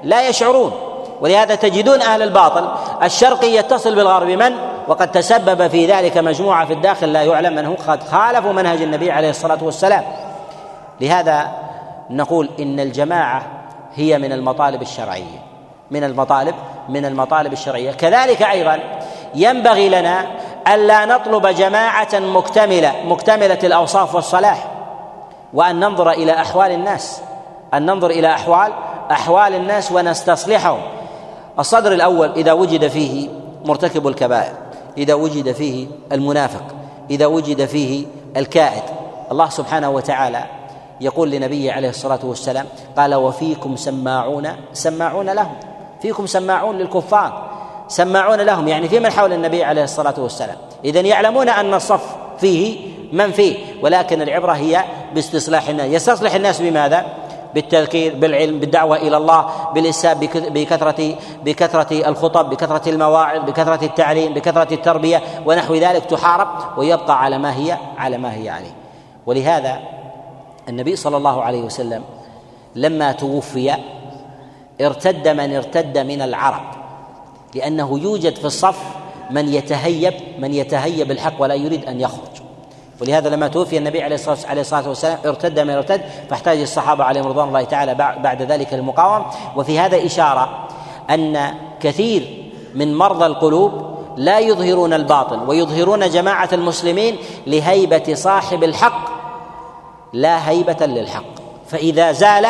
لا 0.02 0.28
يشعرون. 0.28 0.72
ولهذا 1.20 1.54
تجدون 1.54 2.02
أهل 2.02 2.22
الباطل 2.22 2.68
الشرقي 3.02 3.54
يتصل 3.54 3.94
بالغرب 3.94 4.28
من 4.28 4.52
وقد 4.88 5.12
تسبب 5.12 5.66
في 5.66 5.86
ذلك 5.86 6.18
مجموعة 6.18 6.66
في 6.66 6.72
الداخل 6.72 7.12
لا 7.12 7.22
يعلم 7.22 7.54
من 7.54 7.66
هم 7.66 7.76
قد 7.88 8.02
خالفوا 8.02 8.52
منهج 8.52 8.82
النبي 8.82 9.10
عليه 9.10 9.30
الصلاة 9.30 9.58
والسلام. 9.62 10.04
لهذا 11.00 11.48
نقول 12.10 12.50
إن 12.60 12.80
الجماعة 12.80 13.42
هي 13.94 14.18
من 14.18 14.32
المطالب 14.32 14.82
الشرعية 14.82 15.42
من 15.90 16.04
المطالب 16.04 16.54
من 16.88 17.04
المطالب 17.04 17.52
الشرعية. 17.52 17.92
كذلك 17.92 18.42
أيضا 18.42 18.78
ينبغي 19.34 19.88
لنا 19.88 20.26
ألا 20.68 21.04
نطلب 21.04 21.46
جماعة 21.46 22.14
مكتملة 22.14 22.94
مكتملة 23.04 23.58
الأوصاف 23.64 24.14
والصلاح. 24.14 24.77
وأن 25.54 25.80
ننظر 25.80 26.10
إلى 26.10 26.32
أحوال 26.32 26.70
الناس. 26.70 27.20
أن 27.74 27.86
ننظر 27.86 28.10
إلى 28.10 28.34
أحوال 28.34 28.72
أحوال 29.10 29.54
الناس 29.54 29.92
ونستصلحهم. 29.92 30.80
الصدر 31.58 31.92
الأول 31.92 32.32
إذا 32.32 32.52
وجد 32.52 32.88
فيه 32.88 33.28
مرتكب 33.64 34.08
الكبائر 34.08 34.52
إذا 34.98 35.14
وجد 35.14 35.52
فيه 35.52 35.86
المنافق 36.12 36.64
إذا 37.10 37.26
وجد 37.26 37.64
فيه 37.64 38.06
الكائد. 38.36 38.82
الله 39.32 39.48
سبحانه 39.48 39.90
وتعالى 39.90 40.44
يقول 41.00 41.30
لنبيه 41.30 41.72
عليه 41.72 41.88
الصلاة 41.88 42.18
والسلام 42.22 42.66
قال 42.96 43.14
وفيكم 43.14 43.76
سماعون 43.76 44.48
سماعون 44.72 45.30
لهم. 45.30 45.54
فيكم 46.02 46.26
سماعون 46.26 46.78
للكفار. 46.78 47.48
سماعون 47.88 48.40
لهم 48.40 48.68
يعني 48.68 48.88
في 48.88 49.00
من 49.00 49.10
حول 49.10 49.32
النبي 49.32 49.64
عليه 49.64 49.84
الصلاة 49.84 50.14
والسلام. 50.18 50.56
إذن 50.84 51.06
يعلمون 51.06 51.48
أن 51.48 51.74
الصف 51.74 52.16
فيه 52.40 52.78
من 53.12 53.32
فيه 53.32 53.56
ولكن 53.82 54.22
العبرة 54.22 54.52
هي 54.52 54.84
باستصلاح 55.14 55.68
الناس 55.68 55.86
يستصلح 55.86 56.34
الناس 56.34 56.62
بماذا؟ 56.62 57.06
بالتذكير 57.54 58.14
بالعلم 58.14 58.60
بالدعوة 58.60 58.96
إلى 58.96 59.16
الله 59.16 59.50
بالإساءة 59.74 60.14
بكثرة 60.32 61.14
بكثرة 61.44 62.08
الخطب 62.08 62.50
بكثرة 62.50 62.88
المواعظ 62.88 63.44
بكثرة 63.44 63.84
التعليم 63.84 64.34
بكثرة 64.34 64.74
التربية 64.74 65.22
ونحو 65.46 65.74
ذلك 65.74 66.04
تحارب 66.04 66.48
ويبقى 66.78 67.22
على 67.22 67.38
ما 67.38 67.56
هي 67.56 67.78
على 67.98 68.18
ما 68.18 68.34
هي 68.34 68.48
عليه 68.48 68.74
ولهذا 69.26 69.78
النبي 70.68 70.96
صلى 70.96 71.16
الله 71.16 71.42
عليه 71.42 71.62
وسلم 71.62 72.02
لما 72.74 73.12
توفي 73.12 73.74
ارتد 74.80 75.28
من 75.28 75.56
ارتد 75.56 75.98
من 75.98 76.22
العرب 76.22 76.62
لأنه 77.54 77.98
يوجد 77.98 78.36
في 78.36 78.44
الصف 78.44 78.97
من 79.30 79.54
يتهيب 79.54 80.14
من 80.38 80.54
يتهيب 80.54 81.10
الحق 81.10 81.32
ولا 81.38 81.54
يريد 81.54 81.84
أن 81.84 82.00
يخرج. 82.00 82.42
ولهذا 83.00 83.28
لما 83.28 83.48
توفي 83.48 83.78
النبي 83.78 84.02
عليه 84.02 84.14
الصلاة 84.60 84.88
والسلام 84.88 85.18
ارتد 85.26 85.60
من 85.60 85.70
ارتد 85.70 86.00
فاحتاج 86.30 86.60
الصحابة 86.60 87.04
عليهم 87.04 87.26
رضوان 87.26 87.48
الله 87.48 87.64
تعالى 87.64 87.94
بعد 87.94 88.42
ذلك 88.42 88.74
للمقاومة. 88.74 89.26
وفي 89.56 89.78
هذا 89.78 90.06
إشارة 90.06 90.68
أن 91.10 91.54
كثير 91.80 92.50
من 92.74 92.94
مرضى 92.94 93.26
القلوب 93.26 93.98
لا 94.16 94.38
يظهرون 94.38 94.92
الباطل 94.92 95.48
ويظهرون 95.48 96.10
جماعة 96.10 96.48
المسلمين 96.52 97.16
لهيبة 97.46 98.14
صاحب 98.14 98.64
الحق 98.64 99.08
لا 100.12 100.48
هيبة 100.50 100.86
للحق. 100.86 101.24
فإذا 101.68 102.12
زال 102.12 102.46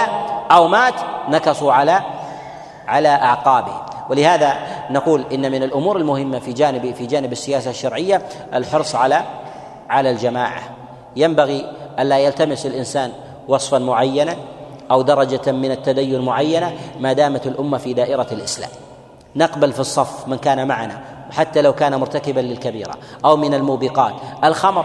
أو 0.50 0.68
مات 0.68 0.94
نكصوا 1.28 1.72
على 1.72 2.00
على 2.88 3.09
اعقابه 3.09 3.88
ولهذا 4.10 4.56
نقول 4.90 5.24
إن 5.32 5.52
من 5.52 5.62
الأمور 5.62 5.97
المهمة 5.97 6.39
في 6.39 6.52
جانب 6.52 6.94
في 6.94 7.06
جانب 7.06 7.32
السياسة 7.32 7.70
الشرعية 7.70 8.22
الحرص 8.55 8.94
على 8.94 9.22
على 9.90 10.10
الجماعة. 10.10 10.62
ينبغي 11.16 11.72
الا 11.98 12.18
يلتمس 12.18 12.66
الإنسان 12.66 13.12
وصفا 13.48 13.78
معينا 13.78 14.36
أو 14.90 15.02
درجة 15.02 15.52
من 15.52 15.70
التدين 15.70 16.20
معينة 16.20 16.72
ما 17.01 17.12
دامت 17.12 17.47
الأمة 17.47 17.78
في 17.78 17.93
دائرة 17.93 18.26
الإسلام. 18.32 18.70
نقبل 19.36 19.72
في 19.72 19.80
الصف 19.80 20.28
من 20.28 20.39
كان 20.39 20.68
معنا 20.68 21.01
حتى 21.30 21.62
لو 21.62 21.72
كان 21.72 21.94
مرتكبا 21.94 22.40
للكبيرة 22.40 22.94
أو 23.24 23.36
من 23.36 23.55
الموبقات. 23.55 24.12
الخمر 24.44 24.85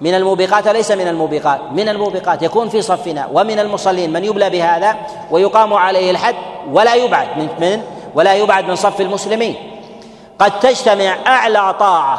من 0.00 0.14
الموبقات 0.14 0.68
ليس 0.68 0.90
من 0.90 1.08
الموبقات. 1.08 1.60
من 1.72 1.88
الموبقات 1.88 2.42
يكون 2.42 2.68
في 2.68 2.82
صفنا. 2.82 3.28
ومن 3.32 3.58
المصلين 3.58 4.12
من 4.12 4.24
يبلى 4.24 4.50
بهذا 4.50 4.96
ويقام 5.30 5.74
عليه 5.74 6.10
الحد 6.10 6.34
ولا 6.72 6.94
يبعد. 6.94 7.28
من 7.38 7.48
من 7.60 7.82
ولا 8.16 8.34
يبعد 8.34 8.64
من 8.64 8.76
صف 8.76 9.00
المسلمين. 9.00 9.56
قد 10.38 10.60
تجتمع 10.60 11.16
أعلى 11.26 11.74
طاعة 11.78 12.18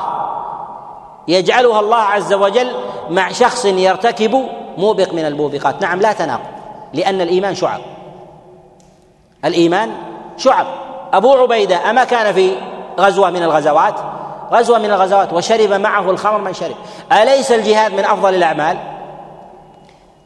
يجعلها 1.28 1.80
الله 1.80 1.98
عز 1.98 2.34
وجل 2.34 2.76
مع 3.10 3.32
شخص 3.32 3.66
يرتكب 3.66 4.44
موبق 4.78 5.14
من 5.14 5.26
الموبقات. 5.26 5.82
نعم 5.82 6.02
لا 6.02 6.14
تناقض 6.14 6.44
لأن 6.94 7.22
الإيمان 7.22 7.56
شعب. 7.56 7.82
الإيمان 9.46 9.92
شعب. 10.38 10.68
أبو 11.14 11.34
عبيدة 11.34 11.90
أما 11.90 12.04
كان 12.04 12.34
في 12.34 12.56
غزوة 13.00 13.30
من 13.30 13.44
الغزوات؟ 13.44 13.96
غزوة 14.52 14.78
من 14.78 14.92
الغزوات 14.92 15.34
وشرب 15.34 15.74
معه 15.74 16.12
الخمر 16.12 16.38
من 16.38 16.54
شرب. 16.54 16.76
أليس 17.12 17.52
الجهاد 17.52 17.94
من 17.94 18.06
أفضل 18.06 18.36
الأعمال؟ 18.36 18.78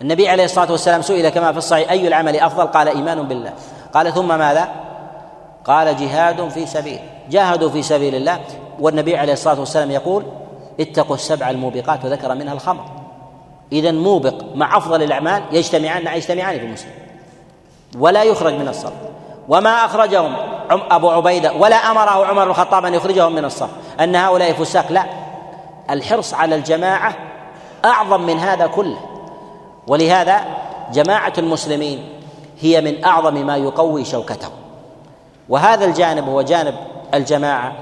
النبي 0.02 0.30
عليه 0.30 0.44
الصلاة 0.44 0.72
والسلام 0.72 1.02
سئل 1.02 1.30
كما 1.30 1.52
في 1.52 1.58
الصحيح 1.58 1.92
أي 1.92 2.08
العمل 2.08 2.40
أفضل؟ 2.40 2.68
قال 2.68 2.88
إيمان 2.88 3.24
بالله. 3.28 3.54
قال 3.94 4.14
ثم 4.14 4.28
ماذا؟ 4.28 4.91
قال 5.66 5.98
جهاد 5.98 6.50
في 6.50 6.66
سبيل 6.66 7.00
جاهدوا 7.30 7.70
في 7.70 7.82
سبيل 7.82 8.16
الله. 8.16 8.40
والنبي 8.80 9.18
عليه 9.18 9.34
الصلاة 9.34 9.60
والسلام 9.60 9.92
يقول 9.92 10.24
اتقوا 10.80 11.16
السبع 11.16 11.50
الموبقات 11.50 12.06
وذكر 12.06 12.36
منها 12.36 12.54
الخمر. 12.54 12.86
إذا 13.72 13.92
موبق 13.92 14.44
مع 14.56 14.78
أفضل 14.78 15.04
الأعمال 15.04 15.44
يجتمعان 15.52 16.08
يجتمعان 16.18 16.60
في 16.60 16.66
المسلم. 16.66 16.92
ولا 18.00 18.24
يخرج 18.24 18.54
من 18.54 18.68
الصف. 18.68 18.94
وما 19.50 19.86
أخرجهم 19.86 20.36
أبو 20.70 21.10
عبيدة 21.10 21.54
ولا 21.54 21.76
أمره 21.76 22.26
عمر 22.26 22.44
الخطاب 22.44 22.86
أن 22.86 22.94
يخرجهم 22.94 23.36
من 23.36 23.46
الصف. 23.46 23.70
أن 24.00 24.16
هؤلاء 24.16 24.54
فساق؟ 24.54 24.92
لا. 24.92 25.06
الحرص 25.90 26.34
على 26.34 26.56
الجماعة 26.56 27.16
أعظم 27.86 28.22
من 28.22 28.40
هذا 28.40 28.68
كله. 28.68 28.98
ولهذا 29.88 30.42
جماعة 30.94 31.34
المسلمين 31.38 32.10
هي 32.60 32.82
من 32.82 33.06
أعظم 33.06 33.46
ما 33.46 33.58
يقوي 33.58 34.06
شوكته 34.06 34.61
وهذا 35.52 35.86
الجانب 35.86 36.30
هو 36.30 36.42
جانب 36.42 36.76
الجماعة 37.14 37.74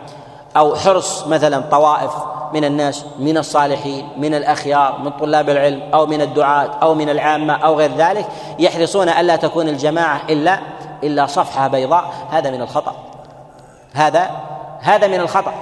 أو 0.58 0.76
حرص 0.76 1.28
مثلا 1.28 1.64
طوائف 1.72 2.12
من 2.54 2.66
الناس 2.66 3.06
من 3.20 3.38
الصالحين 3.38 4.10
من 4.18 4.36
الأخيار 4.36 5.00
من 5.04 5.12
طلاب 5.12 5.50
العلم 5.50 5.82
أو 5.94 6.06
من 6.06 6.22
الدعاة 6.22 6.70
أو 6.84 6.94
من 6.94 7.10
العامة 7.10 7.54
أو 7.54 7.76
غير 7.76 7.92
ذلك 7.98 8.26
يحرصون 8.60 9.10
ألا 9.10 9.36
تكون 9.36 9.70
الجماعة 9.70 10.22
إلا 10.30 10.60
إلا 11.04 11.26
صفحة 11.26 11.68
بيضاء. 11.68 12.14
هذا 12.30 12.52
من 12.52 12.62
الخطأ. 12.62 12.96
هذا 13.94 14.30
هذا 14.80 15.08
من 15.08 15.20
الخطأ. 15.20 15.54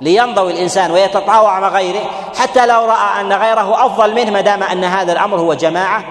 لينضوي 0.00 0.52
الإنسان 0.52 0.90
ويتطاوع 0.90 1.60
مع 1.60 1.68
غيره 1.68 2.00
حتى 2.38 2.66
لو 2.66 2.84
رأى 2.84 3.20
أن 3.20 3.32
غيره 3.32 3.86
أفضل 3.86 4.14
منه 4.14 4.30
ما 4.30 4.40
دام 4.40 4.62
أن 4.62 4.84
هذا 4.84 5.12
الأمر 5.12 5.40
هو 5.40 5.54
جماعة 5.54 6.04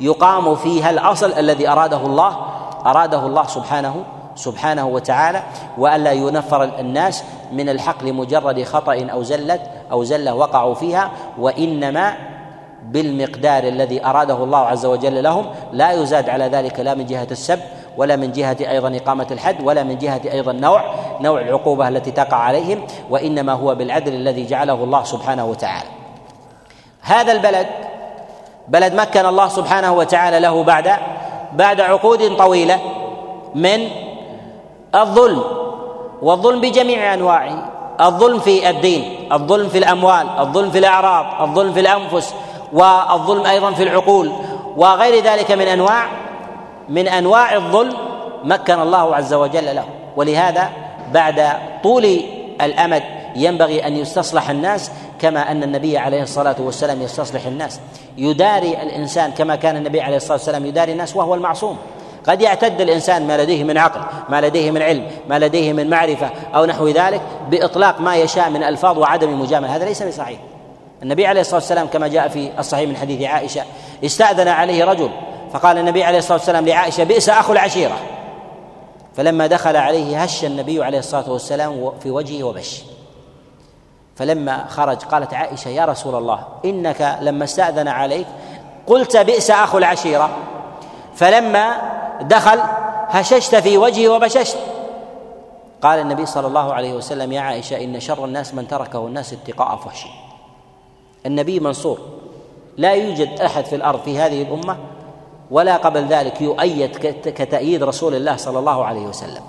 يقام 0.00 0.56
فيها 0.56 0.90
الأصل 0.90 1.32
الذي 1.32 1.68
أراده 1.68 1.96
الله 1.96 2.36
أراده 2.86 3.26
الله 3.26 3.46
سبحانه 3.46 4.04
سبحانه 4.40 4.86
وتعالى 4.86 5.42
والا 5.78 6.12
ينفر 6.12 6.64
الناس 6.64 7.24
من 7.52 7.68
الحق 7.68 8.04
لمجرد 8.04 8.62
خطأ 8.62 9.06
أو 9.12 9.22
زلة 9.22 9.60
أو 9.92 10.04
زلة 10.04 10.34
وقعوا 10.34 10.74
فيها 10.74 11.10
وإنما 11.38 12.14
بالمقدار 12.82 13.64
الذي 13.64 14.06
أراده 14.06 14.44
الله 14.44 14.58
عز 14.58 14.86
وجل 14.86 15.22
لهم 15.22 15.46
لا 15.72 15.92
يزاد 15.92 16.28
على 16.28 16.44
ذلك 16.44 16.80
لا 16.80 16.94
من 16.94 17.06
جهة 17.06 17.26
السب 17.30 17.60
ولا 17.96 18.16
من 18.16 18.32
جهة 18.32 18.56
أيضا 18.60 18.96
إقامة 18.96 19.26
الحد 19.30 19.56
ولا 19.62 19.82
من 19.82 19.98
جهة 19.98 20.20
أيضا 20.32 20.52
نوع 20.52 20.84
نوع 21.20 21.40
العقوبة 21.40 21.88
التي 21.88 22.10
تقع 22.10 22.36
عليهم 22.36 22.86
وإنما 23.10 23.52
هو 23.52 23.74
بالعدل 23.74 24.14
الذي 24.14 24.46
جعله 24.46 24.84
الله 24.84 25.04
سبحانه 25.04 25.44
وتعالى. 25.44 25.88
هذا 27.00 27.32
البلد 27.32 27.66
بلد 28.68 28.94
مكن 28.94 29.26
الله 29.26 29.48
سبحانه 29.48 29.92
وتعالى 29.92 30.40
له 30.40 30.64
بعد 30.64 30.90
بعد 31.52 31.80
عقود 31.80 32.36
طويلة 32.36 32.78
من 33.54 33.88
الظلم 34.94 35.42
والظلم 36.22 36.60
بجميع 36.60 37.14
أنواعه 37.14 37.70
الظلم 38.00 38.38
في 38.38 38.70
الدين 38.70 39.32
الظلم 39.32 39.68
في 39.68 39.78
الأموال 39.78 40.26
الظلم 40.38 40.70
في 40.70 40.78
الأعراض 40.78 41.48
الظلم 41.48 41.72
في 41.72 41.80
الأنفس 41.80 42.34
والظلم 42.72 43.46
أيضا 43.46 43.70
في 43.72 43.82
العقول 43.82 44.32
وغير 44.76 45.24
ذلك 45.24 45.52
من 45.52 45.66
أنواع 45.66 46.06
من 46.88 47.08
أنواع 47.08 47.56
الظلم 47.56 47.92
مكن 48.44 48.80
الله 48.80 49.16
عز 49.16 49.34
وجل 49.34 49.76
له. 49.76 49.84
ولهذا 50.16 50.70
بعد 51.12 51.52
طول 51.82 52.20
الأمد 52.60 53.02
ينبغي 53.36 53.86
أن 53.86 53.96
يستصلح 53.96 54.50
الناس 54.50 54.90
كما 55.18 55.50
أن 55.50 55.62
النبي 55.62 55.98
عليه 55.98 56.22
الصلاة 56.22 56.56
والسلام 56.58 57.02
يستصلح 57.02 57.46
الناس. 57.46 57.80
يداري 58.18 58.82
الإنسان 58.82 59.30
كما 59.30 59.56
كان 59.56 59.76
النبي 59.76 60.00
عليه 60.00 60.16
الصلاة 60.16 60.32
والسلام 60.32 60.66
يداري 60.66 60.92
الناس 60.92 61.16
وهو 61.16 61.34
المعصوم. 61.34 61.76
قد 62.30 62.42
يعتد 62.42 62.80
الإنسان 62.80 63.26
ما 63.26 63.42
لديه 63.42 63.64
من 63.64 63.78
عقل 63.78 64.00
ما 64.28 64.40
لديه 64.40 64.70
من 64.70 64.82
علم 64.82 65.06
ما 65.28 65.38
لديه 65.38 65.72
من 65.72 65.90
معرفة 65.90 66.30
أو 66.54 66.64
نحو 66.64 66.88
ذلك 66.88 67.20
بإطلاق 67.50 68.00
ما 68.00 68.16
يشاء 68.16 68.50
من 68.50 68.62
ألفاظ 68.62 68.98
وعدم 68.98 69.28
المجاملة. 69.28 69.76
هذا 69.76 69.84
ليس 69.84 70.02
بصحيح 70.02 70.38
النبي 71.02 71.26
عليه 71.26 71.40
الصلاة 71.40 71.56
والسلام 71.56 71.86
كما 71.86 72.08
جاء 72.08 72.28
في 72.28 72.50
الصحيح 72.58 72.88
من 72.88 72.96
حديث 72.96 73.22
عائشة 73.22 73.62
استأذن 74.04 74.48
عليه 74.48 74.84
رجل 74.84 75.10
فقال 75.52 75.78
النبي 75.78 76.04
عليه 76.04 76.18
الصلاة 76.18 76.38
والسلام 76.38 76.66
لعائشة 76.66 77.04
بئس 77.04 77.28
أخو 77.28 77.52
العشيرة. 77.52 77.96
فلما 79.16 79.46
دخل 79.46 79.76
عليه 79.76 80.22
هش 80.22 80.44
النبي 80.44 80.84
عليه 80.84 80.98
الصلاة 80.98 81.30
والسلام 81.30 81.92
في 82.02 82.10
وجهه 82.10 82.44
وبش. 82.44 82.82
فلما 84.16 84.64
خرج 84.68 84.96
قالت 84.96 85.34
عائشة 85.34 85.68
يا 85.68 85.84
رسول 85.84 86.14
الله 86.14 86.40
إنك 86.64 87.18
لما 87.20 87.44
استأذن 87.44 87.88
عليك 87.88 88.26
قلت 88.86 89.16
بئس 89.16 89.50
أخو 89.50 89.78
العشيرة. 89.78 90.30
فلما 91.14 91.99
دخل 92.20 92.60
هششت 93.08 93.54
في 93.54 93.78
وجهه 93.78 94.08
وبششت. 94.08 94.58
قال 95.82 95.98
النبي 95.98 96.26
صلى 96.26 96.46
الله 96.46 96.72
عليه 96.74 96.92
وسلم 96.92 97.32
يا 97.32 97.40
عائشة 97.40 97.84
إن 97.84 98.00
شر 98.00 98.24
الناس 98.24 98.54
من 98.54 98.68
تركه 98.68 99.06
الناس 99.06 99.32
اتقاء 99.32 99.76
فحشه 99.76 100.08
النبي 101.26 101.60
منصور 101.60 101.98
لا 102.76 102.92
يوجد 102.92 103.40
أحد 103.40 103.64
في 103.64 103.76
الأرض 103.76 104.00
في 104.00 104.18
هذه 104.18 104.42
الأمة 104.42 104.76
ولا 105.50 105.76
قبل 105.76 106.06
ذلك 106.06 106.40
يؤيد 106.40 106.96
كتأييد 107.24 107.82
رسول 107.82 108.14
الله 108.14 108.36
صلى 108.36 108.58
الله 108.58 108.84
عليه 108.84 109.06
وسلم 109.06 109.42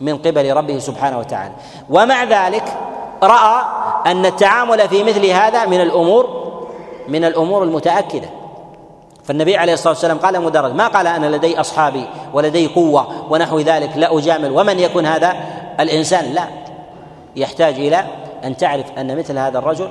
من 0.00 0.18
قبل 0.18 0.56
ربه 0.56 0.78
سبحانه 0.78 1.18
وتعالى. 1.18 1.54
ومع 1.90 2.24
ذلك 2.24 2.76
رأى 3.22 3.62
أن 4.06 4.26
التعامل 4.26 4.88
في 4.88 5.04
مثل 5.04 5.26
هذا 5.26 5.66
من 5.66 5.80
الأمور 5.80 6.52
من 7.08 7.24
الأمور 7.24 7.62
المتأكدة. 7.62 8.28
فالنبي 9.24 9.56
عليه 9.56 9.72
الصلاة 9.72 9.92
والسلام 9.92 10.18
قال 10.18 10.42
مدرج 10.42 10.72
ما 10.72 10.88
قال 10.88 11.06
أنا 11.06 11.36
لدي 11.36 11.60
أصحابي 11.60 12.04
ولدي 12.32 12.66
قوة 12.66 13.32
ونحو 13.32 13.60
ذلك 13.60 13.90
لا 13.96 14.18
أجامل 14.18 14.50
ومن 14.50 14.78
يكون 14.78 15.06
هذا 15.06 15.36
الإنسان؟ 15.80 16.32
لا. 16.32 16.48
يحتاج 17.36 17.74
إلى 17.74 18.04
أن 18.44 18.56
تعرف 18.56 18.86
أن 18.98 19.18
مثل 19.18 19.38
هذا 19.38 19.58
الرجل 19.58 19.88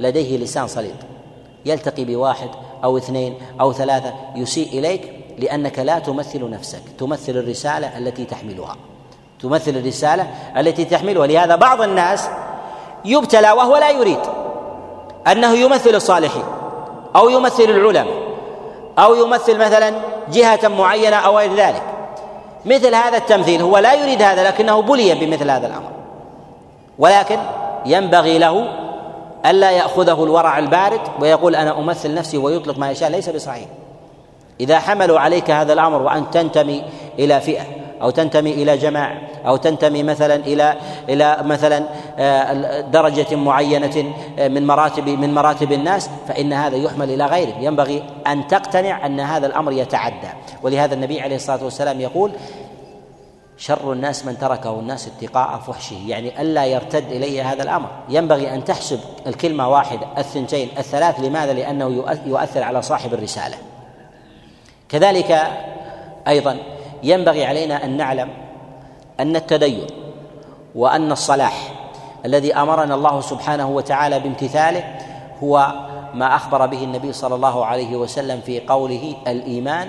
لديه 0.00 0.38
لسان 0.38 0.66
صليط 0.66 0.94
يلتقي 1.66 2.04
بواحد 2.04 2.48
أو 2.84 2.96
اثنين 2.96 3.34
أو 3.60 3.72
ثلاثة 3.72 4.12
يسيء 4.36 4.78
إليك 4.78 5.12
لأنك 5.38 5.78
لا 5.78 5.98
تمثل 5.98 6.50
نفسك 6.50 6.82
تمثل 6.98 7.32
الرسالة 7.32 7.98
التي 7.98 8.24
تحملها. 8.24 8.76
تمثل 9.40 9.70
الرسالة 9.70 10.26
التي 10.56 10.84
تحملها. 10.84 11.26
لهذا 11.26 11.56
بعض 11.56 11.82
الناس 11.82 12.28
يبتلى 13.04 13.52
وهو 13.52 13.76
لا 13.76 13.90
يريد 13.90 14.20
أنه 15.26 15.54
يمثل 15.54 15.94
الصالحين 15.94 16.44
أو 17.16 17.28
يمثل 17.28 17.62
العلماء. 17.62 18.23
أو 18.98 19.14
يمثل 19.14 19.58
مثلا 19.58 19.94
جهة 20.32 20.68
معينة 20.68 21.16
أو 21.16 21.38
غير 21.38 21.54
ذلك. 21.54 21.82
مثل 22.64 22.94
هذا 22.94 23.16
التمثيل 23.16 23.62
هو 23.62 23.78
لا 23.78 23.94
يريد 23.94 24.22
هذا 24.22 24.48
لكنه 24.48 24.82
بلي 24.82 25.14
بمثل 25.14 25.50
هذا 25.50 25.66
الأمر. 25.66 25.90
ولكن 26.98 27.38
ينبغي 27.86 28.38
له 28.38 28.68
ألا 29.46 29.70
يأخذه 29.70 30.24
الورع 30.24 30.58
البارد 30.58 31.00
ويقول 31.20 31.56
أنا 31.56 31.78
أمثل 31.78 32.14
نفسي 32.14 32.38
ويطلق 32.38 32.78
ما 32.78 32.90
يشاء 32.90 33.10
ليس 33.10 33.28
بصحيح. 33.28 33.66
إذا 34.60 34.78
حملوا 34.78 35.20
عليك 35.20 35.50
هذا 35.50 35.72
الأمر 35.72 36.02
وأن 36.02 36.30
تنتمي 36.30 36.84
إلى 37.18 37.40
فئة 37.40 37.83
أو 38.04 38.10
تنتمي 38.10 38.52
إلى 38.52 38.76
جماعة 38.76 39.20
أو 39.46 39.56
تنتمي 39.56 40.02
مثلا 40.02 40.34
إلى 40.34 40.76
إلى 41.08 41.38
مثلا 41.42 41.84
آه، 42.18 42.80
درجة 42.80 43.36
معينة 43.36 44.14
آه، 44.38 44.48
من 44.48 44.66
مراتب 44.66 45.08
من 45.08 45.34
مراتب 45.34 45.72
الناس 45.72 46.10
فإن 46.28 46.52
هذا 46.52 46.76
يحمل 46.76 47.10
إلى 47.10 47.26
غيره 47.26 47.54
ينبغي 47.60 48.02
أن 48.26 48.46
تقتنع 48.46 49.06
أن 49.06 49.20
هذا 49.20 49.46
الأمر 49.46 49.72
يتعدى. 49.72 50.28
ولهذا 50.62 50.94
النبي 50.94 51.20
عليه 51.20 51.36
الصلاة 51.36 51.64
والسلام 51.64 52.00
يقول 52.00 52.32
شر 53.56 53.92
الناس 53.92 54.26
من 54.26 54.38
تركه 54.38 54.80
الناس 54.80 55.08
اتقاء 55.08 55.58
فحشه. 55.58 55.96
يعني 56.06 56.40
ألا 56.40 56.64
يرتد 56.64 57.12
إلي 57.12 57.42
هذا 57.42 57.62
الأمر. 57.62 57.88
ينبغي 58.08 58.54
أن 58.54 58.64
تحسب 58.64 59.00
الكلمة 59.26 59.68
واحدة 59.68 60.06
الثنتين 60.18 60.68
الثلاث. 60.78 61.20
لماذا؟ 61.20 61.52
لأنه 61.52 62.04
يؤثر 62.26 62.62
على 62.62 62.82
صاحب 62.82 63.14
الرسالة. 63.14 63.56
كذلك 64.88 65.42
أيضا 66.28 66.73
ينبغي 67.04 67.44
علينا 67.44 67.84
أن 67.84 67.96
نعلم 67.96 68.28
أن 69.20 69.36
التدين 69.36 69.86
وأن 70.74 71.12
الصلاح 71.12 71.72
الذي 72.24 72.54
أمرنا 72.54 72.94
الله 72.94 73.20
سبحانه 73.20 73.68
وتعالى 73.68 74.20
بامتثاله 74.20 74.98
هو 75.42 75.72
ما 76.14 76.36
أخبر 76.36 76.66
به 76.66 76.84
النبي 76.84 77.12
صلى 77.12 77.34
الله 77.34 77.64
عليه 77.64 77.96
وسلم 77.96 78.40
في 78.40 78.60
قوله 78.60 79.14
الإيمان 79.26 79.88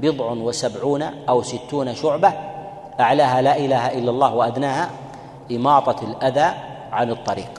بضع 0.00 0.30
وسبعون 0.30 1.02
أو 1.02 1.42
ستون 1.42 1.94
شعبة 1.94 2.32
أعلاها 3.00 3.42
لا 3.42 3.56
إله 3.56 3.98
إلا 3.98 4.10
الله 4.10 4.34
وأدناها 4.34 4.90
إماطة 5.50 6.04
الأذى 6.04 6.54
عن 6.92 7.10
الطريق. 7.10 7.50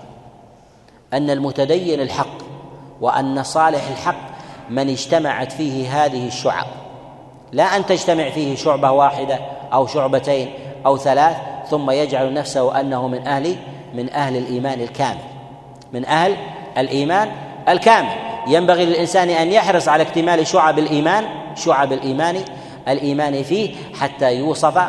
أن 1.13 1.30
المتدين 1.30 2.01
الحق 2.01 2.38
وأن 3.01 3.43
صالح 3.43 3.88
الحق 3.89 4.30
من 4.69 4.89
اجتمعت 4.89 5.51
فيه 5.51 6.05
هذه 6.05 6.27
الشعب. 6.27 6.65
لا 7.51 7.63
أن 7.63 7.85
تجتمع 7.85 8.30
فيه 8.30 8.55
شعبة 8.55 8.91
واحدة 8.91 9.39
أو 9.73 9.88
شعبتين 9.88 10.49
أو 10.85 10.97
ثلاث 10.97 11.38
ثم 11.69 11.91
يجعل 11.91 12.34
نفسه 12.34 12.80
أنه 12.80 13.07
من 13.07 13.27
أهل 13.27 13.55
من 13.93 14.09
أهل 14.09 14.38
الإيمان 14.38 14.81
الكامل. 14.81 15.19
من 15.93 16.05
أهل 16.05 16.35
الإيمان 16.77 17.31
الكامل. 17.69 18.09
ينبغي 18.47 18.85
للإنسان 18.85 19.30
أن 19.30 19.51
يحرص 19.51 19.88
على 19.88 20.03
اكتمال 20.03 20.47
شعب 20.47 20.80
الإيمان 20.80 21.26
شعب 21.55 21.93
الإيمان 21.93 22.35
الإيمان 22.88 23.43
فيه 23.43 23.76
حتى 23.99 24.35
يوصف 24.35 24.81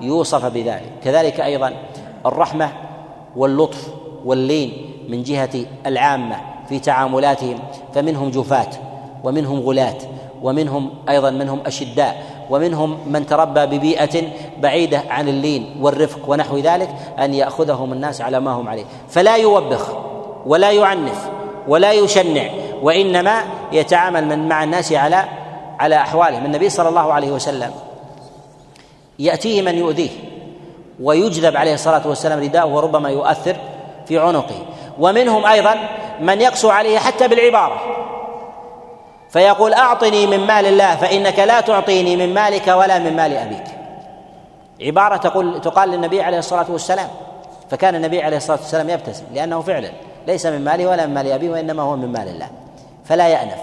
يوصف 0.00 0.44
بذلك. 0.44 0.92
كذلك 1.04 1.40
أيضا 1.40 1.72
الرحمة 2.26 2.72
واللطف 3.36 3.88
واللين 4.24 4.72
من 5.08 5.22
جهة 5.22 5.64
العامة 5.86 6.36
في 6.68 6.78
تعاملاتهم 6.78 7.58
فمنهم 7.94 8.30
جفاة 8.30 8.70
ومنهم 9.24 9.60
غلاة. 9.60 9.98
ومنهم 10.44 10.90
أيضا 11.08 11.30
منهم 11.30 11.60
أشداء 11.66 12.22
ومنهم 12.50 12.98
من 13.06 13.26
تربى 13.26 13.66
ببيئة 13.66 14.22
بعيدة 14.58 15.02
عن 15.10 15.28
اللين 15.28 15.76
والرفق 15.80 16.18
ونحو 16.30 16.58
ذلك 16.58 16.88
أن 17.18 17.34
يأخذهم 17.34 17.92
الناس 17.92 18.20
على 18.20 18.40
ما 18.40 18.50
هم 18.50 18.68
عليه. 18.68 18.84
فلا 19.08 19.36
يوبخ 19.36 19.88
ولا 20.46 20.70
يعنف 20.70 21.28
ولا 21.68 21.92
يشنع 21.92 22.50
وإنما 22.82 23.42
يتعامل 23.72 24.24
من 24.26 24.48
مع 24.48 24.64
الناس 24.64 24.92
على 24.92 25.24
على 25.78 25.96
احوالهم 25.96 26.44
النبي 26.44 26.68
صلى 26.68 26.88
الله 26.88 27.12
عليه 27.12 27.30
وسلم 27.30 27.70
يأتيه 29.18 29.62
من 29.62 29.78
يؤذيه 29.78 30.10
ويجذب 31.02 31.56
عليه 31.56 31.74
الصلاة 31.74 32.08
والسلام 32.08 32.40
رداءه 32.40 32.66
وربما 32.66 33.10
يؤثر 33.10 33.56
في 34.06 34.18
عنقه. 34.18 34.54
ومنهم 34.98 35.46
أيضا 35.46 35.74
من 36.20 36.40
يقسو 36.40 36.70
عليه 36.70 36.98
حتى 36.98 37.28
بالعبارة. 37.28 38.03
فيقول 39.34 39.74
أعطني 39.74 40.26
من 40.26 40.46
مال 40.46 40.66
الله 40.66 40.96
فإنك 40.96 41.38
لا 41.38 41.60
تعطيني 41.60 42.16
من 42.16 42.34
مالك 42.34 42.68
ولا 42.68 42.98
من 42.98 43.16
مال 43.16 43.36
أبيك. 43.36 43.64
عبارة 44.80 45.16
تقول 45.16 45.60
تقال 45.60 45.88
للنبي 45.88 46.22
عليه 46.22 46.38
الصلاة 46.38 46.66
والسلام 46.68 47.08
فكان 47.70 47.94
النبي 47.94 48.22
عليه 48.22 48.36
الصلاة 48.36 48.58
والسلام 48.58 48.90
يبتسم 48.90 49.24
لأنه 49.34 49.60
فعلا 49.60 49.90
ليس 50.26 50.46
من 50.46 50.64
ماله 50.64 50.86
ولا 50.86 51.06
من 51.06 51.14
مال 51.14 51.32
ابيه 51.32 51.50
وإنما 51.50 51.82
هو 51.82 51.96
من 51.96 52.12
مال 52.12 52.28
الله. 52.28 52.48
فلا 53.04 53.28
يأنف. 53.28 53.58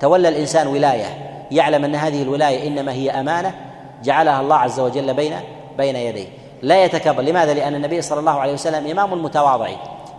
تولى 0.00 0.28
الإنسان 0.28 0.66
ولاية 0.66 1.06
يعلم 1.50 1.84
أن 1.84 1.94
هذه 1.94 2.22
الولاية 2.22 2.68
إنما 2.68 2.92
هي 2.92 3.10
أمانة 3.10 3.54
جعلها 4.02 4.40
الله 4.40 4.56
عز 4.56 4.80
وجل 4.80 5.14
بين 5.14 5.36
بين 5.78 5.96
يديه. 5.96 6.28
لا 6.62 6.84
يتكبر. 6.84 7.22
لماذا؟ 7.22 7.54
لأن 7.54 7.74
النبي 7.74 8.02
صلى 8.02 8.20
الله 8.20 8.40
عليه 8.40 8.52
وسلم 8.52 8.90
إمام 8.90 9.24
متواضع. 9.24 9.68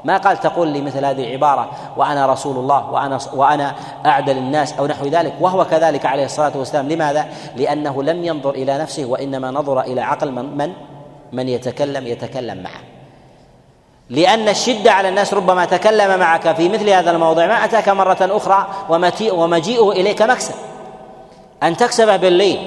ما 0.05 0.17
قال 0.17 0.39
تقول 0.39 0.67
لي 0.67 0.81
مثل 0.81 1.05
هذه 1.05 1.27
العباره 1.27 1.69
وأنا 1.97 2.25
رسول 2.25 2.57
الله 2.57 2.91
وأنا 2.91 3.19
وأنا 3.33 3.75
أعدل 4.05 4.37
الناس 4.37 4.73
أو 4.73 4.87
نحو 4.87 5.07
ذلك 5.07 5.33
وهو 5.39 5.65
كذلك 5.65 6.05
عليه 6.05 6.25
الصلاة 6.25 6.51
والسلام 6.55 6.89
لماذا؟ 6.89 7.25
لأنه 7.55 8.03
لم 8.03 8.25
ينظر 8.25 8.49
إلى 8.49 8.77
نفسه 8.77 9.05
وإنما 9.05 9.51
نظر 9.51 9.81
إلى 9.81 10.01
عقل 10.01 10.31
من 10.31 10.57
من 10.57 10.73
من 11.33 11.49
يتكلم 11.49 12.07
يتكلم 12.07 12.63
معه. 12.63 12.81
لأن 14.09 14.49
الشدة 14.49 14.91
على 14.91 15.09
الناس 15.09 15.33
ربما 15.33 15.65
تكلم 15.65 16.19
معك 16.19 16.55
في 16.55 16.69
مثل 16.69 16.89
هذا 16.89 17.11
الموضع 17.11 17.47
ما 17.47 17.65
أتاك 17.65 17.89
مرة 17.89 18.17
أخرى 18.21 18.67
ومجيئه 19.31 19.91
إليك 19.91 20.21
مكسب 20.21 20.53
أن 21.63 21.77
تكسبه 21.77 22.15
بالليل 22.15 22.59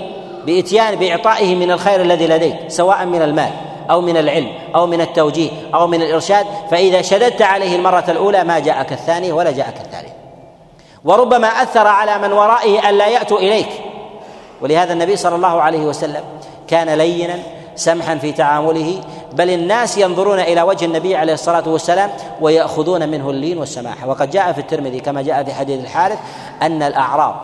بإتيان 0.47 0.97
بإعطائه 0.97 1.55
من 1.55 1.71
الخير 1.71 2.01
الذي 2.01 2.27
لديك 2.27 2.57
سواء 2.69 3.07
من 3.07 3.23
المال 3.23 3.51
أو 3.91 4.01
من 4.01 4.17
العلم 4.17 4.53
أو 4.75 4.87
من 4.87 5.01
التوجيه 5.01 5.51
أو 5.75 5.87
من 5.87 6.03
الإرشاد 6.03 6.47
فإذا 6.71 7.03
شددت 7.03 7.43
عليه 7.43 7.77
المرة 7.77 8.05
الأولى 8.09 8.45
ما 8.45 8.59
جاءك 8.59 8.93
الثانية 8.93 9.33
ولا 9.33 9.51
جاءك 9.51 9.77
الثالث. 9.85 10.13
وربما 11.05 11.49
أثر 11.49 11.87
على 11.87 12.19
من 12.19 12.33
ورائه 12.33 12.91
ألا 12.91 13.07
يأتوا 13.07 13.39
إليك. 13.39 13.69
ولهذا 14.61 14.93
النبي 14.93 15.17
صلى 15.17 15.37
الله 15.37 15.63
عليه 15.63 15.81
وسلم 15.81 16.23
كان 16.69 16.89
لينا 16.89 17.39
سمحا 17.77 18.19
في 18.19 18.33
تعامله 18.33 19.01
بل 19.33 19.51
الناس 19.51 19.99
ينظرون 19.99 20.41
إلى 20.41 20.63
وجه 20.63 20.85
النبي 20.85 21.17
عليه 21.17 21.33
الصلاة 21.33 21.69
والسلام 21.69 22.11
ويأخذون 22.41 23.09
منه 23.09 23.31
اللين 23.31 23.59
والسماحه 23.59 24.09
وقد 24.09 24.31
جاء 24.31 24.53
في 24.53 24.61
الترمذي 24.61 25.01
كما 25.01 25.23
جاء 25.23 25.45
في 25.45 25.55
حديث 25.55 25.81
الحارث 25.81 26.19
أن 26.63 26.83
الأعراب 26.83 27.35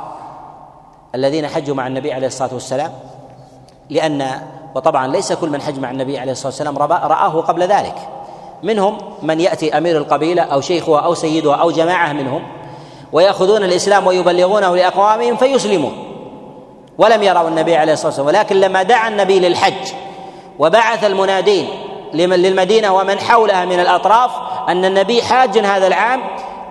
الذين 1.15 1.47
حجوا 1.47 1.75
مع 1.75 1.87
النبي 1.87 2.13
عليه 2.13 2.27
الصلاة 2.27 2.55
والسلام 2.55 2.93
لأن 3.91 4.41
وطبعا 4.79 5.07
ليس 5.07 5.33
كل 5.33 5.49
من 5.49 5.63
حج 5.63 5.79
مع 5.79 5.91
النبي 5.91 6.19
عليه 6.19 6.33
الصلاة 6.33 6.47
والسلام 6.47 6.79
رآه 6.79 7.41
قبل 7.41 7.63
ذلك. 7.63 7.95
منهم 8.63 8.99
من 9.23 9.41
يأتي 9.41 9.79
أمير 9.79 9.97
القبيلة 9.97 10.43
أو 10.43 10.61
شيخها 10.61 11.01
أو 11.01 11.15
سيدها 11.15 11.55
أو 11.55 11.71
جماعة 11.71 12.13
منهم 12.13 12.43
ويأخذون 13.13 13.65
الإسلام 13.65 14.07
ويبلغونه 14.07 14.77
لأقوامهم 14.77 15.37
فيسلمون. 15.37 15.93
ولم 16.99 17.23
يروا 17.23 17.49
النبي 17.49 17.77
عليه 17.77 17.93
الصلاة 17.93 18.07
والسلام 18.07 18.27
ولكن 18.27 18.57
لما 18.57 18.83
دعا 18.83 19.09
النبي 19.09 19.41
للحج 19.41 19.93
وبعث 20.59 21.05
المنادين 21.05 21.69
لمن 22.15 22.37
للمدينة 22.37 22.97
ومن 22.97 23.19
حولها 23.19 23.65
من 23.65 23.81
الأطراف 23.81 24.31
أن 24.69 24.85
النبي 24.85 25.23
حاج 25.23 25.59
هذا 25.59 25.87
العام 25.87 26.21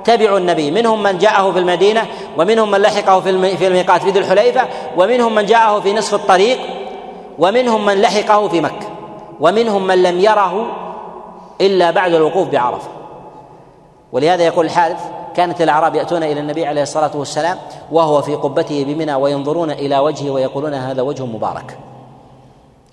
تبعوا 0.05 0.37
النبي. 0.37 0.71
منهم 0.71 1.03
من 1.03 1.17
جاءه 1.17 1.51
في 1.51 1.59
المدينة 1.59 2.05
ومنهم 2.37 2.71
من 2.71 2.81
لحقه 2.81 3.19
في 3.19 3.67
الميقات 3.67 4.03
في 4.03 4.09
ذي 4.09 4.19
الحليفة 4.19 4.61
ومنهم 4.97 5.35
من 5.35 5.45
جاءه 5.45 5.79
في 5.79 5.93
نصف 5.93 6.13
الطريق 6.13 6.76
ومنهم 7.39 7.85
من 7.85 8.01
لحقه 8.01 8.47
في 8.47 8.61
مكة 8.61 8.87
ومنهم 9.39 9.87
من 9.87 10.03
لم 10.03 10.19
يره 10.19 10.67
إلا 11.61 11.91
بعد 11.91 12.13
الوقوف 12.13 12.47
بعرفة. 12.47 12.89
ولهذا 14.11 14.43
يقول 14.43 14.65
الحارث 14.65 14.99
كانت 15.35 15.61
الأعراب 15.61 15.95
يأتون 15.95 16.23
إلى 16.23 16.39
النبي 16.39 16.65
عليه 16.65 16.81
الصلاة 16.81 17.11
والسلام 17.15 17.57
وهو 17.91 18.21
في 18.21 18.35
قبته 18.35 18.83
بمنى 18.83 19.15
وينظرون 19.15 19.71
إلى 19.71 19.99
وجهه 19.99 20.31
ويقولون 20.31 20.73
هذا 20.73 21.01
وجه 21.01 21.25
مبارك. 21.25 21.77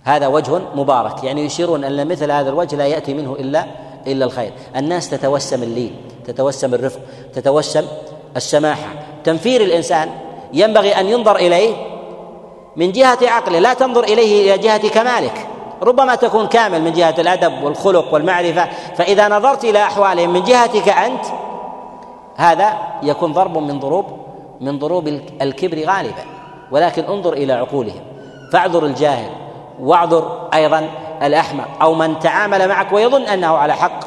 هذا 0.05 0.27
وجه 0.27 0.61
مبارك 0.75 1.25
يعني 1.25 1.45
يشيرون 1.45 1.85
أن 1.85 2.09
مثل 2.09 2.31
هذا 2.31 2.51
الوجه 2.51 2.77
لا 2.77 2.87
يأتي 2.87 3.15
منه 3.15 3.33
إلا 3.33 3.65
إلا 4.07 4.25
الخير. 4.25 4.53
الناس 4.77 5.11
تتوسم 5.11 5.63
اللين 5.63 5.97
تتوسم 6.27 6.75
الرفق 6.75 7.01
تتوسم 7.35 7.85
السماحة. 8.37 8.89
تنفير 9.25 9.61
الإنسان 9.61 10.09
ينبغي 10.53 10.93
أن 10.93 11.07
ينظر 11.07 11.37
إليه 11.37 11.94
من 12.77 12.93
جهة 12.93 13.19
عقله 13.23 13.59
لا 13.59 13.75
تنظر 13.75 14.05
إليه 14.05 14.55
إلى 14.55 14.63
جهة 14.63 14.89
كمالك. 14.89 15.47
ربما 15.83 16.15
تكون 16.15 16.47
كامل 16.47 16.83
من 16.83 16.93
جهة 16.93 17.15
الأدب 17.19 17.63
والخلق 17.63 18.15
والمعرفة. 18.15 18.69
فإذا 18.97 19.29
نظرت 19.29 19.65
إلى 19.65 19.83
أحوالهم 19.83 20.31
من 20.31 20.43
جهتك 20.43 20.89
أنت 20.89 21.25
هذا 22.37 22.79
يكون 23.03 23.33
ضرب 23.33 23.59
من 23.59 23.79
ضروب 23.79 24.07
من 24.61 24.79
ضروب 24.79 25.09
الكبر 25.43 25.79
غالبا. 25.79 26.25
ولكن 26.71 27.05
انظر 27.05 27.33
إلى 27.33 27.53
عقولهم. 27.53 28.03
فاعذر 28.53 28.85
الجاهل 28.85 29.31
واعذر 29.81 30.49
أيضا 30.55 30.89
الأحمق 31.23 31.69
أو 31.83 31.95
من 31.95 32.19
تعامل 32.19 32.69
معك 32.69 32.93
ويظن 32.93 33.23
أنه 33.23 33.57
على 33.57 33.75
حق. 33.75 34.01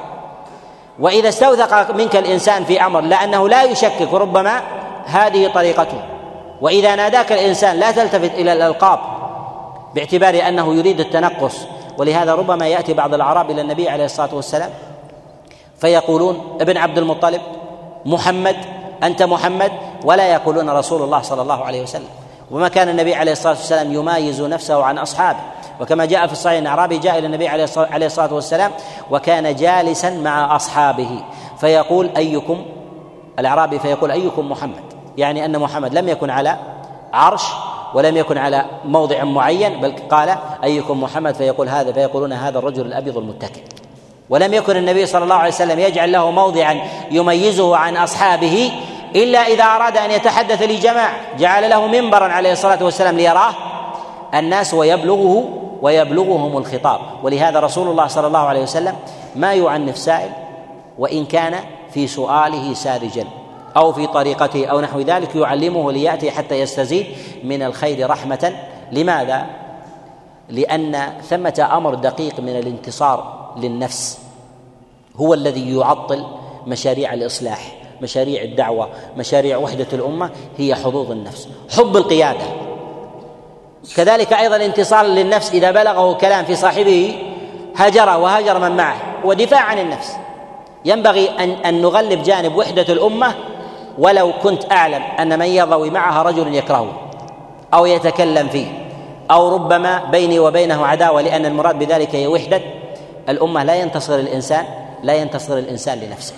وإذا 1.00 1.30
استوثق 1.30 1.96
منك 1.96 2.16
الإنسان 2.16 2.64
في 2.64 2.86
أمر 2.86 3.02
لأنه 3.02 3.50
لا 3.50 3.64
يشكك 3.64 4.14
ربما 4.14 4.62
هذه 5.06 5.48
طريقته. 5.48 6.17
وإذا 6.62 6.96
ناداك 6.96 7.32
الإنسان 7.32 7.80
لا 7.80 7.92
تلتفت 7.92 8.34
إلى 8.34 8.54
الألقاب 8.54 9.00
باعتبار 9.96 10.48
أنه 10.48 10.76
يريد 10.76 11.00
التنقص 11.00 11.58
ولهذا 11.98 12.36
ربما 12.36 12.68
يأتي 12.68 12.94
بعض 12.94 13.14
الأعراب 13.14 13.52
إلى 13.52 13.62
النبي 13.62 13.90
عليه 13.90 14.06
الصلاة 14.06 14.36
والسلام 14.36 14.70
فيقولون 15.78 16.58
ابن 16.62 16.78
عبد 16.78 16.98
المطلب 16.98 17.42
محمد 18.06 18.56
أنت 19.04 19.24
محمد؟ 19.24 19.72
ولا 20.04 20.34
يقولون 20.34 20.70
رسول 20.70 21.02
الله 21.02 21.22
صلى 21.22 21.42
الله 21.42 21.66
عليه 21.66 21.82
وسلم. 21.82 22.08
وما 22.52 22.68
كان 22.68 22.90
النبي 22.90 23.16
عليه 23.16 23.32
الصلاة 23.32 23.54
والسلام 23.54 23.94
يمايز 23.94 24.42
نفسه 24.42 24.84
عن 24.84 24.98
أصحابه. 24.98 25.40
وكما 25.80 26.06
جاء 26.06 26.28
في 26.28 26.34
الصحيح 26.34 26.58
أن 26.58 26.68
أعرابي 26.68 26.98
جاء 26.98 27.18
إلى 27.18 27.28
النبي 27.28 27.48
عليه 27.78 28.06
الصلاة 28.06 28.34
والسلام 28.34 28.72
وكان 29.12 29.56
جالسا 29.56 30.10
مع 30.10 30.56
أصحابه. 30.56 31.24
فيقول 31.60 32.10
أيكم؟ 32.18 32.66
الأعرابي 33.40 33.80
فيقول 33.80 34.12
أيكم 34.12 34.52
محمد؟ 34.52 34.87
يعني 35.18 35.46
أن 35.46 35.60
محمد 35.60 35.94
لم 35.94 36.10
يكن 36.10 36.30
على 36.30 36.58
عرش 37.14 37.44
ولم 37.94 38.18
يكن 38.18 38.38
على 38.38 38.66
موضع 38.86 39.24
معين 39.24 39.82
بل 39.82 39.96
قال 40.12 40.36
أيكم 40.64 41.04
محمد 41.04 41.36
فيقول 41.36 41.70
هذا 41.70 41.92
فيقولون 41.92 42.34
هذا 42.34 42.60
الرجل 42.60 42.86
الأبيض 42.86 43.18
المتكئ. 43.18 43.62
ولم 44.30 44.54
يكن 44.54 44.78
النبي 44.78 45.06
صلى 45.06 45.24
الله 45.24 45.36
عليه 45.36 45.52
وسلم 45.52 45.80
يجعل 45.80 46.12
له 46.12 46.32
موضعا 46.32 46.80
يميزه 47.12 47.78
عن 47.78 47.98
أصحابه 47.98 48.72
إلا 49.16 49.40
إذا 49.40 49.64
أراد 49.64 49.98
أن 49.98 50.12
يتحدث 50.12 50.62
لجماعة. 50.62 51.38
جعل 51.38 51.70
له 51.70 51.88
منبرا 51.88 52.26
عليه 52.26 52.52
الصلاة 52.52 52.84
والسلام 52.84 53.18
ليراه 53.18 53.54
الناس 54.34 54.74
ويبلغه 54.74 55.44
ويبلغهم 55.82 56.58
الخطاب. 56.58 57.00
ولهذا 57.24 57.60
رسول 57.60 57.88
الله 57.88 58.08
صلى 58.08 58.28
الله 58.28 58.40
عليه 58.40 58.62
وسلم 58.62 58.96
ما 59.36 59.54
يعنف 59.54 59.98
سائل 59.98 60.30
وإن 60.98 61.26
كان 61.26 61.56
في 61.94 62.08
سؤاله 62.08 62.74
ساذجا. 62.74 63.28
أو 63.78 63.94
في 63.94 64.08
طريقته 64.08 64.66
أو 64.66 64.82
نحو 64.82 65.00
ذلك 65.00 65.36
يعلمه 65.36 65.92
ليأتي 65.92 66.32
حتى 66.32 66.60
يستزيد 66.60 67.06
من 67.44 67.64
الخير 67.64 68.10
رحمة. 68.10 68.56
لماذا؟ 68.92 69.46
لأن 70.50 71.14
ثمة 71.30 71.70
أمر 71.74 71.96
دقيق 71.96 72.40
من 72.40 72.56
الانتصار 72.56 73.52
للنفس 73.58 74.20
هو 75.16 75.34
الذي 75.34 75.76
يعطل 75.76 76.26
مشاريع 76.68 77.14
الإصلاح 77.14 77.76
مشاريع 78.02 78.42
الدعوة 78.44 78.90
مشاريع 79.18 79.58
وحدة 79.58 79.88
الأمة 79.94 80.30
هي 80.58 80.76
حظوظ 80.76 81.12
النفس 81.12 81.50
حب 81.78 81.98
القيادة. 81.98 82.46
كذلك 83.96 84.34
أيضا 84.34 84.66
انتصار 84.66 85.06
للنفس 85.06 85.52
إذا 85.52 85.72
بلغه 85.72 86.14
كلام 86.14 86.46
في 86.46 86.56
صاحبه 86.56 87.16
هجره 87.76 88.18
وهجر 88.18 88.60
من 88.60 88.78
معه 88.78 88.98
ودفاع 89.24 89.62
عن 89.62 89.80
النفس. 89.80 90.14
ينبغي 90.86 91.30
ان 91.30 91.50
أن 91.50 91.82
نغلب 91.82 92.24
جانب 92.24 92.56
وحدة 92.56 92.94
الأمة 92.94 93.36
ولو 93.98 94.34
كنت 94.44 94.72
أعلم 94.72 95.04
أن 95.20 95.40
من 95.40 95.46
يضوي 95.46 95.90
معها 95.90 96.24
رجل 96.24 96.56
يكرهه 96.56 96.94
أو 97.74 97.86
يتكلم 97.86 98.48
فيه 98.48 98.88
أو 99.32 99.56
ربما 99.56 100.04
بيني 100.12 100.40
وبينه 100.40 100.86
عداوة 100.86 101.22
لأن 101.22 101.46
المراد 101.46 101.80
بذلك 101.80 102.16
هي 102.16 102.28
وحدة 102.28 102.62
الأمة 103.30 103.64
لا 103.64 103.76
ينتصر 103.76 104.16
الإنسان 104.16 104.66
لا 105.04 105.14
ينتصر 105.14 105.58
الإنسان 105.58 106.00
لنفسه. 106.00 106.34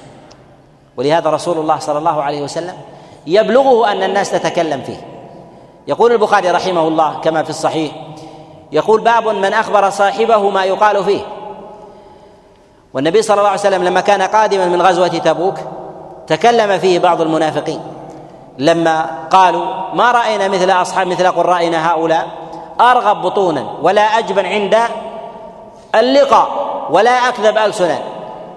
ولهذا 0.98 1.30
رسول 1.30 1.58
الله 1.58 1.80
صلى 1.80 1.98
الله 1.98 2.24
عليه 2.24 2.42
وسلم 2.42 2.74
يبلغه 3.28 3.92
أن 3.92 4.04
الناس 4.04 4.32
تتكلم 4.32 4.82
فيه. 4.82 5.08
يقول 5.88 6.12
البخاري 6.12 6.52
رحمه 6.52 6.88
الله 6.88 7.20
كما 7.20 7.44
في 7.44 7.50
الصحيح 7.50 7.92
يقول 8.72 9.02
باب 9.02 9.28
من 9.28 9.54
أخبر 9.54 9.90
صاحبه 9.90 10.50
ما 10.50 10.64
يقال 10.64 11.04
فيه. 11.04 11.22
والنبي 12.94 13.22
صلى 13.22 13.38
الله 13.38 13.50
عليه 13.50 13.60
وسلم 13.60 13.84
لما 13.84 14.02
كان 14.02 14.22
قادما 14.22 14.66
من 14.66 14.82
غزوة 14.82 15.08
تبوك 15.08 15.56
تكلم 16.30 16.80
فيه 16.80 17.00
بعض 17.00 17.22
المنافقين 17.22 17.80
لما 18.58 19.06
قالوا 19.30 19.66
ما 19.94 20.12
رأينا 20.12 20.48
مثل 20.48 20.72
أصحاب 20.72 21.08
مثل 21.08 21.32
قرائنا 21.32 21.92
هؤلاء 21.92 22.28
أرغب 22.82 23.22
بطونا 23.22 23.66
ولا 23.82 24.02
أجبن 24.02 24.46
عند 24.46 24.78
اللقاء 25.96 26.50
ولا 26.90 27.12
أكذب 27.12 27.58
ألسنا 27.58 28.00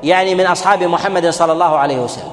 يعني 0.03 0.35
من 0.35 0.47
أصحاب 0.47 0.83
محمد 0.83 1.31
صلى 1.31 1.53
الله 1.53 1.77
عليه 1.79 1.99
وسلم 1.99 2.33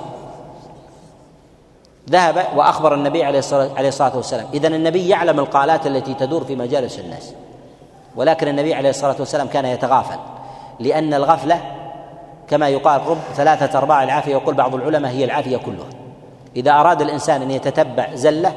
ذهب 2.09 2.45
وأخبر 2.55 2.93
النبي 2.93 3.23
عليه 3.23 3.39
الصلاه 3.87 4.15
والسلام. 4.15 4.47
اذا 4.53 4.67
النبي 4.67 5.09
يعلم 5.09 5.39
القالات 5.39 5.87
التي 5.87 6.13
تدور 6.13 6.43
في 6.43 6.55
مجالس 6.55 6.99
الناس. 6.99 7.33
ولكن 8.15 8.47
النبي 8.47 8.73
عليه 8.73 8.89
الصلاة 8.89 9.15
والسلام 9.19 9.47
كان 9.47 9.65
يتغافل 9.65 10.19
لأن 10.79 11.13
الغفلة 11.13 11.61
كما 12.49 12.69
يقال 12.69 13.01
رب 13.07 13.17
ثلاثة 13.35 13.77
أرباع 13.77 14.03
العافية 14.03 14.31
يقول 14.31 14.55
بعض 14.55 14.75
العلماء 14.75 15.11
هي 15.11 15.23
العافية 15.23 15.57
كلها. 15.57 15.89
إذا 16.55 16.71
أراد 16.71 17.01
الإنسان 17.01 17.41
أن 17.41 17.51
يتتبع 17.51 18.15
زلة 18.15 18.53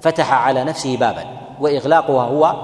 فتح 0.00 0.32
على 0.32 0.64
نفسه 0.64 0.96
بابا 0.96 1.24
وإغلاقها 1.60 2.24
هو 2.24 2.54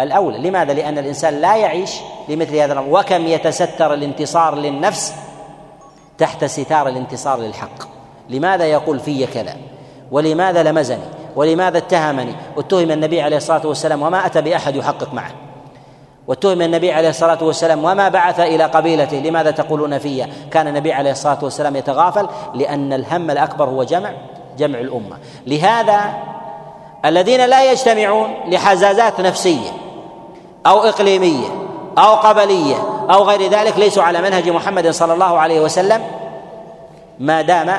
الأولى. 0.00 0.38
لماذا؟ 0.38 0.72
لأن 0.72 0.98
الإنسان 0.98 1.40
لا 1.40 1.56
يعيش 1.56 2.00
لمثل 2.28 2.56
هذا 2.56 2.72
الأمر. 2.72 2.98
وكم 2.98 3.26
يتستر 3.26 3.94
الانتصار 3.94 4.54
للنفس 4.54 5.14
تحت 6.18 6.44
ستار 6.44 6.88
الانتصار 6.88 7.38
للحق. 7.38 7.88
لماذا 8.28 8.64
يقول 8.64 9.00
في 9.00 9.26
كذا؟ 9.26 9.56
ولماذا 10.10 10.62
لمزني؟ 10.62 11.04
ولماذا 11.36 11.78
اتهمني؟ 11.78 12.34
واتهم 12.56 12.90
النبي 12.90 13.22
عليه 13.22 13.36
الصلاة 13.36 13.66
والسلام 13.66 14.02
وما 14.02 14.26
أتى 14.26 14.40
بأحد 14.40 14.76
يحقق 14.76 15.14
معه. 15.14 15.30
واتهم 16.32 16.62
النبي 16.62 16.92
عليه 16.92 17.08
الصلاة 17.08 17.44
والسلام 17.44 17.84
وما 17.84 18.08
بعث 18.08 18.40
إلى 18.40 18.64
قبيلته. 18.64 19.16
لماذا 19.16 19.50
تقولون 19.50 19.98
في؟ 19.98 20.26
كان 20.50 20.68
النبي 20.68 20.92
عليه 20.92 21.10
الصلاة 21.10 21.38
والسلام 21.42 21.76
يتغافل 21.76 22.28
لأن 22.54 22.92
الهم 22.92 23.30
الأكبر 23.30 23.64
هو 23.68 23.84
جمع 23.84 24.12
جمع 24.58 24.78
الأمة. 24.78 25.16
لهذا 25.46 26.00
الذين 27.04 27.46
لا 27.46 27.72
يجتمعون 27.72 28.34
لحزازات 28.48 29.20
نفسية 29.20 29.70
أو 30.66 30.82
إقليمية 30.82 31.48
أو 31.98 32.14
قبلية 32.14 32.76
أو 33.10 33.22
غير 33.22 33.50
ذلك 33.50 33.78
ليسوا 33.78 34.02
على 34.02 34.22
منهج 34.22 34.48
محمد 34.48 34.90
صلى 34.90 35.12
الله 35.12 35.38
عليه 35.38 35.60
وسلم 35.60 36.02
ما 37.18 37.42
دام 37.42 37.78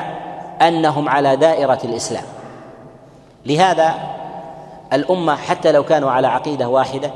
أنهم 0.62 1.08
على 1.08 1.36
دائرة 1.36 1.78
الإسلام. 1.84 2.24
لهذا 3.46 3.94
الأمة 4.92 5.36
حتى 5.36 5.72
لو 5.72 5.84
كانوا 5.84 6.10
على 6.10 6.26
عقيدة 6.26 6.68
واحدة 6.68 7.10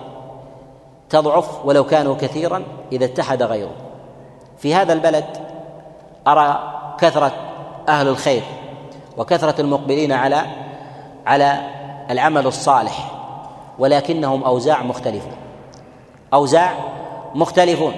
تضعف 1.10 1.64
ولو 1.64 1.84
كانوا 1.84 2.16
كثيرا 2.20 2.62
إذا 2.92 3.04
اتحد 3.04 3.42
غيره. 3.42 3.70
في 4.58 4.74
هذا 4.74 4.92
البلد 4.92 5.24
أرى 6.26 6.72
كثرة 7.00 7.32
أهل 7.88 8.08
الخير 8.08 8.42
وكثرة 9.16 9.60
المقبلين 9.60 10.12
على 10.12 10.42
على 11.26 11.58
العمل 12.10 12.46
الصالح 12.46 13.10
ولكنهم 13.78 14.44
أوزاع 14.44 14.82
مختلفون. 14.82 15.32
أوزاع 16.34 16.70
مختلفون. 17.34 17.92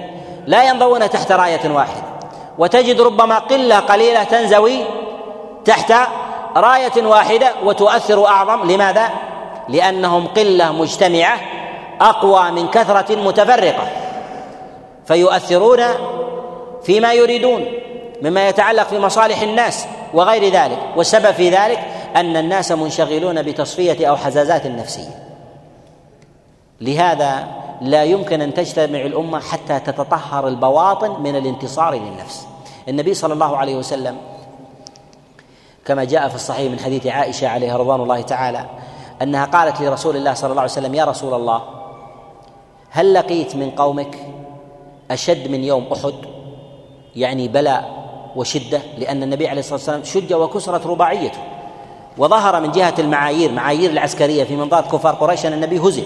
لا 0.47 0.69
ينضوون 0.69 1.09
تحت 1.09 1.31
راية 1.31 1.71
واحدة. 1.71 2.03
وتجد 2.57 3.01
ربما 3.01 3.39
قلة 3.39 3.79
قليلة 3.79 4.23
تنزوي 4.23 4.83
تحت 5.65 5.93
راية 6.55 7.05
واحدة 7.05 7.51
وتؤثر 7.63 8.27
أعظم. 8.27 8.71
لماذا؟ 8.71 9.09
لأنهم 9.69 10.27
قلة 10.27 10.71
مجتمعة 10.71 11.39
أقوى 12.01 12.51
من 12.51 12.67
كثرة 12.67 13.15
متفرقة 13.15 13.87
فيؤثرون 15.05 15.79
فيما 16.83 17.13
يريدون 17.13 17.65
مما 18.21 18.49
يتعلق 18.49 18.83
في 18.83 18.99
مصالح 18.99 19.41
الناس 19.41 19.85
وغير 20.13 20.53
ذلك 20.53 20.79
والسبب 20.95 21.31
في 21.31 21.49
ذلك 21.49 21.79
أن 22.15 22.37
الناس 22.37 22.71
منشغلون 22.71 23.41
بتصفية 23.41 24.09
أو 24.09 24.15
حزازات 24.15 24.67
نفسية. 24.67 25.31
لهذا 26.81 27.47
لا 27.81 28.03
يمكن 28.03 28.41
أن 28.41 28.53
تجتمع 28.53 29.01
الأمة 29.01 29.39
حتى 29.39 29.79
تتطهر 29.79 30.47
البواطن 30.47 31.21
من 31.21 31.35
الانتصار 31.35 31.93
للنفس. 31.93 32.47
النبي 32.89 33.13
صلى 33.13 33.33
الله 33.33 33.57
عليه 33.57 33.75
وسلم 33.75 34.17
كما 35.85 36.03
جاء 36.03 36.29
في 36.29 36.35
الصحيح 36.35 36.71
من 36.71 36.79
حديث 36.79 37.07
عائشة 37.07 37.47
عليها 37.47 37.77
رضوان 37.77 38.01
الله 38.01 38.21
تعالى 38.21 38.65
أنها 39.21 39.45
قالت 39.45 39.81
لرسول 39.81 40.15
الله 40.15 40.33
صلى 40.33 40.49
الله 40.49 40.61
عليه 40.61 40.71
وسلم 40.71 40.95
يا 40.95 41.05
رسول 41.05 41.33
الله 41.33 41.80
هل 42.93 43.13
لقيت 43.13 43.55
من 43.55 43.69
قومك 43.69 44.19
أشد 45.11 45.51
من 45.51 45.63
يوم 45.63 45.87
أحد؟ 45.93 46.13
يعني 47.15 47.47
بلاء 47.47 48.01
وشدة 48.35 48.81
لأن 48.97 49.23
النبي 49.23 49.47
عليه 49.47 49.59
الصلاة 49.59 49.75
والسلام 49.75 50.03
شج 50.03 50.33
وكسرت 50.33 50.87
رباعيته 50.87 51.39
وظهر 52.17 52.59
من 52.59 52.71
جهة 52.71 52.93
المعايير 52.99 53.51
معايير 53.51 53.91
العسكرية 53.91 54.43
في 54.43 54.55
منطقة 54.55 54.97
كفار 54.97 55.15
قريش 55.15 55.45
أن 55.45 55.53
النبي 55.53 55.79
هزم 55.79 56.03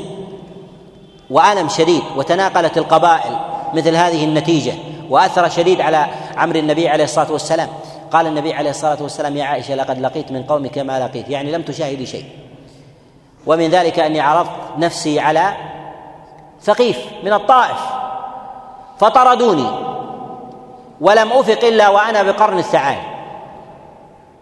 وآلم 1.29 1.69
شديد 1.69 2.01
وتناقلت 2.17 2.77
القبائل 2.77 3.37
مثل 3.73 3.95
هذه 3.95 4.23
النتيجة 4.23 4.73
وأثر 5.09 5.49
شديد 5.49 5.81
على 5.81 6.07
عمر 6.37 6.55
النبي 6.55 6.89
عليه 6.89 7.03
الصلاة 7.03 7.31
والسلام. 7.31 7.69
قال 8.11 8.27
النبي 8.27 8.53
عليه 8.53 8.69
الصلاة 8.69 9.03
والسلام 9.03 9.37
يا 9.37 9.43
عائشة 9.43 9.75
لقد 9.75 9.99
لقيت 9.99 10.31
من 10.31 10.43
قومك 10.43 10.77
ما 10.77 10.99
لقيت. 10.99 11.29
يعني 11.29 11.51
لم 11.51 11.61
تشاهدي 11.61 12.05
شيء. 12.05 12.25
ومن 13.47 13.69
ذلك 13.69 13.99
أني 13.99 14.19
عرضت 14.19 14.49
نفسي 14.77 15.19
على 15.19 15.53
ثقيف 16.65 16.97
من 17.23 17.33
الطائف 17.33 17.77
فطردوني 18.99 19.67
ولم 21.01 21.31
افق 21.31 21.63
إلا 21.63 21.89
وأنا 21.89 22.23
بقرن 22.23 22.57
الثعالب. 22.57 23.03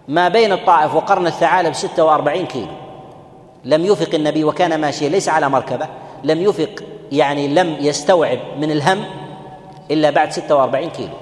ما 0.07 0.27
بين 0.27 0.51
الطائف 0.51 0.95
وقرن 0.95 1.27
الثعالب 1.27 1.73
ستة 1.73 2.03
وأربعين 2.03 2.45
كيلو. 2.45 2.67
لم 3.65 3.85
يفق 3.85 4.15
النبي 4.15 4.43
وكان 4.43 4.81
ماشيا 4.81 5.09
ليس 5.09 5.29
على 5.29 5.49
مركبة. 5.49 5.87
لم 6.23 6.41
يفق 6.41 6.69
يعني 7.11 7.47
لم 7.47 7.75
يستوعب 7.79 8.39
من 8.57 8.71
الهم 8.71 9.05
إلا 9.91 10.09
بعد 10.09 10.31
46 10.31 10.89
كيلو. 10.89 11.13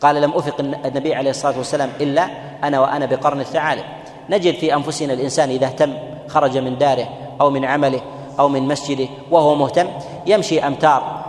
قال 0.00 0.20
لم 0.22 0.32
أفق 0.32 0.60
النبي 0.60 1.14
عليه 1.14 1.30
الصلاة 1.30 1.58
والسلام 1.58 1.90
إلا 2.00 2.28
أنا 2.64 2.80
وأنا 2.80 3.06
بقرن 3.06 3.40
الثعالب. 3.40 3.84
نجد 4.30 4.54
في 4.54 4.74
أنفسنا 4.74 5.12
الإنسان 5.12 5.50
إذا 5.50 5.66
اهتم 5.66 5.94
خرج 6.28 6.58
من 6.58 6.78
داره 6.78 7.08
أو 7.40 7.50
من 7.50 7.64
عمله 7.64 8.00
أو 8.38 8.48
من 8.48 8.68
مسجده 8.68 9.08
وهو 9.30 9.54
مهتم 9.54 9.88
يمشي 10.26 10.66
أمتار 10.66 11.26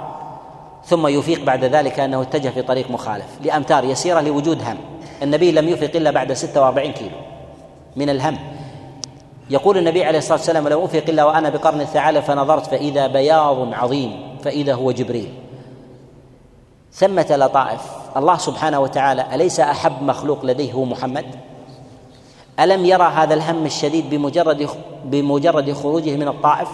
ثم 0.86 1.08
يفيق 1.08 1.44
بعد 1.44 1.64
ذلك 1.64 2.00
أنه 2.00 2.22
اتجه 2.22 2.50
في 2.50 2.62
طريق 2.62 2.92
مخالف 2.92 3.26
لأمتار 3.44 3.84
يسيرة 3.84 4.22
لوجود 4.22 4.62
هم. 4.62 4.78
النبي 5.24 5.52
لم 5.52 5.70
يفق 5.70 5.92
إلا 5.96 6.12
بعد 6.12 6.34
46 6.34 6.92
كيلو 6.92 7.16
من 7.96 8.10
الهم. 8.10 8.38
يقول 9.50 9.78
النبي 9.78 10.06
عليه 10.06 10.18
الصلاة 10.18 10.38
والسلام 10.38 10.68
لم 10.68 10.82
افق 10.82 11.04
إلا 11.10 11.24
وأنا 11.24 11.50
بقرن 11.50 11.82
الثعالب 11.82 12.20
فنظرت 12.20 12.66
فإذا 12.66 13.08
بياض 13.08 13.74
عظيم 13.74 14.38
فإذا 14.44 14.74
هو 14.74 14.92
جبريل. 14.92 15.34
ثمة 16.94 17.28
لطائف 17.30 17.82
الله 18.18 18.38
سبحانه 18.38 18.80
وتعالى 18.80 19.36
أليس 19.36 19.60
أحب 19.60 20.04
مخلوق 20.04 20.46
لديه 20.46 20.74
هو 20.74 20.86
محمد؟ 20.86 21.26
ألم 22.60 22.86
يرى 22.86 23.04
هذا 23.04 23.34
الهم 23.34 23.66
الشديد 23.66 24.10
بمجرد 24.10 24.70
بمجرد 25.06 25.74
خروجه 25.74 26.16
من 26.16 26.28
الطائف؟ 26.28 26.70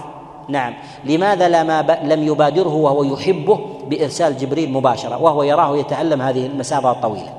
نعم. 0.49 0.73
لماذا 1.05 1.49
لما 1.49 1.81
لم 2.03 2.23
يبادره 2.23 2.75
وهو 2.75 3.03
يحبه 3.03 3.59
بإرسال 3.87 4.37
جبريل 4.37 4.71
مباشرة؟ 4.71 5.21
وهو 5.21 5.43
يراه 5.43 5.77
يتعلم 5.77 6.21
هذه 6.21 6.45
المسافة 6.45 6.91
الطويلة. 6.91 7.33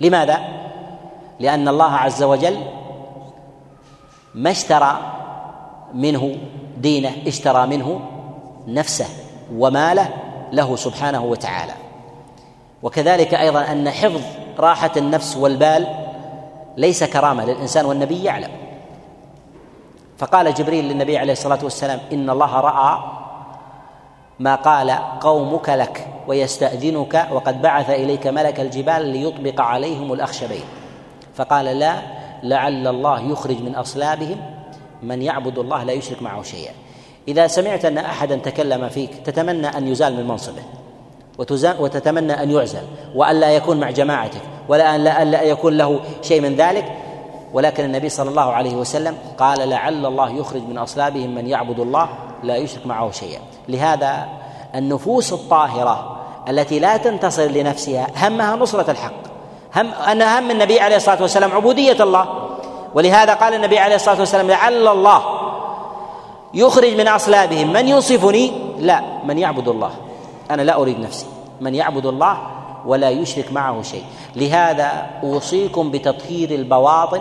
لماذا؟ 0.00 0.38
لأن 1.40 1.68
الله 1.68 1.92
عز 1.92 2.22
وجل 2.22 2.56
ما 4.34 4.50
اشترى 4.50 4.98
منه 5.94 6.36
دينه 6.78 7.12
اشترى 7.26 7.66
منه 7.66 8.00
نفسه 8.66 9.06
وماله 9.56 10.08
له 10.52 10.76
سبحانه 10.76 11.24
وتعالى. 11.24 11.72
وكذلك 12.82 13.34
أيضا 13.34 13.60
أن 13.72 13.90
حفظ 13.90 14.22
راحة 14.58 14.90
النفس 14.96 15.36
والبال 15.36 15.86
ليس 16.76 17.04
كرامة 17.04 17.44
للإنسان 17.44 17.84
والنبي 17.84 18.24
يعلم. 18.24 18.50
فقال 20.20 20.54
جبريل 20.54 20.84
للنبي 20.84 21.18
عليه 21.18 21.32
الصلاة 21.32 21.58
والسلام 21.62 22.00
إن 22.12 22.30
الله 22.30 22.60
رأى 22.60 22.98
ما 24.38 24.54
قال 24.54 24.90
قومك 25.20 25.68
لك 25.68 26.06
ويستأذنك 26.28 27.28
وقد 27.32 27.62
بعث 27.62 27.90
إليك 27.90 28.26
ملك 28.26 28.60
الجبال 28.60 29.06
ليطبق 29.06 29.60
عليهم 29.60 30.12
الأخشبين. 30.12 30.62
فقال 31.34 31.64
لا 31.64 31.94
لعل 32.42 32.86
الله 32.86 33.20
يخرج 33.20 33.62
من 33.62 33.74
أصلابهم. 33.74 34.36
من 35.02 35.22
يعبد 35.22 35.58
الله 35.58 35.84
لا 35.84 35.92
يشرك 35.92 36.22
معه 36.22 36.42
شيئا. 36.42 36.72
إذا 37.28 37.46
سمعت 37.46 37.84
أن 37.84 37.98
أحدا 37.98 38.36
تكلم 38.36 38.88
فيك 38.88 39.14
تتمنى 39.14 39.66
أن 39.66 39.88
يزال 39.88 40.16
من 40.16 40.28
منصبه. 40.28 40.62
وتتمنى 41.78 42.42
أن 42.42 42.50
يعزل. 42.50 42.82
وان 43.14 43.40
لا 43.40 43.50
يكون 43.50 43.80
مع 43.80 43.90
جماعتك. 43.90 44.42
ولا 44.68 44.94
ان 44.94 45.30
لا, 45.30 45.42
يكون 45.42 45.76
له 45.76 46.00
شيء 46.22 46.40
من 46.40 46.56
ذلك. 46.56 46.92
ولكن 47.52 47.84
النبي 47.84 48.08
صلى 48.08 48.30
الله 48.30 48.52
عليه 48.52 48.74
وسلم 48.74 49.16
قال 49.38 49.68
لعل 49.68 50.06
الله 50.06 50.30
يخرج 50.30 50.62
من 50.68 50.78
أصلابهم 50.78 51.34
من 51.34 51.46
يعبد 51.46 51.80
الله 51.80 52.08
لا 52.42 52.56
يشرك 52.56 52.86
معه 52.86 53.10
شيئا. 53.10 53.40
لهذا 53.68 54.28
النفوس 54.74 55.32
الطاهرة 55.32 56.16
التي 56.48 56.78
لا 56.78 56.96
تنتصر 56.96 57.46
لنفسها 57.46 58.06
همها 58.16 58.56
نصرة 58.56 58.90
الحق. 58.90 59.12
هم 59.76 59.86
أن 59.86 60.22
هم 60.22 60.50
النبي 60.50 60.80
عليه 60.80 60.96
الصلاة 60.96 61.22
والسلام 61.22 61.52
عبودية 61.52 62.02
الله. 62.02 62.48
ولهذا 62.94 63.34
قال 63.34 63.54
النبي 63.54 63.78
عليه 63.78 63.94
الصلاة 63.94 64.20
والسلام 64.20 64.50
لعل 64.50 64.88
الله 64.88 65.22
يخرج 66.54 66.94
من 66.94 67.08
أصلابهم. 67.08 67.72
من 67.72 67.88
ينصفني 67.88 68.52
لا 68.78 69.02
من 69.24 69.38
يعبد 69.38 69.68
الله. 69.68 69.90
أنا 70.50 70.62
لا 70.62 70.76
أريد 70.76 71.00
نفسي. 71.00 71.26
من 71.60 71.74
يعبد 71.74 72.06
الله 72.06 72.38
ولا 72.86 73.10
يشرك 73.10 73.52
معه 73.52 73.82
شيء. 73.82 74.04
لهذا 74.36 75.06
أوصيكم 75.22 75.90
بتطهير 75.90 76.50
البواطن 76.50 77.20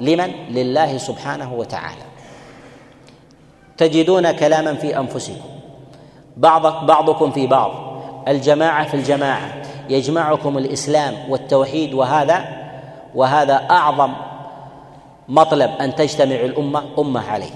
لمن؟ 0.00 0.32
لله 0.50 0.98
سبحانه 0.98 1.54
وتعالى. 1.54 2.02
تجدون 3.76 4.32
كلاما 4.32 4.74
في 4.74 4.98
أنفسكم. 4.98 5.48
بعض 6.36 6.86
بعضكم 6.86 7.30
في 7.30 7.46
بعض. 7.46 7.70
الجماعة 8.28 8.88
في 8.88 8.94
الجماعة. 8.94 9.62
يجمعكم 9.88 10.58
الإسلام 10.58 11.14
والتوحيد 11.28 11.94
وهذا 11.94 12.44
وهذا 13.14 13.66
أعظم 13.70 14.12
مطلب 15.28 15.70
أن 15.80 15.94
تجتمع 15.94 16.34
الامه 16.34 16.82
أمة 16.98 17.30
عليه. 17.30 17.50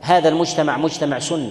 هذا 0.00 0.28
المجتمع 0.28 0.76
مجتمع 0.76 1.18
سني. 1.18 1.50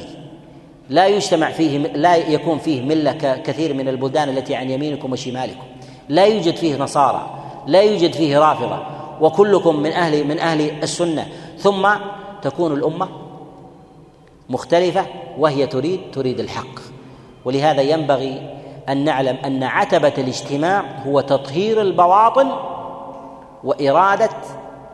لا 0.90 1.08
يجتمع 1.08 1.52
فيه 1.52 1.78
لا 1.78 2.16
يكون 2.16 2.58
فيه 2.58 2.82
ملة 2.82 3.12
كثير 3.44 3.74
من 3.74 3.88
البلدان 3.88 4.30
التي 4.30 4.56
عن 4.56 4.70
يمينكم 4.70 5.12
وشمالكم. 5.12 5.64
لا 6.10 6.26
يوجد 6.26 6.56
فيه 6.56 6.78
نصارى. 6.78 7.30
لا 7.68 7.82
يوجد 7.82 8.14
فيه 8.14 8.40
رافضة. 8.40 8.99
وكلكم 9.22 9.76
من 9.76 9.92
أهل 9.92 10.28
من 10.28 10.40
أهل 10.40 10.84
السنة. 10.84 11.28
ثم 11.58 11.90
تكون 12.42 12.74
الأمة 12.74 13.10
مختلفة 14.50 15.06
وهي 15.38 15.68
تريد 15.68 16.02
تريد 16.14 16.40
الحق. 16.40 16.80
ولهذا 17.46 17.82
ينبغي 17.82 18.56
أن 18.90 19.04
نعلم 19.06 19.38
أن 19.46 19.64
عتبة 19.64 20.14
الاجتماع 20.18 20.84
هو 21.08 21.22
تطهير 21.22 21.82
البواطن 21.82 22.52
وإرادة 23.64 24.30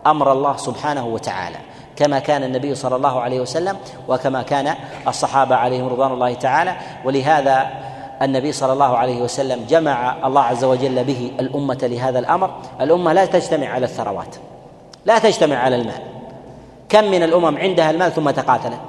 أمر 0.08 0.32
الله 0.32 0.58
سبحانه 0.58 1.06
وتعالى. 1.06 1.58
كما 1.96 2.20
كان 2.20 2.44
النبي 2.44 2.76
صلى 2.76 2.96
الله 2.96 3.20
عليه 3.20 3.40
وسلم 3.40 3.78
وكما 4.08 4.42
كان 4.42 4.76
الصحابة 5.08 5.56
عليهم 5.56 5.88
رضوان 5.88 6.12
الله 6.12 6.34
تعالى. 6.34 6.76
ولهذا 7.06 7.70
النبي 8.22 8.52
صلى 8.52 8.74
الله 8.74 8.98
عليه 8.98 9.22
وسلم 9.22 9.66
جمع 9.70 10.28
الله 10.28 10.42
عز 10.42 10.64
وجل 10.64 11.04
به 11.04 11.32
الأمة 11.40 11.80
لهذا 11.84 12.20
الأمر. 12.20 12.56
الأمة 12.82 13.14
لا 13.14 13.26
تجتمع 13.26 13.68
على 13.68 13.86
الثروات 13.86 14.36
لا 15.06 15.20
تجتمع 15.20 15.56
على 15.56 15.76
المال. 15.76 16.02
كم 16.90 17.12
من 17.12 17.24
الأمم 17.24 17.58
عندها 17.58 17.92
المال 17.92 18.12
ثم 18.12 18.30
تقاتلت 18.30 18.80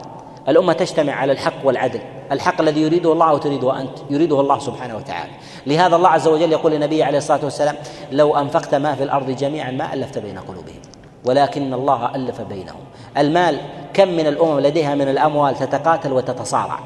الأمة 0.48 0.72
تجتمع 0.72 1.12
على 1.12 1.32
الحق 1.32 1.54
والعدل 1.64 2.00
الحق 2.32 2.60
الذي 2.60 2.82
يريده 2.82 3.12
الله 3.12 3.32
وتريده 3.32 3.80
أنت 3.80 3.98
يريده 4.10 4.40
الله 4.40 4.58
سبحانه 4.58 4.96
وتعالى. 4.96 5.32
لهذا 5.66 5.96
الله 5.96 6.08
عز 6.08 6.28
وجل 6.28 6.52
يقول 6.52 6.72
للنبي 6.72 7.02
عليه 7.02 7.18
الصلاة 7.18 7.44
والسلام 7.44 7.76
لو 8.12 8.36
أنفقت 8.36 8.74
ما 8.74 8.94
في 8.94 9.02
الأرض 9.02 9.30
جميعا 9.30 9.70
ما 9.70 9.94
ألفت 9.94 10.18
بين 10.18 10.38
قلوبهم 10.38 10.82
ولكن 11.24 11.74
الله 11.74 12.14
ألف 12.14 12.40
بينهم. 12.40 12.80
المال 13.18 13.60
كم 13.94 14.08
من 14.08 14.26
الأمم 14.26 14.60
لديها 14.60 14.94
من 14.94 15.08
الأموال 15.08 15.54
تتقاتل 15.54 16.12
وتتصارع. 16.12 16.78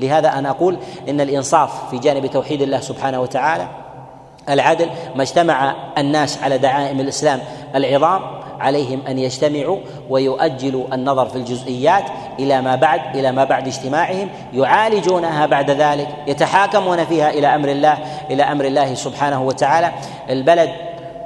لهذا 0.00 0.28
أنا 0.28 0.50
أقول 0.50 0.76
إن 1.08 1.20
الإنصاف 1.20 1.90
في 1.90 1.98
جانب 1.98 2.26
توحيد 2.26 2.62
الله 2.62 2.80
سبحانه 2.80 3.20
وتعالى 3.20 3.68
العدل 4.48 4.86
ما 5.16 5.22
اجتمع 5.22 5.74
الناس 5.98 6.42
على 6.42 6.58
دعائم 6.58 7.00
الإسلام 7.00 7.40
العظام 7.74 8.20
عليهم 8.60 9.00
أن 9.08 9.18
يجتمعوا 9.18 9.78
ويؤجلوا 10.10 10.94
النظر 10.94 11.28
في 11.28 11.36
الجزئيات 11.36 12.04
إلى 12.38 12.62
ما 12.62 12.76
بعد 12.76 13.16
إلى 13.16 13.32
ما 13.32 13.44
بعد 13.44 13.66
اجتماعهم 13.66 14.28
يعالجونها 14.52 15.46
بعد 15.46 15.70
ذلك 15.70 16.08
يتحاكمون 16.26 17.04
فيها 17.04 17.30
إلى 17.30 17.54
أمر 17.54 17.68
الله 17.68 17.98
إلى 18.30 18.42
أمر 18.42 18.64
الله 18.64 18.94
سبحانه 18.94 19.42
وتعالى. 19.42 19.92
البلد 20.30 20.70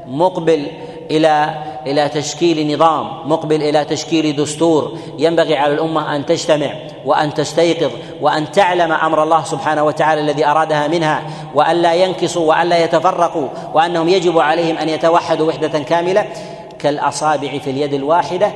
مقبل 0.07 0.67
إلى 1.11 1.55
إلى 1.87 2.09
تشكيل 2.09 2.75
نظام 2.75 3.31
مقبل 3.31 3.63
إلى 3.63 3.85
تشكيل 3.85 4.37
دستور. 4.37 4.99
ينبغي 5.19 5.57
على 5.57 5.75
الأمة 5.75 6.17
أن 6.17 6.27
تجتمع 6.27 6.71
وأن 7.05 7.35
تستيقظ 7.35 7.91
وأن 8.21 8.51
تعلم 8.53 8.93
أمر 8.93 9.23
الله 9.23 9.45
سبحانه 9.45 9.83
وتعالى 9.85 10.21
الذي 10.21 10.47
أرادها 10.47 10.89
منها 10.89 11.23
وأن 11.55 11.77
لا 11.77 11.95
ينكصوا 11.95 12.49
وأن 12.49 12.69
لا 12.69 12.85
يتفرقوا 12.85 13.49
وأنهم 13.75 14.09
يجب 14.09 14.39
عليهم 14.39 14.77
أن 14.77 14.89
يتوحدوا 14.89 15.49
وحدة 15.49 15.79
كاملة. 15.79 16.27
كالأصابع 16.79 17.59
في 17.59 17.71
اليد 17.71 17.95
الواحدة 17.95 18.53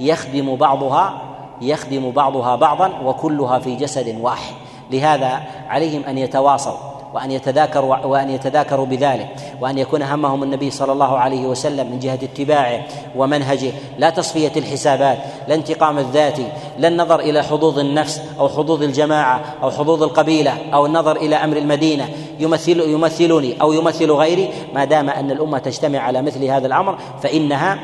يخدم 0.00 0.56
بعضها 0.56 1.22
يخدم 1.60 2.10
بعضها 2.10 2.56
بعضا 2.56 2.90
وكلها 3.04 3.58
في 3.58 3.76
جسد 3.76 4.18
واحد. 4.20 4.54
لهذا 4.90 5.40
عليهم 5.68 6.04
أن 6.04 6.18
يتواصوا. 6.18 6.97
وأن 7.14 7.30
يتذاكروا 7.30 7.96
وأن 7.96 8.30
يتذاكروا 8.30 8.86
بذلك 8.86 9.28
وأن 9.60 9.78
يكون 9.78 10.02
همهم 10.02 10.42
النبي 10.42 10.70
صلى 10.70 10.92
الله 10.92 11.18
عليه 11.18 11.46
وسلم 11.46 11.90
من 11.90 11.98
جهة 11.98 12.18
اتباعه 12.22 12.80
ومنهجه. 13.16 13.72
لا 13.98 14.10
تصفية 14.10 14.52
الحسابات 14.56 15.18
لا 15.48 15.54
انتقام 15.54 15.98
الذات 15.98 16.38
لا 16.78 16.88
النظر 16.88 17.20
إلى 17.20 17.42
حظوظ 17.42 17.78
النفس 17.78 18.22
أو 18.38 18.48
حظوظ 18.48 18.82
الجماعة 18.82 19.40
أو 19.62 19.70
حظوظ 19.70 20.02
القبيلة 20.02 20.54
أو 20.74 20.86
النظر 20.86 21.16
إلى 21.16 21.36
أمر 21.36 21.56
المدينة. 21.56 22.08
يمثل 22.38 22.80
يمثلني 22.80 23.60
أو 23.60 23.72
يمثل 23.72 24.10
غيري 24.10 24.50
ما 24.74 24.84
دام 24.84 25.10
أن 25.10 25.30
الأمة 25.30 25.58
تجتمع 25.58 25.98
على 25.98 26.22
مثل 26.22 26.44
هذا 26.44 26.66
الأمر 26.66 26.98
فإنها 27.22 27.78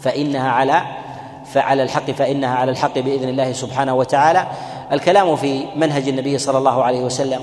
فإنها 0.00 0.50
على 0.50 0.82
فعلى 1.44 1.82
الحق 1.82 2.10
فإنها 2.10 2.56
على 2.56 2.70
الحق 2.70 2.98
بإذن 2.98 3.28
الله 3.28 3.52
سبحانه 3.52 3.94
وتعالى. 3.94 4.46
الكلام 4.92 5.36
في 5.36 5.64
منهج 5.76 6.08
النبي 6.08 6.38
صلى 6.38 6.58
الله 6.58 6.84
عليه 6.84 7.00
وسلم 7.00 7.40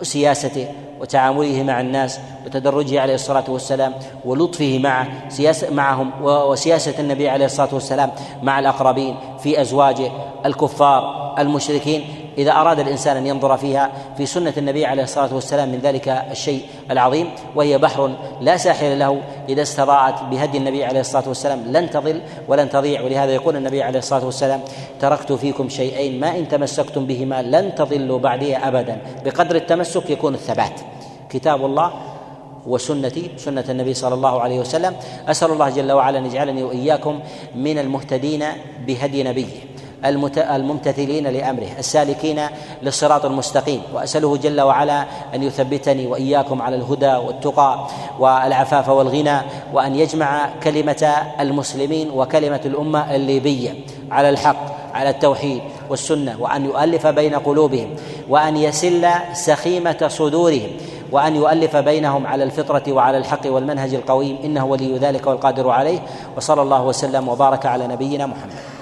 وسياسته 0.00 0.66
وتعامله 1.00 1.62
مع 1.62 1.80
الناس 1.80 2.20
وتدرجه 2.46 3.00
عليه 3.00 3.14
الصلاة 3.14 3.44
والسلام 3.48 3.94
ولطفه 4.24 4.78
مع 4.78 5.06
سياسة 5.28 5.70
معهم 5.70 6.10
وسياسة 6.22 6.94
النبي 7.00 7.28
عليه 7.28 7.44
الصلاة 7.44 7.74
والسلام 7.74 8.10
مع 8.42 8.58
الأقربين 8.58 9.16
في 9.42 9.60
أزواجه 9.60 10.10
الكفار 10.46 11.34
المشركين 11.38 12.04
إذا 12.40 12.52
أراد 12.52 12.80
الإنسان 12.80 13.16
أن 13.16 13.26
ينظر 13.26 13.56
فيها 13.56 13.90
في 14.16 14.26
سنة 14.26 14.52
النبي 14.56 14.86
عليه 14.86 15.02
الصلاة 15.02 15.34
والسلام 15.34 15.68
من 15.68 15.78
ذلك 15.78 16.08
الشيء 16.08 16.62
العظيم 16.90 17.30
وهي 17.54 17.78
بحر 17.78 18.10
لا 18.40 18.56
ساحل 18.56 18.98
له 18.98 19.20
إذا 19.48 19.62
استضاءت 19.62 20.22
بهدي 20.22 20.58
النبي 20.58 20.84
عليه 20.84 21.00
الصلاة 21.00 21.28
والسلام. 21.28 21.62
لن 21.66 21.90
تضل 21.90 22.20
ولن 22.48 22.68
تضيع 22.70 23.02
ولهذا 23.02 23.32
يقول 23.32 23.56
النبي 23.56 23.82
عليه 23.82 23.98
الصلاة 23.98 24.24
والسلام 24.24 24.60
تركت 25.00 25.32
فيكم 25.32 25.68
شيئين 25.68 26.20
ما 26.20 26.38
إن 26.38 26.48
تمسكتم 26.48 27.06
بهما 27.06 27.42
لن 27.42 27.74
تضلوا 27.74 28.18
بعدي 28.18 28.56
أبدا. 28.56 28.98
بقدر 29.24 29.56
التمسك 29.56 30.10
يكون 30.10 30.34
الثبات. 30.34 30.80
كتاب 31.30 31.64
الله 31.64 31.92
وسنتي 32.66 33.30
سنة 33.36 33.64
النبي 33.68 33.94
صلى 33.94 34.14
الله 34.14 34.40
عليه 34.40 34.60
وسلم. 34.60 34.96
أسأل 35.28 35.50
الله 35.50 35.70
جل 35.70 35.92
وعلا 35.92 36.18
أن 36.18 36.26
يجعلني 36.26 36.62
وإياكم 36.62 37.20
من 37.54 37.78
المهتدين 37.78 38.44
بهدي 38.86 39.22
نبيه. 39.22 39.69
الممتثلين 40.04 41.26
لأمره 41.26 41.68
السالكين 41.78 42.40
للصراط 42.82 43.24
المستقيم. 43.24 43.82
وأسأله 43.94 44.36
جل 44.36 44.60
وعلا 44.60 45.06
أن 45.34 45.42
يثبتني 45.42 46.06
وإياكم 46.06 46.62
على 46.62 46.76
الهدى 46.76 47.12
والتقى 47.12 47.86
والعفاف 48.18 48.88
والغنى 48.88 49.40
وأن 49.72 49.94
يجمع 49.94 50.48
كلمة 50.62 51.16
المسلمين 51.40 52.10
وكلمة 52.10 52.60
الأمة 52.64 53.14
الليبية 53.14 53.74
على 54.10 54.28
الحق 54.28 54.80
على 54.94 55.10
التوحيد 55.10 55.62
والسنة 55.90 56.36
وأن 56.40 56.64
يؤلف 56.64 57.06
بين 57.06 57.34
قلوبهم 57.34 57.96
وأن 58.28 58.56
يسل 58.56 59.08
سخيمة 59.32 60.08
صدورهم 60.08 60.70
وأن 61.12 61.36
يؤلف 61.36 61.76
بينهم 61.76 62.26
على 62.26 62.44
الفطرة 62.44 62.92
وعلى 62.92 63.18
الحق 63.18 63.46
والمنهج 63.46 63.94
القويم. 63.94 64.38
إنه 64.44 64.66
ولي 64.66 64.98
ذلك 64.98 65.26
والقادر 65.26 65.70
عليه. 65.70 65.98
وصلى 66.36 66.62
الله 66.62 66.84
وسلم 66.84 67.28
وبارك 67.28 67.66
على 67.66 67.86
نبينا 67.86 68.26
محمد. 68.26 68.79